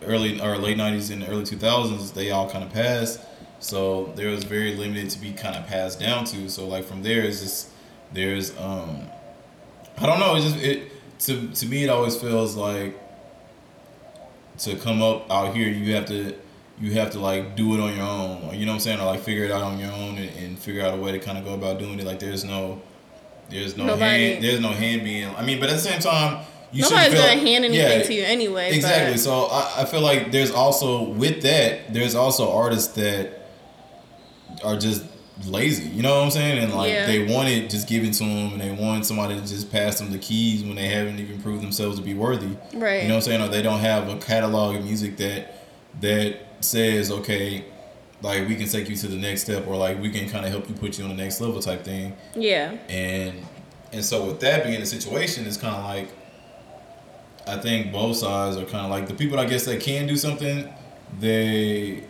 early 0.04 0.42
or 0.42 0.58
late 0.58 0.78
90s 0.78 1.12
and 1.12 1.24
early 1.24 1.44
2000s 1.44 2.14
they 2.14 2.32
all 2.32 2.50
kind 2.50 2.64
of 2.64 2.72
passed. 2.72 3.20
So 3.60 4.12
there 4.16 4.30
was 4.30 4.44
very 4.44 4.76
limited 4.76 5.10
to 5.12 5.20
be 5.20 5.34
kind 5.34 5.56
of 5.56 5.68
passed 5.68 6.00
down 6.00 6.26
to. 6.26 6.50
So 6.50 6.68
like 6.68 6.86
from 6.86 7.04
there 7.04 7.24
is 7.24 7.42
just 7.42 7.70
there's 8.14 8.58
um 8.58 9.08
i 9.98 10.06
don't 10.06 10.20
know 10.20 10.36
it 10.36 10.42
just 10.42 10.58
it 10.58 10.92
to 11.20 11.48
to 11.52 11.66
me 11.66 11.86
it 11.86 11.90
always 11.90 12.18
feels 12.18 12.58
like 12.58 13.00
to 14.58 14.76
come 14.76 15.02
up 15.02 15.32
out 15.32 15.56
here 15.56 15.70
you 15.70 15.96
have 15.96 16.06
to 16.06 16.36
you 16.82 16.92
have 16.94 17.12
to 17.12 17.20
like 17.20 17.56
do 17.56 17.76
it 17.76 17.80
on 17.80 17.96
your 17.96 18.06
own. 18.06 18.56
You 18.58 18.66
know 18.66 18.72
what 18.72 18.76
i'm 18.76 18.80
saying? 18.80 19.00
Or 19.00 19.06
like 19.06 19.22
figure 19.22 19.46
it 19.46 19.52
out 19.52 19.62
on 19.62 19.78
your 19.78 19.92
own 19.92 20.18
and, 20.18 20.36
and 20.38 20.60
figure 20.60 20.84
out 20.84 20.98
a 20.98 20.98
way 20.98 21.12
to 21.12 21.20
kind 21.20 21.38
of 21.38 21.46
go 21.46 21.54
about 21.54 21.80
doing 21.80 22.00
it. 22.00 22.06
Like 22.06 22.20
there's 22.20 22.44
no 22.44 22.82
there's 23.52 23.76
no 23.78 23.86
Nobody- 23.86 24.32
hand 24.34 24.44
there's 24.44 24.60
no 24.60 24.70
hand 24.70 25.04
being 25.04 25.28
i 25.36 25.44
mean 25.44 25.60
but 25.60 25.70
at 25.70 25.74
the 25.74 25.80
same 25.82 26.00
time 26.00 26.46
you 26.74 26.84
Nobody's 26.84 27.14
feel- 27.14 27.22
gonna 27.22 27.32
hand 27.40 27.66
anything 27.66 27.74
yeah, 28.00 28.04
to 28.04 28.14
you 28.14 28.24
anyway. 28.24 28.74
Exactly. 28.74 29.16
But, 29.16 29.20
So 29.20 29.48
I, 29.48 29.82
I 29.82 29.86
feel 29.86 30.00
like 30.00 30.32
there's 30.32 30.52
also 30.52 31.04
with 31.04 31.42
that 31.42 31.94
there's 31.94 32.16
also 32.16 32.50
artists 32.54 32.94
that 32.94 33.42
are 34.64 34.78
just 34.78 35.04
lazy. 35.48 35.90
You 35.90 36.02
know 36.02 36.16
what 36.20 36.24
I'm 36.24 36.32
saying? 36.32 36.60
And 36.64 36.74
like 36.74 36.94
Yeah. 36.94 37.08
they 37.08 37.26
want 37.34 37.50
it 37.50 37.70
just 37.70 37.90
given 37.90 38.12
to 38.12 38.20
them, 38.20 38.54
and 38.54 38.62
they 38.62 38.72
want 38.72 39.06
somebody 39.06 39.36
to 39.36 39.42
just 39.46 39.70
pass 39.70 40.00
them 40.00 40.12
the 40.12 40.18
keys 40.18 40.64
when 40.64 40.76
they 40.76 40.88
haven't 40.88 41.20
even 41.20 41.42
proved 41.42 41.62
themselves 41.62 41.98
to 42.00 42.04
be 42.06 42.14
worthy. 42.14 42.56
Right. 42.74 43.02
You 43.04 43.10
know 43.10 43.16
what 43.16 43.28
I'm 43.28 43.32
saying? 43.32 43.42
Or 43.42 43.50
they 43.50 43.62
don't 43.62 43.80
have 43.82 44.08
a 44.08 44.16
catalog 44.18 44.78
of 44.78 44.86
music 44.86 45.18
that 45.18 45.66
that 46.00 46.38
says 46.62 47.12
okay. 47.12 47.66
Like 48.22 48.48
we 48.48 48.56
can 48.56 48.68
take 48.68 48.88
you 48.88 48.96
to 48.96 49.08
the 49.08 49.18
next 49.18 49.44
step, 49.44 49.68
or 49.68 49.76
like 49.76 50.00
we 50.00 50.10
can 50.12 50.30
kind 50.30 50.46
of 50.46 50.52
help 50.52 50.70
you 50.70 50.76
put 50.76 50.98
you 50.98 51.06
on 51.06 51.10
the 51.10 51.16
next 51.16 51.42
level, 51.42 51.60
type 51.62 51.84
thing. 51.84 52.16
yeah. 52.36 52.78
And 52.88 53.46
and 53.92 54.06
so 54.06 54.26
with 54.26 54.40
that 54.42 54.64
being 54.64 54.80
the 54.80 54.86
situation, 54.86 55.46
it's 55.46 55.58
kind 55.58 55.76
of 55.76 55.84
like 55.84 56.10
I 57.48 57.58
think 57.58 57.92
both 57.92 58.18
sides 58.18 58.58
are 58.58 58.66
kind 58.66 58.86
of 58.86 58.92
like 58.92 59.08
the 59.08 59.14
people 59.14 59.40
I 59.40 59.46
guess 59.46 59.66
that 59.66 59.82
can 59.82 60.08
do 60.08 60.16
something. 60.16 60.72
They 61.20 62.04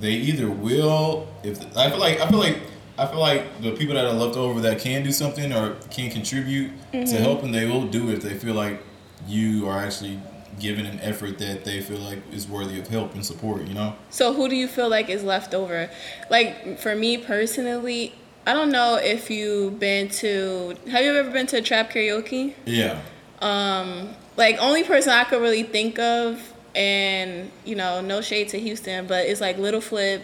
they 0.00 0.12
either 0.12 0.50
will 0.50 1.28
if 1.42 1.60
I 1.76 1.90
feel 1.90 1.98
like 1.98 2.20
I 2.20 2.28
feel 2.28 2.38
like 2.38 2.58
I 2.96 3.06
feel 3.06 3.18
like 3.18 3.60
the 3.60 3.72
people 3.72 3.94
that 3.94 4.04
are 4.04 4.12
left 4.12 4.36
over 4.36 4.60
that 4.60 4.78
can 4.78 5.02
do 5.02 5.10
something 5.10 5.52
or 5.52 5.74
can 5.90 6.10
contribute 6.10 6.70
to 6.92 6.98
mm-hmm. 6.98 7.16
helping, 7.16 7.50
they 7.50 7.66
will 7.66 7.86
do 7.86 8.10
if 8.10 8.22
they 8.22 8.34
feel 8.34 8.54
like 8.54 8.80
you 9.26 9.68
are 9.68 9.78
actually 9.78 10.20
giving 10.60 10.86
an 10.86 11.00
effort 11.00 11.38
that 11.38 11.64
they 11.64 11.80
feel 11.80 11.98
like 11.98 12.18
is 12.32 12.46
worthy 12.46 12.78
of 12.78 12.88
help 12.88 13.14
and 13.14 13.24
support. 13.24 13.66
You 13.66 13.74
know? 13.74 13.96
So 14.10 14.32
who 14.32 14.48
do 14.48 14.56
you 14.56 14.68
feel 14.68 14.88
like 14.88 15.08
is 15.08 15.22
left 15.22 15.54
over? 15.54 15.90
Like 16.30 16.78
for 16.78 16.94
me 16.94 17.18
personally, 17.18 18.14
I 18.46 18.52
don't 18.52 18.70
know 18.70 18.96
if 18.96 19.30
you've 19.30 19.78
been 19.80 20.08
to. 20.10 20.76
Have 20.90 21.04
you 21.04 21.14
ever 21.14 21.30
been 21.30 21.46
to 21.48 21.62
trap 21.62 21.90
karaoke? 21.90 22.54
Yeah. 22.66 23.00
Um, 23.40 24.14
Like 24.36 24.58
only 24.58 24.84
person 24.84 25.12
I 25.12 25.24
could 25.24 25.40
really 25.40 25.62
think 25.62 25.98
of, 25.98 26.40
and 26.74 27.50
you 27.64 27.74
know, 27.74 28.00
no 28.00 28.20
shade 28.20 28.48
to 28.50 28.58
Houston, 28.58 29.06
but 29.06 29.26
it's 29.26 29.40
like 29.40 29.58
Little 29.58 29.80
Flip 29.80 30.22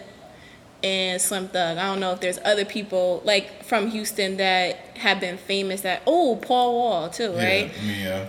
and 0.83 1.21
Slim 1.21 1.47
Thug. 1.47 1.77
I 1.77 1.83
don't 1.83 1.99
know 1.99 2.11
if 2.11 2.19
there's 2.19 2.39
other 2.43 2.65
people 2.65 3.21
like 3.23 3.63
from 3.63 3.89
Houston 3.89 4.37
that 4.37 4.75
have 4.97 5.19
been 5.19 5.37
famous. 5.37 5.81
That 5.81 6.01
oh, 6.05 6.35
Paul 6.41 6.73
Wall 6.75 7.09
too, 7.09 7.31
right? 7.31 7.71
Yeah. 7.83 7.93
Yeah. 7.93 8.27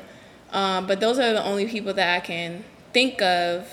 Um, 0.52 0.86
but 0.86 1.00
those 1.00 1.18
are 1.18 1.32
the 1.32 1.44
only 1.44 1.66
people 1.66 1.94
that 1.94 2.16
I 2.16 2.20
can 2.20 2.64
think 2.92 3.22
of 3.22 3.66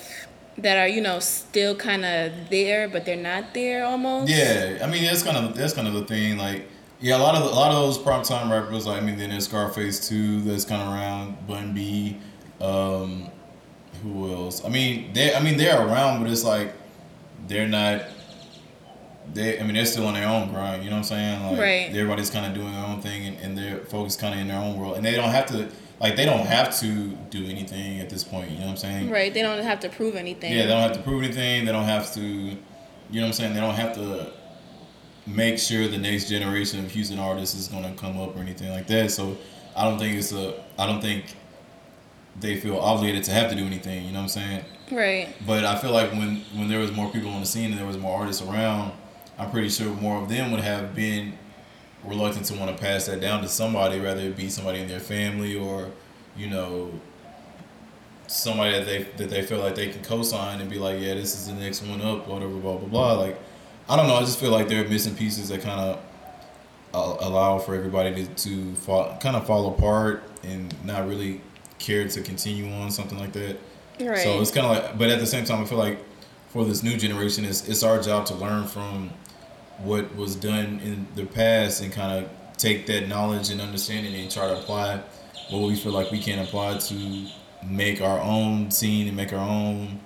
that 0.58 0.78
are 0.78 0.88
you 0.88 1.02
know 1.02 1.20
still 1.20 1.76
kind 1.76 2.06
of 2.06 2.32
there, 2.50 2.88
but 2.88 3.06
they're 3.06 3.16
not 3.16 3.54
there 3.54 3.86
almost. 3.86 4.32
Yeah, 4.32 4.80
I 4.82 4.88
mean 4.88 5.04
that's 5.04 5.24
kind 5.24 5.38
of 5.38 5.56
that's 5.56 5.74
kind 5.74 5.88
of 5.88 5.94
the 5.94 6.06
thing. 6.06 6.38
Like, 6.38 6.68
yeah, 7.02 7.18
a 7.18 7.22
lot 7.22 7.36
of 7.36 7.44
a 7.44 7.56
lot 7.56 7.72
of 7.72 7.78
those 7.78 7.98
prime 7.98 8.24
time 8.24 8.52
rappers. 8.52 8.86
Like, 8.88 9.02
I 9.02 9.06
mean, 9.06 9.18
then 9.18 9.30
there's 9.30 9.46
Scarface 9.46 10.08
too. 10.08 10.42
That's 10.42 10.66
kind 10.66 10.82
of 10.82 10.90
around. 10.90 11.48
Bun 11.48 11.74
B. 11.74 12.18
Um, 12.62 13.30
who 14.04 14.34
else? 14.34 14.64
I 14.64 14.70
mean, 14.70 15.14
they. 15.14 15.34
I 15.34 15.42
mean, 15.42 15.58
they're 15.58 15.86
around, 15.86 16.22
but 16.22 16.32
it's 16.32 16.44
like 16.44 16.74
they're 17.48 17.68
not. 17.68 18.04
They. 19.34 19.60
I 19.60 19.64
mean, 19.64 19.74
they're 19.76 19.86
still 19.86 20.08
on 20.08 20.14
their 20.14 20.28
own 20.28 20.50
grind. 20.50 20.84
You 20.84 20.90
know 20.90 20.98
what 20.98 21.12
I'm 21.12 21.40
saying? 21.40 21.44
Like, 21.44 21.60
Right. 21.60 21.90
Everybody's 21.90 22.30
kind 22.30 22.46
of 22.46 22.54
doing 22.54 22.72
their 22.72 22.86
own 22.86 23.02
thing, 23.02 23.28
and, 23.28 23.38
and 23.40 23.58
they're 23.58 23.80
focused 23.80 24.20
kind 24.20 24.34
of 24.34 24.40
in 24.40 24.48
their 24.48 24.60
own 24.60 24.78
world, 24.80 24.96
and 24.98 25.06
they 25.06 25.16
don't 25.16 25.30
have 25.32 25.46
to. 25.48 25.70
Like, 26.00 26.16
they 26.16 26.26
don't 26.26 26.46
have 26.46 26.78
to 26.80 27.10
do 27.30 27.46
anything 27.46 28.00
at 28.00 28.10
this 28.10 28.24
point. 28.24 28.52
You 28.52 28.60
know 28.60 28.66
what 28.66 28.72
I'm 28.72 28.78
saying? 28.78 29.10
Right. 29.10 29.34
They 29.34 29.42
don't 29.42 29.62
have 29.64 29.80
to 29.82 29.90
prove 29.90 30.16
anything. 30.16 30.54
Yeah, 30.54 30.64
they 30.64 30.70
don't 30.70 30.82
have 30.82 30.94
to 30.94 31.02
prove 31.04 31.24
anything. 31.24 31.66
They 31.66 31.72
don't 31.72 31.84
have 31.84 32.14
to, 32.14 32.22
you 32.22 32.56
know 32.56 33.22
what 33.22 33.26
I'm 33.28 33.34
saying? 33.34 33.54
They 33.54 33.60
don't 33.60 33.76
have 33.76 33.96
to 33.96 34.32
make 35.28 35.60
sure 35.60 35.88
the 35.88 35.98
next 35.98 36.30
generation 36.30 36.84
of 36.84 36.92
Houston 36.92 37.20
artists 37.20 37.56
is 37.56 37.68
going 37.68 37.84
to 37.84 38.00
come 38.00 38.20
up 38.20 38.36
or 38.36 38.40
anything 38.40 38.72
like 38.72 38.88
that. 38.88 39.12
So 39.12 39.38
I 39.76 39.84
don't 39.84 40.00
think 40.00 40.18
it's 40.18 40.32
a, 40.32 40.64
I 40.78 40.86
don't 40.86 41.02
think 41.02 41.36
they 42.40 42.60
feel 42.60 42.78
obligated 42.78 43.24
to 43.26 43.32
have 43.32 43.50
to 43.50 43.56
do 43.56 43.66
anything, 43.66 44.06
you 44.06 44.12
know 44.12 44.20
what 44.20 44.24
I'm 44.24 44.30
saying? 44.30 44.66
Right. 44.92 45.36
But 45.46 45.66
I 45.66 45.78
feel 45.78 45.92
like 45.92 46.12
when, 46.12 46.38
when 46.54 46.70
there 46.70 46.80
was 46.80 46.92
more 46.92 47.12
people 47.12 47.30
on 47.30 47.42
the 47.42 47.46
scene 47.46 47.72
and 47.72 47.80
there 47.80 47.86
was 47.86 47.98
more 47.98 48.18
artists 48.18 48.42
around, 48.42 48.94
I'm 49.38 49.52
pretty 49.52 49.70
sure 49.70 49.94
more 49.96 50.22
of 50.22 50.30
them 50.30 50.52
would 50.52 50.62
have 50.62 50.96
been 50.96 51.38
reluctant 52.04 52.46
to 52.46 52.56
want 52.56 52.76
to 52.76 52.82
pass 52.82 53.06
that 53.08 53.22
down 53.22 53.42
to 53.42 53.48
somebody, 53.48 54.00
rather 54.00 54.22
it 54.22 54.36
be 54.38 54.50
somebody 54.50 54.80
in 54.80 54.88
their 54.88 55.00
family 55.00 55.56
or, 55.56 55.90
you 56.38 56.48
know, 56.48 56.92
somebody 58.28 58.72
that 58.72 58.86
they 58.86 59.04
that 59.18 59.30
they 59.30 59.42
feel 59.42 59.60
like 59.60 59.76
they 59.76 59.90
can 59.90 60.04
co-sign 60.04 60.62
and 60.62 60.70
be 60.70 60.78
like, 60.78 61.00
yeah, 61.00 61.14
this 61.14 61.36
is 61.36 61.48
the 61.48 61.54
next 61.54 61.82
one 61.84 62.02
up, 62.02 62.28
whatever, 62.28 62.54
blah 62.54 62.78
blah 62.78 62.88
blah. 62.88 63.14
Like, 63.14 63.40
I 63.90 63.96
don't 63.96 64.08
know. 64.08 64.16
I 64.16 64.22
just 64.22 64.40
feel 64.40 64.52
like 64.52 64.70
there 64.70 64.84
are 64.86 64.88
missing 64.88 65.16
pieces 65.16 65.50
that 65.50 65.62
kind 65.62 65.80
of 65.80 66.00
allow 66.94 67.60
for 67.60 67.76
everybody 67.76 68.26
to 68.26 68.26
to 68.44 68.76
fall, 68.76 69.18
kind 69.20 69.36
of 69.36 69.46
fall 69.46 69.74
apart 69.74 70.24
and 70.44 70.74
not 70.86 71.08
really 71.08 71.42
care 71.80 72.08
to 72.08 72.22
continue 72.22 72.72
on 72.74 72.92
something 72.92 73.18
like 73.18 73.34
that. 73.34 73.58
Right. 74.00 74.20
So 74.20 74.40
it's 74.42 74.52
kind 74.52 74.66
of 74.66 74.72
like, 74.72 74.98
but 74.98 75.10
at 75.10 75.20
the 75.20 75.28
same 75.28 75.44
time, 75.44 75.62
I 75.62 75.66
feel 75.66 75.78
like 75.78 76.00
for 76.50 76.66
this 76.66 76.84
new 76.84 76.98
generation, 76.98 77.46
it's 77.46 77.68
it's 77.68 77.84
our 77.84 78.02
job 78.02 78.26
to 78.28 78.36
learn 78.36 78.68
from 78.68 79.12
what 79.84 80.16
was 80.16 80.36
done 80.36 80.80
in 80.84 81.08
the 81.16 81.26
past 81.26 81.82
and 81.82 81.92
kind 81.92 82.24
of 82.24 82.30
take 82.58 82.86
that 82.88 83.08
knowledge 83.08 83.50
and 83.50 83.62
understanding 83.62 84.14
and 84.14 84.30
try 84.30 84.48
to 84.48 84.60
apply 84.60 85.02
what 85.50 85.68
we 85.68 85.76
feel 85.76 85.92
like 85.92 86.12
we 86.12 86.20
can 86.20 86.40
apply 86.40 86.78
to 86.78 87.26
make 87.66 88.02
our 88.02 88.20
own 88.20 88.70
scene 88.72 89.08
and 89.08 89.16
make 89.16 89.34
our 89.34 89.40
own 89.40 90.00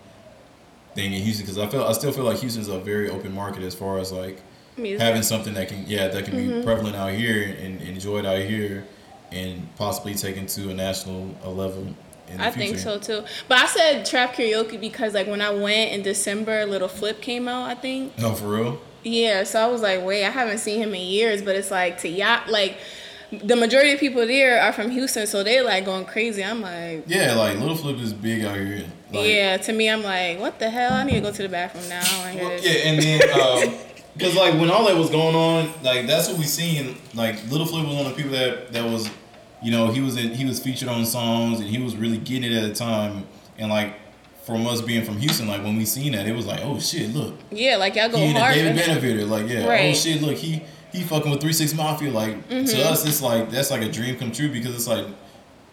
thing 0.95 1.13
in 1.13 1.21
Houston. 1.21 1.45
Because 1.45 1.57
I 1.57 1.67
feel 1.67 1.83
I 1.83 1.93
still 1.93 2.11
feel 2.11 2.23
like 2.23 2.39
Houston's 2.39 2.67
a 2.67 2.79
very 2.79 3.09
open 3.09 3.33
market 3.33 3.63
as 3.63 3.75
far 3.75 3.99
as 3.99 4.11
like 4.11 4.39
Music. 4.77 5.01
having 5.01 5.23
something 5.23 5.53
that 5.55 5.67
can 5.67 5.85
yeah 5.87 6.07
that 6.07 6.25
can 6.25 6.35
be 6.35 6.45
mm-hmm. 6.45 6.63
prevalent 6.63 6.95
out 6.95 7.11
here 7.11 7.55
and 7.59 7.81
enjoyed 7.81 8.25
out 8.25 8.39
here 8.39 8.85
and 9.31 9.67
possibly 9.75 10.13
taken 10.13 10.45
to 10.47 10.69
a 10.69 10.73
national 10.73 11.35
a 11.43 11.49
level. 11.49 11.87
In 12.29 12.37
the 12.37 12.45
I 12.45 12.51
think 12.51 12.77
so 12.77 12.99
too. 12.99 13.23
But 13.47 13.57
I 13.57 13.65
said 13.65 14.05
trap 14.05 14.33
karaoke 14.33 14.79
because 14.79 15.13
like 15.13 15.27
when 15.27 15.41
I 15.41 15.49
went 15.49 15.91
in 15.91 16.03
December, 16.03 16.65
Little 16.65 16.87
Flip 16.87 17.19
came 17.21 17.47
out. 17.47 17.69
I 17.69 17.75
think. 17.75 18.17
No, 18.17 18.33
for 18.33 18.47
real. 18.47 18.81
Yeah, 19.03 19.43
so 19.43 19.59
I 19.59 19.67
was 19.67 19.81
like, 19.81 20.03
wait, 20.03 20.25
I 20.25 20.29
haven't 20.29 20.59
seen 20.59 20.81
him 20.81 20.93
in 20.93 21.01
years, 21.01 21.41
but 21.41 21.55
it's 21.55 21.71
like 21.71 21.99
to 21.99 22.09
yacht 22.09 22.49
like 22.49 22.77
the 23.41 23.55
majority 23.55 23.91
of 23.91 23.99
people 23.99 24.25
there 24.27 24.61
are 24.61 24.71
from 24.71 24.91
Houston, 24.91 25.25
so 25.27 25.43
they 25.43 25.61
like 25.61 25.85
going 25.85 26.05
crazy. 26.05 26.43
I'm 26.43 26.61
like, 26.61 27.05
Yeah, 27.07 27.35
like 27.35 27.57
Little 27.59 27.75
Flip 27.75 27.97
is 27.97 28.13
big 28.13 28.43
out 28.45 28.55
here. 28.55 28.85
Like, 29.11 29.27
yeah. 29.27 29.57
To 29.57 29.73
me, 29.73 29.89
I'm 29.89 30.03
like, 30.03 30.39
what 30.39 30.59
the 30.59 30.69
hell? 30.69 30.93
I 30.93 31.03
need 31.03 31.13
to 31.13 31.21
go 31.21 31.31
to 31.31 31.41
the 31.43 31.49
bathroom 31.49 31.87
now. 31.89 32.03
and 32.25 32.39
Well, 32.39 32.59
yeah, 32.59 32.71
and 32.71 33.01
then 33.01 33.21
um, 33.71 33.77
because 34.15 34.35
like 34.35 34.53
when 34.59 34.69
all 34.69 34.85
that 34.85 34.95
was 34.95 35.09
going 35.09 35.35
on, 35.35 35.69
like 35.83 36.05
that's 36.07 36.29
what 36.29 36.37
we 36.37 36.43
seen. 36.43 36.97
Like 37.13 37.43
Little 37.49 37.65
Flip 37.65 37.85
was 37.85 37.95
one 37.95 38.05
of 38.05 38.15
the 38.15 38.21
people 38.21 38.37
that 38.37 38.71
that 38.73 38.85
was, 38.85 39.09
you 39.61 39.71
know, 39.71 39.91
he 39.91 40.01
was 40.01 40.17
in, 40.17 40.33
he 40.33 40.45
was 40.45 40.59
featured 40.59 40.89
on 40.89 41.05
songs 41.05 41.59
and 41.59 41.69
he 41.69 41.81
was 41.81 41.95
really 41.95 42.17
getting 42.17 42.51
it 42.51 42.55
at 42.55 42.67
the 42.69 42.75
time. 42.75 43.25
And 43.57 43.69
like 43.69 43.95
from 44.45 44.67
us 44.67 44.81
being 44.81 45.05
from 45.05 45.17
Houston, 45.19 45.47
like 45.47 45.63
when 45.63 45.75
we 45.77 45.85
seen 45.85 46.11
that, 46.13 46.27
it 46.27 46.35
was 46.35 46.45
like, 46.45 46.59
oh 46.63 46.79
shit, 46.79 47.13
look, 47.13 47.35
Yeah, 47.51 47.77
like 47.77 47.95
y'all 47.95 48.09
go 48.09 48.17
he 48.17 48.33
hard. 48.33 48.53
David. 48.55 48.75
Benefitter. 48.77 49.27
Like 49.27 49.47
yeah, 49.47 49.65
oh 49.89 49.93
shit, 49.93 50.21
look, 50.21 50.35
he 50.37 50.61
he 50.91 51.01
fucking 51.03 51.31
with 51.31 51.41
Three 51.41 51.53
Six 51.53 51.73
Mafia. 51.73 52.11
Like 52.11 52.47
Mm-hmm. 52.49 52.65
to 52.65 52.83
us, 52.89 53.05
it's 53.07 53.21
like 53.21 53.49
that's 53.49 53.71
like 53.71 53.81
a 53.81 53.89
dream 53.89 54.17
come 54.17 54.31
true 54.31 54.49
because 54.51 54.75
it's 54.75 54.87
like 54.87 55.05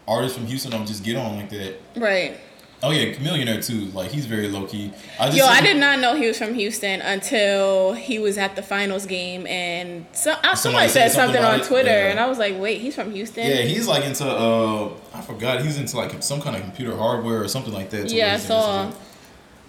artists 0.07 0.37
from 0.37 0.47
Houston 0.47 0.71
don't 0.71 0.85
just 0.87 1.03
get 1.03 1.15
on 1.17 1.35
like 1.37 1.49
that. 1.49 1.75
Right. 1.95 2.37
Oh 2.83 2.89
yeah, 2.89 3.17
Millionaire 3.19 3.61
too. 3.61 3.85
Like 3.93 4.09
he's 4.11 4.25
very 4.25 4.47
low 4.47 4.65
key. 4.65 4.91
I 5.19 5.27
just 5.27 5.37
Yo, 5.37 5.45
I 5.45 5.61
did 5.61 5.77
not 5.77 5.99
know 5.99 6.15
he 6.15 6.27
was 6.27 6.37
from 6.37 6.55
Houston 6.55 7.01
until 7.01 7.93
he 7.93 8.17
was 8.17 8.37
at 8.39 8.55
the 8.55 8.63
finals 8.63 9.05
game, 9.05 9.45
and 9.45 10.05
so, 10.13 10.31
uh, 10.31 10.55
somebody, 10.55 10.57
Somebody 10.57 10.89
said 10.89 11.11
something 11.11 11.43
on 11.43 11.61
Twitter, 11.61 11.89
yeah. 11.89 12.09
and 12.09 12.19
I 12.19 12.27
was 12.27 12.39
like, 12.39 12.59
wait, 12.59 12.81
he's 12.81 12.95
from 12.95 13.11
Houston? 13.11 13.47
Yeah, 13.47 13.61
he's 13.61 13.87
like 13.87 14.03
into 14.03 14.25
uh, 14.25 14.93
I 15.13 15.21
forgot. 15.21 15.61
He's 15.61 15.77
into 15.77 15.95
like 15.95 16.23
some 16.23 16.41
kind 16.41 16.55
of 16.55 16.63
computer 16.63 16.95
hardware 16.95 17.43
or 17.43 17.47
something 17.47 17.73
like 17.73 17.91
that. 17.91 18.11
Yeah, 18.11 18.33
I 18.33 18.91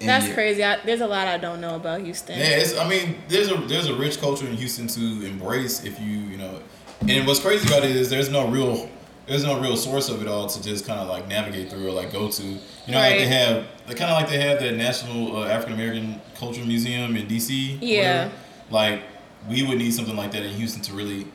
and 0.03 0.09
That's 0.09 0.27
yeah, 0.29 0.35
crazy. 0.35 0.65
I, 0.65 0.85
there's 0.85 1.01
a 1.01 1.07
lot 1.07 1.29
I 1.29 1.39
don't 1.39 1.61
know 1.61 1.77
about 1.77 2.01
Houston. 2.01 2.37
Yeah, 2.39 2.47
it's, 2.47 2.77
I 2.77 2.89
mean, 2.89 3.19
there's 3.29 3.51
a 3.53 3.57
there's 3.57 3.87
a 3.87 3.95
rich 3.95 4.21
culture 4.21 4.47
in 4.47 4.57
Houston 4.57 4.89
to 4.89 5.27
embrace 5.27 5.85
if 5.85 6.01
you 6.01 6.07
you 6.07 6.39
know, 6.39 6.61
and 7.07 7.27
what's 7.27 7.41
crazy 7.41 7.69
about 7.69 7.85
it 7.85 7.95
is 7.95 8.11
there's 8.11 8.29
no 8.31 8.49
real 8.49 8.89
there's 9.27 9.45
no 9.45 9.61
real 9.61 9.77
source 9.77 10.09
of 10.09 10.21
it 10.21 10.29
all 10.29 10.47
to 10.49 10.63
just 10.63 10.87
kind 10.87 10.99
of 11.01 11.09
like 11.09 11.29
navigate 11.29 11.71
through 11.71 11.87
or 11.89 11.93
like 11.93 12.13
go 12.13 12.29
to. 12.29 12.43
You 12.43 12.59
know, 12.89 12.99
like 12.99 13.19
they 13.19 13.27
have 13.27 13.67
they 13.87 13.95
kind 13.95 14.11
of 14.11 14.17
like 14.21 14.29
they 14.29 14.41
have 14.41 14.61
the 14.61 14.73
National 14.73 15.37
uh, 15.37 15.47
African 15.47 15.75
American 15.75 16.21
Culture 16.37 16.65
Museum 16.65 17.17
in 17.17 17.27
DC. 17.27 17.79
Yeah. 17.81 18.25
whatever. 18.25 18.35
Like 18.71 19.03
we 19.49 19.67
would 19.67 19.79
need 19.79 19.93
something 19.95 20.17
like 20.17 20.33
that 20.33 20.43
in 20.43 20.51
Houston 20.55 20.83
to 20.83 20.93
really 20.95 21.27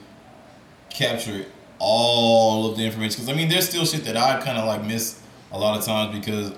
capture 0.90 1.46
all 1.80 2.70
of 2.72 2.78
the 2.78 2.84
information. 2.84 3.22
Because 3.22 3.30
I 3.30 3.38
mean, 3.38 3.50
there's 3.50 3.70
still 3.70 3.86
shit 3.86 4.04
that 4.06 4.18
I 4.18 4.42
kind 4.42 4.58
of 4.58 4.66
like 4.66 4.84
miss 4.86 5.22
a 5.52 5.58
lot 5.58 5.78
of 5.78 5.86
times 5.86 6.18
because 6.18 6.54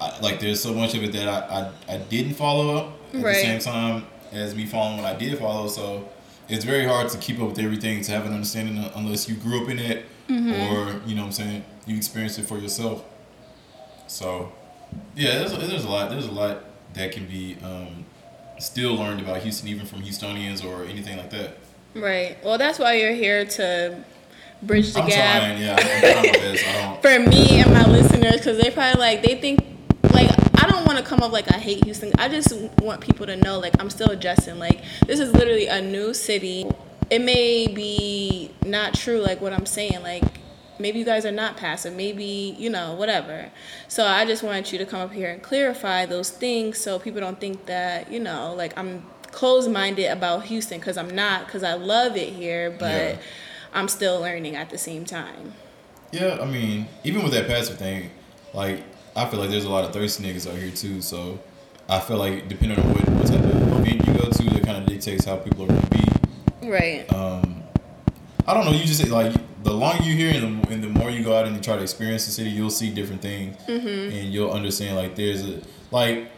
I, 0.00 0.18
like 0.20 0.40
there's 0.40 0.60
so 0.62 0.72
much 0.74 0.94
of 0.94 1.02
it 1.04 1.12
that 1.12 1.28
I, 1.28 1.70
I, 1.88 1.94
I 1.94 1.98
didn't 1.98 2.34
follow 2.34 2.76
up 2.76 2.92
at 3.14 3.22
Right. 3.22 3.34
the 3.34 3.40
same 3.42 3.60
time 3.60 4.06
as 4.32 4.54
me 4.54 4.64
following 4.66 4.96
what 5.02 5.06
I 5.06 5.16
did 5.18 5.38
follow. 5.38 5.68
So 5.68 6.08
it's 6.48 6.64
very 6.64 6.84
hard 6.86 7.08
to 7.10 7.18
keep 7.18 7.40
up 7.40 7.48
with 7.50 7.58
everything 7.58 8.00
to 8.02 8.12
have 8.12 8.26
an 8.26 8.32
understanding 8.32 8.78
unless 8.94 9.28
you 9.28 9.34
grew 9.36 9.62
up 9.62 9.68
in 9.68 9.78
it 9.78 10.06
Mm-hmm. 10.30 10.52
or 10.52 11.08
you 11.08 11.16
know 11.16 11.22
what 11.22 11.26
I'm 11.26 11.32
saying 11.32 11.64
you 11.86 11.96
experienced 11.96 12.38
it 12.38 12.46
for 12.46 12.58
yourself. 12.58 13.04
So 14.06 14.52
yeah, 15.14 15.38
there's 15.38 15.52
a, 15.52 15.56
there's 15.56 15.84
a 15.84 15.88
lot 15.88 16.10
there's 16.10 16.26
a 16.26 16.32
lot 16.32 16.64
that 16.94 17.12
can 17.12 17.26
be 17.26 17.56
um, 17.62 18.04
still 18.58 18.94
learned 18.94 19.20
about 19.20 19.38
Houston 19.38 19.68
even 19.68 19.86
from 19.86 20.02
Houstonians 20.02 20.64
or 20.64 20.84
anything 20.84 21.16
like 21.16 21.30
that. 21.30 21.56
Right. 21.94 22.36
Well, 22.44 22.58
that's 22.58 22.78
why 22.78 22.94
you're 22.94 23.12
here 23.12 23.44
to 23.44 24.04
bridge 24.62 24.92
the 24.92 25.00
I'm 25.00 25.08
gap 25.08 25.42
trying, 25.42 25.60
yeah, 25.60 25.76
I'm 25.76 26.00
trying 26.00 26.16
my 26.16 26.38
best. 26.38 26.68
I 26.68 26.72
don't. 26.72 27.02
for 27.24 27.30
me 27.30 27.60
and 27.60 27.72
my 27.72 27.86
listeners 27.86 28.36
because 28.36 28.58
they 28.62 28.70
probably 28.70 29.00
like 29.00 29.22
they 29.22 29.40
think 29.40 29.60
like 30.12 30.30
I 30.62 30.68
don't 30.68 30.86
want 30.86 30.98
to 30.98 31.04
come 31.04 31.22
up 31.22 31.32
like 31.32 31.52
I 31.52 31.58
hate 31.58 31.84
Houston. 31.84 32.12
I 32.18 32.28
just 32.28 32.52
want 32.80 33.00
people 33.00 33.26
to 33.26 33.36
know 33.36 33.58
like 33.58 33.74
I'm 33.80 33.90
still 33.90 34.10
adjusting. 34.10 34.58
Like 34.58 34.82
this 35.06 35.18
is 35.20 35.32
literally 35.32 35.66
a 35.66 35.80
new 35.80 36.14
city. 36.14 36.66
It 37.10 37.20
may 37.20 37.66
be 37.66 38.52
not 38.64 38.94
true 38.94 39.18
like 39.18 39.40
what 39.40 39.52
I'm 39.52 39.66
saying. 39.66 40.02
Like 40.02 40.24
maybe 40.78 40.98
you 41.00 41.04
guys 41.04 41.26
are 41.26 41.32
not 41.32 41.56
passive. 41.56 41.94
Maybe 41.94 42.54
you 42.58 42.70
know 42.70 42.94
whatever. 42.94 43.50
So 43.88 44.06
I 44.06 44.24
just 44.24 44.42
want 44.42 44.72
you 44.72 44.78
to 44.78 44.86
come 44.86 45.00
up 45.00 45.12
here 45.12 45.30
and 45.30 45.42
clarify 45.42 46.06
those 46.06 46.30
things 46.30 46.78
so 46.78 46.98
people 46.98 47.20
don't 47.20 47.40
think 47.40 47.66
that 47.66 48.10
you 48.12 48.20
know 48.20 48.54
like 48.54 48.76
I'm 48.78 49.04
closed-minded 49.32 50.06
about 50.06 50.44
Houston 50.44 50.78
because 50.80 50.96
I'm 50.96 51.10
not 51.10 51.46
because 51.46 51.62
I 51.62 51.74
love 51.74 52.16
it 52.16 52.32
here, 52.32 52.70
but 52.70 52.90
Yeah. 52.92 53.16
I'm 53.72 53.88
still 53.88 54.20
learning 54.20 54.56
at 54.56 54.70
the 54.70 54.78
same 54.78 55.04
time. 55.04 55.54
Yeah, 56.10 56.38
I 56.40 56.44
mean, 56.44 56.88
even 57.04 57.22
with 57.22 57.32
that 57.32 57.46
passive 57.46 57.78
thing, 57.78 58.10
like 58.54 58.82
I 59.14 59.26
feel 59.26 59.38
like 59.40 59.50
there's 59.50 59.64
a 59.64 59.70
lot 59.70 59.84
of 59.84 59.92
thirsty 59.92 60.24
niggas 60.24 60.50
out 60.50 60.58
here 60.58 60.70
too. 60.70 61.00
So 61.00 61.38
I 61.88 62.00
feel 62.00 62.16
like 62.16 62.48
depending 62.48 62.78
on 62.80 62.88
what, 62.88 63.08
what 63.10 63.26
type 63.26 63.40
of 63.40 63.50
event 63.86 64.06
you 64.06 64.12
go 64.14 64.30
to, 64.30 64.42
that 64.54 64.62
kind 64.64 64.78
of 64.78 64.86
dictates 64.86 65.24
how 65.24 65.36
people 65.36 65.64
are 65.64 65.68
going 65.68 65.80
to 65.80 65.90
be. 65.90 66.19
Right. 66.62 67.10
Um, 67.12 67.62
I 68.46 68.54
don't 68.54 68.64
know. 68.66 68.72
You 68.72 68.84
just 68.84 69.06
like 69.08 69.32
the 69.62 69.72
longer 69.72 70.02
you 70.04 70.14
here 70.16 70.32
and 70.34 70.62
the, 70.64 70.68
and 70.70 70.82
the 70.82 70.88
more 70.88 71.10
you 71.10 71.22
go 71.22 71.36
out 71.36 71.46
and 71.46 71.54
you 71.54 71.62
try 71.62 71.76
to 71.76 71.82
experience 71.82 72.26
the 72.26 72.32
city, 72.32 72.50
you'll 72.50 72.70
see 72.70 72.90
different 72.90 73.22
things, 73.22 73.56
and 73.68 74.32
you'll 74.32 74.50
understand 74.50 74.96
like 74.96 75.14
there's 75.16 75.42
a 75.48 75.60
like 75.90 76.30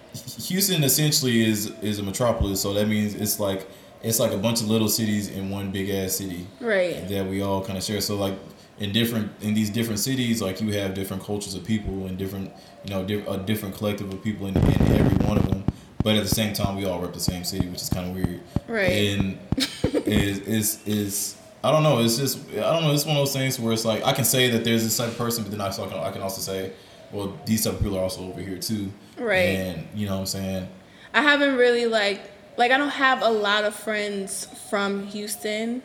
Houston 0.42 0.84
essentially 0.84 1.42
is 1.42 1.70
is 1.80 1.98
a 1.98 2.02
metropolis, 2.02 2.60
so 2.60 2.74
that 2.74 2.86
means 2.88 3.14
it's 3.14 3.40
like 3.40 3.66
it's 4.02 4.18
like 4.18 4.32
a 4.32 4.36
bunch 4.36 4.60
of 4.60 4.68
little 4.68 4.88
cities 4.88 5.28
in 5.28 5.48
one 5.50 5.70
big 5.70 5.88
ass 5.88 6.16
city 6.16 6.46
Right. 6.60 7.08
that 7.08 7.24
we 7.26 7.40
all 7.40 7.64
kind 7.64 7.78
of 7.78 7.84
share. 7.84 8.00
So 8.00 8.16
like 8.16 8.34
in 8.80 8.92
different 8.92 9.30
in 9.40 9.54
these 9.54 9.70
different 9.70 10.00
cities, 10.00 10.42
like 10.42 10.60
you 10.60 10.72
have 10.72 10.94
different 10.94 11.22
cultures 11.22 11.54
of 11.54 11.64
people 11.64 12.06
and 12.06 12.18
different 12.18 12.50
you 12.84 12.90
know 12.94 13.04
diff- 13.04 13.26
a 13.28 13.38
different 13.38 13.76
collective 13.76 14.12
of 14.12 14.22
people 14.22 14.46
in, 14.48 14.56
in 14.56 14.82
every 14.92 15.24
one 15.26 15.38
of 15.38 15.48
them. 15.48 15.64
But 16.04 16.16
at 16.16 16.24
the 16.24 16.34
same 16.34 16.52
time, 16.52 16.76
we 16.76 16.84
all 16.84 17.00
rep 17.00 17.12
the 17.12 17.20
same 17.20 17.44
city, 17.44 17.68
which 17.68 17.80
is 17.80 17.88
kind 17.88 18.08
of 18.10 18.14
weird. 18.16 18.40
Right. 18.66 18.90
And 18.90 19.38
is 19.94 20.38
is 20.40 20.86
is 20.86 21.36
I 21.64 21.70
don't 21.70 21.82
know. 21.82 22.00
It's 22.00 22.18
just 22.18 22.38
I 22.50 22.72
don't 22.72 22.82
know. 22.82 22.92
It's 22.92 23.04
one 23.04 23.16
of 23.16 23.20
those 23.20 23.32
things 23.32 23.58
where 23.58 23.72
it's 23.72 23.84
like 23.84 24.04
I 24.04 24.12
can 24.12 24.24
say 24.24 24.50
that 24.50 24.64
there's 24.64 24.82
this 24.82 24.96
type 24.96 25.08
of 25.08 25.18
person, 25.18 25.44
but 25.44 25.52
then 25.52 25.60
I 25.60 25.70
can, 25.70 25.92
I 25.98 26.10
can 26.10 26.22
also 26.22 26.40
say, 26.40 26.72
well, 27.12 27.38
these 27.46 27.64
type 27.64 27.74
of 27.74 27.82
people 27.82 27.98
are 27.98 28.02
also 28.02 28.22
over 28.28 28.40
here 28.40 28.58
too. 28.58 28.92
Right. 29.18 29.36
And 29.36 29.86
you 29.94 30.06
know 30.06 30.14
what 30.14 30.20
I'm 30.20 30.26
saying? 30.26 30.68
I 31.14 31.22
haven't 31.22 31.56
really 31.56 31.86
like 31.86 32.20
like 32.56 32.70
I 32.70 32.78
don't 32.78 32.88
have 32.90 33.22
a 33.22 33.30
lot 33.30 33.64
of 33.64 33.74
friends 33.74 34.46
from 34.70 35.06
Houston 35.06 35.82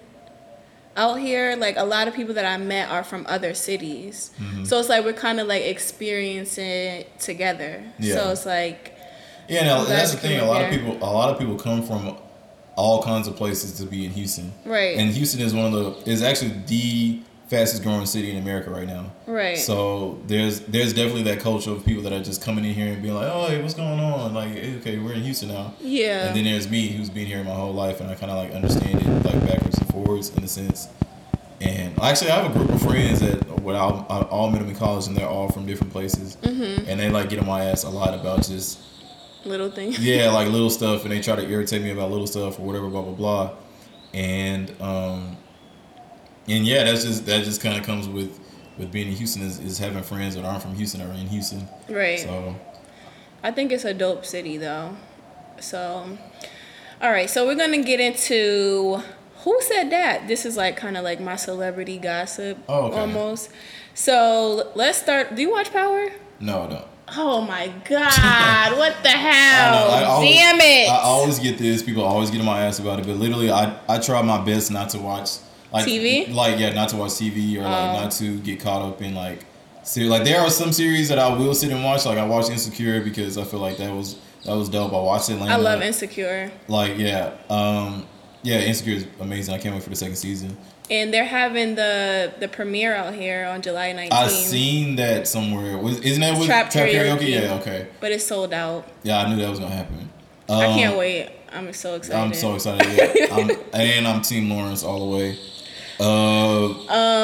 out 0.96 1.20
here. 1.20 1.56
Like 1.56 1.78
a 1.78 1.86
lot 1.86 2.08
of 2.08 2.16
people 2.16 2.34
that 2.36 2.46
I 2.46 2.58
met 2.58 2.90
are 2.90 3.04
from 3.04 3.26
other 3.30 3.54
cities. 3.54 4.32
Mm-hmm. 4.40 4.66
So 4.66 4.80
it's 4.80 4.90
like 4.90 5.06
we're 5.06 5.14
kind 5.14 5.40
of 5.40 5.48
like 5.48 5.64
experiencing 5.64 6.66
it 6.66 7.20
together. 7.20 7.84
Yeah. 8.00 8.16
So 8.16 8.32
it's 8.32 8.46
like 8.46 8.98
Yeah, 9.48 9.64
now, 9.64 9.84
that's 9.84 10.12
the 10.14 10.18
thing. 10.18 10.40
A 10.40 10.46
lot 10.46 10.64
up 10.64 10.72
of 10.72 10.78
people, 10.80 10.98
a 10.98 11.12
lot 11.12 11.30
of 11.30 11.40
people 11.40 11.56
come 11.56 11.84
from 11.84 12.18
all 12.78 13.04
kinds 13.04 13.28
of 13.28 13.36
places 13.36 13.78
to 13.80 13.86
be 13.86 14.06
in 14.06 14.12
Houston. 14.12 14.54
Right. 14.66 14.98
And 14.98 15.12
Houston 15.12 15.42
is 15.42 15.54
one 15.54 15.66
of 15.66 15.74
the 16.06 16.10
is 16.10 16.22
actually 16.22 16.54
the 16.68 17.20
fastest 17.50 17.82
growing 17.84 18.06
city 18.06 18.30
in 18.32 18.38
America 18.38 18.70
right 18.70 18.86
now. 18.88 19.12
Right. 19.26 19.58
So 19.58 20.22
there's 20.28 20.62
there's 20.62 20.94
definitely 20.94 21.24
that 21.24 21.40
culture 21.40 21.72
of 21.72 21.86
people 21.86 22.04
that 22.04 22.14
are 22.14 22.24
just 22.24 22.42
coming 22.42 22.64
in 22.66 22.74
here 22.74 22.94
and 22.94 23.02
being 23.02 23.16
like, 23.16 23.30
oh, 23.32 23.48
hey, 23.48 23.62
what's 23.62 23.74
going 23.74 24.00
on? 24.00 24.34
Like, 24.34 24.56
okay, 24.80 24.98
we're 25.00 25.14
in 25.14 25.22
Houston 25.24 25.50
now. 25.50 25.74
yeah. 25.82 26.28
And 26.28 26.36
then 26.38 26.44
there's 26.46 26.70
me 26.70 26.88
who's 26.88 27.10
been 27.10 27.26
here 27.26 27.44
my 27.44 27.52
whole 27.54 27.74
life, 27.74 28.00
and 28.02 28.10
I 28.10 28.16
kind 28.16 28.32
of 28.32 28.38
like 28.38 28.52
understand 28.54 29.02
it 29.02 29.08
like 29.26 29.40
backwards 29.48 29.78
and 29.80 29.90
forwards 29.90 30.30
in 30.38 30.44
a 30.44 30.48
sense. 30.48 30.88
And 31.60 32.00
actually, 32.00 32.30
I 32.32 32.42
have 32.44 32.52
a 32.52 32.58
group 32.58 32.70
of 32.70 32.80
friends 32.82 33.20
that 33.22 33.50
all, 33.50 34.06
I 34.10 34.22
all 34.30 34.52
met 34.52 34.60
them 34.60 34.70
in 34.70 34.76
college, 34.76 35.08
and 35.08 35.18
they're 35.18 35.28
all 35.28 35.50
from 35.50 35.66
different 35.66 35.92
places, 35.92 36.38
Mm-hmm. 36.44 36.88
and 36.88 37.00
they 37.00 37.10
like 37.10 37.30
get 37.30 37.40
on 37.40 37.48
my 37.48 37.64
ass 37.66 37.84
a 37.84 37.90
lot 37.90 38.14
about 38.14 38.44
just 38.46 38.80
Little 39.46 39.72
things. 39.72 40.00
yeah, 40.04 40.32
like 40.32 40.50
little 40.50 40.70
stuff, 40.70 41.04
and 41.04 41.12
they 41.12 41.22
try 41.22 41.36
to 41.36 41.48
irritate 41.48 41.82
me 41.82 41.92
about 41.92 42.12
little 42.12 42.28
stuff 42.28 42.60
or 42.60 42.64
whatever, 42.64 42.88
blah 42.90 43.02
blah 43.02 43.14
blah. 43.14 43.52
And 44.14 44.70
um, 44.82 45.38
and 46.48 46.66
yeah, 46.66 46.84
that's 46.84 47.04
just 47.04 47.26
that 47.28 47.44
just 47.44 47.62
kind 47.62 47.78
of 47.78 47.84
comes 47.86 48.08
with 48.08 48.40
with 48.78 48.92
being 48.92 49.08
in 49.08 49.14
Houston 49.16 49.42
is, 49.42 49.60
is 49.60 49.78
having 49.80 50.04
friends 50.04 50.36
that 50.36 50.46
aren't 50.46 50.62
from 50.62 50.76
Houston 50.76 51.02
or 51.02 51.12
in 51.14 51.28
Houston. 51.28 51.68
Right. 51.90 52.20
So 52.20 52.56
I 53.44 53.52
think 53.52 53.72
it's 53.72 53.86
a 53.86 53.94
dope 53.94 54.26
city 54.26 54.58
though. 54.58 54.96
So, 55.60 56.18
all 57.02 57.12
right. 57.12 57.30
So 57.30 57.46
we're 57.46 57.56
gonna 57.56 57.82
get 57.84 58.00
into 58.00 59.02
who 59.44 59.58
said 59.62 59.90
that. 59.92 60.28
This 60.28 60.46
is 60.46 60.58
like 60.58 60.78
kind 60.78 60.98
of 60.98 61.04
like 61.04 61.20
my 61.20 61.36
celebrity 61.36 61.98
gossip 61.98 62.58
Oh, 62.68 62.86
okay. 62.88 63.00
almost. 63.00 63.50
So 63.94 64.72
let's 64.76 64.98
start. 65.00 65.36
Do 65.36 65.42
you 65.42 65.52
watch 65.52 65.72
Power? 65.72 66.10
no, 66.40 66.64
I 66.64 66.68
don't. 66.68 66.86
Oh 67.16 67.42
my 67.42 67.68
God! 67.88 68.78
what 68.78 68.96
the 69.02 69.10
hell? 69.10 69.90
I 69.92 70.02
I 70.02 70.04
always- 70.06 70.36
Damn 70.36 70.60
it! 70.60 70.90
I 70.90 70.98
always 71.00 71.40
get 71.40 71.58
this. 71.58 71.82
People 71.82 72.04
always 72.04 72.30
get 72.30 72.40
in 72.40 72.46
my 72.46 72.62
ass 72.66 72.80
about 72.80 73.00
it, 73.00 73.06
but 73.08 73.16
literally, 73.18 73.50
I 73.50 73.78
I 73.88 74.00
try 74.00 74.22
my 74.22 74.44
best 74.44 74.72
not 74.72 74.90
to 74.90 75.00
watch 75.00 75.30
like 75.72 75.86
TV? 75.86 76.34
Like 76.34 76.60
yeah, 76.60 76.74
not 76.74 76.90
to 76.90 76.98
watch 76.98 77.12
TV 77.12 77.58
or 77.58 77.62
like 77.64 77.96
Oh. 77.98 78.02
not 78.02 78.12
to 78.14 78.38
get 78.40 78.60
caught 78.60 78.82
up 78.82 79.02
in 79.02 79.16
like. 79.16 79.46
See, 79.84 80.04
like 80.04 80.26
there 80.26 80.42
are 80.42 80.50
some 80.50 80.74
series 80.74 81.08
that 81.08 81.18
I 81.18 81.34
will 81.34 81.54
sit 81.56 81.72
and 81.72 81.82
watch. 81.84 82.06
Like 82.06 82.18
I 82.18 82.26
watched 82.26 82.50
Insecure 82.50 83.00
because 83.02 83.38
I 83.38 83.46
feel 83.46 83.62
like 83.62 83.78
that 83.78 83.94
was 83.94 84.18
that 84.44 84.54
was 84.54 84.68
dope. 84.68 84.92
I 84.92 85.00
watched 85.00 85.30
Atlanta. 85.30 85.54
I 85.54 85.56
love 85.58 85.82
Insecure, 85.82 86.52
Like 86.68 86.98
yeah, 86.98 87.32
um, 87.50 88.06
yeah, 88.44 88.60
Insecure 88.60 88.96
is 88.96 89.08
amazing. 89.22 89.54
I 89.56 89.60
can't 89.60 89.74
wait 89.74 89.84
for 89.84 89.90
the 89.90 89.96
second 89.96 90.18
season. 90.18 90.58
And 90.90 91.14
they're 91.14 91.26
having 91.26 91.76
the 91.76 92.34
the 92.40 92.48
premiere 92.48 92.96
out 92.96 93.14
here 93.14 93.46
on 93.46 93.62
July 93.62 93.94
19th. 93.94 94.12
I 94.14 94.28
seen 94.28 94.96
that 94.98 95.28
somewhere. 95.28 95.78
Was 95.78 96.00
isn't 96.02 96.22
that 96.22 96.38
with 96.38 96.48
Trap 96.48 96.70
Trap, 96.70 96.88
karaoke? 96.90 97.18
Karaoke. 97.20 97.30
Yeah, 97.42 97.54
okay. 97.56 97.88
but 98.00 98.12
it's 98.12 98.26
sold 98.26 98.54
out. 98.54 98.88
Yeah, 99.04 99.20
I 99.20 99.30
knew 99.30 99.42
that 99.42 99.50
was 99.50 99.60
gonna 99.60 99.76
happen. 99.76 100.10
I 100.50 100.66
Um, 100.66 100.74
can't 100.76 100.98
wait. 100.98 101.30
I'm 101.52 101.72
so 101.74 101.96
excited. 101.96 102.20
I'm 102.22 102.34
so 102.34 102.56
excited. 102.56 102.88
Yeah. 103.16 103.28
I'm, 103.36 103.52
and 103.74 104.08
I'm 104.08 104.22
Team 104.22 104.50
Lawrence 104.50 104.84
all 104.84 105.00
the 105.10 105.18
way. 105.18 105.38
Uh, 106.00 106.66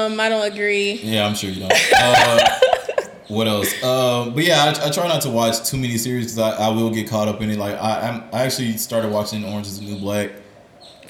Um, 0.06 0.20
I 0.20 0.30
don't 0.30 0.52
agree. 0.52 0.94
yeah, 1.04 1.26
I'm 1.26 1.36
sure 1.36 1.50
you 1.50 1.62
don't. 1.62 1.74
Uh, 1.96 2.50
what 3.28 3.48
else? 3.48 3.72
Um, 3.84 4.34
but 4.34 4.44
yeah, 4.44 4.64
I, 4.82 4.88
I 4.88 4.90
try 4.90 5.08
not 5.08 5.22
to 5.24 5.30
watch 5.30 5.70
too 5.70 5.78
many 5.78 5.98
series 5.98 6.34
because 6.36 6.40
I, 6.60 6.66
I 6.66 6.70
will 6.70 6.90
get 6.90 7.08
caught 7.10 7.28
up 7.28 7.42
in 7.42 7.50
it. 7.50 7.58
Like 7.60 7.76
I, 7.76 8.10
I'm, 8.10 8.24
I 8.34 8.44
actually 8.44 8.78
started 8.78 9.12
watching 9.12 9.46
Orange 9.46 9.68
Is 9.68 9.80
the 9.80 9.86
New 9.86 10.00
Black. 10.00 10.32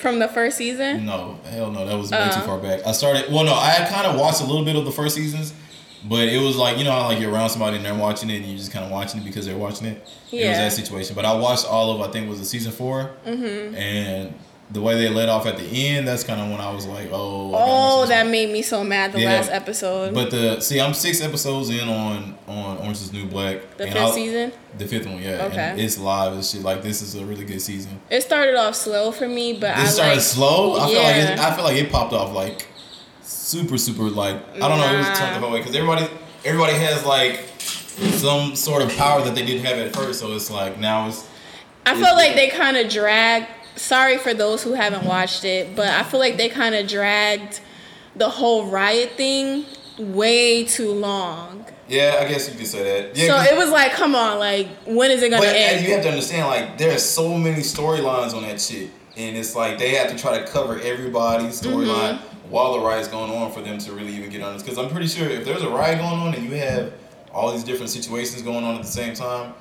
From 0.03 0.19
the 0.19 0.27
first 0.27 0.57
season. 0.57 1.05
No, 1.05 1.39
hell 1.49 1.71
no, 1.71 1.85
that 1.85 1.97
was 1.97 2.11
way 2.11 2.17
Uh. 2.17 2.30
too 2.30 2.41
far 2.41 2.59
back. 2.59 2.85
I 2.85 2.91
started. 2.91 3.31
Well, 3.31 3.45
no, 3.45 3.53
I 3.53 3.69
had 3.69 3.89
kind 3.89 4.05
of 4.05 4.19
watched 4.19 4.41
a 4.41 4.45
little 4.45 4.65
bit 4.65 4.75
of 4.75 4.84
the 4.84 4.91
first 4.91 5.15
seasons, 5.15 5.53
but 6.03 6.27
it 6.27 6.39
was 6.39 6.57
like 6.57 6.77
you 6.77 6.84
know, 6.84 6.91
how, 6.91 7.07
like 7.07 7.19
you're 7.21 7.31
around 7.31 7.49
somebody 7.49 7.77
and 7.77 7.85
they're 7.85 7.95
watching 7.95 8.30
it, 8.30 8.35
and 8.38 8.45
you're 8.45 8.57
just 8.57 8.71
kind 8.71 8.84
of 8.84 8.91
watching 8.91 9.21
it 9.21 9.23
because 9.23 9.45
they're 9.45 9.57
watching 9.57 9.88
it. 9.88 10.05
Yeah. 10.30 10.45
It 10.45 10.49
was 10.49 10.57
that 10.57 10.73
situation. 10.73 11.15
But 11.15 11.23
I 11.25 11.34
watched 11.34 11.65
all 11.65 11.91
of. 11.91 12.07
I 12.07 12.11
think 12.11 12.25
it 12.25 12.30
was 12.30 12.39
the 12.39 12.45
season 12.45 12.73
4 12.73 13.11
mm-hmm. 13.25 13.75
and 13.75 14.34
the 14.72 14.81
way 14.81 14.95
they 14.95 15.10
let 15.10 15.30
off 15.30 15.45
at 15.45 15.57
the 15.57 15.65
end, 15.88 16.07
that's 16.07 16.23
kind 16.23 16.41
of 16.41 16.49
when 16.49 16.60
I 16.60 16.72
was 16.73 16.88
like, 16.88 17.10
oh. 17.11 17.52
Oh, 17.53 18.06
that 18.07 18.26
made 18.27 18.49
me 18.49 18.61
so 18.64 18.84
mad. 18.84 19.11
The 19.11 19.22
Yeah. 19.22 19.34
last 19.34 19.52
episode. 19.52 20.14
But 20.15 20.31
the 20.31 20.60
see, 20.61 20.80
I'm 20.81 20.94
six 20.94 21.22
episodes 21.22 21.69
in 21.69 21.88
on 21.88 22.35
on 22.48 22.77
Orange 22.77 22.98
Is 23.02 23.14
New 23.14 23.26
Black. 23.26 23.77
the 23.77 23.84
and 23.84 23.94
fifth 23.94 24.02
I'll- 24.02 24.14
season. 24.14 24.52
The 24.77 24.88
fifth 24.88 25.06
one, 25.06 25.22
yeah. 25.22 25.45
Okay. 25.52 25.57
And 25.61 25.80
it's 25.80 25.99
live 25.99 26.34
and 26.34 26.44
shit. 26.44 26.64
Like 26.64 26.81
this 26.81 27.03
is 27.03 27.14
a 27.14 27.23
really 27.23 27.45
good 27.45 27.61
season. 27.61 27.99
It 28.10 28.22
started 28.22 28.56
off 28.56 28.73
slow 28.76 29.11
for 29.11 29.27
me, 29.27 29.53
but 29.53 29.77
I 29.77 29.84
It 29.84 29.88
started 29.88 30.14
like, 30.14 30.22
slow. 30.22 30.80
I 30.80 30.88
feel 30.90 31.03
like 31.03 31.15
it, 31.18 31.30
Yeah. 31.38 31.48
I 31.48 31.56
feel 31.56 31.64
like 31.64 31.77
it 31.77 31.91
popped 31.91 32.14
off 32.14 32.34
like 32.34 32.65
super 33.22 33.77
super 33.77 34.03
like 34.03 34.38
I 34.56 34.68
don't 34.68 34.80
know. 34.80 34.91
It 34.94 34.98
was 34.98 35.07
Nah. 35.07 35.14
turned 35.15 35.35
the 35.35 35.40
whole 35.41 35.52
way 35.52 35.60
because 35.60 35.76
everybody 35.76 36.07
everybody 36.45 36.73
has 36.73 37.06
like 37.06 37.41
some 38.15 38.56
sort 38.56 38.81
of 38.81 38.95
power 38.98 39.22
that 39.23 39.35
they 39.35 39.45
didn't 39.45 39.65
have 39.65 39.77
at 39.77 39.95
first. 39.95 40.19
So 40.19 40.34
it's 40.34 40.49
like 40.49 40.80
now 40.80 41.07
it's 41.10 41.23
I 41.85 41.94
feel 41.94 42.15
like 42.15 42.34
they 42.35 42.48
kind 42.48 42.77
of 42.77 42.90
dragged. 42.90 43.48
Sorry 43.76 44.18
for 44.18 44.34
those 44.34 44.64
who 44.64 44.74
haven't 44.74 45.06
watched 45.06 45.45
it, 45.45 45.76
but 45.76 45.88
I 45.88 46.04
feel 46.04 46.20
like 46.20 46.38
they 46.38 46.50
kind 46.50 46.76
of 46.76 46.88
dragged 46.88 47.60
the 48.16 48.30
whole 48.30 48.68
riot 48.68 49.12
thing 49.18 49.66
way 49.98 50.64
too 50.64 50.91
long. 50.91 51.66
yeah. 51.88 52.18
I 52.22 52.28
guess 52.28 52.50
you 52.50 52.56
could 52.58 52.68
say 52.68 52.84
that. 52.84 53.16
Yeah. 53.18 53.28
so 53.45 53.54
it 53.54 53.58
was 53.58 53.70
like, 53.72 53.91
come 53.94 54.16
on, 54.16 54.40
like 54.40 54.68
when 54.86 55.12
is 55.12 55.22
it 55.24 55.30
gonna 55.30 55.41
But 55.41 55.56
end? 55.56 55.86
you 55.86 55.94
have 55.94 56.04
to 56.04 56.10
understand, 56.10 56.48
like, 56.48 56.78
there 56.78 56.94
are 56.94 56.98
so 57.00 57.38
many 57.38 57.62
storylines 57.62 58.34
on 58.34 58.44
that 58.44 58.60
shit, 58.62 58.90
and 59.18 59.36
it's 59.38 59.56
like 59.56 59.78
they 59.80 59.95
have 59.95 60.10
to 60.12 60.18
try 60.18 60.38
to 60.40 60.45
cover 60.48 60.80
everybody's 60.80 61.62
storyline 61.62 62.18
Mm-hmm. 62.20 62.50
while 62.52 62.74
the 62.74 62.80
riot's 62.80 63.08
going 63.08 63.32
on 63.32 63.52
for 63.52 63.62
them 63.62 63.78
to 63.80 63.91
really 63.94 64.14
even 64.14 64.30
get 64.30 64.41
on 64.44 64.54
this. 64.54 64.62
Because 64.64 64.78
I'm 64.78 64.90
pretty 64.90 65.08
sure 65.08 65.28
if 65.30 65.45
there's 65.45 65.64
a 65.64 65.70
riot 65.70 65.98
going 66.00 66.20
on 66.20 66.34
and 66.36 66.44
you 66.44 66.56
have 66.58 66.94
all 67.34 67.52
these 67.52 67.64
different 67.64 67.90
situations 67.90 68.41
going 68.44 68.64
on 68.64 68.76
at 68.76 68.82
the 68.84 68.88
same 68.91 69.14
time, 69.16 69.54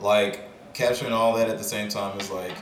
like 0.00 0.40
capturing 0.74 1.12
all 1.12 1.34
that 1.36 1.48
at 1.48 1.56
the 1.58 1.64
same 1.64 1.88
time 1.88 2.18
is 2.20 2.30
like 2.30 2.52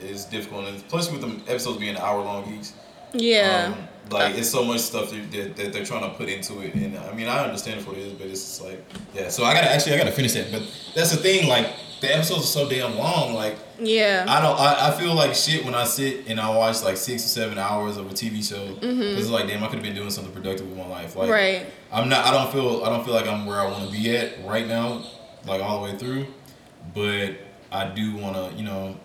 is 0.00 0.24
difficult, 0.26 0.66
and 0.66 0.86
plus 0.88 1.10
with 1.10 1.20
the 1.22 1.50
episodes 1.50 1.78
being 1.78 1.96
an 1.96 2.02
hour 2.02 2.22
long 2.22 2.52
each. 2.52 2.68
yeah. 3.12 3.74
Um, 3.76 3.88
like 4.10 4.36
it's 4.38 4.48
so 4.48 4.64
much 4.64 4.80
stuff 4.80 5.10
that, 5.10 5.30
that, 5.32 5.56
that 5.56 5.72
they're 5.74 5.84
trying 5.84 6.00
to 6.10 6.16
put 6.16 6.30
into 6.30 6.60
it, 6.60 6.72
and 6.74 6.96
I 6.96 7.12
mean 7.12 7.28
I 7.28 7.44
understand 7.44 7.82
for 7.82 7.90
what 7.90 7.98
it 7.98 8.06
is, 8.06 8.12
but 8.14 8.26
it's 8.28 8.40
just 8.40 8.62
like 8.62 8.82
yeah. 9.14 9.28
So 9.28 9.44
I 9.44 9.52
gotta 9.52 9.70
actually 9.70 9.94
I 9.96 9.98
gotta 9.98 10.12
finish 10.12 10.32
that, 10.32 10.50
but 10.50 10.62
that's 10.94 11.10
the 11.10 11.18
thing. 11.18 11.46
Like 11.46 11.66
the 12.00 12.14
episodes 12.14 12.44
are 12.44 12.46
so 12.46 12.68
damn 12.70 12.96
long. 12.96 13.34
Like 13.34 13.58
yeah. 13.78 14.24
I 14.26 14.40
don't 14.40 14.58
I, 14.58 14.88
I 14.88 14.98
feel 14.98 15.14
like 15.14 15.34
shit 15.34 15.62
when 15.62 15.74
I 15.74 15.84
sit 15.84 16.26
and 16.26 16.40
I 16.40 16.48
watch 16.56 16.82
like 16.82 16.96
six 16.96 17.22
or 17.26 17.28
seven 17.28 17.58
hours 17.58 17.98
of 17.98 18.06
a 18.10 18.14
TV 18.14 18.42
show 18.48 18.72
because 18.76 19.20
it's 19.20 19.28
like 19.28 19.46
damn 19.46 19.62
I 19.62 19.66
could 19.66 19.74
have 19.74 19.82
been 19.84 19.94
doing 19.94 20.08
something 20.10 20.32
productive 20.32 20.66
with 20.70 20.78
my 20.78 20.86
life. 20.86 21.14
Like 21.14 21.28
Mm-hmm. 21.28 21.32
right. 21.64 21.66
I'm 21.92 22.08
not 22.08 22.24
I 22.24 22.30
don't 22.30 22.50
feel 22.50 22.82
I 22.84 22.88
don't 22.88 23.04
feel 23.04 23.12
like 23.12 23.26
I'm 23.26 23.44
where 23.44 23.60
I 23.60 23.66
want 23.70 23.84
to 23.84 23.92
be 23.92 24.16
at 24.16 24.42
right 24.46 24.66
now, 24.66 25.04
like 25.46 25.60
all 25.60 25.84
the 25.84 25.92
way 25.92 25.98
through, 25.98 26.26
but 26.94 27.34
I 27.70 27.88
do 27.94 28.16
want 28.16 28.36
to 28.36 28.56
you 28.56 28.64
know. 28.64 28.96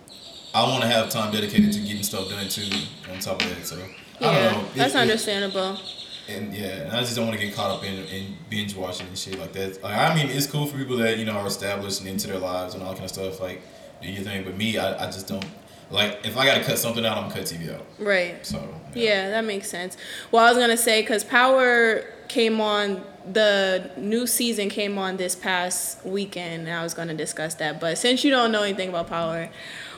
I 0.53 0.63
want 0.63 0.81
to 0.83 0.87
have 0.87 1.09
time 1.09 1.31
dedicated 1.31 1.73
to 1.73 1.79
getting 1.79 2.03
stuff 2.03 2.29
done 2.29 2.47
too. 2.47 2.63
On 3.11 3.19
top 3.19 3.41
of 3.41 3.49
that, 3.49 3.65
so 3.65 3.75
I 3.75 3.79
Yeah. 3.79 4.49
don't 4.49 4.53
know. 4.53 4.59
It- 4.67 4.75
That's 4.75 4.93
it- 4.95 4.97
understandable. 4.99 5.77
and 6.27 6.53
yeah, 6.55 6.67
and 6.67 6.91
I 6.93 7.01
just 7.01 7.15
don't 7.15 7.27
want 7.27 7.39
to 7.39 7.45
get 7.45 7.55
caught 7.55 7.71
up 7.71 7.83
in, 7.83 8.05
in 8.07 8.37
binge 8.49 8.75
watching 8.75 9.07
and 9.07 9.17
shit 9.17 9.39
like 9.39 9.51
that. 9.53 9.83
Like, 9.83 9.97
I 9.97 10.15
mean, 10.15 10.29
it's 10.29 10.45
cool 10.47 10.67
for 10.67 10.77
people 10.77 10.97
that 10.97 11.17
you 11.17 11.25
know 11.25 11.33
are 11.33 11.47
established 11.47 11.99
and 12.01 12.09
into 12.09 12.27
their 12.27 12.39
lives 12.39 12.73
and 12.75 12.83
all 12.83 12.89
that 12.89 12.95
kind 12.99 13.05
of 13.09 13.11
stuff. 13.15 13.39
Like, 13.41 13.61
do 14.01 14.09
your 14.09 14.23
thing. 14.23 14.43
But 14.43 14.55
me, 14.57 14.77
I, 14.77 15.03
I 15.03 15.05
just 15.07 15.27
don't 15.27 15.45
like. 15.91 16.19
If 16.25 16.37
I 16.37 16.45
gotta 16.45 16.63
cut 16.63 16.77
something 16.77 17.05
out, 17.05 17.17
I'm 17.17 17.23
gonna 17.29 17.35
cut 17.35 17.45
TV 17.45 17.73
out. 17.73 17.85
Right. 17.99 18.45
So 18.45 18.59
Yeah, 18.93 19.29
that 19.31 19.43
makes 19.45 19.69
sense. 19.69 19.97
Well, 20.31 20.45
I 20.45 20.49
was 20.49 20.57
gonna 20.57 20.77
say 20.77 21.01
because 21.01 21.23
Power 21.23 22.03
came 22.27 22.61
on, 22.61 23.03
the 23.31 23.89
new 23.97 24.25
season 24.27 24.69
came 24.69 24.97
on 24.97 25.17
this 25.17 25.35
past 25.35 26.05
weekend, 26.05 26.67
and 26.67 26.77
I 26.77 26.83
was 26.83 26.93
gonna 26.93 27.13
discuss 27.15 27.55
that. 27.55 27.79
But 27.79 27.97
since 27.97 28.23
you 28.23 28.31
don't 28.31 28.51
know 28.51 28.63
anything 28.63 28.89
about 28.89 29.07
Power, 29.09 29.49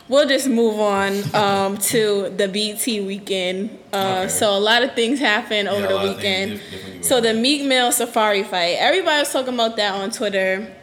we'll 0.07 0.27
just 0.27 0.48
move 0.48 0.80
on 0.80 1.23
um, 1.36 1.77
to 1.77 2.30
the 2.36 2.48
BT 2.48 3.02
weekend. 3.02 3.77
Uh, 3.94 4.22
Okay. 4.23 4.27
So 4.30 4.56
a 4.57 4.60
lot 4.60 4.84
of 4.84 4.94
things 4.94 5.19
happened 5.19 5.68
over 5.68 5.82
Yeah, 5.82 5.88
the 5.88 5.99
things 5.99 6.61
weekend. 6.61 7.06
So 7.06 7.22
the 7.22 7.34
Meek 7.34 7.65
Mill 7.65 7.91
Safaree 7.91 8.45
fight, 8.45 8.77
everybody 8.80 9.19
was 9.19 9.32
talking 9.32 9.53
about 9.53 9.76
that 9.77 9.94
on 9.95 10.11
Twitter. 10.11 10.73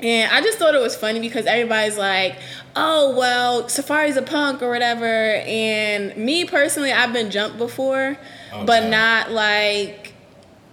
And 0.00 0.32
I 0.32 0.40
just 0.42 0.58
thought 0.58 0.74
it 0.74 0.80
was 0.80 0.96
funny 0.96 1.20
because 1.20 1.46
everybody's 1.46 1.96
like, 1.96 2.36
oh, 2.76 3.14
well, 3.16 3.64
Safaree's 3.64 4.16
a 4.16 4.22
punk 4.22 4.60
or 4.62 4.68
whatever. 4.70 5.04
And 5.06 6.16
me 6.16 6.44
personally, 6.44 6.92
I've 6.92 7.12
been 7.12 7.30
jumped 7.30 7.58
before, 7.58 8.18
Oh, 8.52 8.64
but 8.64 8.88
not 8.88 9.30
like 9.30 10.13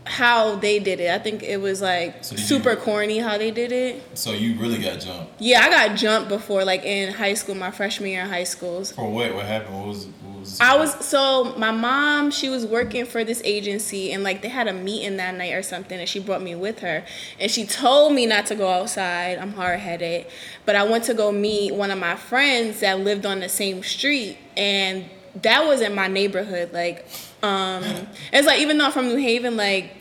how 0.06 0.56
they 0.56 0.80
did 0.80 1.00
it. 1.00 1.12
I 1.12 1.20
think 1.20 1.44
it 1.44 1.62
was 1.62 1.82
like 1.82 2.24
So 2.24 2.36
super 2.36 2.72
you- 2.72 2.76
corny 2.78 3.20
how 3.20 3.38
they 3.38 3.52
did 3.52 3.72
it. 3.72 4.02
so 4.18 4.32
you 4.32 4.56
really 4.60 4.80
got 4.80 5.00
jumped 5.00 5.34
Yeah, 5.40 5.62
I 5.62 5.70
got 5.70 5.96
jumped 5.96 6.28
before, 6.30 6.66
like 6.66 6.84
in 6.84 7.14
high 7.14 7.36
school, 7.36 7.54
my 7.56 7.70
freshman 7.72 8.10
year 8.10 8.22
in 8.24 8.30
high 8.30 8.44
school. 8.46 8.84
for 8.84 9.10
what? 9.10 9.34
What 9.36 9.46
happened? 9.46 9.78
What 9.78 9.88
was? 9.90 10.06
What 10.06 10.40
was 10.40 10.60
I 10.60 10.76
was 10.76 11.06
so 11.06 11.54
my 11.56 11.70
mom, 11.70 12.32
she 12.32 12.50
was 12.50 12.66
working 12.66 13.06
for 13.06 13.24
this 13.24 13.44
agency 13.46 14.12
and 14.12 14.24
like 14.24 14.42
they 14.42 14.50
had 14.50 14.68
a 14.68 14.74
meeting 14.74 15.18
that 15.18 15.36
night 15.36 15.54
or 15.54 15.62
something 15.62 16.00
and 16.00 16.10
she 16.10 16.20
brought 16.20 16.42
me 16.42 16.56
with 16.56 16.80
her 16.80 17.06
and 17.40 17.52
she 17.52 17.64
told 17.66 18.14
me 18.14 18.26
not 18.26 18.48
to 18.48 18.56
go 18.56 18.68
outside. 18.70 19.38
I'm 19.38 19.54
hard 19.54 19.80
headed. 19.82 20.26
But 20.66 20.76
I 20.76 20.84
went 20.84 21.04
to 21.06 21.14
go 21.14 21.32
meet 21.32 21.76
one 21.76 21.92
of 21.92 22.00
my 22.00 22.16
friends 22.16 22.80
that 22.80 23.00
lived 23.00 23.26
on 23.28 23.40
the 23.40 23.50
same 23.50 23.84
street 23.84 24.38
and 24.58 25.06
that 25.44 25.64
was 25.66 25.80
in 25.82 25.94
my 25.94 26.08
neighborhood. 26.08 26.74
Like, 26.74 27.06
um 27.44 27.84
it's 28.32 28.48
like 28.48 28.60
even 28.60 28.78
though 28.78 28.86
I'm 28.86 28.92
from 28.92 29.08
New 29.08 29.18
Haven, 29.18 29.58
like 29.58 29.92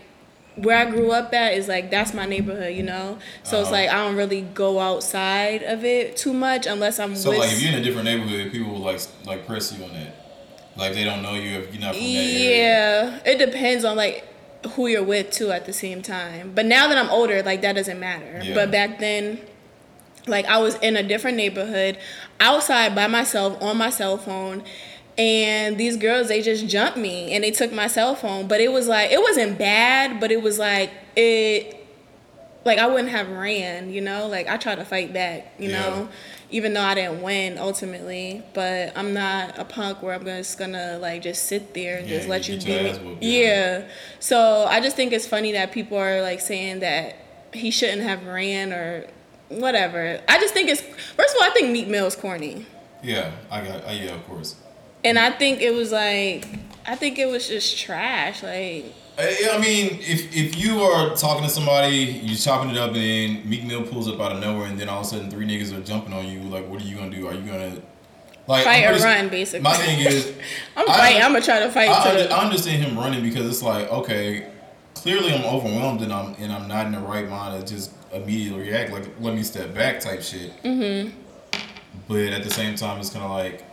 where 0.56 0.76
I 0.76 0.90
grew 0.90 1.10
up 1.12 1.32
at 1.32 1.54
is 1.54 1.68
like 1.68 1.90
that's 1.90 2.12
my 2.12 2.26
neighborhood, 2.26 2.74
you 2.74 2.82
know. 2.82 3.18
So 3.44 3.60
it's 3.60 3.66
Uh-huh. 3.68 3.72
like 3.72 3.88
I 3.90 3.94
don't 4.04 4.16
really 4.16 4.42
go 4.42 4.78
outside 4.80 5.62
of 5.62 5.84
it 5.84 6.16
too 6.16 6.32
much 6.32 6.66
unless 6.66 6.98
I'm 6.98 7.16
So 7.16 7.30
with 7.30 7.38
like, 7.38 7.52
if 7.52 7.62
you're 7.62 7.72
in 7.72 7.78
a 7.78 7.82
different 7.82 8.04
neighborhood, 8.06 8.52
people 8.52 8.72
will 8.72 8.80
like 8.80 9.00
like 9.24 9.46
press 9.46 9.72
you 9.72 9.84
on 9.84 9.92
that. 9.94 10.16
Like 10.76 10.94
they 10.94 11.04
don't 11.04 11.22
know 11.22 11.34
you 11.34 11.58
if 11.58 11.72
you're 11.72 11.80
not 11.80 11.94
from 11.94 12.04
that 12.04 12.08
area. 12.08 13.20
Yeah, 13.24 13.30
it 13.32 13.38
depends 13.38 13.84
on 13.84 13.96
like 13.96 14.26
who 14.74 14.86
you're 14.88 15.02
with 15.02 15.30
too 15.30 15.50
at 15.50 15.64
the 15.66 15.72
same 15.72 16.02
time. 16.02 16.52
But 16.54 16.66
now 16.66 16.88
that 16.88 16.98
I'm 16.98 17.08
older, 17.10 17.42
like 17.42 17.62
that 17.62 17.74
doesn't 17.74 17.98
matter. 17.98 18.40
Yeah. 18.42 18.54
But 18.54 18.70
back 18.70 18.98
then, 18.98 19.40
like 20.26 20.44
I 20.46 20.58
was 20.58 20.74
in 20.76 20.96
a 20.96 21.02
different 21.02 21.36
neighborhood, 21.38 21.96
outside 22.38 22.94
by 22.94 23.06
myself 23.06 23.60
on 23.62 23.78
my 23.78 23.90
cell 23.90 24.18
phone. 24.18 24.62
And 25.20 25.76
these 25.76 25.98
girls, 25.98 26.28
they 26.28 26.40
just 26.40 26.66
jumped 26.66 26.96
me 26.96 27.34
and 27.34 27.44
they 27.44 27.50
took 27.50 27.72
my 27.72 27.88
cell 27.88 28.14
phone. 28.14 28.48
But 28.48 28.62
it 28.62 28.72
was 28.72 28.88
like, 28.88 29.10
it 29.10 29.20
wasn't 29.20 29.58
bad, 29.58 30.18
but 30.18 30.32
it 30.32 30.40
was 30.40 30.58
like, 30.58 30.90
it 31.14 31.76
like 32.64 32.78
I 32.78 32.86
wouldn't 32.86 33.10
have 33.10 33.28
ran, 33.28 33.90
you 33.90 34.00
know. 34.00 34.26
Like 34.28 34.48
I 34.48 34.56
tried 34.56 34.76
to 34.76 34.84
fight 34.86 35.12
back, 35.12 35.52
you 35.58 35.68
Yeah. 35.68 35.78
know, 35.80 36.08
even 36.50 36.72
though 36.72 36.80
I 36.82 36.94
didn't 36.94 37.20
win 37.20 37.58
ultimately. 37.58 38.42
But 38.54 38.92
I'm 38.96 39.12
not 39.12 39.58
a 39.58 39.64
punk 39.66 40.02
where 40.02 40.14
I'm 40.14 40.24
just 40.24 40.58
gonna 40.58 40.98
like 40.98 41.20
just 41.20 41.44
sit 41.48 41.74
there 41.74 41.98
and 41.98 42.08
Yeah, 42.08 42.16
just 42.16 42.28
let 42.28 42.48
you 42.48 42.56
beat 42.58 43.02
me. 43.02 43.18
Yeah. 43.20 43.88
So 44.20 44.64
I 44.68 44.80
just 44.80 44.96
think 44.96 45.12
it's 45.12 45.26
funny 45.26 45.52
that 45.52 45.70
people 45.70 45.98
are 45.98 46.22
like 46.22 46.40
saying 46.40 46.80
that 46.80 47.16
he 47.52 47.70
shouldn't 47.70 48.02
have 48.02 48.24
ran 48.26 48.72
or 48.72 49.06
whatever. 49.50 50.20
I 50.28 50.38
just 50.38 50.54
think 50.54 50.70
it's 50.70 50.80
first 50.80 51.34
of 51.36 51.42
all, 51.42 51.46
I 51.46 51.50
think 51.52 51.70
Meek 51.72 51.88
Mill 51.88 52.06
is 52.06 52.16
corny. 52.16 52.64
Yeah, 53.02 53.32
I 53.50 53.62
got. 53.66 53.86
Uh, 53.86 53.90
yeah, 53.92 54.14
of 54.14 54.26
course. 54.26 54.54
And 55.04 55.18
I 55.18 55.30
think 55.30 55.60
it 55.60 55.74
was 55.74 55.92
like, 55.92 56.46
I 56.86 56.94
think 56.94 57.18
it 57.18 57.26
was 57.26 57.48
just 57.48 57.78
trash. 57.78 58.42
Like, 58.42 58.92
I, 59.18 59.58
mean, 59.58 59.98
if 60.00 60.34
if 60.34 60.58
you 60.58 60.80
are 60.82 61.14
talking 61.14 61.44
to 61.44 61.50
somebody, 61.50 62.20
you're 62.22 62.36
chopping 62.36 62.70
it 62.70 62.78
up, 62.78 62.94
and 62.94 62.96
then 62.96 63.48
Meek 63.48 63.64
Mill 63.64 63.82
pulls 63.82 64.08
up 64.08 64.20
out 64.20 64.32
of 64.32 64.40
nowhere, 64.40 64.66
and 64.66 64.78
then 64.78 64.88
all 64.88 65.00
of 65.00 65.06
a 65.06 65.08
sudden 65.08 65.30
three 65.30 65.46
niggas 65.46 65.76
are 65.76 65.82
jumping 65.82 66.12
on 66.12 66.26
you, 66.26 66.40
like, 66.40 66.66
what 66.68 66.80
are 66.82 66.84
you 66.84 66.96
gonna 66.96 67.10
do? 67.10 67.26
Are 67.26 67.34
you 67.34 67.42
gonna 67.42 67.82
like 68.46 68.64
fight 68.64 68.84
or 68.84 69.02
run, 69.02 69.28
basically. 69.28 69.62
My 69.62 69.74
thing 69.74 70.00
is, 70.00 70.32
I'm 70.76 70.86
fighting. 70.86 71.22
I'm 71.22 71.32
gonna 71.32 71.44
try 71.44 71.60
to 71.60 71.70
fight 71.70 71.88
I, 71.88 72.26
to. 72.26 72.34
I 72.34 72.44
understand 72.44 72.82
him 72.82 72.98
running 72.98 73.22
because 73.22 73.46
it's 73.46 73.62
like, 73.62 73.90
okay, 73.90 74.50
clearly 74.94 75.32
I'm 75.32 75.44
overwhelmed 75.44 76.02
and 76.02 76.12
I'm 76.12 76.34
and 76.38 76.52
I'm 76.52 76.66
not 76.66 76.86
in 76.86 76.92
the 76.92 76.98
right 76.98 77.28
mind 77.28 77.64
to 77.64 77.74
just 77.74 77.92
immediately 78.12 78.68
react. 78.68 78.92
Like, 78.92 79.04
let 79.20 79.34
me 79.34 79.42
step 79.42 79.74
back, 79.74 80.00
type 80.00 80.22
shit. 80.22 80.50
Mm-hmm. 80.62 81.16
But 82.08 82.32
at 82.32 82.42
the 82.42 82.50
same 82.50 82.74
time, 82.74 82.98
it's 83.00 83.10
kind 83.10 83.24
of 83.24 83.30
like 83.30 83.64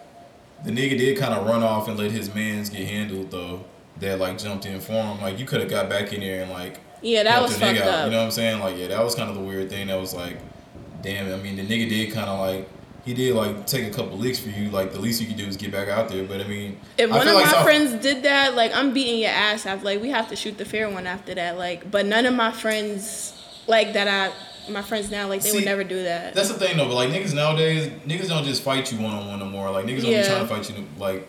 the 0.63 0.71
nigga 0.71 0.97
did 0.97 1.17
kind 1.17 1.33
of 1.33 1.45
run 1.47 1.63
off 1.63 1.87
and 1.87 1.97
let 1.97 2.11
his 2.11 2.33
man's 2.33 2.69
get 2.69 2.87
handled 2.87 3.31
though. 3.31 3.63
That 3.99 4.19
like 4.19 4.37
jumped 4.37 4.65
in 4.65 4.79
for 4.79 4.93
him. 4.93 5.21
Like 5.21 5.39
you 5.39 5.45
could 5.45 5.59
have 5.61 5.69
got 5.69 5.89
back 5.89 6.13
in 6.13 6.19
there 6.21 6.43
and 6.43 6.51
like 6.51 6.79
Yeah, 7.01 7.23
that 7.23 7.41
was 7.41 7.57
fucked 7.57 7.79
out. 7.79 7.87
up. 7.87 8.05
You 8.05 8.11
know 8.11 8.17
what 8.19 8.25
I'm 8.25 8.31
saying? 8.31 8.59
Like 8.59 8.77
yeah, 8.77 8.87
that 8.87 9.03
was 9.03 9.15
kind 9.15 9.29
of 9.29 9.35
the 9.35 9.41
weird 9.41 9.69
thing. 9.69 9.87
That 9.87 9.99
was 9.99 10.13
like, 10.13 10.37
damn. 11.01 11.33
I 11.33 11.41
mean, 11.41 11.55
the 11.55 11.65
nigga 11.65 11.89
did 11.89 12.11
kind 12.13 12.29
of 12.29 12.39
like. 12.39 12.69
He 13.05 13.13
did 13.13 13.35
like 13.35 13.65
take 13.65 13.87
a 13.87 13.89
couple 13.95 14.17
licks 14.17 14.37
for 14.37 14.49
you. 14.49 14.69
Like 14.69 14.91
the 14.91 14.99
least 14.99 15.21
you 15.21 15.27
could 15.27 15.37
do 15.37 15.45
is 15.47 15.55
get 15.55 15.71
back 15.71 15.87
out 15.87 16.09
there. 16.09 16.25
But 16.25 16.41
I 16.41 16.43
mean, 16.43 16.77
If 16.97 17.09
I 17.09 17.15
one 17.17 17.27
of 17.27 17.35
like 17.35 17.45
my 17.45 17.51
South- 17.51 17.63
friends 17.63 17.93
did 18.03 18.23
that, 18.23 18.53
like 18.55 18.75
I'm 18.75 18.93
beating 18.93 19.19
your 19.21 19.31
ass 19.31 19.65
after 19.65 19.85
like 19.85 20.01
we 20.01 20.09
have 20.09 20.27
to 20.29 20.35
shoot 20.35 20.57
the 20.57 20.65
fair 20.65 20.89
one 20.89 21.07
after 21.07 21.33
that. 21.33 21.57
Like 21.57 21.89
but 21.89 22.05
none 22.05 22.25
of 22.25 22.33
my 22.35 22.51
friends 22.51 23.33
like 23.65 23.93
that 23.93 24.07
I 24.09 24.33
my 24.69 24.81
friends 24.81 25.09
now, 25.11 25.27
like 25.27 25.41
they 25.41 25.49
See, 25.49 25.57
would 25.57 25.65
never 25.65 25.83
do 25.83 26.03
that. 26.03 26.33
That's 26.33 26.49
the 26.49 26.55
thing 26.55 26.77
though, 26.77 26.87
but 26.87 26.95
like 26.95 27.09
niggas 27.09 27.33
nowadays, 27.33 27.87
niggas 28.05 28.27
don't 28.29 28.43
just 28.45 28.61
fight 28.63 28.91
you 28.91 28.99
one 28.99 29.13
on 29.13 29.27
one 29.27 29.39
no 29.39 29.45
more. 29.45 29.69
Like 29.71 29.85
niggas 29.85 30.01
don't 30.03 30.11
Yeah. 30.11 30.21
be 30.23 30.27
trying 30.27 30.41
to 30.41 30.47
fight 30.47 30.69
you 30.69 30.85
like 30.97 31.27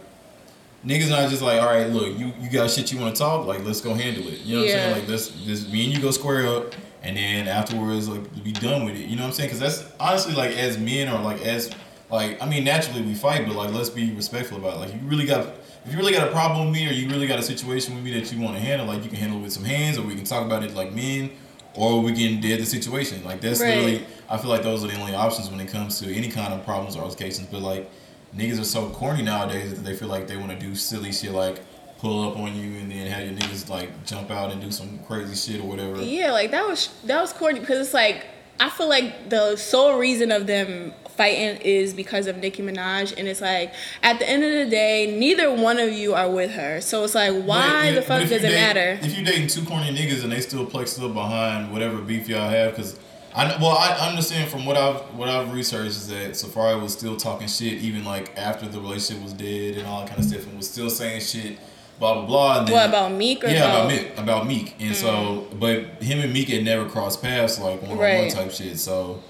niggas 0.86 1.10
not 1.10 1.28
just 1.28 1.43
like, 1.43 1.60
all 1.60 1.66
right, 1.66 1.89
look, 1.90 2.19
you 2.19 2.32
you 2.40 2.51
got 2.51 2.70
shit 2.70 2.93
you 2.93 2.98
want 2.98 3.15
to 3.15 3.19
talk, 3.20 3.47
like 3.47 3.65
let's 3.65 3.81
go 3.81 3.94
handle 3.94 4.27
it. 4.28 4.40
You 4.40 4.56
know 4.56 4.62
what 4.62 4.70
I'm 4.70 4.77
saying? 4.78 4.93
Like 5.01 5.09
let's 5.09 5.28
this 5.44 5.69
me 5.70 5.85
and 5.86 5.94
you 5.94 6.01
go 6.01 6.10
square 6.10 6.47
up, 6.47 6.74
and 7.02 7.16
then 7.16 7.48
afterwards 7.48 8.09
like 8.09 8.44
be 8.44 8.52
done 8.52 8.85
with 8.85 8.94
it. 8.97 9.06
You 9.06 9.16
know 9.16 9.23
what 9.23 9.28
I'm 9.28 9.35
saying? 9.35 9.48
Because 9.51 9.60
that's 9.60 9.85
honestly 10.01 10.35
like 10.35 10.52
as 10.52 10.78
men 10.78 11.09
or 11.09 11.20
like 11.20 11.40
as 11.43 11.70
like 12.10 12.43
I 12.43 12.47
mean 12.48 12.65
naturally 12.65 13.02
we 13.02 13.15
fight, 13.15 13.47
but 13.47 13.56
like 13.56 13.73
let's 13.73 13.90
be 13.90 14.12
respectful 14.12 14.59
about 14.59 14.74
it. 14.74 14.78
Like 14.81 14.94
you 14.94 15.01
really 15.05 15.27
got. 15.27 15.55
If 15.85 15.94
you 15.94 16.01
really 16.01 16.12
got 16.12 16.28
a 16.28 16.32
problem 16.32 16.66
with 16.66 16.74
me, 16.74 16.86
or 16.86 16.93
you 16.93 17.09
really 17.09 17.27
got 17.27 17.39
a 17.39 17.43
situation 17.43 17.94
with 17.94 18.05
me 18.05 18.12
that 18.20 18.31
you 18.31 18.39
want 18.43 18.56
to 18.56 18.60
handle, 18.60 18.86
like 18.86 19.02
you 19.05 19.09
can 19.09 19.19
handle 19.19 19.39
it 19.39 19.43
with 19.44 19.52
some 19.55 19.65
hands, 19.65 19.97
or 19.97 20.02
we 20.02 20.15
can 20.15 20.24
talk 20.24 20.44
about 20.44 20.62
it 20.62 20.74
like 20.74 20.93
men, 20.93 21.31
or 21.78 22.00
we 22.02 22.12
can 22.12 22.40
dead 22.40 22.60
the 22.60 22.66
situation. 22.66 23.24
Like 23.24 23.40
that's 23.40 23.60
Right. 23.60 23.76
literally 23.76 24.06
I 24.28 24.36
feel 24.38 24.50
like 24.50 24.62
those 24.62 24.84
are 24.84 24.88
the 24.88 24.98
only 25.00 25.14
options 25.14 25.48
when 25.50 25.60
it 25.60 25.68
comes 25.68 25.98
to 26.00 26.14
any 26.14 26.28
kind 26.28 26.52
of 26.52 26.64
problems 26.64 26.96
or 26.96 27.02
altercations. 27.02 27.48
But 27.50 27.62
like 27.62 27.90
niggas 28.36 28.60
are 28.60 28.64
so 28.64 28.90
corny 28.90 29.22
nowadays 29.22 29.74
that 29.74 29.82
they 29.84 29.94
feel 29.94 30.09
like 30.09 30.26
they 30.26 30.36
want 30.36 30.50
to 30.50 30.59
do 30.59 30.74
silly 30.74 31.12
shit 31.12 31.32
like 31.32 31.60
pull 31.98 32.30
up 32.30 32.36
on 32.38 32.55
you 32.55 32.78
and 32.80 32.90
then 32.92 33.06
have 33.06 33.24
your 33.26 33.34
niggas 33.34 33.68
like 33.68 33.90
jump 34.06 34.30
out 34.30 34.52
and 34.52 34.60
do 34.60 34.70
some 34.70 34.98
crazy 35.06 35.34
shit 35.34 35.60
or 35.64 35.66
whatever. 35.68 36.00
Yeah, 36.02 36.32
like 36.32 36.50
that 36.50 36.66
was 36.66 36.88
that 37.05 37.20
was 37.20 37.32
corny 37.32 37.60
because 37.60 37.78
it's 37.78 37.94
like 37.94 38.26
I 38.60 38.68
feel 38.70 38.88
like 38.88 39.30
the 39.30 39.56
sole 39.56 39.98
reason 39.98 40.30
of 40.32 40.46
them 40.46 40.92
fighting 41.19 41.61
is 41.61 41.93
because 41.93 42.27
of 42.27 42.39
Nicki 42.39 42.62
Minaj, 42.62 43.12
and 43.19 43.28
it's 43.28 43.43
like 43.43 43.74
at 44.03 44.19
the 44.19 44.27
end 44.31 44.43
of 44.45 44.53
the 44.53 44.70
day, 44.70 45.15
neither 45.19 45.53
one 45.53 45.78
of 45.78 45.93
you 45.93 46.15
are 46.15 46.31
with 46.31 46.53
her, 46.53 46.81
so 46.81 47.05
it's 47.05 47.15
like 47.15 47.35
why 47.43 47.90
But- 47.90 47.95
the 47.97 48.03
fuck 48.03 48.20
does 48.23 48.32
it 48.32 48.40
date- 48.43 48.55
matter? 48.55 48.99
If 49.03 49.19
you 49.19 49.24
dating 49.24 49.49
two 49.49 49.62
corny 49.66 49.95
niggas 49.95 50.23
and 50.23 50.32
they 50.32 50.40
still 50.40 50.65
plexed 50.65 51.05
up 51.05 51.12
behind 51.12 51.70
whatever 51.73 51.99
beef 51.99 52.28
y'all 52.28 52.49
have, 52.49 52.70
because 52.74 52.97
I 53.35 53.45
well 53.61 53.77
I 53.77 53.90
understand 54.09 54.51
from 54.51 54.65
what 54.65 54.77
I've 54.77 55.01
what 55.19 55.28
I've 55.28 55.53
researched 55.53 55.90
is 55.90 56.09
that 56.09 56.31
Safaree 56.31 56.81
was 56.81 56.93
still 56.95 57.16
talking 57.16 57.47
shit 57.47 57.74
even 57.74 58.05
like 58.05 58.32
after 58.39 58.66
the 58.66 58.81
relationship 58.81 59.23
was 59.23 59.35
dead 59.35 59.77
and 59.77 59.86
all 59.86 60.01
that 60.01 60.09
kind 60.09 60.20
of 60.20 60.24
stuff 60.27 60.47
and 60.47 60.57
was 60.57 60.70
still 60.70 60.89
saying 60.89 61.20
shit 61.20 61.59
blah 61.99 62.15
blah 62.15 62.27
blah. 62.27 62.59
And 62.61 62.69
then, 62.69 62.74
What 62.74 62.89
about 62.89 63.12
Meek 63.12 63.45
or 63.45 63.49
yeah, 63.49 63.70
about- 63.74 63.89
Meek, 63.90 64.16
about 64.16 64.47
Meek, 64.47 64.74
and 64.81 64.95
so, 64.95 65.09
mm. 65.53 65.59
but 65.61 66.01
him 66.03 66.20
and 66.20 66.32
Meek 66.32 66.49
had 66.49 66.65
never 66.65 66.89
crossed 66.89 67.20
paths 67.23 67.59
like 67.61 67.82
one 67.82 67.90
on 67.93 67.99
one 67.99 68.28
type 68.31 68.51
shit. 68.53 68.78
So 68.78 69.20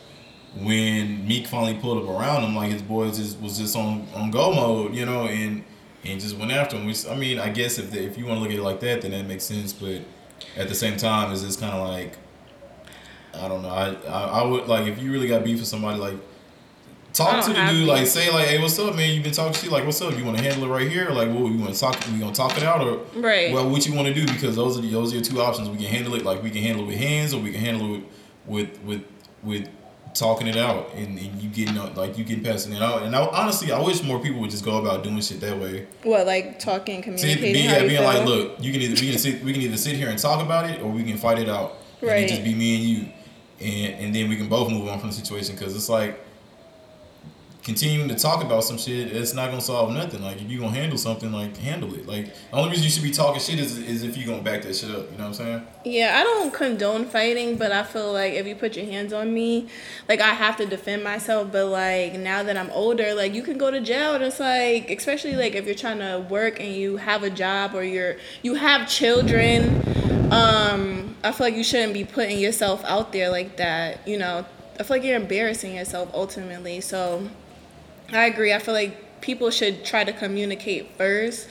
when 0.57 1.27
Meek 1.27 1.47
finally 1.47 1.75
pulled 1.75 2.03
up 2.03 2.09
around 2.09 2.43
him, 2.43 2.57
like 2.57 2.73
his 2.73 2.83
boys 2.83 3.19
just 3.19 3.39
was 3.41 3.59
just 3.59 3.77
on 3.77 4.07
on 4.15 4.31
go 4.31 4.53
mode, 4.53 4.95
you 4.95 5.05
know, 5.05 5.27
and 5.27 5.65
and 6.05 6.21
just 6.21 6.37
went 6.37 6.53
after 6.53 6.77
him. 6.77 6.87
Which 6.87 7.07
I 7.07 7.15
mean, 7.15 7.39
I 7.39 7.51
guess 7.51 7.79
if 7.79 7.91
they, 7.91 8.05
if 8.05 8.17
you 8.17 8.27
want 8.27 8.39
to 8.39 8.43
look 8.43 8.51
at 8.51 8.59
it 8.59 8.63
like 8.63 8.81
that, 8.81 9.03
then 9.03 9.11
that 9.13 9.27
makes 9.27 9.45
sense. 9.45 9.73
But 9.73 10.03
at 10.57 10.69
the 10.69 10.75
same 10.75 10.97
time, 10.97 11.33
it's 11.33 11.43
just 11.43 11.61
kind 11.61 11.75
of 11.75 11.89
like 11.89 12.17
I 13.35 13.49
don't 13.49 13.63
know. 13.63 13.69
I, 13.69 13.95
I 14.09 14.41
I 14.41 14.45
would 14.47 14.67
like 14.69 14.87
if 14.87 15.01
you 15.01 15.13
really 15.13 15.29
got 15.29 15.45
beef 15.45 15.59
with 15.59 15.69
somebody, 15.69 15.99
like 15.99 16.15
talk 17.13 17.45
to 17.45 17.53
the 17.53 17.67
dude, 17.67 17.81
beef. 17.81 17.89
like 17.89 18.07
say 18.07 18.31
like, 18.33 18.47
hey, 18.47 18.61
what's 18.61 18.79
up, 18.79 18.95
man? 18.95 19.13
You've 19.15 19.25
been 19.25 19.33
talking 19.33 19.53
to 19.53 19.67
you, 19.67 19.73
like 19.73 19.85
what's 19.85 20.01
up? 20.01 20.17
You 20.17 20.25
want 20.25 20.39
to 20.39 20.43
handle 20.43 20.65
it 20.65 20.69
right 20.69 20.91
here, 20.91 21.11
like 21.11 21.29
what 21.29 21.53
you 21.53 21.59
want 21.59 21.75
to 21.75 21.79
talk? 21.79 21.99
We 22.11 22.19
gonna 22.19 22.33
talk 22.33 22.57
it 22.57 22.63
out, 22.63 22.81
or 22.81 22.99
Right. 23.21 23.53
Well, 23.53 23.69
what 23.69 23.87
you 23.87 23.95
want 23.95 24.09
to 24.09 24.15
do 24.15 24.27
because 24.27 24.57
those 24.57 24.79
are 24.79 24.81
the, 24.81 24.91
those 24.91 25.13
are 25.13 25.17
your 25.17 25.25
two 25.25 25.41
options. 25.41 25.69
We 25.69 25.77
can 25.77 25.87
handle 25.87 26.15
it 26.15 26.25
like 26.25 26.43
we 26.43 26.51
can 26.51 26.63
handle 26.63 26.85
it 26.85 26.89
with 26.89 26.97
hands, 26.97 27.35
or 27.35 27.41
we 27.41 27.53
can 27.53 27.61
handle 27.61 27.97
it 27.97 28.05
with 28.47 28.83
with 28.83 29.05
with, 29.43 29.69
with 29.69 29.69
talking 30.19 30.47
it 30.47 30.57
out 30.57 30.93
and, 30.95 31.19
and 31.19 31.43
you 31.43 31.49
getting 31.49 31.79
out- 31.79 31.97
like 31.97 32.19
you 32.19 32.25
getting 32.25 32.43
passing 32.45 32.73
it 32.73 32.83
out. 32.83 33.03
And 33.05 33.15
I, 33.15 33.25
honestly, 33.27 33.71
I 33.73 33.81
wish 33.81 34.03
more 34.03 34.19
people 34.19 34.41
would 34.41 34.51
just 34.51 34.65
go 34.65 34.79
about 34.79 35.05
doing 35.05 35.21
shit 35.21 35.41
that 35.41 35.59
way. 35.59 35.87
What 36.03 36.27
like 36.27 36.59
talking, 36.59 37.03
See, 37.17 37.37
be, 37.37 37.51
yeah, 37.61 37.79
being 37.81 37.91
feel? 37.91 38.03
like, 38.03 38.25
look, 38.27 38.57
you 38.61 38.73
can 38.73 38.81
either 38.83 39.01
we 39.01 39.11
can 39.11 39.19
sit 39.19 39.45
we 39.45 39.53
can 39.53 39.63
either 39.63 39.77
sit 39.77 39.95
here 39.97 40.09
and 40.09 40.19
talk 40.19 40.43
about 40.45 40.69
it, 40.69 40.81
or 40.83 40.89
we 40.91 41.05
can 41.05 41.17
fight 41.17 41.39
it 41.39 41.49
out. 41.49 41.77
And 42.01 42.11
Right. 42.11 42.25
it 42.25 42.29
just 42.29 42.45
be 42.45 42.55
me 42.55 42.77
and 42.77 42.85
you, 42.85 43.09
and 43.61 44.05
and 44.07 44.15
then 44.15 44.29
we 44.29 44.37
can 44.37 44.49
both 44.49 44.71
move 44.71 44.89
on 44.89 44.99
from 45.01 45.11
the 45.11 45.15
situation 45.15 45.55
because 45.55 45.75
it's 45.77 45.89
like 45.89 46.19
continuing 47.69 48.09
to 48.09 48.15
talk 48.15 48.43
about 48.43 48.65
some 48.65 48.79
shit, 48.79 49.15
it's 49.15 49.35
not 49.35 49.51
gonna 49.51 49.61
solve 49.61 49.93
nothing. 49.93 50.23
Like 50.23 50.41
if 50.41 50.51
you 50.51 50.59
gonna 50.59 50.73
handle 50.73 50.97
something, 50.97 51.31
like 51.31 51.55
handle 51.59 51.95
it. 51.95 52.07
Like 52.07 52.35
the 52.51 52.57
only 52.57 52.71
reason 52.71 52.85
you 52.85 52.91
should 52.91 53.03
be 53.03 53.11
talking 53.11 53.43
shit 53.43 53.59
is, 53.59 53.77
is 53.77 54.03
if 54.03 54.17
you 54.17 54.27
gonna 54.27 54.41
back 54.41 54.63
that 54.63 54.75
shit 54.75 54.91
up. 54.91 55.11
You 55.13 55.19
know 55.19 55.25
what 55.25 55.27
I'm 55.27 55.35
saying? 55.35 55.67
Yeah, 55.85 56.19
I 56.19 56.23
don't 56.23 56.53
condone 56.53 57.05
fighting, 57.05 57.57
but 57.57 57.71
I 57.71 57.83
feel 57.83 58.11
like 58.15 58.33
if 58.33 58.47
you 58.47 58.55
put 58.55 58.75
your 58.75 58.87
hands 58.87 59.13
on 59.13 59.35
me, 59.35 59.69
like 60.09 60.23
I 60.23 60.31
have 60.31 60.57
to 60.57 60.67
defend 60.67 61.05
myself. 61.05 61.53
But 61.53 61.67
like 61.67 62.15
now 62.15 62.43
that 62.43 62.57
I'm 62.57 62.71
older, 62.71 63.13
like 63.13 63.35
you 63.35 63.43
can 63.43 63.59
go 63.59 63.71
to 63.71 63.83
jail, 63.83 64.15
and 64.15 64.25
it's 64.25 64.41
like, 64.41 64.91
especially 64.91 65.37
like 65.37 65.55
if 65.55 65.67
you're 65.67 65.75
trying 65.75 65.99
to 65.99 66.27
work 66.31 66.61
and 66.61 66.75
you 66.75 66.97
have 66.97 67.23
a 67.23 67.31
job 67.31 67.75
or 67.75 67.85
you're 67.85 68.17
you 68.41 68.55
have 68.55 68.89
children, 68.89 69.83
um, 70.33 71.15
I 71.23 71.33
feel 71.33 71.49
like 71.49 71.55
you 71.55 71.65
shouldn't 71.65 71.93
be 71.93 72.05
putting 72.05 72.39
yourself 72.39 72.83
out 72.87 73.13
there 73.13 73.29
like 73.29 73.59
that. 73.59 74.09
You 74.09 74.17
know, 74.17 74.47
I 74.81 74.83
feel 74.85 74.97
like 74.97 75.05
you're 75.05 75.17
embarrassing 75.17 75.77
yourself 75.77 76.11
ultimately. 76.15 76.81
So 76.81 77.29
I 78.13 78.27
agree. 78.27 78.53
I 78.53 78.59
feel 78.59 78.75
like 78.75 79.21
people 79.21 79.51
should 79.51 79.85
try 79.85 80.05
to 80.05 80.13
communicate 80.13 80.97
first 80.97 81.49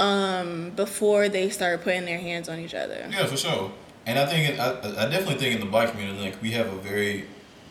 um, 0.00 0.70
before 0.70 1.28
they 1.28 1.50
start 1.50 1.82
putting 1.82 2.04
their 2.04 2.18
hands 2.18 2.48
on 2.48 2.58
each 2.58 2.74
other. 2.74 3.08
Yeah, 3.10 3.26
for 3.26 3.36
sure. 3.36 3.72
And 4.06 4.18
I 4.18 4.26
think 4.26 4.50
it, 4.50 4.58
I, 4.60 4.70
I 4.70 5.08
definitely 5.10 5.34
think 5.34 5.54
in 5.56 5.60
the 5.60 5.66
black 5.66 5.90
community, 5.90 6.20
like 6.20 6.40
we 6.40 6.52
have 6.52 6.72
a 6.72 6.76
very 6.76 7.26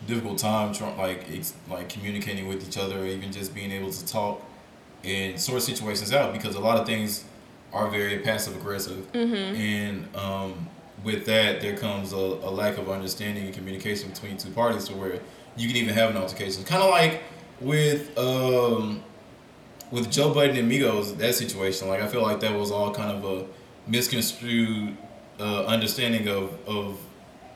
difficult 0.06 0.38
time 0.38 0.72
trying 0.72 0.96
like 0.96 1.28
it's 1.28 1.54
like 1.68 1.88
communicating 1.88 2.46
with 2.46 2.66
each 2.66 2.78
other, 2.78 3.00
or 3.00 3.06
even 3.06 3.32
just 3.32 3.54
being 3.54 3.72
able 3.72 3.90
to 3.90 4.06
talk 4.06 4.42
and 5.04 5.40
sort 5.40 5.62
situations 5.62 6.12
out 6.12 6.32
because 6.32 6.54
a 6.54 6.60
lot 6.60 6.78
of 6.78 6.86
things 6.86 7.24
are 7.72 7.90
very 7.90 8.18
passive 8.18 8.56
aggressive, 8.56 9.04
and 9.14 10.08
um, 10.16 10.68
with 11.02 11.26
that 11.26 11.60
there 11.60 11.76
comes 11.76 12.12
a, 12.12 12.16
a 12.16 12.50
lack 12.50 12.78
of 12.78 12.88
understanding 12.88 13.46
and 13.46 13.54
communication 13.54 14.10
between 14.10 14.36
two 14.36 14.50
parties 14.50 14.84
to 14.88 14.94
where 14.94 15.20
you 15.56 15.66
can 15.66 15.76
even 15.76 15.94
have 15.94 16.10
an 16.10 16.16
altercation. 16.16 16.62
Kind 16.64 16.82
of 16.82 16.90
like 16.90 17.22
with 17.60 18.16
um, 18.18 19.02
with 19.90 20.10
Joe 20.10 20.32
Budden 20.34 20.56
and 20.56 20.70
Migos, 20.70 21.16
that 21.18 21.34
situation, 21.34 21.88
like 21.88 22.00
I 22.00 22.06
feel 22.08 22.22
like 22.22 22.40
that 22.40 22.54
was 22.58 22.70
all 22.70 22.94
kind 22.94 23.10
of 23.16 23.24
a 23.24 23.46
misconstrued 23.86 24.96
uh, 25.40 25.64
understanding 25.66 26.28
of 26.28 26.58
of 26.66 26.98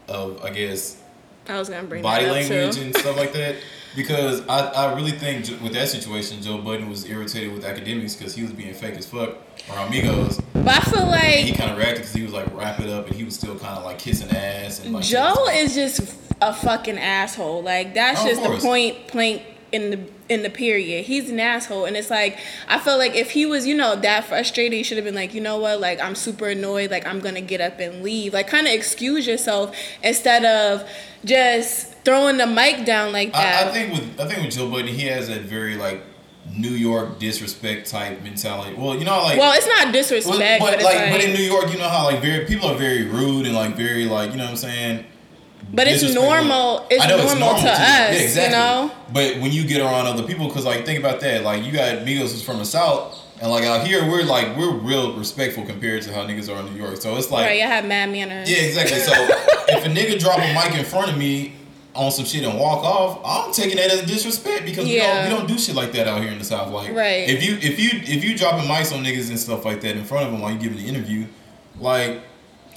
of 0.08 0.42
I 0.44 0.50
guess 0.50 1.00
I 1.48 1.58
was 1.58 1.68
gonna 1.68 1.86
bring 1.86 2.02
body 2.02 2.26
language 2.26 2.76
and 2.78 2.96
stuff 2.96 3.16
like 3.16 3.32
that. 3.32 3.56
Because 3.94 4.40
I, 4.48 4.68
I 4.68 4.94
really 4.94 5.10
think 5.10 5.44
with 5.60 5.74
that 5.74 5.86
situation, 5.86 6.40
Joe 6.40 6.56
Budden 6.56 6.88
was 6.88 7.04
irritated 7.04 7.52
with 7.52 7.62
Akademiks 7.62 8.16
because 8.16 8.34
he 8.34 8.40
was 8.42 8.50
being 8.50 8.72
fake 8.72 8.94
as 8.94 9.04
fuck 9.06 9.36
around 9.70 9.92
Migos. 9.92 10.42
But 10.54 10.66
I 10.66 10.80
feel 10.80 11.02
And 11.02 11.48
he 11.48 11.52
kind 11.52 11.70
of 11.70 11.76
reacted 11.76 11.98
because 11.98 12.14
he 12.14 12.22
was 12.22 12.32
like 12.32 12.46
wrap 12.56 12.80
it 12.80 12.88
up 12.88 13.06
and 13.08 13.14
he 13.14 13.24
was 13.24 13.34
still 13.34 13.58
kind 13.58 13.76
of 13.76 13.84
like 13.84 13.98
kissing 13.98 14.30
ass 14.30 14.82
and 14.82 14.94
like 14.94 15.04
Joe 15.04 15.46
is 15.52 15.74
just 15.74 16.16
a 16.40 16.54
fucking 16.54 16.96
asshole. 16.96 17.62
Like 17.62 17.92
that's 17.92 18.20
Oh, 18.22 18.26
just 18.26 18.42
the 18.42 18.66
point 18.66 19.12
blank 19.12 19.42
in 19.72 19.90
the 19.90 20.00
in 20.28 20.42
the 20.42 20.50
period. 20.50 21.06
He's 21.06 21.30
an 21.30 21.40
asshole, 21.40 21.86
and 21.86 21.96
it's 21.96 22.10
like 22.10 22.38
I 22.68 22.78
feel 22.78 22.98
like 22.98 23.14
if 23.14 23.30
he 23.30 23.46
was, 23.46 23.66
you 23.66 23.74
know, 23.74 23.96
that 23.96 24.24
frustrated, 24.24 24.74
he 24.74 24.82
should 24.82 24.98
have 24.98 25.04
been 25.04 25.14
like, 25.14 25.34
you 25.34 25.40
know 25.40 25.58
what, 25.58 25.80
like 25.80 26.00
I'm 26.00 26.14
super 26.14 26.48
annoyed, 26.48 26.90
like 26.90 27.06
I'm 27.06 27.20
gonna 27.20 27.40
get 27.40 27.60
up 27.60 27.80
and 27.80 28.02
leave, 28.02 28.34
like 28.34 28.48
kind 28.48 28.66
of 28.66 28.72
excuse 28.72 29.26
yourself 29.26 29.74
instead 30.02 30.44
of 30.44 30.88
just 31.24 31.94
throwing 32.04 32.36
the 32.36 32.46
mic 32.46 32.84
down 32.84 33.12
like 33.12 33.32
that. 33.32 33.66
I, 33.66 33.70
I 33.70 33.72
think 33.72 33.92
with 33.92 34.20
I 34.20 34.28
think 34.28 34.44
with 34.44 34.54
Joe 34.54 34.70
Budden, 34.70 34.88
he 34.88 35.06
has 35.06 35.28
that 35.28 35.42
very 35.42 35.76
like 35.76 36.02
New 36.56 36.70
York 36.70 37.18
disrespect 37.18 37.88
type 37.88 38.22
mentality. 38.22 38.74
Well, 38.76 38.96
you 38.96 39.04
know, 39.04 39.22
like 39.22 39.38
well, 39.38 39.54
it's 39.56 39.66
not 39.66 39.92
disrespect, 39.92 40.60
but, 40.60 40.82
like, 40.82 40.84
like, 40.84 41.12
but 41.12 41.24
in 41.24 41.34
New 41.34 41.42
York, 41.42 41.72
you 41.72 41.78
know 41.78 41.88
how 41.88 42.04
like 42.04 42.20
very 42.20 42.44
people 42.44 42.68
are 42.68 42.76
very 42.76 43.04
rude 43.04 43.46
and 43.46 43.54
like 43.54 43.76
very 43.76 44.04
like 44.04 44.32
you 44.32 44.36
know 44.36 44.44
what 44.44 44.50
I'm 44.50 44.56
saying. 44.56 45.06
But 45.72 45.88
it's 45.88 46.02
normal. 46.14 46.86
It's 46.90 47.06
know 47.08 47.16
normal, 47.16 47.54
to 47.56 47.62
you. 47.62 47.68
us, 47.68 47.78
Yeah, 47.78 48.10
exactly. 48.12 48.42
you 48.44 48.50
know. 48.50 48.90
But 49.12 49.40
when 49.40 49.52
you 49.52 49.64
get 49.66 49.80
around 49.80 50.06
other 50.06 50.22
people, 50.22 50.46
because 50.48 50.64
like 50.66 50.84
think 50.84 50.98
about 50.98 51.20
that, 51.20 51.42
like 51.44 51.64
you 51.64 51.72
got 51.72 51.98
Migos 52.04 52.32
who's 52.32 52.42
from 52.42 52.58
the 52.58 52.64
South, 52.64 53.18
and 53.40 53.50
like 53.50 53.64
out 53.64 53.86
here 53.86 54.08
we're 54.08 54.22
like 54.22 54.56
we're 54.56 54.72
real 54.74 55.16
respectful 55.16 55.64
compared 55.64 56.02
to 56.02 56.12
how 56.12 56.22
niggas 56.26 56.54
are 56.54 56.60
in 56.60 56.72
New 56.74 56.80
York. 56.82 56.96
So 56.98 57.16
it's 57.16 57.30
like 57.30 57.46
right, 57.46 57.62
I 57.62 57.66
have 57.66 57.86
mad 57.86 58.10
manners. 58.10 58.50
yeah, 58.50 58.58
exactly. 58.58 58.98
So 58.98 59.12
if 59.68 59.84
a 59.86 59.88
nigga 59.88 60.18
drop 60.20 60.38
a 60.38 60.52
mic 60.54 60.78
in 60.78 60.84
front 60.84 61.10
of 61.10 61.16
me 61.16 61.54
on 61.94 62.10
some 62.10 62.24
shit 62.24 62.42
and 62.44 62.58
walk 62.58 62.84
off, 62.84 63.20
I'm 63.24 63.52
taking 63.52 63.76
that 63.76 63.90
as 63.90 64.02
disrespect 64.02 64.64
because 64.64 64.86
Yeah. 64.88 65.24
we, 65.24 65.30
don't, 65.30 65.42
we 65.42 65.46
don't 65.48 65.56
do 65.56 65.58
shit 65.62 65.74
like 65.74 65.92
that 65.92 66.06
out 66.08 66.20
here 66.22 66.30
in 66.32 66.38
the 66.38 66.44
South. 66.44 66.70
Like, 66.72 66.94
Right. 66.94 67.28
if 67.28 67.42
you 67.42 67.56
if 67.56 67.78
you 67.78 67.90
if 68.02 68.24
you 68.24 68.36
dropping 68.36 68.66
mics 68.68 68.94
on 68.96 69.02
niggas 69.04 69.28
and 69.30 69.38
stuff 69.38 69.64
like 69.64 69.80
that 69.82 69.96
in 69.96 70.04
front 70.04 70.26
of 70.26 70.32
them 70.32 70.40
while 70.42 70.52
you 70.52 70.58
giving 70.58 70.78
the 70.78 70.86
interview, 70.88 71.26
like 71.78 72.22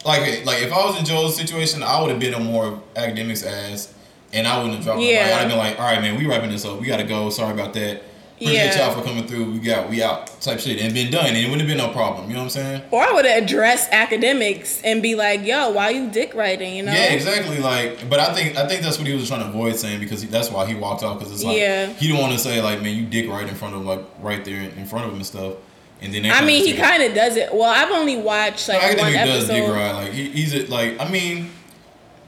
like 0.06 0.45
like 0.45 0.61
if 0.64 0.72
I 0.72 0.86
was 0.86 0.98
in 0.99 1.06
Joe's 1.06 1.36
situation, 1.36 1.84
I 1.84 1.99
would 2.02 2.11
have 2.11 2.19
been 2.19 2.34
a 2.34 2.40
more 2.40 2.82
Akademiks 2.95 3.45
ass, 3.45 3.94
and 4.34 4.48
I 4.48 4.57
wouldn't 4.57 4.76
have 4.76 4.84
dropped. 4.84 5.02
Yeah. 5.02 5.22
I'd 5.36 5.40
have 5.41 5.49
been 5.49 5.57
like, 5.57 5.80
all 5.80 5.86
right, 5.86 6.02
man, 6.02 6.18
we 6.18 6.26
wrapping 6.27 6.52
this 6.52 6.65
up. 6.65 6.80
We 6.80 6.88
gotta 6.88 7.03
go. 7.03 7.30
Sorry 7.30 7.53
about 7.53 7.73
that. 7.73 8.02
Appreciate 8.38 8.65
Yeah. 8.76 8.88
y'all 8.88 8.94
for 8.94 9.02
coming 9.02 9.26
through. 9.26 9.49
We 9.53 9.60
got 9.60 9.90
we 9.90 10.03
out 10.03 10.41
type 10.41 10.60
shit 10.60 10.82
and 10.82 10.94
been 10.94 11.10
done, 11.10 11.26
and 11.27 11.38
it 11.38 11.44
wouldn't 11.44 11.61
have 11.61 11.69
been 11.69 11.77
no 11.77 11.88
problem. 11.94 12.27
You 12.27 12.34
know 12.34 12.40
what 12.41 12.44
I'm 12.45 12.49
saying? 12.49 12.82
Or 12.91 13.02
I 13.02 13.14
would 13.14 13.23
have 13.26 13.41
addressed 13.44 13.90
Akademiks 13.91 14.82
and 14.84 15.02
be 15.02 15.15
like, 15.15 15.45
"Yo, 15.45 15.69
why 15.69 15.91
you 15.91 16.10
dick 16.10 16.36
writing?" 16.36 16.76
You 16.76 16.84
know? 16.84 16.91
Yeah, 16.91 17.14
exactly. 17.14 17.60
Like, 17.60 18.10
but 18.10 18.19
I 18.19 18.34
think 18.34 18.57
I 18.57 18.68
think 18.68 18.82
that's 18.82 18.98
what 18.98 19.07
he 19.07 19.14
was 19.14 19.30
trying 19.30 19.40
to 19.40 19.48
avoid 19.48 19.77
saying 19.77 20.02
because 20.02 20.22
he, 20.22 20.27
that's 20.27 20.52
why 20.52 20.65
he 20.65 20.76
walked 20.76 21.02
off 21.02 21.18
because 21.18 21.32
it's 21.34 21.45
like 21.45 21.56
Yeah. 21.57 21.88
he 21.94 22.07
didn't 22.07 22.19
want 22.22 22.34
to 22.34 22.40
say 22.40 22.61
like, 22.61 22.82
man, 22.82 22.94
you 22.94 23.06
dick 23.06 23.30
right 23.30 23.48
in 23.48 23.56
front 23.56 23.73
of 23.73 23.86
like 23.86 24.02
right 24.22 24.44
there 24.44 24.60
in 24.60 24.86
front 24.86 25.06
of 25.06 25.11
him 25.11 25.18
and 25.18 25.26
stuff. 25.26 25.53
And 26.02 26.14
then 26.14 26.26
I 26.26 26.46
mean, 26.46 26.66
he 26.66 26.74
kind 26.74 27.02
of 27.04 27.14
does 27.14 27.36
it. 27.36 27.54
Well, 27.54 27.64
I've 27.64 27.92
only 27.92 28.18
watched 28.18 28.68
like 28.68 28.82
one 28.98 29.14
does 29.14 29.48
dick 29.48 29.56
episode. 29.56 29.74
right. 29.74 29.92
Like 29.94 30.14
he, 30.14 30.30
he's 30.30 30.54
a, 30.54 30.66
like 30.68 31.00
I 31.00 31.10
mean, 31.10 31.50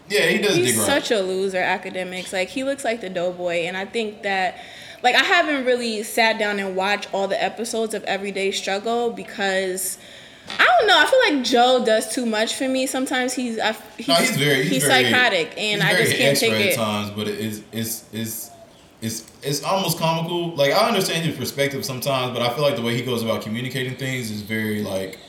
yeah, 0.09 0.27
he 0.27 0.37
does 0.39 0.55
He's 0.55 0.83
such 0.83 1.11
a 1.11 1.19
loser, 1.19 1.59
Akademiks. 1.59 2.31
Like 2.31 2.49
he 2.49 2.63
looks 2.63 2.83
like 2.85 3.01
the 3.01 3.09
doughboy, 3.09 3.65
and 3.65 3.75
I 3.75 3.85
think 3.85 4.23
that, 4.23 4.57
like, 5.03 5.15
I 5.15 5.23
haven't 5.23 5.65
really 5.65 6.01
sat 6.03 6.39
down 6.39 6.59
and 6.59 6.75
watched 6.75 7.13
all 7.13 7.27
the 7.27 7.41
episodes 7.41 7.93
of 7.93 8.03
Everyday 8.05 8.51
Struggle 8.51 9.11
because. 9.11 9.97
I 10.49 10.63
don't 10.63 10.87
know. 10.87 10.97
I 10.97 11.05
feel 11.05 11.35
like 11.35 11.45
Joe 11.45 11.83
does 11.85 12.13
too 12.13 12.25
much 12.25 12.55
for 12.55 12.69
me. 12.69 12.87
Sometimes 12.87 13.33
he's 13.33 13.59
I, 13.59 13.73
he's, 13.97 14.07
no, 14.07 14.15
he's 14.15 14.37
very 14.37 14.63
he's, 14.63 14.85
very, 14.85 15.03
psychotic, 15.03 15.53
and 15.57 15.83
he's 15.83 15.91
I 15.91 15.97
just 15.97 16.15
can't 16.15 16.37
take 16.37 16.53
at 16.53 16.61
it. 16.61 16.75
times. 16.75 17.09
But 17.09 17.27
it 17.27 17.37
is 17.37 17.63
it's 17.73 18.05
it's 18.13 18.49
it's 19.01 19.29
it's 19.43 19.63
almost 19.63 19.97
comical. 19.99 20.55
Like 20.55 20.71
I 20.73 20.87
understand 20.87 21.25
his 21.25 21.35
perspective 21.37 21.85
sometimes, 21.85 22.33
but 22.37 22.41
I 22.41 22.53
feel 22.53 22.63
like 22.63 22.75
the 22.75 22.81
way 22.81 22.95
he 22.95 23.03
goes 23.03 23.23
about 23.23 23.41
communicating 23.41 23.95
things 23.95 24.31
is 24.31 24.41
very 24.41 24.81
like 24.83 25.19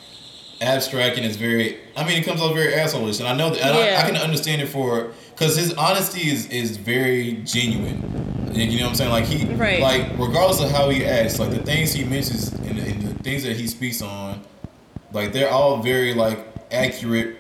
abstract 0.60 1.16
and 1.16 1.26
it's 1.26 1.36
very. 1.36 1.78
I 1.96 2.04
mean, 2.06 2.20
it 2.20 2.24
comes 2.24 2.40
off 2.40 2.54
very 2.54 2.72
assholeish, 2.72 3.20
and 3.20 3.28
I 3.28 3.34
know 3.36 3.50
that 3.50 3.60
and 3.60 3.76
Yeah. 3.76 3.98
I, 4.00 4.02
I 4.02 4.06
can 4.10 4.16
understand 4.16 4.62
it 4.62 4.68
for 4.68 5.12
because 5.30 5.56
his 5.56 5.74
honesty 5.74 6.30
is 6.30 6.46
is 6.48 6.76
very 6.76 7.34
genuine. 7.44 8.02
And 8.48 8.72
you 8.72 8.78
know 8.78 8.84
what 8.86 8.90
I'm 8.90 8.94
saying? 8.96 9.10
Like 9.10 9.24
he 9.26 9.44
Right. 9.54 9.80
like 9.80 10.18
regardless 10.18 10.60
of 10.62 10.70
how 10.70 10.88
he 10.88 11.04
acts, 11.04 11.38
like 11.38 11.50
the 11.50 11.58
things 11.58 11.92
he 11.92 12.04
mentions 12.04 12.50
and, 12.52 12.78
and 12.78 13.02
the 13.02 13.22
things 13.22 13.42
that 13.44 13.56
he 13.56 13.66
speaks 13.66 14.00
on, 14.00 14.40
like 15.12 15.32
they're 15.32 15.50
all 15.50 15.82
very 15.82 16.14
like 16.14 16.38
accurate 16.72 17.36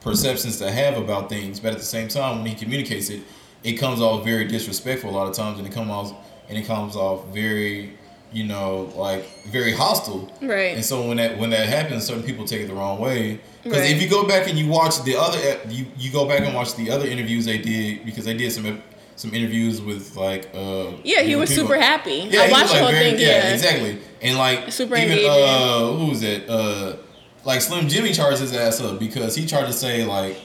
perceptions 0.00 0.58
to 0.58 0.70
have 0.70 0.96
about 0.98 1.28
things, 1.28 1.60
but 1.60 1.72
at 1.72 1.78
the 1.78 1.84
same 1.84 2.08
time, 2.08 2.38
when 2.38 2.46
he 2.46 2.54
communicates 2.54 3.10
it, 3.10 3.22
it 3.64 3.74
comes 3.74 4.00
off 4.00 4.24
very 4.24 4.44
disrespectful 4.46 5.10
a 5.10 5.12
lot 5.16 5.26
of 5.28 5.34
times, 5.34 5.58
and 5.58 5.66
it 5.66 5.72
comes 5.72 5.90
off 5.90 6.14
and 6.48 6.58
it 6.58 6.66
comes 6.66 6.96
off 6.96 7.26
very, 7.32 7.92
you 8.32 8.44
know, 8.44 8.92
like 8.96 9.24
very 9.48 9.72
hostile. 9.72 10.32
Right. 10.42 10.74
And 10.74 10.84
so 10.84 11.06
when 11.06 11.16
that 11.18 11.38
when 11.38 11.50
that 11.50 11.68
happens, 11.68 12.04
certain 12.06 12.22
people 12.22 12.44
take 12.44 12.62
it 12.62 12.66
the 12.68 12.74
wrong 12.74 12.98
way. 13.00 13.40
Because 13.62 13.80
Right. 13.82 13.90
if 13.90 14.00
you 14.02 14.08
go 14.08 14.26
back 14.26 14.48
and 14.48 14.58
you 14.58 14.66
watch 14.68 15.02
the 15.04 15.16
other, 15.16 15.38
you 15.68 15.86
you 15.98 16.10
go 16.10 16.26
back 16.26 16.40
and 16.40 16.54
watch 16.54 16.74
the 16.74 16.90
other 16.90 17.06
interviews 17.06 17.44
they 17.44 17.58
did 17.58 18.04
because 18.06 18.24
they 18.24 18.34
did 18.34 18.50
some 18.52 18.82
some 19.16 19.34
interviews 19.34 19.82
with 19.82 20.16
like 20.16 20.48
uh 20.54 20.92
Yeah, 21.04 21.20
he 21.20 21.36
was 21.36 21.50
people. 21.50 21.66
super 21.68 21.78
happy. 21.78 22.26
Yeah, 22.30 22.42
I 22.44 22.50
watched 22.50 22.68
the 22.68 22.72
like, 22.74 22.82
whole 22.82 22.90
very- 22.92 23.10
thing. 23.10 23.20
Yeah, 23.20 23.26
Yeah, 23.48 23.52
exactly. 23.52 23.98
And 24.22 24.38
like 24.38 24.72
Super 24.72 24.96
even 24.96 25.10
engaging. 25.10 25.30
uh 25.30 25.92
who 25.92 26.06
was 26.06 26.22
it? 26.22 26.48
Uh 26.48 26.96
like 27.44 27.60
Slim 27.60 27.86
Jxmmi 27.86 28.14
charged 28.14 28.40
his 28.40 28.54
ass 28.54 28.80
up 28.80 28.98
because 28.98 29.36
he 29.36 29.46
tried 29.46 29.66
to 29.66 29.72
say 29.74 30.04
like 30.04 30.36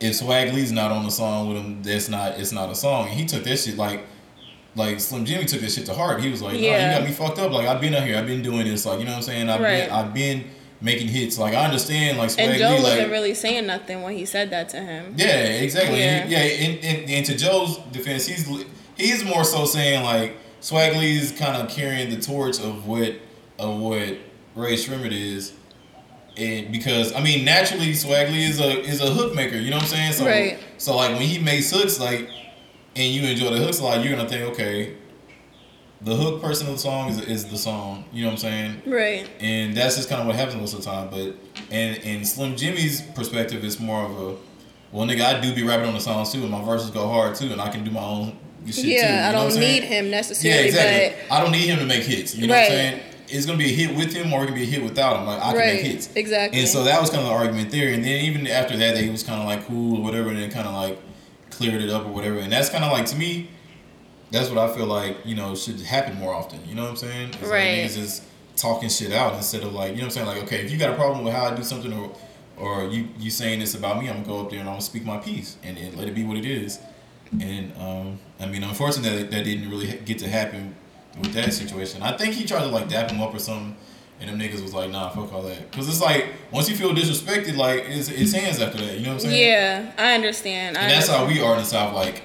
if 0.00 0.14
Swae 0.20 0.52
Lee's 0.52 0.72
not 0.72 0.90
on 0.92 1.04
the 1.04 1.10
song 1.10 1.48
with 1.48 1.56
him, 1.58 1.82
that's 1.82 2.08
not 2.08 2.38
it's 2.38 2.52
not 2.52 2.70
a 2.70 2.74
song. 2.74 3.08
And 3.08 3.18
he 3.18 3.24
took 3.26 3.44
that 3.44 3.58
shit 3.58 3.76
like 3.76 4.04
like 4.74 5.00
Slim 5.00 5.24
Jxmmi 5.24 5.46
took 5.46 5.60
that 5.62 5.70
shit 5.72 5.86
to 5.86 5.94
heart. 5.94 6.20
He 6.20 6.30
was 6.30 6.42
like, 6.42 6.54
"No, 6.54 6.58
Yeah. 6.60 6.92
you 6.92 6.98
got 6.98 7.08
me 7.08 7.14
fucked 7.14 7.38
up. 7.38 7.50
Like 7.52 7.66
I've 7.66 7.80
been 7.80 7.94
out 7.94 8.02
here, 8.04 8.18
I've 8.18 8.26
been 8.26 8.42
doing 8.42 8.66
this. 8.66 8.84
Like 8.84 8.98
you 8.98 9.04
know 9.06 9.12
what 9.12 9.16
I'm 9.18 9.22
saying? 9.22 9.48
I've 9.48 9.60
Right. 9.60 9.84
been 9.88 9.90
I've 9.90 10.12
been 10.14 10.44
making 10.82 11.08
hits. 11.08 11.38
Like 11.38 11.54
I 11.54 11.64
understand. 11.64 12.18
Like 12.18 12.30
Swag 12.30 12.48
and 12.50 12.58
Joe 12.58 12.68
Lee, 12.76 12.82
wasn't 12.82 13.00
like 13.04 13.10
really 13.10 13.32
saying 13.34 13.66
nothing 13.66 14.02
when 14.02 14.14
he 14.14 14.26
said 14.26 14.50
that 14.50 14.68
to 14.70 14.78
him. 14.80 15.14
yeah, 15.16 15.26
exactly. 15.26 15.98
Yeah. 16.00 16.26
Yeah, 16.28 16.44
yeah. 16.44 16.66
And, 16.66 16.84
and, 16.84 17.10
and 17.10 17.26
to 17.26 17.36
Joe's 17.36 17.78
defense, 17.92 18.26
he's 18.26 18.46
he's 18.98 19.24
more 19.24 19.44
so 19.44 19.64
saying 19.64 20.02
like 20.02 20.36
Swae 20.60 20.94
Lee's 20.98 21.32
kind 21.32 21.56
of 21.62 21.70
carrying 21.74 22.10
the 22.10 22.20
torch 22.20 22.58
of 22.60 22.86
what 22.86 23.14
of 23.58 23.78
what 23.80 24.18
Rae 24.54 24.74
Sremmurd 24.74 25.12
is, 25.12 25.52
and 26.36 26.70
because 26.72 27.12
I 27.14 27.20
mean 27.22 27.44
naturally 27.44 27.92
Swae 27.92 28.30
Lee 28.30 28.44
is 28.44 28.60
a 28.60 28.80
is 28.80 29.00
a 29.00 29.10
hook 29.10 29.34
maker. 29.34 29.56
You 29.56 29.70
know 29.70 29.76
what 29.76 29.84
I'm 29.84 29.88
saying? 29.88 30.12
So 30.12 30.26
Right. 30.26 30.58
so 30.78 30.96
like 30.96 31.12
when 31.12 31.22
he 31.22 31.38
makes 31.38 31.70
hooks 31.70 31.98
like, 32.00 32.28
and 32.94 33.12
you 33.14 33.22
enjoy 33.22 33.50
the 33.50 33.58
hooks 33.58 33.80
a 33.80 33.84
lot, 33.84 34.04
you're 34.04 34.16
gonna 34.16 34.28
think 34.28 34.42
okay. 34.52 34.94
The 36.02 36.14
hook 36.14 36.42
person 36.42 36.66
of 36.66 36.74
the 36.74 36.78
song 36.78 37.08
is, 37.08 37.20
is 37.22 37.46
the 37.46 37.56
song, 37.56 38.04
you 38.12 38.20
know 38.22 38.28
what 38.28 38.32
I'm 38.32 38.38
saying? 38.38 38.82
Right. 38.86 39.28
and 39.40 39.74
that's 39.74 39.96
just 39.96 40.10
kind 40.10 40.20
of 40.20 40.26
what 40.26 40.36
happens 40.36 40.56
most 40.56 40.74
of 40.74 40.80
the 40.84 40.90
time. 40.90 41.08
But 41.10 41.36
and 41.70 41.96
in 42.04 42.24
Slim 42.24 42.54
Jxmmi's 42.54 43.00
perspective, 43.14 43.64
it's 43.64 43.80
more 43.80 44.02
of 44.04 44.10
a 44.20 44.36
well, 44.92 45.06
nigga, 45.06 45.22
I 45.22 45.40
do 45.40 45.54
be 45.54 45.62
rapping 45.64 45.88
on 45.88 45.94
the 45.94 46.00
songs 46.00 46.32
too, 46.32 46.42
and 46.42 46.50
my 46.50 46.62
verses 46.62 46.90
go 46.90 47.08
hard 47.08 47.34
too, 47.34 47.46
and 47.50 47.60
I 47.60 47.70
can 47.70 47.82
do 47.82 47.90
my 47.90 48.02
own 48.04 48.38
shit 48.66 48.74
too. 48.76 48.88
Yeah, 48.88 49.28
I 49.30 49.32
don't 49.32 49.54
need 49.58 49.82
him 49.84 50.10
necessarily. 50.10 50.60
Yeah, 50.60 50.66
exactly. 50.66 51.28
I 51.30 51.40
don't 51.42 51.50
need 51.52 51.66
him 51.66 51.78
to 51.80 51.86
make 51.86 52.04
hits. 52.04 52.34
You 52.36 52.46
know 52.46 52.54
what 52.54 52.60
I'm 52.64 52.70
saying? 52.70 53.00
It's 53.28 53.46
gonna 53.46 53.58
be 53.58 53.66
a 53.66 53.74
hit 53.74 53.96
with 53.96 54.12
him, 54.12 54.32
or 54.32 54.42
it 54.42 54.46
can 54.46 54.54
be 54.54 54.62
a 54.62 54.66
hit 54.66 54.82
without 54.82 55.18
him. 55.18 55.26
Like 55.26 55.40
I 55.40 55.50
can 55.50 55.56
right, 55.56 55.74
make 55.74 55.82
hits. 55.82 56.08
exactly. 56.14 56.60
And 56.60 56.68
so 56.68 56.84
that 56.84 57.00
was 57.00 57.10
kind 57.10 57.22
of 57.22 57.28
the 57.28 57.34
argument 57.34 57.70
there. 57.70 57.92
And 57.92 58.04
then 58.04 58.24
even 58.24 58.46
after 58.46 58.76
that, 58.76 58.94
they 58.94 59.08
was 59.08 59.22
kind 59.22 59.40
of 59.40 59.46
like 59.46 59.66
cool 59.66 59.98
or 59.98 60.02
whatever, 60.02 60.28
and 60.28 60.38
then 60.38 60.50
kind 60.50 60.66
of 60.66 60.74
like 60.74 60.98
cleared 61.50 61.82
it 61.82 61.90
up 61.90 62.06
or 62.06 62.10
whatever. 62.10 62.38
And 62.38 62.52
that's 62.52 62.68
kind 62.68 62.84
of 62.84 62.92
like 62.92 63.06
to 63.06 63.16
me, 63.16 63.50
that's 64.30 64.50
what 64.50 64.58
I 64.58 64.74
feel 64.74 64.86
like 64.86 65.18
you 65.24 65.34
know 65.34 65.54
should 65.54 65.80
happen 65.80 66.18
more 66.18 66.34
often. 66.34 66.60
You 66.66 66.74
know 66.74 66.82
what 66.82 66.90
I'm 66.90 66.96
saying? 66.96 67.28
It's 67.30 67.42
Right. 67.42 67.82
Like 67.82 67.92
just 67.92 68.22
talking 68.56 68.88
shit 68.88 69.12
out 69.12 69.34
instead 69.34 69.62
of 69.62 69.72
like 69.72 69.90
you 69.90 69.96
know 69.98 70.06
what 70.06 70.16
I'm 70.16 70.26
saying. 70.26 70.26
Like 70.26 70.42
okay, 70.44 70.64
if 70.64 70.70
you 70.70 70.78
got 70.78 70.90
a 70.90 70.96
problem 70.96 71.24
with 71.24 71.34
how 71.34 71.46
I 71.46 71.54
do 71.54 71.62
something 71.62 71.92
or 71.92 72.14
or 72.56 72.84
you 72.84 73.08
you 73.18 73.30
saying 73.30 73.60
this 73.60 73.74
about 73.74 74.00
me, 74.00 74.08
I'm 74.08 74.22
gonna 74.22 74.26
go 74.26 74.40
up 74.40 74.50
there 74.50 74.60
and 74.60 74.68
I'm 74.68 74.74
gonna 74.74 74.82
speak 74.82 75.04
my 75.04 75.18
piece 75.18 75.56
and, 75.62 75.76
and 75.78 75.96
let 75.96 76.08
it 76.08 76.14
be 76.14 76.24
what 76.24 76.36
it 76.36 76.46
is. 76.46 76.78
And 77.40 77.72
um, 77.78 78.18
I 78.38 78.46
mean, 78.46 78.62
unfortunately, 78.62 79.22
that, 79.22 79.30
that 79.30 79.44
didn't 79.44 79.68
really 79.68 79.96
get 80.04 80.18
to 80.20 80.28
happen 80.28 80.76
with 81.18 81.32
that 81.32 81.52
situation. 81.52 82.02
I 82.02 82.16
think 82.16 82.34
he 82.34 82.44
tried 82.44 82.60
to 82.60 82.68
like 82.68 82.88
dap 82.88 83.10
him 83.10 83.20
up 83.20 83.34
or 83.34 83.38
something, 83.38 83.76
and 84.20 84.30
them 84.30 84.38
niggas 84.38 84.62
was 84.62 84.74
like, 84.74 84.90
"Nah, 84.90 85.10
fuck 85.10 85.32
all 85.32 85.42
that." 85.42 85.70
Because 85.70 85.88
it's 85.88 86.00
like 86.00 86.26
once 86.50 86.68
you 86.68 86.76
feel 86.76 86.92
disrespected, 86.92 87.56
like 87.56 87.84
it's, 87.86 88.08
it's 88.08 88.32
hands 88.32 88.60
after 88.60 88.78
that. 88.78 88.98
You 88.98 89.04
know 89.04 89.14
what 89.14 89.24
I'm 89.24 89.30
saying? 89.30 89.48
yeah, 89.48 89.92
I 89.98 90.14
understand. 90.14 90.76
I 90.76 90.82
And 90.82 90.90
that's 90.90 91.08
how 91.08 91.26
we 91.26 91.40
are 91.40 91.52
in 91.54 91.58
the 91.58 91.64
South. 91.64 91.94
Like, 91.94 92.22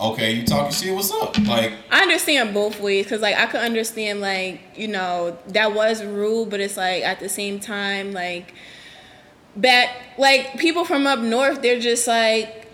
okay, 0.00 0.32
you 0.32 0.44
talking 0.44 0.72
shit? 0.72 0.94
What's 0.94 1.12
up? 1.12 1.36
Like, 1.38 1.72
I 1.90 2.02
understand 2.02 2.54
both 2.54 2.80
ways 2.80 3.04
because, 3.04 3.20
like, 3.20 3.36
I 3.36 3.46
could 3.46 3.60
understand, 3.60 4.20
like, 4.20 4.60
you 4.74 4.88
know, 4.88 5.38
that 5.48 5.74
was 5.74 6.04
rude, 6.04 6.50
but 6.50 6.60
it's 6.60 6.76
like 6.76 7.02
at 7.02 7.20
the 7.20 7.28
same 7.28 7.60
time, 7.60 8.12
like, 8.12 8.54
back, 9.54 9.90
like, 10.18 10.58
people 10.58 10.84
from 10.84 11.06
up 11.06 11.20
north, 11.20 11.62
they're 11.62 11.80
just 11.80 12.06
like, 12.06 12.65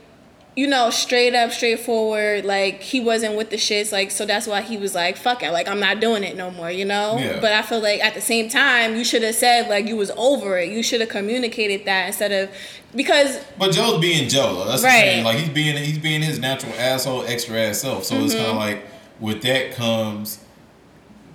you 0.54 0.66
know, 0.66 0.90
straight 0.90 1.34
up, 1.34 1.50
straightforward. 1.50 2.44
Like, 2.44 2.80
he 2.82 3.00
wasn't 3.00 3.36
with 3.36 3.48
the 3.50 3.56
shits, 3.56 3.90
like, 3.90 4.10
so 4.10 4.26
that's 4.26 4.46
why 4.46 4.60
he 4.60 4.76
was 4.76 4.94
like, 4.94 5.16
fuck 5.16 5.42
it, 5.42 5.50
like, 5.50 5.66
I'm 5.66 5.80
not 5.80 5.98
doing 6.00 6.24
it 6.24 6.36
no 6.36 6.50
more, 6.50 6.70
you 6.70 6.84
know? 6.84 7.16
Yeah. 7.18 7.40
But 7.40 7.52
I 7.52 7.62
feel 7.62 7.80
like 7.80 8.04
at 8.04 8.12
the 8.14 8.20
same 8.20 8.50
time, 8.50 8.94
you 8.96 9.04
should 9.04 9.22
have 9.22 9.34
said, 9.34 9.68
like, 9.70 9.86
you 9.86 9.96
was 9.96 10.10
over 10.16 10.58
it. 10.58 10.68
You 10.70 10.82
should 10.82 11.00
have 11.00 11.08
communicated 11.08 11.86
that 11.86 12.08
instead 12.08 12.32
of, 12.32 12.50
because 12.94 13.42
but 13.58 13.72
Joe's 13.72 13.98
being 14.02 14.28
Joe. 14.28 14.64
That's 14.66 14.82
Right. 14.82 15.22
Like 15.24 15.38
he's 15.38 15.48
being 15.48 15.78
he's 15.78 15.96
being 15.98 16.20
his 16.20 16.38
natural 16.38 16.74
asshole, 16.74 17.24
extra 17.24 17.56
ass 17.58 17.78
self. 17.78 18.04
So 18.04 18.16
it's 18.16 18.34
kind 18.34 18.46
Mm-hmm. 18.48 18.50
of 18.50 18.56
like 18.58 18.84
with 19.18 19.40
that 19.44 19.72
comes, 19.72 20.38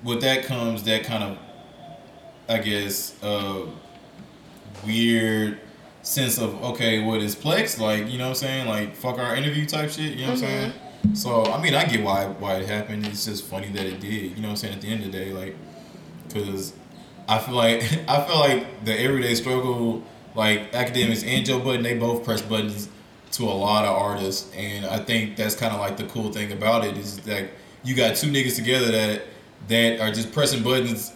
with 0.04 0.22
that 0.22 0.44
comes 0.46 0.84
that 0.84 1.04
kind 1.06 1.24
of, 1.24 1.38
I 2.48 2.60
guess, 2.60 3.16
uh, 3.24 3.66
weird 4.86 5.60
sense 6.08 6.38
of 6.38 6.64
okay, 6.64 7.04
what 7.04 7.22
is 7.22 7.36
Plex 7.36 7.80
like? 7.80 8.10
You 8.10 8.18
know 8.18 8.26
what 8.26 8.30
I'm 8.30 8.36
saying? 8.36 8.68
Like 8.68 8.96
fuck 8.96 9.20
our 9.20 9.36
interview 9.36 9.66
type 9.66 9.90
shit. 9.90 10.14
You 10.14 10.26
know 10.26 10.32
what 10.32 10.32
I'm 10.32 10.38
saying? 10.38 10.72
Mm-hmm. 10.72 11.16
So 11.16 11.46
I 11.46 11.62
mean, 11.62 11.76
I 11.76 11.86
get 11.86 12.04
why 12.04 12.26
why 12.26 12.56
it 12.56 12.68
happened. 12.68 13.06
It's 13.06 13.26
just 13.26 13.44
funny 13.46 13.70
that 13.70 13.86
it 13.86 14.00
did. 14.00 14.12
You 14.12 14.36
know 14.38 14.44
what 14.44 14.52
I'm 14.52 14.56
saying? 14.56 14.76
At 14.76 14.82
the 14.82 14.88
end 14.88 15.04
of 15.04 15.12
the 15.12 15.18
day, 15.18 15.32
like, 15.32 15.56
because 16.28 16.74
I 17.28 17.40
feel 17.40 17.56
like 17.56 17.84
I 18.08 18.22
feel 18.26 18.40
like 18.40 18.86
the 18.86 19.00
everyday 19.00 19.36
struggle, 19.36 20.04
like 20.34 20.72
Akademiks 20.72 21.28
and 21.28 21.46
Joe 21.46 21.60
Budden, 21.60 21.84
they 21.84 21.98
both 21.98 22.24
press 22.24 22.42
buttons 22.42 22.90
to 23.34 23.44
a 23.44 23.52
lot 23.52 23.84
of 23.84 23.96
artists, 23.96 24.52
and 24.56 24.86
I 24.86 25.00
think 25.00 25.36
that's 25.36 25.56
kind 25.56 25.74
of 25.74 25.82
like 25.82 25.98
the 25.98 26.06
cool 26.06 26.32
thing 26.32 26.52
about 26.54 26.86
it 26.86 26.98
is 26.98 27.20
that 27.20 27.50
you 27.84 27.96
got 27.96 28.16
two 28.16 28.32
niggas 28.32 28.56
together 28.56 28.92
that 28.92 29.24
that 29.68 30.00
are 30.00 30.12
just 30.12 30.32
pressing 30.32 30.64
buttons 30.64 31.12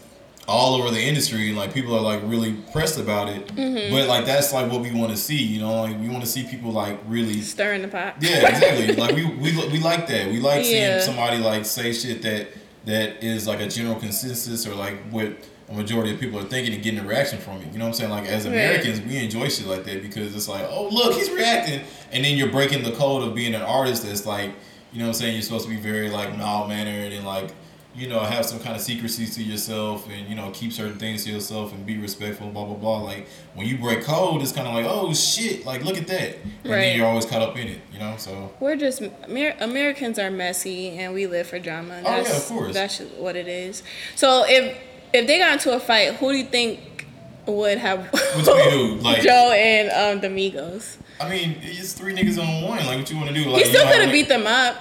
all 0.48 0.74
over 0.76 0.90
the 0.90 1.00
industry 1.02 1.48
and 1.50 1.58
like 1.58 1.74
people 1.74 1.96
are 1.96 2.02
like 2.02 2.20
really 2.26 2.54
pressed 2.74 3.00
about 3.00 3.30
it 3.30 3.46
Mm-hmm. 3.56 3.94
but 3.94 4.08
like 4.08 4.26
that's 4.26 4.52
like 4.52 4.72
what 4.72 4.82
we 4.82 4.92
want 4.92 5.12
to 5.12 5.18
see 5.18 5.38
you 5.42 5.60
know 5.62 5.82
like 5.84 6.00
we 6.00 6.10
want 6.10 6.22
to 6.24 6.30
see 6.30 6.44
people 6.44 6.72
like 6.72 7.00
really 7.08 7.42
Stirring 7.42 7.82
the 7.84 7.88
pot. 7.88 8.16
yeah, 8.22 8.48
exactly. 8.50 8.96
like 8.96 9.16
we, 9.16 9.26
we 9.26 9.52
we 9.72 9.80
like 9.80 10.08
that. 10.08 10.28
We 10.32 10.40
like 10.40 10.66
Yeah. 10.66 11.00
seeing 11.00 11.02
somebody 11.02 11.38
like 11.38 11.66
say 11.66 11.94
shit 11.94 12.22
that 12.24 12.48
that 12.86 13.24
is 13.24 13.48
like 13.48 13.60
a 13.60 13.68
general 13.68 13.96
consensus 13.96 14.66
or 14.66 14.74
like 14.74 14.98
what 15.12 15.28
a 15.70 15.74
majority 15.74 16.12
of 16.14 16.20
people 16.20 16.40
are 16.40 16.44
thinking 16.44 16.74
and 16.74 16.84
getting 16.84 17.00
a 17.00 17.08
reaction 17.08 17.38
from 17.40 17.58
it. 17.62 17.72
You 17.72 17.78
know 17.80 17.86
what 17.86 17.90
I'm 17.90 17.94
saying? 17.94 18.10
Like 18.10 18.26
as 18.28 18.46
Right. 18.46 18.54
Americans, 18.54 19.00
we 19.02 19.18
enjoy 19.24 19.48
shit 19.48 19.68
like 19.68 19.84
that 19.86 20.02
because 20.02 20.36
it's 20.36 20.48
like, 20.50 20.66
oh 20.70 20.90
look, 20.92 21.14
he's 21.14 21.30
reacting, 21.32 21.82
and 22.12 22.26
then 22.26 22.36
you're 22.38 22.50
breaking 22.52 22.84
the 22.84 22.92
code 22.94 23.24
of 23.28 23.36
being 23.36 23.54
an 23.54 23.62
artist. 23.62 24.04
That's 24.06 24.26
like, 24.26 24.52
you 24.92 25.00
know 25.00 25.06
what 25.06 25.10
I'm 25.10 25.14
saying? 25.14 25.34
You're 25.36 25.44
supposed 25.44 25.66
to 25.66 25.70
be 25.70 25.78
very 25.80 26.10
like 26.10 26.36
mild 26.38 26.68
mannered 26.68 27.14
and 27.14 27.26
like. 27.26 27.54
You 27.94 28.08
know, 28.08 28.20
have 28.22 28.46
some 28.46 28.60
kind 28.60 28.74
of 28.74 28.82
secrecy 28.82 29.26
to 29.28 29.44
yourself, 29.44 30.08
and 30.10 30.30
you 30.30 30.36
know, 30.36 30.50
keep 30.54 30.72
certain 30.72 30.98
things 30.98 31.26
to 31.26 31.32
yourself, 31.32 31.74
and 31.74 31.86
be 31.86 31.98
respectful. 31.98 32.48
Blah 32.50 32.64
blah 32.66 32.76
blah. 32.76 33.02
Like 33.02 33.28
when 33.54 33.68
you 33.68 33.78
break 33.78 34.04
code, 34.04 34.42
it's 34.42 34.54
kind 34.54 34.66
of 34.66 34.74
like, 34.74 34.86
oh 34.88 35.14
shit, 35.14 35.66
like 35.66 35.84
look 35.84 35.98
at 35.98 36.08
that, 36.08 36.36
and 36.64 36.72
Right. 36.72 36.80
then 36.80 36.98
you're 36.98 37.06
always 37.06 37.26
caught 37.26 37.42
up 37.42 37.58
in 37.58 37.68
it. 37.68 37.80
You 37.92 38.00
know, 38.00 38.16
so 38.18 38.54
We're 38.62 38.78
just 38.78 39.02
Amer- 39.28 39.56
Americans 39.60 40.18
are 40.20 40.32
messy 40.32 40.98
and 40.98 41.14
we 41.14 41.28
live 41.28 41.48
for 41.48 41.60
drama. 41.60 42.02
Oh, 42.06 42.10
yeah, 42.10 42.24
That's, 42.24 42.50
of 42.50 42.56
course. 42.58 42.74
That's 42.74 43.00
what 43.18 43.36
it 43.36 43.50
is. 43.50 43.84
So 44.16 44.46
if 44.48 44.78
if 45.14 45.28
they 45.28 45.38
got 45.40 45.52
into 45.54 45.74
a 45.74 45.80
fight, 45.80 46.14
who 46.16 46.32
do 46.32 46.38
you 46.38 46.46
think 46.46 47.06
would 47.46 47.78
have 47.78 48.10
Between 48.12 48.70
who? 48.72 48.96
Like- 49.02 49.22
Joe 49.22 49.52
and 49.52 49.90
um, 49.92 50.22
the 50.22 50.30
Migos? 50.30 50.96
I 51.20 51.30
mean, 51.30 51.58
it's 51.62 51.92
three 51.92 52.14
niggas 52.16 52.40
on 52.42 52.64
one. 52.70 52.78
Like, 52.86 53.00
what 53.00 53.12
you 53.12 53.18
want 53.18 53.28
to 53.30 53.36
do? 53.36 53.50
Like, 53.50 53.66
He 53.66 53.70
still 53.70 53.86
could 53.92 54.02
have 54.02 54.12
beat 54.14 54.30
them 54.30 54.48
up. 54.48 54.78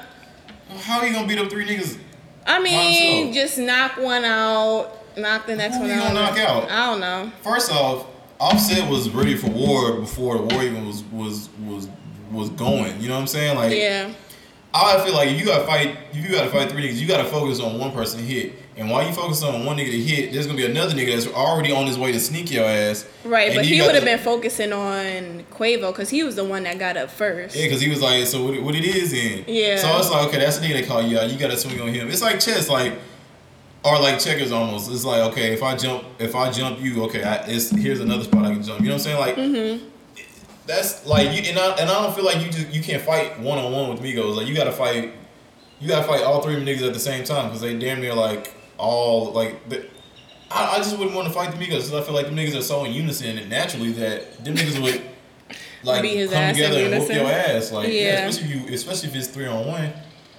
How 0.82 1.01
are 1.01 1.07
you 1.09 1.12
gonna 1.12 1.27
beat 1.27 1.39
up 1.39 1.51
three 1.51 1.66
niggas? 1.66 1.99
I 2.47 2.61
mean, 2.61 3.33
just 3.33 3.59
knock 3.59 3.97
one 3.99 4.25
out, 4.25 4.91
knock 5.17 5.47
the 5.47 5.57
next 5.57 5.77
Who 5.77 5.83
one 5.83 5.91
out. 5.93 6.15
knock 6.15 6.39
out? 6.39 6.71
I 6.71 6.87
don't 6.91 7.01
know. 7.01 7.31
First 7.43 7.71
off, 7.73 8.07
Offset 8.41 8.89
was 8.91 9.11
ready 9.11 9.37
for 9.37 9.49
war 9.51 10.01
before 10.01 10.39
the 10.39 10.55
war 10.55 10.62
even 10.62 10.87
was 10.87 11.03
was 11.05 11.49
was 11.65 11.89
was 12.33 12.49
going. 12.51 13.01
You 13.01 13.09
know 13.09 13.15
what 13.15 13.21
I'm 13.23 13.27
saying? 13.27 13.57
Like, 13.57 13.77
Yeah. 13.77 14.12
I 14.73 15.05
feel 15.05 15.15
like 15.15 15.29
if 15.31 15.39
you 15.41 15.45
gotta 15.45 15.67
fight, 15.67 15.97
if 16.12 16.17
you 16.17 16.31
gotta 16.35 16.49
fight 16.51 16.71
three 16.71 16.89
niggas, 16.89 16.95
you 17.01 17.07
gotta 17.09 17.25
focus 17.25 17.61
on 17.61 17.79
one 17.79 17.91
person 17.93 18.21
to 18.21 18.25
hit. 18.27 18.55
And 18.81 18.90
while 18.90 19.07
you 19.07 19.12
focus 19.12 19.43
on 19.43 19.66
one 19.66 19.77
nigga 19.77 19.90
to 19.90 20.01
hit, 20.01 20.32
there's 20.32 20.47
gonna 20.47 20.57
be 20.57 20.65
another 20.65 20.94
nigga 20.94 21.12
that's 21.15 21.27
already 21.27 21.70
on 21.70 21.86
his 21.86 21.98
way 21.98 22.12
to 22.12 22.19
sneak 22.19 22.51
your 22.51 22.65
ass. 22.65 23.05
Right, 23.24 23.48
And 23.51 23.57
but 23.57 23.66
he 23.66 23.81
would 23.82 23.94
have 23.94 24.05
been 24.05 24.19
focusing 24.19 24.73
on 24.73 25.44
Quavo 25.52 25.93
because 25.93 26.09
he 26.09 26.23
was 26.24 26.35
the 26.36 26.44
one 26.44 26.62
that 26.62 26.78
got 26.78 26.97
up 26.97 27.11
first. 27.11 27.55
Yeah, 27.55 27.65
because 27.66 27.82
he 27.82 27.90
was 27.90 28.01
like, 28.01 28.24
so 28.27 28.43
what, 28.43 28.55
it- 28.55 28.62
what 28.62 28.74
it 28.74 28.85
is 28.85 29.11
then? 29.12 29.44
Yeah. 29.47 29.77
So 29.77 29.97
it's 29.98 30.11
like, 30.11 30.28
okay, 30.28 30.39
that's 30.39 30.57
the 30.59 30.66
nigga 30.66 30.73
they 30.81 30.82
call 30.86 31.02
you 31.02 31.19
out. 31.19 31.31
You 31.31 31.39
got 31.39 31.51
to 31.51 31.59
swing 31.59 31.78
on 31.81 31.89
him. 31.89 32.09
It's 32.09 32.23
like 32.23 32.40
chess, 32.40 32.70
like, 32.70 32.94
or 33.85 33.98
like 34.01 34.19
checkers 34.19 34.51
almost. 34.51 34.90
It's 34.90 35.05
like, 35.05 35.31
okay, 35.32 35.52
if 35.52 35.62
I 35.62 35.77
jump, 35.77 36.05
if 36.19 36.35
I 36.35 36.51
jump 36.51 36.81
you, 36.81 37.05
okay, 37.05 37.23
I, 37.23 37.35
it's 37.48 37.69
here's 37.70 38.01
another 38.01 38.24
spot 38.24 38.47
I 38.47 38.55
can 38.55 38.62
jump. 38.62 38.81
You 38.81 38.86
know 38.89 38.94
what 38.94 39.01
I'm 39.01 39.05
saying? 39.05 39.19
Like, 39.19 39.36
Mm-hmm. 39.36 39.89
that's 40.66 41.07
like, 41.07 41.27
you 41.36 41.43
and 41.51 41.59
I 41.59 41.73
and 41.81 41.90
I 41.90 42.02
don't 42.02 42.15
feel 42.15 42.24
like 42.24 42.43
you 42.43 42.51
just 42.51 42.69
you 42.70 42.82
can't 42.82 43.02
fight 43.02 43.39
one 43.40 43.59
on 43.59 43.73
one 43.73 43.90
with 43.90 44.01
Migos. 44.01 44.36
Like, 44.36 44.47
you 44.47 44.55
got 44.55 44.65
to 44.65 44.73
fight, 44.73 45.12
you 45.81 45.89
got 45.89 46.01
to 46.01 46.07
fight 46.09 46.23
all 46.23 46.40
three 46.40 46.55
of 46.57 46.65
them 46.65 46.74
niggas 46.74 46.86
at 46.86 46.94
the 46.94 46.98
same 47.01 47.24
time 47.24 47.47
because 47.47 47.61
they 47.61 47.78
damn 47.78 48.01
near 48.01 48.15
like 48.15 48.55
all 48.81 49.32
like. 49.32 49.69
The, 49.69 49.86
I, 50.52 50.74
I 50.74 50.77
just 50.78 50.98
wouldn't 50.98 51.15
want 51.15 51.28
to 51.28 51.35
fight 51.35 51.52
the 51.52 51.59
Migos 51.59 51.89
because 51.89 51.94
I 51.94 52.02
feel 52.02 52.15
like 52.15 52.27
the 52.27 52.32
niggas 52.32 52.59
are 52.59 52.62
so 52.62 52.85
in 52.85 52.93
unison 52.93 53.39
and 53.39 53.48
naturally 53.48 53.93
that 53.93 54.44
them 54.44 54.57
niggas 54.57 54.82
would 54.82 55.01
like 55.85 56.02
Beat 56.02 56.16
his 56.16 56.31
come 56.32 56.43
ass 56.43 56.57
together 56.57 56.78
and 56.86 57.01
whoop 57.01 57.12
your 57.12 57.27
ass. 57.27 57.70
Like, 57.70 57.89
yeah. 57.89 57.94
Yeah. 57.94 58.27
especially 58.27 58.52
if 58.52 58.69
you, 58.69 58.74
especially 58.74 59.09
if 59.11 59.15
it's 59.15 59.28
three 59.28 59.47
on 59.47 59.66
one. 59.66 59.93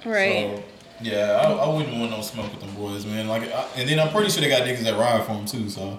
right. 0.06 0.58
So, 0.58 0.64
yeah, 1.02 1.42
I, 1.44 1.52
I 1.52 1.74
wouldn't 1.76 1.98
want 1.98 2.12
no 2.12 2.22
smoke 2.22 2.52
with 2.52 2.60
them 2.60 2.76
boys, 2.76 3.06
man. 3.06 3.28
Like, 3.28 3.44
I, 3.44 3.68
and 3.76 3.90
then 3.90 4.00
I'm 4.00 4.12
pretty 4.12 4.30
sure 4.30 4.42
they 4.42 4.50
got 4.50 4.64
niggas 4.68 4.84
that 4.84 5.00
ride 5.00 5.26
for 5.26 5.34
them 5.34 5.46
too. 5.46 5.70
So, 5.70 5.98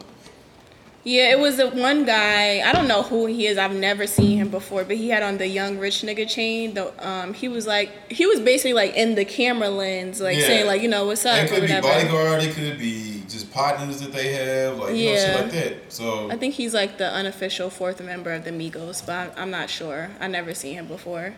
Yeah, 1.05 1.33
it 1.33 1.41
was 1.41 1.59
a 1.59 1.69
one 1.69 2.05
guy. 2.05 2.61
I 2.61 2.73
don't 2.73 2.87
know 2.87 3.03
who 3.03 3.27
he 3.27 3.49
is. 3.49 3.59
I've 3.59 3.75
never 3.75 4.07
seen 4.07 4.39
him 4.39 4.51
before, 4.51 4.85
but 4.85 4.97
he 4.97 5.09
had 5.09 5.25
on 5.25 5.37
the 5.37 5.49
young 5.49 5.79
rich 5.79 6.03
nigga 6.03 6.29
chain. 6.31 6.75
The 6.75 6.93
um, 7.05 7.35
he 7.35 7.49
was 7.49 7.67
like 7.67 7.91
he 8.13 8.25
was 8.25 8.39
basically 8.39 8.75
like 8.75 8.95
in 8.95 9.17
the 9.17 9.25
camera 9.25 9.69
lens, 9.69 10.21
like 10.21 10.37
Yeah. 10.39 10.47
saying 10.47 10.67
like 10.67 10.81
you 10.81 10.89
know 10.89 11.07
what's 11.07 11.27
up 11.27 11.39
it 11.45 11.51
could 11.51 11.63
be 11.67 11.81
bodyguard, 11.81 12.45
it 12.45 12.55
could 12.55 12.79
be 12.79 13.25
just 13.29 13.51
partners 13.53 14.01
that 14.01 14.13
they 14.13 14.33
have, 14.33 14.79
like 14.79 14.95
you 14.95 15.07
know, 15.07 15.13
Yeah. 15.13 15.17
shit 15.27 15.41
like 15.43 15.53
that. 15.53 15.93
So, 15.93 16.31
I 16.31 16.37
think 16.37 16.55
he's 16.55 16.73
like 16.73 16.99
the 16.99 17.11
unofficial 17.13 17.69
fourth 17.69 18.01
member 18.01 18.31
of 18.33 18.45
the 18.45 18.51
Migos, 18.53 19.05
but 19.05 19.13
I'm, 19.15 19.31
I'm 19.37 19.51
not 19.51 19.71
sure. 19.71 20.11
I 20.21 20.29
never 20.29 20.55
seen 20.55 20.75
him 20.75 20.87
before. 20.87 21.35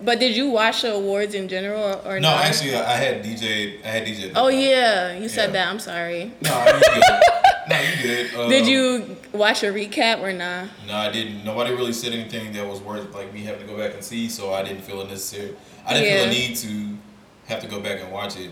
But 0.00 0.18
did 0.20 0.36
you 0.36 0.48
watch 0.48 0.82
the 0.82 0.94
awards 0.94 1.34
in 1.34 1.48
general 1.48 1.82
or, 1.82 2.16
or 2.16 2.20
no, 2.20 2.30
not? 2.30 2.44
actually, 2.44 2.74
I 2.74 2.96
had 2.96 3.22
DJ, 3.24 3.84
I 3.84 3.88
had 3.88 4.04
DJ. 4.06 4.32
Oh 4.34 4.48
yeah, 4.48 5.16
you 5.16 5.28
said 5.28 5.46
Yeah. 5.50 5.64
that. 5.64 5.68
I'm 5.68 5.78
sorry. 5.78 6.32
No, 6.40 6.50
I 6.54 6.72
mean. 6.72 7.20
no, 7.68 7.80
you 7.80 8.02
good. 8.02 8.34
Um, 8.34 8.50
Did 8.50 8.66
you 8.66 9.16
watch 9.32 9.62
a 9.62 9.66
recap 9.66 10.20
or 10.20 10.32
not? 10.32 10.68
No, 10.86 10.94
I 10.94 11.10
didn't. 11.10 11.44
Nobody 11.44 11.74
really 11.74 11.92
said 11.92 12.12
anything 12.12 12.52
that 12.52 12.66
was 12.66 12.80
worth 12.80 13.14
like 13.14 13.32
me 13.32 13.42
having 13.42 13.60
to 13.60 13.66
go 13.66 13.76
back 13.78 13.94
and 13.94 14.02
see, 14.02 14.28
so 14.28 14.52
I 14.52 14.62
didn't 14.62 14.82
feel 14.82 15.00
it 15.00 15.08
necessary. 15.08 15.54
I 15.86 15.94
didn't 15.94 16.18
feel 16.18 16.28
a 16.28 16.30
need 16.30 16.56
to 16.56 16.98
have 17.46 17.60
to 17.60 17.68
go 17.68 17.80
back 17.80 18.00
and 18.00 18.12
watch 18.12 18.36
it. 18.36 18.50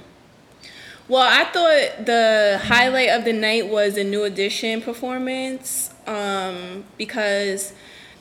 Well, 1.08 1.22
I 1.22 1.44
thought 1.44 2.04
the 2.04 2.60
highlight 2.64 3.10
of 3.10 3.24
the 3.24 3.32
night 3.32 3.68
was 3.68 3.94
the 3.94 4.02
new 4.02 4.24
edition 4.24 4.82
performance 4.82 5.90
um, 6.06 6.84
because 6.98 7.72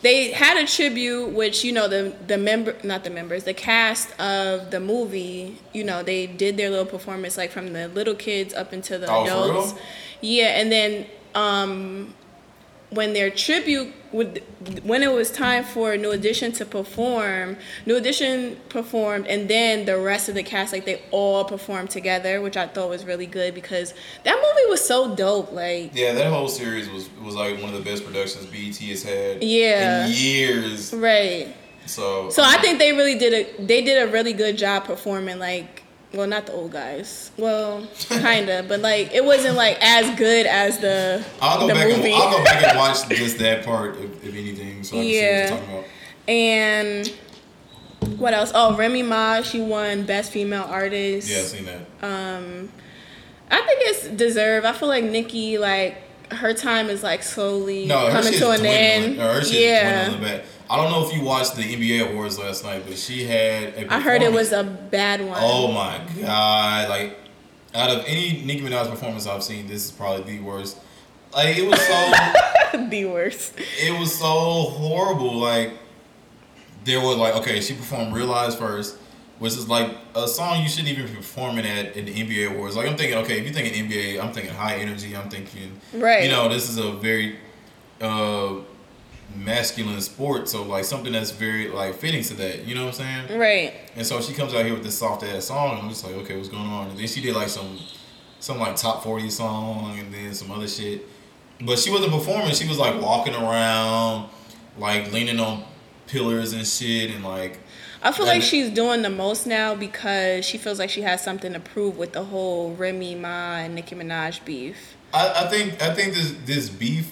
they 0.06 0.32
had 0.32 0.56
a 0.64 0.68
tribute, 0.68 1.30
which 1.40 1.64
you 1.66 1.72
know 1.78 1.88
the 1.88 2.02
the 2.28 2.38
member, 2.38 2.76
not 2.84 3.04
the 3.04 3.10
members, 3.20 3.44
the 3.44 3.54
cast 3.70 4.08
of 4.20 4.70
the 4.74 4.80
movie. 4.80 5.58
You 5.74 5.84
know, 5.90 6.04
they 6.04 6.28
did 6.28 6.58
their 6.58 6.70
little 6.70 6.86
performance, 6.98 7.38
like 7.38 7.52
from 7.52 7.74
the 7.74 7.88
little 8.00 8.16
kids 8.28 8.54
up 8.54 8.70
into 8.78 8.98
the 8.98 9.08
Oh, 9.10 9.26
for 9.26 9.32
adults. 9.32 9.72
real? 9.74 9.82
Yeah, 10.22 10.60
and 10.60 10.72
then 10.72 10.92
um, 11.34 12.14
when 12.92 13.14
their 13.14 13.30
tribute 13.32 13.90
would 14.16 14.42
when 14.84 15.04
it 15.04 15.12
was 15.12 15.30
time 15.32 15.64
for 15.64 15.96
New 15.98 16.12
Edition 16.12 16.52
to 16.54 16.66
perform, 16.66 17.58
New 17.86 17.96
Edition 17.96 18.58
performed 18.70 19.28
and 19.28 19.48
then 19.50 19.86
the 19.86 19.98
rest 20.00 20.30
of 20.30 20.36
the 20.36 20.44
cast 20.44 20.74
like 20.74 20.86
they 20.86 21.02
all 21.12 21.46
performed 21.46 21.90
together, 21.90 22.42
which 22.42 22.58
I 22.58 22.68
thought 22.68 22.90
was 22.90 23.06
really 23.06 23.28
good 23.28 23.54
because 23.54 23.94
that 24.24 24.36
movie 24.36 24.70
was 24.70 24.82
so 24.86 25.16
dope. 25.16 25.52
Like 25.52 25.92
Yeah, 25.94 26.14
that 26.14 26.32
whole 26.32 26.48
series 26.48 26.90
was 26.90 27.10
was 27.24 27.36
like 27.36 27.62
one 27.62 27.74
of 27.74 27.84
the 27.84 27.90
best 27.90 28.06
productions 28.06 28.46
BET 28.48 28.76
has 28.90 29.04
had 29.04 29.44
Yeah. 29.44 30.08
in 30.08 30.12
years. 30.14 30.94
right. 30.94 31.56
So 31.86 32.30
So 32.32 32.42
I 32.42 32.56
um, 32.56 32.62
think 32.62 32.80
they 32.80 32.94
really 32.94 33.18
did 33.18 33.34
a 33.34 33.64
they 33.64 33.82
did 33.84 34.08
a 34.08 34.12
really 34.12 34.34
good 34.34 34.58
job 34.58 34.86
performing 34.86 35.38
like 35.40 35.84
well 36.16 36.28
not 36.28 36.46
the 36.46 36.54
old 36.54 36.72
guys. 36.72 37.32
Well, 37.38 37.88
kinda, 38.10 38.66
but 38.68 38.80
like 38.82 39.14
it 39.14 39.24
wasn't 39.24 39.56
like 39.56 39.78
as 39.82 40.18
good 40.18 40.46
as 40.46 40.80
the 40.80 41.24
I'll 41.42 41.60
go 41.60 41.68
the 41.68 41.74
back 41.74 41.88
movie. 41.90 42.12
and 42.14 42.22
I'll 42.24 42.38
go 42.38 42.44
back 42.44 42.64
and 42.64 42.78
watch 42.78 43.08
just 43.10 43.38
that 43.40 43.66
part 43.66 43.98
if, 43.98 44.24
if 44.26 44.34
anything, 44.34 44.84
so 44.84 44.98
I 44.98 45.02
can 45.02 45.06
see 45.06 45.06
what 45.06 45.06
Yeah. 45.06 45.40
you're 45.40 45.50
talking 45.58 45.74
about. 45.74 45.86
And 46.28 47.08
what 48.20 48.34
else? 48.34 48.52
Oh, 48.56 48.76
Remy 48.76 49.04
Ma, 49.04 49.42
she 49.42 49.62
won 49.62 50.04
Best 50.06 50.32
Female 50.32 50.64
Artist. 50.64 51.30
Yeah, 51.30 51.38
I've 51.40 51.44
seen 51.46 51.66
that. 51.66 51.82
Um, 52.02 52.70
I 53.52 53.62
think 53.62 53.80
it's 53.84 54.08
deserved. 54.10 54.66
I 54.66 54.74
feel 54.74 54.90
like 54.90 55.04
Nicki, 55.04 55.58
like 55.58 56.02
her 56.32 56.54
time 56.54 56.90
is 56.90 57.04
like 57.04 57.22
slowly 57.24 57.86
No, 57.86 58.10
coming 58.10 58.34
to 58.34 58.50
an 58.50 58.60
dwindling. 58.60 59.20
end. 59.20 59.46
Shit's 59.46 59.54
yeah. 59.54 60.42
I 60.70 60.78
don't 60.78 60.92
know 60.92 61.08
if 61.08 61.14
you 61.14 61.22
watched 61.24 61.56
the 61.56 61.62
NBA 61.64 62.12
awards 62.12 62.40
last 62.40 62.64
night, 62.64 62.84
but 62.88 62.98
she 62.98 63.24
had. 63.26 63.74
A 63.76 63.94
I 63.94 64.00
heard 64.00 64.22
it 64.22 64.32
was 64.32 64.52
a 64.52 64.64
bad 64.64 65.22
one. 65.22 65.38
Oh 65.42 65.72
my 65.72 66.02
god! 66.20 66.90
Like, 66.90 67.18
out 67.74 67.90
of 67.90 68.06
any 68.08 68.42
Nicki 68.44 68.62
Minaj 68.62 68.90
performance 68.90 69.28
I've 69.28 69.44
seen, 69.44 69.68
this 69.68 69.86
is 69.86 69.92
probably 69.92 70.38
the 70.38 70.44
worst. 70.44 70.78
Like, 71.34 71.58
it 71.58 71.68
was 71.68 71.80
so. 71.80 72.90
the 72.90 73.06
worst. 73.06 73.54
it 73.58 74.00
was 74.00 74.18
so 74.18 74.26
horrible. 74.26 75.36
Like 75.36 75.74
there 76.84 77.00
was 77.00 77.18
like 77.18 77.36
okay, 77.36 77.62
she 77.62 77.74
performed 77.74 78.14
"Realize" 78.14 78.56
first, 78.56 78.98
which 79.40 79.54
is 79.54 79.68
like 79.68 79.96
a 80.16 80.28
song 80.28 80.62
you 80.62 80.70
shouldn't 80.70 80.90
even 80.90 81.08
be 81.08 81.16
performing 81.16 81.66
at 81.66 81.96
in 81.96 82.06
the 82.06 82.14
NBA 82.14 82.56
awards. 82.56 82.76
Like 82.76 82.88
I'm 82.88 82.98
thinking, 82.98 83.18
okay, 83.20 83.40
if 83.40 83.44
you're 83.46 83.54
thinking 83.54 83.88
NBA, 83.90 84.22
I'm 84.22 84.34
thinking 84.34 84.54
high 84.54 84.76
energy. 84.76 85.16
I'm 85.16 85.30
thinking, 85.30 85.80
Right. 85.94 86.24
You 86.24 86.30
know, 86.30 86.50
this 86.50 86.70
is 86.70 86.78
a 86.78 86.92
very 86.92 87.38
uh, 88.02 88.56
masculine 89.34 90.02
sport, 90.02 90.48
so 90.50 90.64
like 90.64 90.86
something 90.86 91.14
that's 91.14 91.32
very 91.32 91.70
like 91.70 91.96
fitting 91.96 92.24
to 92.24 92.34
that. 92.36 92.66
You 92.66 92.76
know 92.76 92.86
what 92.86 93.00
I'm 93.00 93.28
saying? 93.28 93.40
Right. 93.40 93.74
And 93.96 94.06
so 94.06 94.22
she 94.22 94.34
comes 94.34 94.54
out 94.54 94.66
here 94.66 94.74
with 94.74 94.84
this 94.84 94.98
soft 94.98 95.24
ass 95.24 95.46
song, 95.46 95.72
and 95.72 95.80
I'm 95.80 95.90
just 95.90 96.04
like, 96.04 96.16
okay, 96.16 96.36
what's 96.36 96.50
going 96.50 96.68
on? 96.68 96.90
And 96.90 97.00
then 97.00 97.08
she 97.08 97.22
did 97.22 97.36
like 97.36 97.50
some, 97.50 97.80
some 98.40 98.60
like 98.60 98.76
top 98.76 99.04
forty 99.04 99.30
song, 99.30 99.98
and 99.98 100.14
then 100.14 100.34
some 100.34 100.52
other 100.52 100.68
shit. 100.68 101.08
But 101.62 101.80
she 101.80 101.90
wasn't 101.90 102.12
performing. 102.12 102.54
She 102.54 102.68
was 102.68 102.78
like 102.78 103.02
walking 103.02 103.34
around, 103.34 104.30
like 104.78 105.12
leaning 105.12 105.40
on 105.40 105.64
pillars 106.08 106.54
and 106.54 106.66
shit, 106.66 107.12
and 107.12 107.24
like 107.24 107.60
I 108.06 108.12
feel 108.12 108.28
like 108.28 108.44
she's 108.44 108.70
doing 108.70 109.02
the 109.02 109.10
most 109.10 109.48
now 109.48 109.74
because 109.74 110.46
she 110.46 110.60
feels 110.60 110.78
like 110.78 110.92
she 110.92 111.02
has 111.02 111.24
something 111.24 111.54
to 111.54 111.60
prove 111.60 111.98
with 111.98 112.14
the 112.14 112.24
whole 112.24 112.76
Remy 112.76 113.16
Ma 113.16 113.56
and 113.56 113.74
Nicki 113.74 113.96
Minaj 113.96 114.46
beef. 114.46 114.96
I, 115.12 115.46
I 115.46 115.48
think 115.48 115.82
I 115.82 115.92
think 115.92 116.14
this 116.14 116.36
this 116.46 116.70
beef 116.70 117.12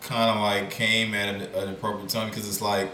kind 0.00 0.30
of 0.30 0.36
like 0.40 0.70
came 0.70 1.14
at 1.14 1.34
an, 1.34 1.40
an 1.54 1.68
appropriate 1.70 2.08
time 2.08 2.28
because 2.28 2.48
it's 2.48 2.62
like 2.62 2.90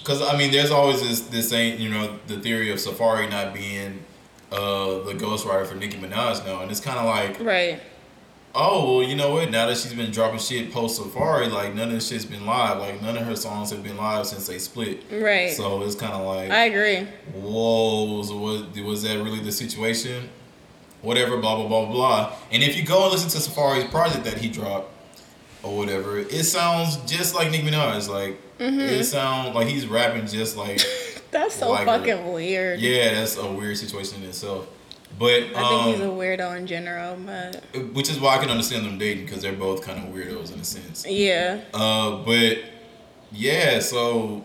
because 0.00 0.20
I 0.22 0.36
mean 0.36 0.50
there's 0.52 0.70
always 0.70 1.00
this 1.02 1.20
this 1.22 1.52
ain't 1.52 1.78
you 1.80 1.88
know 1.88 2.18
the 2.26 2.38
theory 2.38 2.70
of 2.70 2.78
Safaree 2.78 3.30
not 3.30 3.54
being 3.54 4.04
uh 4.52 5.00
the 5.04 5.14
ghostwriter 5.14 5.66
for 5.66 5.74
Nicki 5.74 5.96
Minaj 5.98 6.44
now 6.46 6.60
and 6.62 6.70
it's 6.70 6.80
kind 6.80 6.98
of 6.98 7.04
like 7.06 7.40
Right. 7.40 7.80
oh 8.54 8.98
well 8.98 9.08
you 9.08 9.16
know 9.16 9.34
what 9.34 9.50
now 9.50 9.66
that 9.66 9.76
she's 9.76 9.94
been 9.94 10.10
dropping 10.10 10.38
shit 10.38 10.72
post 10.72 11.00
Safaree 11.00 11.50
like 11.50 11.74
none 11.74 11.88
of 11.88 11.94
this 11.94 12.08
shit's 12.08 12.24
been 12.24 12.46
live 12.46 12.78
like 12.78 13.00
none 13.02 13.16
of 13.16 13.24
her 13.24 13.34
songs 13.36 13.70
have 13.70 13.82
been 13.82 13.96
live 13.96 14.26
since 14.26 14.46
they 14.46 14.58
split 14.58 15.02
Right. 15.10 15.52
so 15.52 15.82
it's 15.82 15.94
kind 15.96 16.12
of 16.12 16.26
like 16.26 16.50
I 16.50 16.64
agree. 16.66 17.08
whoa, 17.32 18.22
so 18.22 18.36
was, 18.36 18.62
was 18.80 19.02
that 19.02 19.16
really 19.22 19.40
the 19.40 19.52
situation? 19.52 20.28
Whatever, 21.02 21.36
blah, 21.36 21.54
blah, 21.56 21.68
blah, 21.68 21.84
blah. 21.86 22.32
And 22.50 22.62
if 22.64 22.74
you 22.76 22.82
go 22.84 23.04
and 23.04 23.12
listen 23.12 23.28
to 23.30 23.36
Safaree's 23.48 23.88
project 23.90 24.24
that 24.24 24.38
he 24.38 24.48
dropped, 24.48 24.90
or 25.66 25.76
whatever, 25.76 26.18
it 26.18 26.44
sounds 26.44 26.96
just 27.10 27.34
like 27.34 27.50
Nicki 27.50 27.66
Minaj. 27.68 28.08
Like, 28.08 28.40
Mm-hmm. 28.58 28.80
it 28.80 29.04
sounds 29.04 29.54
like 29.54 29.66
he's 29.66 29.86
rapping 29.86 30.26
just 30.26 30.56
like, 30.56 30.80
That's 31.30 31.54
so 31.56 31.70
Like 31.72 31.80
her. 31.80 31.84
fucking 31.98 32.32
weird. 32.32 32.80
yeah, 32.80 33.12
that's 33.14 33.36
a 33.36 33.52
weird 33.52 33.76
situation 33.76 34.22
in 34.22 34.28
itself. 34.30 34.66
But, 35.18 35.42
I 35.54 35.68
think 35.68 35.82
he's 35.96 36.00
a 36.00 36.10
um, 36.10 36.16
weirdo 36.18 36.56
in 36.56 36.66
general, 36.66 37.16
but 37.26 37.62
which 37.92 38.08
is 38.08 38.18
why 38.18 38.36
I 38.36 38.38
can 38.38 38.48
understand 38.48 38.86
them 38.86 38.96
dating, 38.96 39.26
because 39.26 39.42
they're 39.42 39.52
both 39.52 39.82
kind 39.82 39.98
of 39.98 40.14
weirdos 40.14 40.54
in 40.54 40.60
a 40.60 40.64
sense. 40.64 41.04
yeah. 41.06 41.60
Uh, 41.74 42.22
but 42.24 42.58
yeah, 43.30 43.78
so 43.80 44.42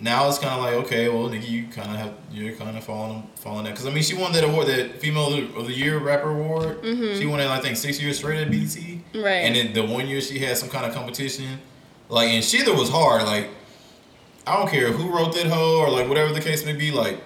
now 0.00 0.28
it's 0.28 0.38
kind 0.38 0.54
of 0.54 0.60
like 0.62 0.74
okay, 0.86 1.08
well, 1.08 1.28
Nicki, 1.28 1.46
you 1.46 1.66
kind 1.68 1.90
of 1.90 1.96
have 1.96 2.14
you're 2.30 2.54
kind 2.54 2.76
of 2.76 2.84
falling 2.84 3.28
falling 3.36 3.64
that 3.64 3.70
because 3.70 3.86
I 3.86 3.90
mean 3.90 4.02
she 4.02 4.14
won 4.14 4.32
that 4.32 4.44
award, 4.44 4.68
that 4.68 5.00
female 5.00 5.34
of 5.56 5.66
the- 5.66 5.72
year 5.76 5.98
rapper 5.98 6.30
award. 6.30 6.78
She 6.84 7.26
won 7.26 7.40
it 7.40 7.48
I 7.48 7.58
think 7.60 7.76
six 7.76 8.00
years 8.00 8.18
straight 8.18 8.40
at. 8.40 8.48
Mm-hmm. 8.48 9.20
Right. 9.22 9.30
And 9.44 9.56
then 9.56 9.72
the 9.72 9.84
one 9.84 10.06
year 10.08 10.20
she 10.20 10.38
had 10.38 10.56
some 10.56 10.68
kind 10.68 10.86
of 10.86 10.94
competition, 10.94 11.58
like 12.08 12.28
and 12.28 12.44
shETHER 12.44 12.72
was 12.74 12.90
hard. 12.90 13.22
Like 13.24 13.48
I 14.46 14.56
don't 14.56 14.70
care 14.70 14.92
who 14.92 15.10
wrote 15.14 15.34
that 15.34 15.46
hoe 15.46 15.78
or 15.80 15.90
like 15.90 16.08
whatever 16.08 16.32
the 16.32 16.40
case 16.40 16.64
may 16.64 16.72
be. 16.74 16.90
Like 16.92 17.20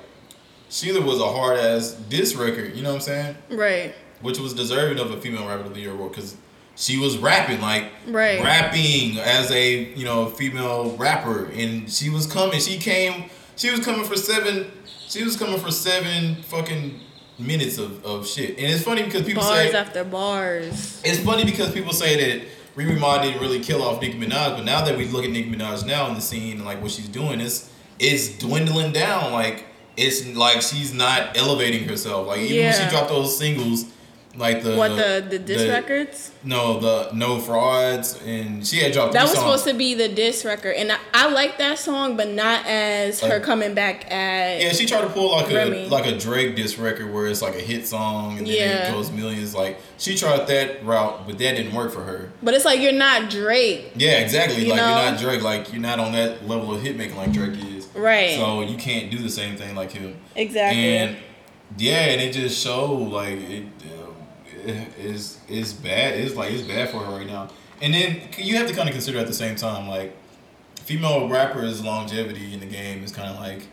shETHER 0.71 1.03
was 1.03 1.21
a 1.21 1.27
hard 1.31 1.59
ass 1.59 1.93
diss 2.09 2.35
record. 2.35 2.75
You 2.75 2.83
know 2.83 2.91
what 2.91 2.97
I'm 2.97 3.01
saying? 3.03 3.37
Right. 3.51 3.95
which 4.23 4.39
was 4.39 4.55
deserving 4.55 4.99
of 4.99 5.11
a 5.11 5.21
female 5.21 5.47
rapper 5.47 5.65
of 5.65 5.75
the 5.75 5.81
year 5.81 5.93
award 5.93 6.13
because 6.13 6.37
she 6.77 6.99
was 6.99 7.19
rapping 7.19 7.61
like 7.61 7.85
Right. 8.07 8.43
rapping 8.43 9.19
as 9.19 9.51
a 9.51 9.93
you 9.95 10.05
know 10.05 10.27
female 10.27 10.97
rapper 10.97 11.47
and 11.55 11.91
she 11.91 12.09
was 12.11 12.27
coming 12.27 12.61
she 12.61 12.79
came 12.79 13.25
she 13.57 13.71
was 13.71 13.81
coming 13.85 14.05
for 14.05 14.17
seven 14.17 14.71
she 15.09 15.23
was 15.23 15.37
coming 15.37 15.59
for 15.61 15.71
seven 15.71 16.37
fucking 16.45 16.99
minutes 17.39 17.79
of, 17.79 18.05
of 18.05 18.27
shit 18.27 18.51
and 18.59 18.67
it's 18.73 18.83
funny 18.83 19.03
because 19.03 19.23
people 19.23 19.43
Bars 19.43 19.71
say 19.71 19.77
after 19.77 20.05
bars. 20.05 21.03
it's 21.05 21.19
funny 21.21 21.45
because 21.45 21.73
people 21.73 21.93
say 21.93 22.17
that 22.39 22.47
Remy 22.75 22.99
Ma 22.99 23.21
didn't 23.23 23.41
really 23.43 23.61
kill 23.61 23.83
off 23.83 24.01
Nicki 24.01 24.19
Minaj, 24.19 24.57
but 24.57 24.65
now 24.65 24.83
that 24.83 24.97
we 24.97 25.05
look 25.07 25.25
at 25.25 25.31
Nicki 25.31 25.51
Minaj 25.51 25.85
now 25.87 26.09
in 26.09 26.15
the 26.15 26.23
scene 26.23 26.53
and 26.57 26.65
like 26.65 26.81
what 26.81 26.91
she's 26.91 27.07
doing, 27.09 27.39
it's 27.39 27.71
it's 27.99 28.39
dwindling 28.39 28.93
down. 28.93 29.31
Like 29.31 29.67
it's 29.95 30.27
like 30.35 30.63
she's 30.63 30.95
not 30.95 31.37
elevating 31.37 31.87
herself. 31.87 32.27
Like 32.29 32.41
even 32.41 32.65
when 32.65 32.73
she 32.83 32.89
dropped 32.89 33.11
those 33.11 33.37
singles, 33.37 33.85
like 34.35 34.63
the 34.63 34.77
what 34.77 34.97
the 34.97 35.25
the 35.29 35.39
diss 35.39 35.69
records? 35.69 36.31
No, 36.43 36.81
the 36.81 37.13
no 37.13 37.39
frauds, 37.39 38.19
and 38.25 38.67
she 38.67 38.79
had 38.79 38.93
dropped 38.93 39.13
That 39.13 39.23
was 39.25 39.33
songs. 39.33 39.43
supposed 39.45 39.65
to 39.69 39.75
be 39.75 39.93
the 39.95 40.09
diss 40.09 40.45
record, 40.45 40.75
and 40.77 40.91
I, 40.91 40.97
I 41.13 41.31
like 41.31 41.59
that 41.59 41.79
song, 41.79 42.17
but 42.17 42.29
not 42.29 42.65
as 42.67 43.21
her 43.21 43.41
coming 43.41 43.75
back 43.75 44.11
at. 44.11 44.61
Yeah, 44.63 44.71
she 44.73 44.87
tried 44.87 45.03
to 45.03 45.09
pull 45.11 45.33
like 45.33 45.51
a 45.51 45.87
like 45.89 46.07
a 46.07 46.17
Drake 46.19 46.57
diss 46.57 46.79
record 46.79 47.13
where 47.13 47.27
it's 47.27 47.43
like 47.43 47.55
a 47.57 47.61
hit 47.61 47.87
song 47.87 48.39
and 48.39 48.47
then 48.47 48.55
Yeah. 48.55 48.89
it 48.89 48.93
goes 48.93 49.11
millions. 49.11 49.55
Like 49.55 49.79
she 49.99 50.17
tried 50.17 50.47
that 50.47 50.83
route, 50.85 51.27
but 51.27 51.37
that 51.39 51.57
didn't 51.57 51.75
work 51.75 51.93
for 51.93 52.03
her. 52.03 52.31
But 52.43 52.55
it's 52.55 52.65
like 52.65 52.81
you're 52.81 52.93
not 52.93 53.29
Drake, 53.31 53.93
Yeah, 53.97 54.13
exactly. 54.21 54.63
You 54.65 54.71
like 54.71 54.79
know? 54.79 54.89
you're 55.03 55.11
not 55.13 55.21
Drake. 55.21 55.43
Like 55.43 55.73
you're 55.73 55.83
not 55.83 55.99
on 56.01 56.13
that 56.13 56.49
level 56.49 56.75
of 56.75 56.81
hit 56.83 56.97
making 56.97 57.17
like 57.19 57.33
Drake 57.33 57.53
is. 57.77 57.87
right? 57.95 58.37
So 58.37 58.63
you 58.63 58.77
can't 58.79 59.11
do 59.11 59.19
the 59.19 59.31
same 59.31 59.57
thing 59.57 59.75
like 59.75 59.93
him. 59.93 60.17
exactly. 60.35 60.97
And 60.97 61.17
yeah, 61.79 62.05
and 62.07 62.21
it 62.21 62.33
just 62.33 62.63
showed 62.63 63.09
like 63.11 63.39
it, 63.39 63.65
is 64.65 65.41
it's 65.49 65.73
bad. 65.73 66.19
It's 66.19 66.35
like 66.35 66.53
it's 66.53 66.63
bad 66.63 66.91
for 66.91 66.99
her 66.99 67.17
right 67.17 67.27
now. 67.27 67.49
And 67.81 67.95
then 67.95 68.21
you 68.39 68.57
have 68.57 68.69
to 68.69 68.75
kind 68.75 68.89
of 68.89 68.95
consider 68.95 69.19
at 69.19 69.27
the 69.27 69.35
same 69.35 69.57
time 69.57 69.89
like 69.89 70.17
female 70.77 71.29
rappers' 71.29 71.85
longevity 71.85 72.55
in 72.55 72.61
the 72.61 72.67
game 72.67 73.03
is 73.03 73.13
kind 73.13 73.29
of 73.29 73.39
like 73.41 73.67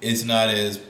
it's 0.00 0.24
not 0.24 0.48
as 0.48 0.80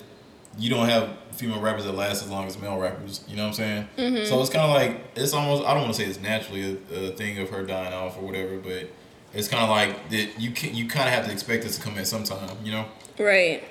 you 0.59 0.71
don't 0.71 0.89
have 0.89 1.17
female 1.33 1.61
rappers 1.61 1.85
that 1.85 1.95
last 1.95 2.23
as 2.23 2.31
long 2.31 2.47
as 2.47 2.61
male 2.61 2.79
rappers. 2.79 3.25
You 3.29 3.37
know 3.37 3.43
what 3.43 3.49
I'm 3.49 3.55
saying? 3.55 3.89
Mm-hmm. 3.97 4.25
So 4.27 4.41
it's 4.41 4.51
kind 4.51 4.65
of 4.65 4.71
like 4.71 5.05
it's 5.17 5.33
almost 5.33 5.65
I 5.65 5.75
don't 5.75 5.83
want 5.83 5.95
to 5.95 6.01
say 6.01 6.09
it's 6.09 6.21
naturally 6.21 6.79
a, 6.93 7.07
a 7.07 7.11
thing 7.11 7.39
of 7.39 7.51
her 7.51 7.65
dying 7.65 7.93
off 7.93 8.17
or 8.19 8.23
whatever, 8.23 8.59
but 8.59 8.91
it's 9.33 9.49
kind 9.49 9.65
of 9.65 9.71
like 9.71 10.11
that 10.11 10.41
you 10.41 10.51
can 10.53 10.75
you 10.75 10.89
kind 10.89 11.09
of 11.09 11.15
have 11.15 11.27
to 11.27 11.33
expect 11.33 11.65
this 11.65 11.77
to 11.77 11.83
come 11.83 11.99
at 11.99 12.07
some 12.07 12.25
time. 12.25 12.57
You 12.63 12.73
know? 12.73 12.85
Right. 13.19 13.65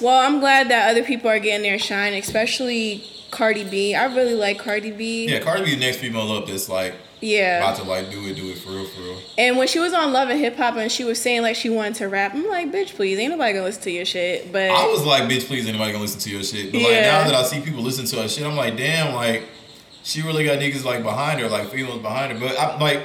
Well, 0.00 0.18
I'm 0.18 0.40
glad 0.40 0.68
that 0.70 0.90
other 0.90 1.02
people 1.02 1.28
are 1.30 1.38
getting 1.38 1.62
their 1.62 1.78
shine, 1.78 2.14
especially 2.14 3.04
Cardi 3.30 3.64
B. 3.64 3.94
I 3.94 4.04
really 4.06 4.34
like 4.34 4.58
Cardi 4.58 4.90
B. 4.90 5.26
Yeah, 5.28 5.40
Cardi 5.40 5.64
B 5.64 5.74
the 5.74 5.80
next 5.80 5.98
female 5.98 6.30
up 6.32 6.46
that's 6.46 6.68
like 6.68 6.94
Yeah. 7.20 7.58
about 7.58 7.76
to 7.76 7.84
like 7.84 8.10
do 8.10 8.26
it, 8.26 8.34
do 8.34 8.48
it 8.50 8.58
for 8.58 8.70
real, 8.70 8.86
for 8.86 9.00
real. 9.02 9.18
And 9.38 9.56
when 9.58 9.68
she 9.68 9.78
was 9.78 9.92
on 9.92 10.12
Love 10.12 10.28
and 10.30 10.40
Hip 10.40 10.56
Hop 10.56 10.76
and 10.76 10.90
she 10.90 11.04
was 11.04 11.20
saying 11.20 11.42
like 11.42 11.54
she 11.56 11.68
wanted 11.70 11.96
to 11.96 12.08
rap, 12.08 12.34
I'm 12.34 12.48
like, 12.48 12.72
bitch, 12.72 12.94
please, 12.96 13.18
ain't 13.18 13.30
nobody 13.30 13.52
gonna 13.52 13.64
listen 13.66 13.82
to 13.82 13.90
your 13.90 14.04
shit. 14.04 14.50
But 14.52 14.70
I 14.70 14.86
was 14.86 15.04
like, 15.04 15.24
bitch, 15.24 15.46
please, 15.46 15.68
anybody 15.68 15.92
gonna 15.92 16.02
listen 16.04 16.20
to 16.20 16.30
your 16.30 16.42
shit? 16.42 16.72
But 16.72 16.82
like 16.82 16.90
Yeah. 16.92 17.02
now 17.22 17.24
that 17.30 17.34
I 17.34 17.42
see 17.44 17.60
people 17.60 17.82
listen 17.82 18.04
to 18.06 18.22
her 18.22 18.28
shit, 18.28 18.46
I'm 18.46 18.56
like, 18.56 18.76
damn, 18.76 19.14
like 19.14 19.42
she 20.02 20.22
really 20.22 20.44
got 20.44 20.58
niggas 20.58 20.84
like 20.84 21.02
behind 21.02 21.40
her, 21.40 21.48
like 21.48 21.70
females 21.70 22.00
behind 22.00 22.32
her. 22.32 22.38
But 22.38 22.58
I'm 22.60 22.80
like 22.80 23.02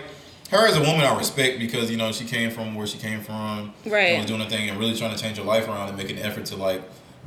her 0.57 0.68
as 0.68 0.76
a 0.77 0.82
woman, 0.82 1.02
I 1.02 1.18
respect 1.18 1.60
because 1.60 1.90
you 1.91 1.98
know 1.98 2.11
she 2.11 2.26
came 2.26 2.49
from 2.52 2.76
where 2.76 2.88
she 2.88 2.98
came 2.98 3.22
from, 3.22 3.73
Right. 3.86 4.10
and 4.14 4.18
was 4.18 4.26
doing 4.26 4.41
a 4.41 4.49
thing 4.49 4.69
and 4.69 4.80
really 4.80 4.95
trying 4.98 5.15
to 5.15 5.22
change 5.22 5.38
her 5.38 5.44
life 5.44 5.68
around 5.68 5.90
and 5.90 5.98
make 5.98 6.10
an 6.10 6.18
effort 6.19 6.45
to 6.48 6.56
like 6.56 6.82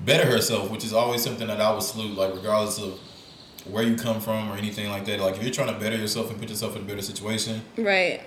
better 0.04 0.24
herself, 0.30 0.70
which 0.70 0.84
is 0.84 0.92
always 0.92 1.22
something 1.22 1.46
that 1.48 1.60
I 1.60 1.72
would 1.72 1.82
salute, 1.82 2.16
like 2.16 2.34
regardless 2.34 2.78
of 2.78 2.98
where 3.70 3.82
you 3.82 3.96
come 3.96 4.20
from 4.20 4.50
or 4.50 4.56
anything 4.56 4.88
like 4.90 5.04
that. 5.06 5.20
Like 5.20 5.36
if 5.36 5.42
you're 5.42 5.52
trying 5.52 5.72
to 5.72 5.78
better 5.78 5.96
yourself 5.96 6.30
and 6.30 6.38
put 6.38 6.48
yourself 6.48 6.76
in 6.76 6.82
a 6.82 6.84
better 6.84 7.02
situation, 7.02 7.62
right. 7.76 8.20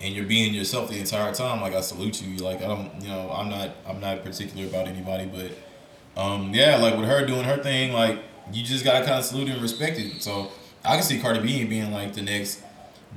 and 0.00 0.14
you're 0.14 0.26
being 0.26 0.52
yourself 0.54 0.90
the 0.90 0.98
entire 0.98 1.32
time, 1.32 1.60
like 1.60 1.74
I 1.74 1.80
salute 1.80 2.20
you. 2.22 2.36
Like 2.38 2.62
I 2.62 2.66
don't, 2.66 2.90
you 3.00 3.08
know, 3.08 3.30
I'm 3.30 3.48
not, 3.48 3.70
I'm 3.86 4.00
not 4.00 4.24
particular 4.24 4.66
about 4.66 4.88
anybody, 4.88 5.26
but 5.26 6.20
um, 6.20 6.52
yeah, 6.52 6.76
like 6.76 6.96
with 6.96 7.08
her 7.08 7.24
doing 7.26 7.44
her 7.44 7.56
thing, 7.62 7.92
like 7.92 8.18
you 8.52 8.62
just 8.64 8.84
gotta 8.84 9.04
kind 9.04 9.18
of 9.18 9.24
salute 9.24 9.48
and 9.48 9.60
respect 9.62 9.98
it. 9.98 10.22
So 10.22 10.50
I 10.84 10.94
can 10.94 11.02
see 11.02 11.18
Cardi 11.20 11.40
B 11.40 11.64
being 11.64 11.92
like 11.92 12.12
the 12.14 12.22
next 12.22 12.60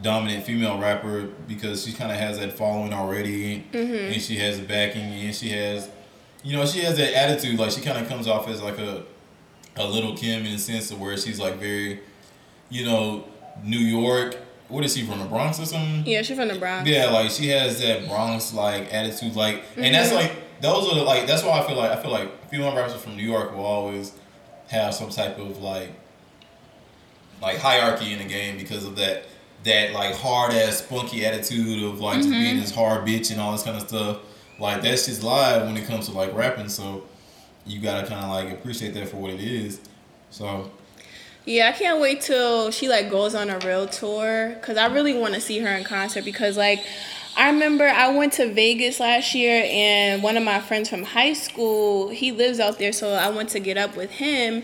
dominant 0.02 0.46
female 0.46 0.80
rapper 0.80 1.28
because 1.48 1.86
she 1.86 1.94
kind 1.94 2.12
of 2.12 2.18
has 2.18 2.40
that 2.40 2.54
following 2.54 2.94
already, 2.94 3.66
mm-hmm. 3.72 4.14
and 4.14 4.22
she 4.22 4.38
has 4.38 4.60
the 4.60 4.66
backing, 4.66 5.02
and 5.02 5.36
she 5.36 5.50
has, 5.50 5.90
you 6.44 6.56
know, 6.56 6.66
she 6.66 6.80
has 6.80 6.98
that 6.98 7.14
attitude. 7.14 7.60
Like 7.60 7.72
she 7.72 7.82
kind 7.82 7.98
of 7.98 8.08
comes 8.08 8.28
off 8.28 8.48
as 8.48 8.62
like 8.62 8.78
a, 8.78 9.04
a 9.76 9.88
Lil' 9.88 10.16
Kim 10.16 10.46
in 10.46 10.54
a 10.54 10.60
sense 10.60 10.92
of 10.92 11.00
where 11.00 11.18
she's 11.18 11.40
like 11.40 11.56
very, 11.56 12.00
you 12.70 12.86
know, 12.86 13.26
New 13.64 13.80
York. 13.80 14.38
What 14.68 14.86
is 14.86 14.96
she 14.96 15.04
from 15.04 15.20
the 15.20 15.26
Bronx 15.26 15.60
or 15.60 15.66
something? 15.66 16.06
Yeah, 16.06 16.22
she's 16.22 16.38
from 16.38 16.48
the 16.48 16.60
Bronx. 16.60 16.88
Yeah, 16.88 17.10
like 17.10 17.32
she 17.32 17.48
has 17.50 17.82
that 17.82 18.08
Bronx 18.08 18.54
like 18.54 18.94
attitude, 18.94 19.36
like, 19.36 19.64
and 19.76 19.86
mm-hmm. 19.86 19.94
that's 19.94 20.14
like 20.14 20.32
those 20.62 20.92
are 20.92 20.96
the, 20.96 21.04
like 21.04 21.26
that's 21.26 21.44
why 21.44 21.60
I 21.60 21.66
feel 21.66 21.76
like 21.76 21.92
I 21.92 22.02
feel 22.02 22.12
like 22.12 22.50
female 22.50 22.76
rappers 22.76 22.94
from 23.02 23.16
New 23.18 23.28
York 23.28 23.56
will 23.56 23.66
always 23.66 24.14
have 24.68 24.94
some 24.94 25.10
type 25.10 25.40
of 25.40 25.62
like 25.62 25.90
like 27.42 27.58
hierarchy 27.58 28.14
in 28.14 28.20
the 28.20 28.26
game 28.26 28.58
because 28.58 28.86
of 28.86 28.96
that 28.98 29.24
that 29.64 29.94
like 29.94 30.16
hard 30.16 30.54
ass 30.54 30.78
spunky 30.78 31.26
attitude 31.26 31.84
of 31.84 32.00
like 32.00 32.18
just 32.18 32.30
being 32.30 32.54
mm-hmm. 32.54 32.62
this 32.62 32.74
hard 32.74 33.06
bitch 33.06 33.32
and 33.32 33.40
all 33.42 33.52
this 33.52 33.64
kind 33.64 33.78
of 33.78 33.88
stuff. 33.88 34.20
Like 34.60 34.82
that's 34.82 35.06
just 35.06 35.24
live 35.24 35.66
when 35.66 35.78
it 35.78 35.86
comes 35.86 36.08
to 36.08 36.12
like 36.14 36.34
rapping, 36.34 36.70
so 36.70 37.04
you 37.66 37.80
gotta 37.80 38.08
kind 38.08 38.24
of 38.24 38.30
like 38.30 38.52
appreciate 38.52 38.94
that 38.94 39.08
for 39.10 39.18
what 39.18 39.32
it 39.32 39.40
is. 39.40 39.80
So 40.30 40.70
Yeah, 41.46 41.70
I 41.70 41.72
can't 41.78 42.00
wait 42.00 42.22
till 42.22 42.72
she 42.72 42.88
like 42.88 43.10
goes 43.10 43.36
on 43.36 43.50
a 43.50 43.60
real 43.60 43.88
tour 43.88 44.56
because 44.60 44.78
I 44.78 44.88
really 44.88 45.18
want 45.18 45.34
to 45.36 45.42
see 45.42 45.60
her 45.60 45.70
in 45.70 45.84
concert 45.84 46.26
because 46.26 46.58
like 46.58 46.80
I 47.38 47.50
remember 47.50 47.88
I 47.88 48.10
went 48.16 48.34
to 48.34 48.52
Vegas 48.54 49.00
last 49.00 49.34
year 49.34 49.64
and 49.66 50.22
one 50.22 50.36
of 50.36 50.44
my 50.44 50.60
friends 50.60 50.90
from 50.90 51.04
high 51.04 51.34
school 51.34 52.10
he 52.10 52.32
lives 52.32 52.60
out 52.60 52.80
there 52.80 52.92
so 52.92 53.14
I 53.14 53.30
went 53.30 53.50
to 53.50 53.60
get 53.60 53.78
up 53.78 53.96
with 53.96 54.12
him 54.12 54.64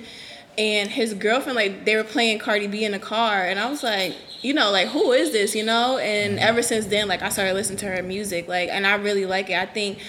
and 0.58 0.90
his 0.90 1.14
girlfriend 1.14 1.56
like 1.56 1.86
they 1.86 1.96
were 1.96 2.04
playing 2.04 2.40
Cardi 2.40 2.68
B 2.68 2.84
in 2.84 2.92
the 2.92 3.00
car 3.00 3.46
and 3.46 3.60
I 3.60 3.70
was 3.70 3.84
like 3.84 4.16
you 4.46 4.54
know 4.54 4.70
like 4.72 4.88
who 4.90 5.12
is 5.12 5.32
this 5.32 5.56
you 5.56 5.64
know? 5.64 5.98
And 5.98 6.40
ever 6.40 6.62
since 6.62 6.86
then 6.86 7.08
like 7.08 7.22
I 7.22 7.30
started 7.30 7.54
listening 7.54 7.80
to 7.80 7.88
her 7.88 8.04
music 8.04 8.48
like 8.48 8.70
and 8.70 8.86
I 8.86 8.96
really 8.96 9.26
like 9.26 9.50
it. 9.50 9.58
I 9.58 9.66
think 9.66 10.00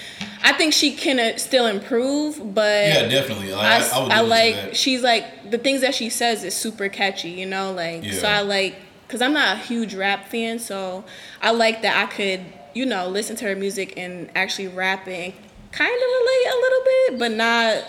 I 0.43 0.53
think 0.53 0.73
she 0.73 0.95
can 0.95 1.19
uh, 1.19 1.37
still 1.37 1.65
improve 1.65 2.53
but 2.53 2.87
yeah, 2.87 3.07
definitely. 3.07 3.51
Like, 3.51 3.65
I, 3.65 3.87
I, 3.87 3.97
I, 3.97 4.03
would 4.03 4.11
I 4.11 4.21
like 4.21 4.75
she's 4.75 5.01
like 5.01 5.49
the 5.49 5.57
things 5.57 5.81
that 5.81 5.95
she 5.95 6.09
says 6.09 6.43
is 6.43 6.55
super 6.55 6.87
catchy, 6.87 7.31
you 7.31 7.45
know, 7.45 7.73
like 7.73 8.05
so 8.05 8.27
I 8.27 8.41
like 8.41 8.75
because 9.07 9.21
I'm 9.21 9.33
not 9.33 9.57
a 9.57 9.59
huge 9.59 9.95
rap 9.95 10.27
fan, 10.27 10.59
so 10.59 11.03
I 11.41 11.51
like 11.51 11.81
that 11.81 11.97
I 11.97 12.11
could 12.11 12.41
you 12.73 12.85
know 12.85 13.07
listen 13.07 13.35
to 13.37 13.45
her 13.45 13.55
music 13.55 13.93
and 13.97 14.29
actually 14.35 14.67
rap 14.67 15.07
and 15.07 15.33
kind 15.71 15.95
of 15.95 16.01
relate 16.01 16.47
a 16.47 16.57
little 16.61 16.83
bit, 16.83 17.19
but 17.19 17.31
not 17.31 17.83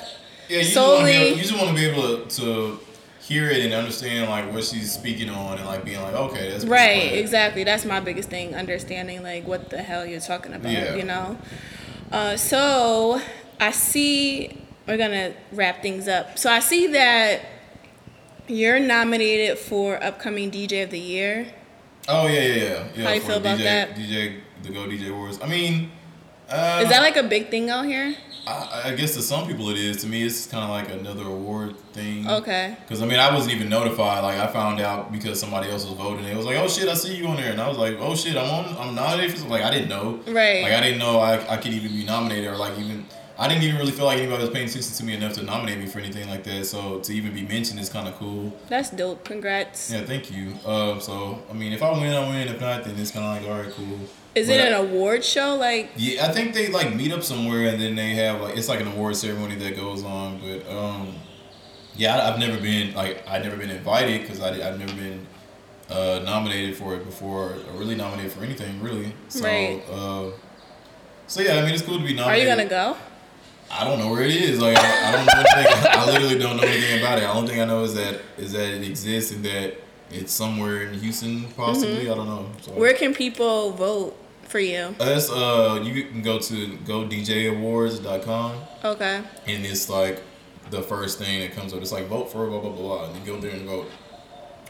Yeah, 0.48 0.58
you 0.58 0.64
just, 0.64 0.76
wanna 0.76 1.04
be 1.04 1.12
solely. 1.12 1.12
able, 1.12 1.36
you 1.36 1.42
just 1.42 1.56
want 1.56 1.68
to 1.68 1.74
be 1.74 1.86
able 1.86 2.26
to 2.26 2.80
hear 3.28 3.50
it 3.50 3.62
and 3.64 3.74
understand 3.74 4.30
like 4.30 4.50
what 4.52 4.64
she's 4.64 4.90
speaking 4.90 5.28
on 5.28 5.58
and 5.58 5.66
like 5.66 5.84
being 5.84 6.00
like, 6.00 6.14
okay, 6.14 6.50
that's 6.50 6.64
Right, 6.64 7.12
exactly. 7.12 7.62
That's 7.62 7.84
my 7.84 8.00
biggest 8.00 8.30
thing, 8.30 8.54
understanding 8.54 9.22
like 9.22 9.46
what 9.46 9.68
the 9.68 9.82
hell 9.82 10.06
you're 10.06 10.20
talking 10.20 10.54
about, 10.54 10.72
Yeah. 10.72 10.94
you 10.96 11.04
know? 11.04 11.36
Uh, 12.10 12.36
so 12.38 13.20
I 13.60 13.70
see, 13.72 14.62
we're 14.86 14.96
gonna 14.96 15.34
wrap 15.52 15.82
things 15.82 16.08
up. 16.08 16.38
So 16.38 16.50
I 16.50 16.60
see 16.60 16.86
that 16.88 17.42
you're 18.46 18.80
nominated 18.80 19.58
for 19.58 20.02
upcoming 20.02 20.50
DJ 20.50 20.84
of 20.84 20.90
the 20.90 20.98
year. 20.98 21.46
Oh 22.08 22.26
yeah, 22.26 22.40
yeah, 22.40 22.54
yeah. 22.54 22.84
yeah 22.96 23.04
How 23.04 23.12
you 23.12 23.20
feel 23.20 23.36
about 23.36 23.58
DJ, 23.58 23.62
that? 23.64 23.94
DJ, 23.94 24.40
the 24.62 24.70
Go 24.70 24.86
DJ 24.86 25.10
Awards. 25.10 25.38
I 25.42 25.46
mean, 25.46 25.90
uh, 26.48 26.80
Is 26.82 26.88
that 26.90 27.02
like 27.02 27.16
a 27.16 27.22
big 27.22 27.50
thing 27.50 27.70
out 27.70 27.86
here? 27.86 28.16
I, 28.48 28.82
I 28.86 28.94
guess 28.94 29.14
to 29.14 29.22
some 29.22 29.46
people 29.46 29.68
it 29.70 29.78
is. 29.78 29.98
To 29.98 30.06
me, 30.06 30.22
it's 30.24 30.46
kind 30.46 30.64
of 30.64 30.70
like 30.70 30.88
another 30.90 31.24
award 31.24 31.76
thing. 31.92 32.28
Okay. 32.28 32.76
Because 32.80 33.02
I 33.02 33.06
mean, 33.06 33.18
I 33.18 33.32
wasn't 33.34 33.54
even 33.54 33.68
notified. 33.68 34.22
Like 34.22 34.38
I 34.38 34.46
found 34.46 34.80
out 34.80 35.12
because 35.12 35.38
somebody 35.38 35.70
else 35.70 35.84
was 35.84 35.94
voting. 35.94 36.24
It 36.24 36.36
was 36.36 36.46
like, 36.46 36.56
oh 36.56 36.68
shit, 36.68 36.88
I 36.88 36.94
see 36.94 37.16
you 37.16 37.26
on 37.26 37.36
there, 37.36 37.52
and 37.52 37.60
I 37.60 37.68
was 37.68 37.76
like, 37.76 37.96
oh 37.98 38.14
shit, 38.14 38.36
I'm 38.36 38.50
on. 38.50 38.76
I'm 38.78 38.94
nominated. 38.94 39.32
For, 39.32 39.38
something. 39.38 39.52
like 39.52 39.62
I 39.62 39.70
didn't 39.70 39.88
know. 39.88 40.20
Right. 40.26 40.62
Like 40.62 40.72
I 40.72 40.80
didn't 40.80 40.98
know 40.98 41.18
I, 41.18 41.54
I 41.54 41.56
could 41.58 41.72
even 41.72 41.92
be 41.92 42.04
nominated 42.04 42.50
or 42.50 42.56
like 42.56 42.78
even. 42.78 43.06
I 43.40 43.46
didn't 43.46 43.62
even 43.62 43.78
really 43.78 43.92
feel 43.92 44.06
like 44.06 44.18
anybody 44.18 44.42
was 44.42 44.50
paying 44.50 44.66
attention 44.66 44.92
to 44.94 45.04
me 45.04 45.14
enough 45.14 45.34
to 45.34 45.44
nominate 45.44 45.78
me 45.78 45.86
for 45.86 46.00
anything 46.00 46.28
like 46.28 46.42
that. 46.42 46.66
So 46.66 46.98
to 46.98 47.12
even 47.12 47.32
be 47.32 47.42
mentioned 47.42 47.78
is 47.78 47.88
kind 47.88 48.08
of 48.08 48.16
cool. 48.16 48.52
That's 48.68 48.90
dope. 48.90 49.24
Congrats. 49.24 49.92
Yeah, 49.92 50.04
thank 50.04 50.32
you. 50.32 50.54
Um, 50.66 51.00
so 51.00 51.40
I 51.48 51.52
mean, 51.52 51.72
if 51.72 51.80
I 51.80 51.92
win, 51.92 52.12
I 52.12 52.28
win. 52.28 52.48
If 52.48 52.60
not, 52.60 52.82
then 52.82 52.98
it's 52.98 53.12
kind 53.12 53.24
of 53.24 53.42
like, 53.42 53.52
all 53.52 53.62
right, 53.62 53.72
cool. 53.72 54.08
Is 54.34 54.48
it 54.48 54.60
an 54.60 54.74
award 54.74 55.24
show? 55.24 55.56
Like, 55.56 55.90
yeah, 55.96 56.26
I 56.26 56.32
think 56.32 56.54
they 56.54 56.68
like 56.70 56.94
meet 56.94 57.12
up 57.12 57.22
somewhere 57.22 57.68
and 57.68 57.80
then 57.80 57.96
they 57.96 58.10
have 58.14 58.40
like 58.40 58.56
it's 58.56 58.68
like 58.68 58.80
an 58.80 58.86
award 58.88 59.16
ceremony 59.16 59.56
that 59.56 59.76
goes 59.76 60.04
on. 60.04 60.38
But 60.40 60.70
um, 60.70 61.14
yeah, 61.96 62.16
I, 62.16 62.32
I've 62.32 62.38
never 62.38 62.60
been 62.60 62.94
like 62.94 63.26
I've 63.26 63.42
never 63.42 63.56
been 63.56 63.70
invited 63.70 64.22
because 64.22 64.40
I 64.40 64.50
I've 64.68 64.78
never 64.78 64.94
been 64.94 65.26
uh, 65.90 66.20
nominated 66.24 66.76
for 66.76 66.94
it 66.94 67.04
before 67.04 67.54
or 67.54 67.78
really 67.78 67.94
nominated 67.96 68.32
for 68.32 68.44
anything 68.44 68.80
really. 68.82 69.12
So 69.28 69.44
Right. 69.44 69.82
uh, 69.90 70.30
so 71.26 71.40
yeah, 71.40 71.54
I 71.56 71.62
mean 71.64 71.74
it's 71.74 71.82
cool 71.82 71.98
to 71.98 72.04
be 72.04 72.18
are 72.20 72.36
you 72.36 72.46
gonna 72.46 72.66
go? 72.66 72.96
I 73.70 73.84
don't 73.84 73.98
know 73.98 74.10
where 74.10 74.22
it 74.22 74.34
is. 74.34 74.60
Like 74.60 74.76
I, 74.78 75.08
I 75.08 75.12
don't 75.12 75.26
know. 75.26 75.42
I 75.90 76.06
literally 76.12 76.38
don't 76.38 76.56
know 76.56 76.62
anything 76.62 77.00
about 77.00 77.18
it. 77.18 77.22
The 77.22 77.32
only 77.32 77.50
thing 77.50 77.60
I 77.60 77.64
know 77.64 77.82
is 77.84 77.94
that 77.94 78.20
is 78.36 78.52
that 78.52 78.68
it 78.68 78.82
exists 78.86 79.32
and 79.32 79.44
that 79.44 79.74
it's 80.10 80.32
somewhere 80.32 80.82
in 80.82 80.94
Houston 81.00 81.44
possibly. 81.56 82.10
I 82.10 82.14
don't 82.14 82.26
know. 82.26 82.46
So. 82.62 82.72
Where 82.72 82.94
can 82.94 83.14
people 83.14 83.70
vote 83.72 84.16
for 84.48 84.58
you? 84.60 84.94
That's 84.98 85.30
uh 85.30 85.80
you 85.84 86.04
can 86.04 86.22
go 86.22 86.38
to 86.38 86.54
godjawards.com 86.78 88.52
Okay. 88.84 89.22
and 89.46 89.66
it's 89.66 89.88
like 89.88 90.22
the 90.70 90.82
first 90.82 91.18
thing 91.18 91.40
that 91.40 91.52
comes 91.52 91.72
up. 91.72 91.80
It's 91.80 91.92
like 91.92 92.06
vote 92.06 92.30
for 92.30 92.46
blah 92.46 92.60
blah 92.60 92.70
blah 92.70 92.80
blah 92.82 93.04
and 93.10 93.16
you 93.26 93.32
go 93.34 93.40
there 93.40 93.52
and 93.52 93.66
vote. 93.66 93.90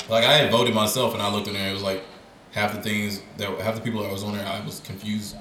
Like 0.08 0.24
I 0.24 0.32
had 0.34 0.50
voted 0.50 0.74
myself 0.74 1.12
and 1.14 1.22
I 1.22 1.30
looked 1.32 1.48
in 1.48 1.54
there, 1.54 1.68
it 1.70 1.72
was 1.72 1.82
like 1.82 2.02
half 2.52 2.74
the 2.74 2.80
things 2.80 3.20
that 3.36 3.48
half 3.60 3.74
the 3.74 3.80
people 3.80 4.02
that 4.02 4.10
was 4.12 4.22
on 4.24 4.32
there 4.36 4.46
I 4.46 4.64
was 4.64 4.80
confused 4.80 5.36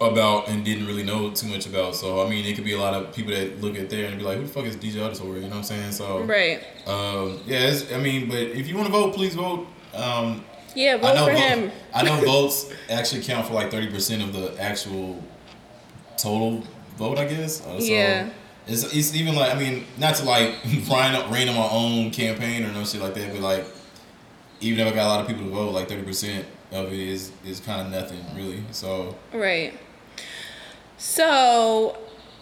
about 0.00 0.48
and 0.48 0.64
didn't 0.64 0.86
really 0.86 1.02
know 1.02 1.30
too 1.30 1.46
much 1.46 1.66
about. 1.66 1.94
So 1.94 2.24
I 2.24 2.28
mean 2.30 2.44
it 2.46 2.54
could 2.54 2.64
be 2.64 2.72
a 2.72 2.78
lot 2.80 2.94
of 2.94 3.14
people 3.14 3.32
that 3.34 3.60
look 3.60 3.78
at 3.78 3.90
there 3.90 4.06
and 4.06 4.16
be 4.18 4.24
like, 4.24 4.38
Who 4.38 4.44
the 4.44 4.48
fuck 4.52 4.64
is 4.64 4.76
DJ 4.76 5.04
Auditory? 5.04 5.40
You 5.40 5.42
know 5.42 5.48
what 5.50 5.56
I'm 5.58 5.62
saying? 5.64 5.92
So 5.92 6.20
Right. 6.22 6.62
um 6.86 7.40
yeah, 7.46 7.68
it's, 7.68 7.92
I 7.92 7.98
mean, 7.98 8.28
but 8.28 8.38
if 8.38 8.66
you 8.68 8.76
want 8.76 8.86
to 8.86 8.92
vote, 8.92 9.14
please 9.14 9.34
vote. 9.34 9.66
Um 9.94 10.42
Yeah, 10.74 10.94
I 10.94 10.98
vote 10.98 11.14
know 11.16 11.24
for 11.26 11.32
him. 11.32 11.70
I 11.92 12.02
know 12.02 12.16
votes 12.24 12.72
actually 12.88 13.22
count 13.22 13.46
for 13.46 13.52
like 13.54 13.70
thirty 13.70 13.88
percent 13.90 14.22
of 14.22 14.32
the 14.32 14.60
actual 14.60 15.22
total 16.16 16.62
vote. 16.96 17.18
I 17.18 17.26
guess. 17.26 17.60
Uh, 17.66 17.78
so 17.78 17.84
Yeah. 17.86 18.30
It's, 18.66 18.84
it's 18.94 19.14
even 19.14 19.34
like 19.34 19.54
I 19.54 19.58
mean 19.58 19.84
not 19.98 20.14
to 20.16 20.24
like 20.24 20.54
rain 20.64 21.14
up 21.14 21.30
rain 21.30 21.48
on 21.48 21.56
my 21.56 21.68
own 21.70 22.10
campaign 22.10 22.64
or 22.64 22.72
no 22.72 22.84
shit 22.84 23.02
like 23.02 23.14
that, 23.14 23.32
but 23.32 23.40
like 23.42 23.66
even 24.62 24.86
if 24.86 24.92
I 24.92 24.96
got 24.96 25.06
a 25.06 25.08
lot 25.08 25.20
of 25.20 25.26
people 25.26 25.44
to 25.44 25.50
vote, 25.50 25.72
like 25.72 25.88
thirty 25.88 26.02
percent 26.02 26.46
of 26.72 26.92
it 26.92 26.98
is 27.00 27.32
is 27.44 27.60
kind 27.60 27.82
of 27.82 27.92
nothing 27.92 28.24
really. 28.34 28.62
So 28.70 29.14
Right. 29.34 29.74
So, 31.02 31.96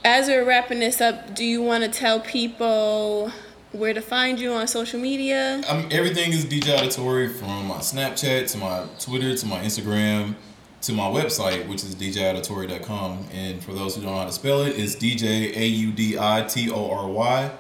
as 0.05 0.27
we're 0.27 0.45
wrapping 0.45 0.81
this 0.81 1.01
up, 1.01 1.37
do 1.37 1.45
you 1.45 1.63
want 1.63 1.85
to 1.85 1.91
tell 1.91 2.19
people 2.19 3.31
where 3.71 3.95
to 3.95 4.01
find 4.01 4.41
you 4.41 4.53
on 4.53 4.67
social 4.67 4.99
media? 4.99 5.63
I'm, 5.69 5.87
everything 5.93 6.33
is 6.33 6.45
DJ 6.45 6.77
Auditory 6.77 7.29
from 7.29 7.69
my 7.69 7.77
Snapchat 7.77 8.51
to 8.51 8.59
my 8.59 8.85
Twitter 8.99 9.37
to 9.37 9.47
my 9.47 9.61
Instagram 9.61 10.35
to 10.81 10.93
my 10.93 11.05
website, 11.05 11.69
which 11.69 11.85
is 11.85 11.95
djauditory.com. 11.95 13.29
And 13.33 13.63
for 13.63 13.75
those 13.75 13.95
who 13.95 14.03
don't 14.03 14.11
know 14.11 14.19
how 14.19 14.25
to 14.25 14.33
spell 14.33 14.63
it, 14.63 14.77
it's 14.77 14.97
DJ 14.97 15.57
A 15.57 15.65
U 15.65 15.93
D 15.93 16.19
I 16.19 16.43
T 16.43 16.69
O 16.73 16.91
R 16.91 17.07
Y. 17.07 17.51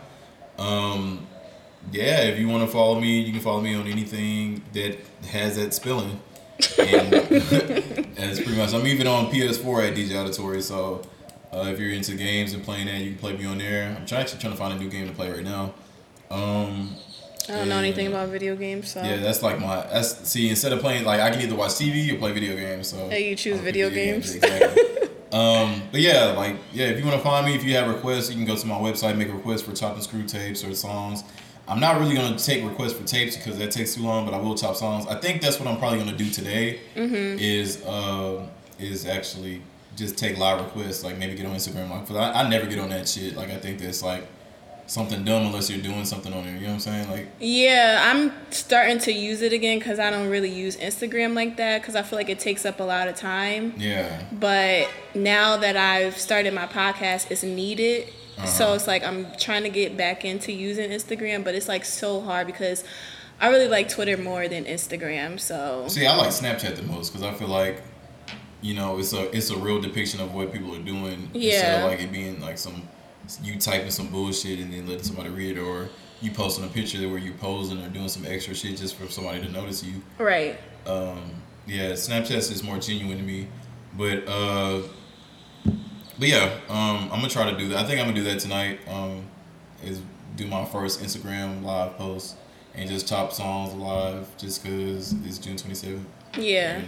Um, 0.58 1.28
yeah, 1.92 2.22
if 2.22 2.40
you 2.40 2.48
want 2.48 2.66
to 2.66 2.72
follow 2.72 2.98
me, 2.98 3.20
you 3.20 3.30
can 3.30 3.40
follow 3.40 3.60
me 3.60 3.72
on 3.76 3.86
anything 3.86 4.64
that 4.72 4.98
has 5.28 5.54
that 5.58 5.74
spelling. 5.74 6.20
And 6.78 7.12
that's 8.16 8.38
pretty 8.38 8.56
much. 8.56 8.74
I'm 8.74 8.86
even 8.86 9.06
on 9.06 9.26
PS4 9.26 9.90
at 9.90 9.96
DJ 9.96 10.20
Auditory, 10.20 10.60
so 10.60 11.02
uh, 11.52 11.66
if 11.68 11.78
you're 11.78 11.92
into 11.92 12.14
games 12.14 12.52
and 12.52 12.64
playing 12.64 12.86
that, 12.86 12.98
you 12.98 13.10
can 13.10 13.18
play 13.18 13.36
me 13.36 13.44
on 13.46 13.58
there. 13.58 13.96
I'm 13.96 14.06
trying, 14.06 14.22
actually 14.22 14.40
trying 14.40 14.52
to 14.54 14.58
find 14.58 14.74
a 14.74 14.78
new 14.78 14.90
game 14.90 15.06
to 15.06 15.14
play 15.14 15.30
right 15.30 15.44
now. 15.44 15.74
Um, 16.30 16.96
I 17.48 17.52
don't 17.52 17.68
know 17.68 17.78
anything 17.78 18.08
about 18.08 18.28
video 18.28 18.56
games, 18.56 18.92
so 18.92 19.02
yeah, 19.02 19.16
that's 19.16 19.42
like 19.42 19.58
my. 19.58 19.76
That's 19.86 20.28
see. 20.28 20.50
Instead 20.50 20.72
of 20.72 20.80
playing, 20.80 21.04
like 21.04 21.20
I 21.20 21.30
can 21.30 21.40
either 21.40 21.54
watch 21.54 21.70
TV 21.70 22.12
or 22.12 22.18
play 22.18 22.32
video 22.32 22.54
games. 22.54 22.88
So 22.88 23.08
hey, 23.08 23.30
you 23.30 23.36
choose 23.36 23.58
I'll 23.58 23.64
video 23.64 23.88
games. 23.88 24.34
exactly. 24.34 24.82
um, 25.32 25.82
but 25.90 26.00
yeah, 26.00 26.32
like 26.36 26.56
yeah, 26.72 26.88
if 26.88 26.98
you 26.98 27.06
want 27.06 27.16
to 27.16 27.22
find 27.22 27.46
me, 27.46 27.54
if 27.54 27.64
you 27.64 27.74
have 27.76 27.88
requests, 27.88 28.28
you 28.28 28.36
can 28.36 28.44
go 28.44 28.54
to 28.54 28.66
my 28.66 28.74
website, 28.74 29.16
make 29.16 29.28
a 29.28 29.32
request 29.32 29.64
for 29.64 29.70
and 29.70 30.02
screw 30.02 30.24
tapes 30.24 30.62
or 30.62 30.74
songs. 30.74 31.24
I'm 31.68 31.80
not 31.80 31.98
really 32.00 32.14
gonna 32.14 32.38
take 32.38 32.64
requests 32.64 32.94
for 32.94 33.04
tapes 33.04 33.36
because 33.36 33.58
that 33.58 33.70
takes 33.70 33.94
too 33.94 34.02
long, 34.02 34.24
but 34.24 34.34
I 34.34 34.38
will 34.38 34.54
chop 34.54 34.74
songs. 34.76 35.06
I 35.06 35.16
think 35.20 35.42
that's 35.42 35.58
what 35.60 35.68
I'm 35.68 35.78
probably 35.78 35.98
gonna 35.98 36.16
do 36.16 36.30
today. 36.30 36.80
Mm-hmm. 36.96 37.38
Is 37.38 37.84
uh, 37.84 38.46
is 38.78 39.06
actually 39.06 39.60
just 39.96 40.16
take 40.16 40.38
live 40.38 40.60
requests, 40.64 41.02
like 41.04 41.18
maybe 41.18 41.34
get 41.34 41.44
on 41.46 41.54
Instagram. 41.56 41.90
Like, 41.90 42.06
'cause 42.06 42.16
I, 42.16 42.32
I 42.44 42.48
never 42.48 42.66
get 42.66 42.78
on 42.78 42.88
that 42.90 43.08
shit. 43.08 43.36
Like 43.36 43.50
I 43.50 43.56
think 43.56 43.80
that's 43.80 44.02
like 44.02 44.26
something 44.86 45.22
dumb 45.22 45.44
unless 45.44 45.68
you're 45.68 45.82
doing 45.82 46.04
something 46.06 46.32
on 46.32 46.44
there. 46.44 46.54
You 46.54 46.60
know 46.60 46.66
what 46.68 46.72
I'm 46.74 46.80
saying? 46.80 47.10
Like 47.10 47.26
Yeah, 47.40 48.00
I'm 48.10 48.32
starting 48.50 48.98
to 49.00 49.12
use 49.12 49.42
it 49.42 49.52
again 49.52 49.78
because 49.78 49.98
I 49.98 50.08
don't 50.08 50.28
really 50.30 50.48
use 50.50 50.78
Instagram 50.78 51.34
like 51.34 51.58
that 51.58 51.82
because 51.82 51.94
I 51.94 52.02
feel 52.02 52.18
like 52.18 52.30
it 52.30 52.38
takes 52.38 52.64
up 52.64 52.80
a 52.80 52.84
lot 52.84 53.06
of 53.08 53.14
time. 53.16 53.74
yeah. 53.76 54.22
But 54.32 54.88
now 55.14 55.58
that 55.58 55.76
I've 55.76 56.16
started 56.16 56.54
my 56.54 56.66
podcast, 56.66 57.30
it's 57.30 57.42
needed. 57.42 58.08
So 58.46 58.64
Uh-huh. 58.66 58.74
it's 58.74 58.86
like 58.86 59.02
I'm 59.04 59.26
trying 59.38 59.64
to 59.64 59.68
get 59.68 59.96
back 59.96 60.24
into 60.24 60.52
using 60.52 60.90
Instagram, 60.90 61.44
but 61.44 61.54
it's 61.54 61.68
like 61.68 61.84
so 61.84 62.20
hard 62.20 62.46
because 62.46 62.84
I 63.40 63.48
really 63.48 63.68
like 63.68 63.88
Twitter 63.88 64.16
more 64.16 64.48
than 64.48 64.64
Instagram. 64.64 65.38
So 65.40 65.86
See, 65.88 66.06
I 66.06 66.14
like 66.16 66.28
Snapchat 66.28 66.76
the 66.76 66.82
most 66.82 67.10
because 67.12 67.26
I 67.26 67.32
feel 67.34 67.48
like, 67.48 67.82
you 68.60 68.74
know, 68.74 68.98
it's 68.98 69.12
a 69.12 69.34
it's 69.36 69.50
a 69.50 69.56
real 69.56 69.80
depiction 69.80 70.20
of 70.20 70.34
what 70.34 70.52
people 70.52 70.74
are 70.74 70.82
doing 70.82 71.30
instead 71.34 71.82
of 71.82 71.90
like 71.90 72.00
it 72.00 72.12
being 72.12 72.40
like 72.40 72.58
some 72.58 72.82
you 73.42 73.58
typing 73.58 73.90
some 73.90 74.08
bullshit 74.08 74.58
and 74.58 74.72
then 74.72 74.86
letting 74.86 75.02
somebody 75.04 75.28
read 75.28 75.56
it, 75.58 75.60
or 75.60 75.88
you 76.22 76.30
posting 76.30 76.64
a 76.64 76.68
picture 76.68 76.98
where 77.08 77.18
you 77.18 77.32
posing 77.34 77.82
or 77.82 77.88
doing 77.90 78.08
some 78.08 78.24
extra 78.26 78.54
shit 78.54 78.76
just 78.76 78.94
for 78.96 79.06
somebody 79.08 79.40
to 79.40 79.48
notice 79.50 79.84
you. 79.84 80.00
right, 80.18 80.58
Um, 80.86 81.30
yeah, 81.66 81.90
Snapchat 81.92 82.36
is 82.50 82.62
more 82.62 82.78
genuine 82.78 83.18
to 83.18 83.22
me, 83.22 83.46
but 83.96 84.26
uh, 84.26 84.80
but 86.18 86.28
yeah, 86.28 86.50
um, 86.68 87.04
I'm 87.04 87.20
gonna 87.20 87.28
try 87.28 87.50
to 87.50 87.56
do 87.56 87.68
that. 87.68 87.78
I 87.78 87.84
think 87.84 88.00
I'm 88.00 88.06
gonna 88.06 88.16
do 88.16 88.24
that 88.24 88.40
tonight. 88.40 88.80
Um, 88.88 89.24
is 89.84 90.00
do 90.36 90.46
my 90.46 90.64
first 90.64 91.00
Instagram 91.00 91.62
live 91.62 91.96
post 91.96 92.36
and 92.74 92.88
just 92.88 93.08
top 93.08 93.32
songs 93.32 93.74
live, 93.74 94.28
just 94.36 94.64
cause 94.64 95.14
it's 95.24 95.38
June 95.38 95.56
27th. 95.56 96.04
yeah, 96.36 96.80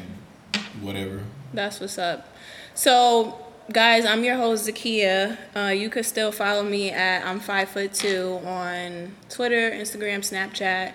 whatever. 0.81 1.23
that's 1.53 1.81
what's 1.81 1.99
up. 1.99 2.29
So 2.75 3.39
guys, 3.73 4.05
I'm 4.05 4.25
your 4.25 4.37
host 4.37 4.69
Zakia. 4.69 5.37
Uh, 5.55 5.71
you 5.71 5.91
could 5.91 6.05
still 6.05 6.33
follow 6.33 6.63
me 6.63 6.91
at 6.91 7.25
I'm 7.25 7.41
five 7.41 7.69
foot 7.69 7.93
two 7.95 8.41
on 8.45 9.15
Twitter, 9.29 9.71
Instagram, 9.71 10.19
Snapchat. 10.19 10.93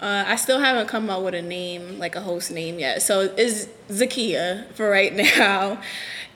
Uh, 0.00 0.24
I 0.26 0.36
still 0.36 0.60
haven't 0.60 0.88
come 0.88 1.10
up 1.10 1.22
with 1.22 1.34
a 1.34 1.42
name, 1.42 1.98
like 1.98 2.16
a 2.16 2.20
host 2.20 2.50
name 2.50 2.78
yet. 2.78 3.02
So 3.02 3.32
it's 3.36 3.66
Zakia 3.88 4.72
for 4.72 4.88
right 4.88 5.14
now. 5.38 5.80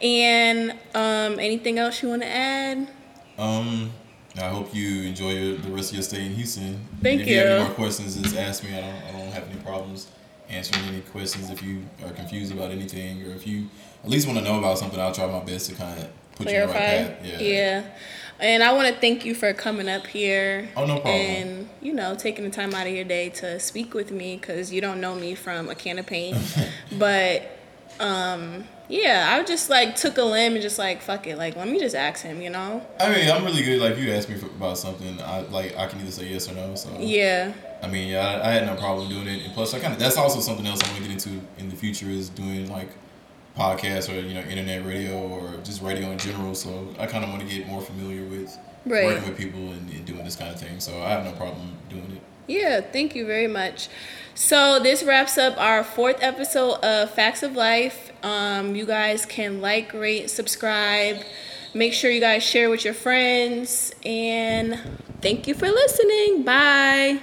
And 0.03 0.73
um, 0.95 1.39
anything 1.39 1.79
else 1.79 2.03
you 2.03 2.11
want 2.11 2.23
to 2.23 2.29
add? 2.29 2.89
Um, 3.39 3.91
I 4.37 4.49
hope 4.49 4.75
you 4.75 5.03
enjoy 5.03 5.31
your, 5.31 5.57
the 5.57 5.71
rest 5.71 5.91
of 5.91 5.95
your 5.95 6.03
stay 6.03 6.27
in 6.27 6.33
Houston. 6.33 6.87
Thank 7.01 7.23
if 7.23 7.29
you. 7.29 7.39
have 7.39 7.47
you. 7.47 7.53
any 7.53 7.65
more 7.65 7.75
questions, 7.75 8.17
just 8.21 8.37
ask 8.37 8.63
me. 8.65 8.77
I 8.77 8.81
don't, 8.81 9.03
I 9.05 9.13
don't 9.13 9.33
have 9.33 9.49
any 9.49 9.61
problems 9.61 10.09
answering 10.49 10.85
any 10.87 11.01
questions. 11.01 11.51
If 11.51 11.63
you 11.63 11.85
are 12.05 12.13
confused 12.13 12.53
about 12.53 12.71
anything, 12.71 13.23
or 13.23 13.35
if 13.35 13.47
you 13.47 13.69
at 14.03 14.11
least 14.11 14.27
want 14.27 14.39
to 14.39 14.45
know 14.45 14.59
about 14.59 14.79
something, 14.79 15.01
I'll 15.01 15.13
try 15.13 15.27
my 15.27 15.43
best 15.43 15.71
to 15.71 15.77
kind 15.77 16.01
of 16.01 16.09
put 16.37 16.51
you 16.51 16.55
in 16.55 16.61
the 16.61 16.67
right 16.67 16.77
path. 16.77 17.17
Yeah. 17.25 17.39
yeah. 17.41 17.85
And 18.45 18.63
I 18.63 18.75
want 18.75 18.95
to 18.95 19.01
thank 19.01 19.25
you 19.25 19.35
for 19.35 19.55
coming 19.55 19.89
up 19.89 20.07
here. 20.07 20.69
Oh, 20.77 20.85
no 20.85 21.01
problem. 21.01 21.15
And, 21.15 21.69
you 21.81 21.95
know, 21.95 22.15
taking 22.15 22.45
the 22.45 22.51
time 22.51 22.75
out 22.75 22.87
of 22.87 22.93
your 22.93 23.05
day 23.05 23.31
to 23.31 23.59
speak 23.59 23.95
with 23.95 24.11
me 24.11 24.37
because 24.37 24.71
you 24.71 24.83
don't 24.83 25.01
know 25.01 25.15
me 25.15 25.35
from 25.35 25.71
a 25.71 25.75
can 25.75 25.99
of 25.99 26.05
paint. 26.05 26.37
but 26.99 27.51
um, 27.99 28.65
yeah, 28.87 29.35
I 29.35 29.43
just 29.45 29.71
like 29.71 29.97
took 29.97 30.19
a 30.19 30.23
limb 30.23 30.53
and 30.53 30.61
just 30.61 30.79
like 30.79 31.01
fuck 31.01 31.27
it, 31.27 31.39
like 31.39 31.57
let 31.57 31.67
me 31.67 31.81
just 31.81 31.97
ask 31.97 32.23
him, 32.23 32.43
you 32.43 32.51
know? 32.51 32.87
I 33.01 33.15
mean, 33.15 33.31
I'm 33.31 33.47
really 33.47 33.63
good. 33.63 33.81
Like, 33.81 33.93
if 33.93 34.01
you 34.01 34.13
ask 34.13 34.29
me 34.29 34.37
for, 34.37 34.45
about 34.45 34.77
something, 34.77 35.23
I 35.23 35.41
like 35.41 35.75
I 35.79 35.87
can 35.87 36.01
either 36.01 36.11
say 36.11 36.27
yes 36.27 36.47
or 36.47 36.55
no. 36.55 36.75
So 36.75 36.95
Yeah. 36.99 37.51
I 37.83 37.89
mean, 37.89 38.09
yeah, 38.09 38.27
I, 38.27 38.51
I 38.51 38.53
had 38.53 38.67
no 38.67 38.77
problem 38.77 39.09
doing 39.09 39.27
it. 39.27 39.43
And 39.43 39.55
plus, 39.55 39.73
I 39.73 39.79
kind 39.79 39.95
of 39.95 39.99
that's 39.99 40.19
also 40.19 40.41
something 40.41 40.67
else 40.67 40.83
I 40.83 40.87
want 40.89 40.99
to 40.99 41.03
get 41.05 41.13
into 41.13 41.41
in 41.57 41.71
the 41.71 41.77
future 41.77 42.11
is 42.11 42.29
doing 42.29 42.71
like 42.71 42.91
podcasts 43.57 44.09
or 44.13 44.21
you 44.21 44.35
know 44.35 44.41
internet 44.41 44.85
radio 44.85 45.17
or 45.17 45.57
just 45.63 45.83
radio 45.83 46.11
in 46.11 46.19
general. 46.19 46.55
So 46.55 46.89
I 46.99 47.07
kind 47.07 47.25
of 47.25 47.31
want 47.31 47.43
to 47.43 47.49
get 47.49 47.67
more 47.67 47.81
familiar 47.81 48.25
with 48.25 48.57
Right. 48.87 49.07
working 49.07 49.29
with 49.29 49.39
people 49.39 49.61
and, 49.73 49.91
and 49.91 50.05
doing 50.05 50.25
this 50.25 50.37
kind 50.37 50.51
of 50.53 50.61
thing. 50.61 50.79
So 50.81 51.01
I 51.03 51.11
have 51.11 51.25
no 51.25 51.33
problem 51.33 51.73
doing 51.89 52.11
it. 52.13 52.21
Yeah, 52.47 52.83
thank 52.83 53.15
you 53.15 53.25
very 53.27 53.47
much. 53.47 53.89
So 54.35 54.79
this 54.79 55.03
wraps 55.03 55.39
up 55.39 55.57
our 55.59 55.83
fourth 55.83 56.23
episode 56.23 56.75
of 56.85 57.11
Facts 57.11 57.43
of 57.43 57.55
Life. 57.57 58.13
Um, 58.23 58.75
you 58.75 58.85
guys 58.85 59.25
can 59.25 59.63
like, 59.63 59.95
rate, 59.95 60.29
subscribe. 60.29 61.23
Make 61.73 61.95
sure 61.95 62.11
you 62.11 62.21
guys 62.21 62.43
share 62.43 62.69
with 62.69 62.85
your 62.85 62.95
friends. 62.95 63.95
And 64.05 64.79
thank 65.23 65.47
you 65.47 65.55
for 65.55 65.69
listening. 65.69 66.43
Bye. 66.43 67.21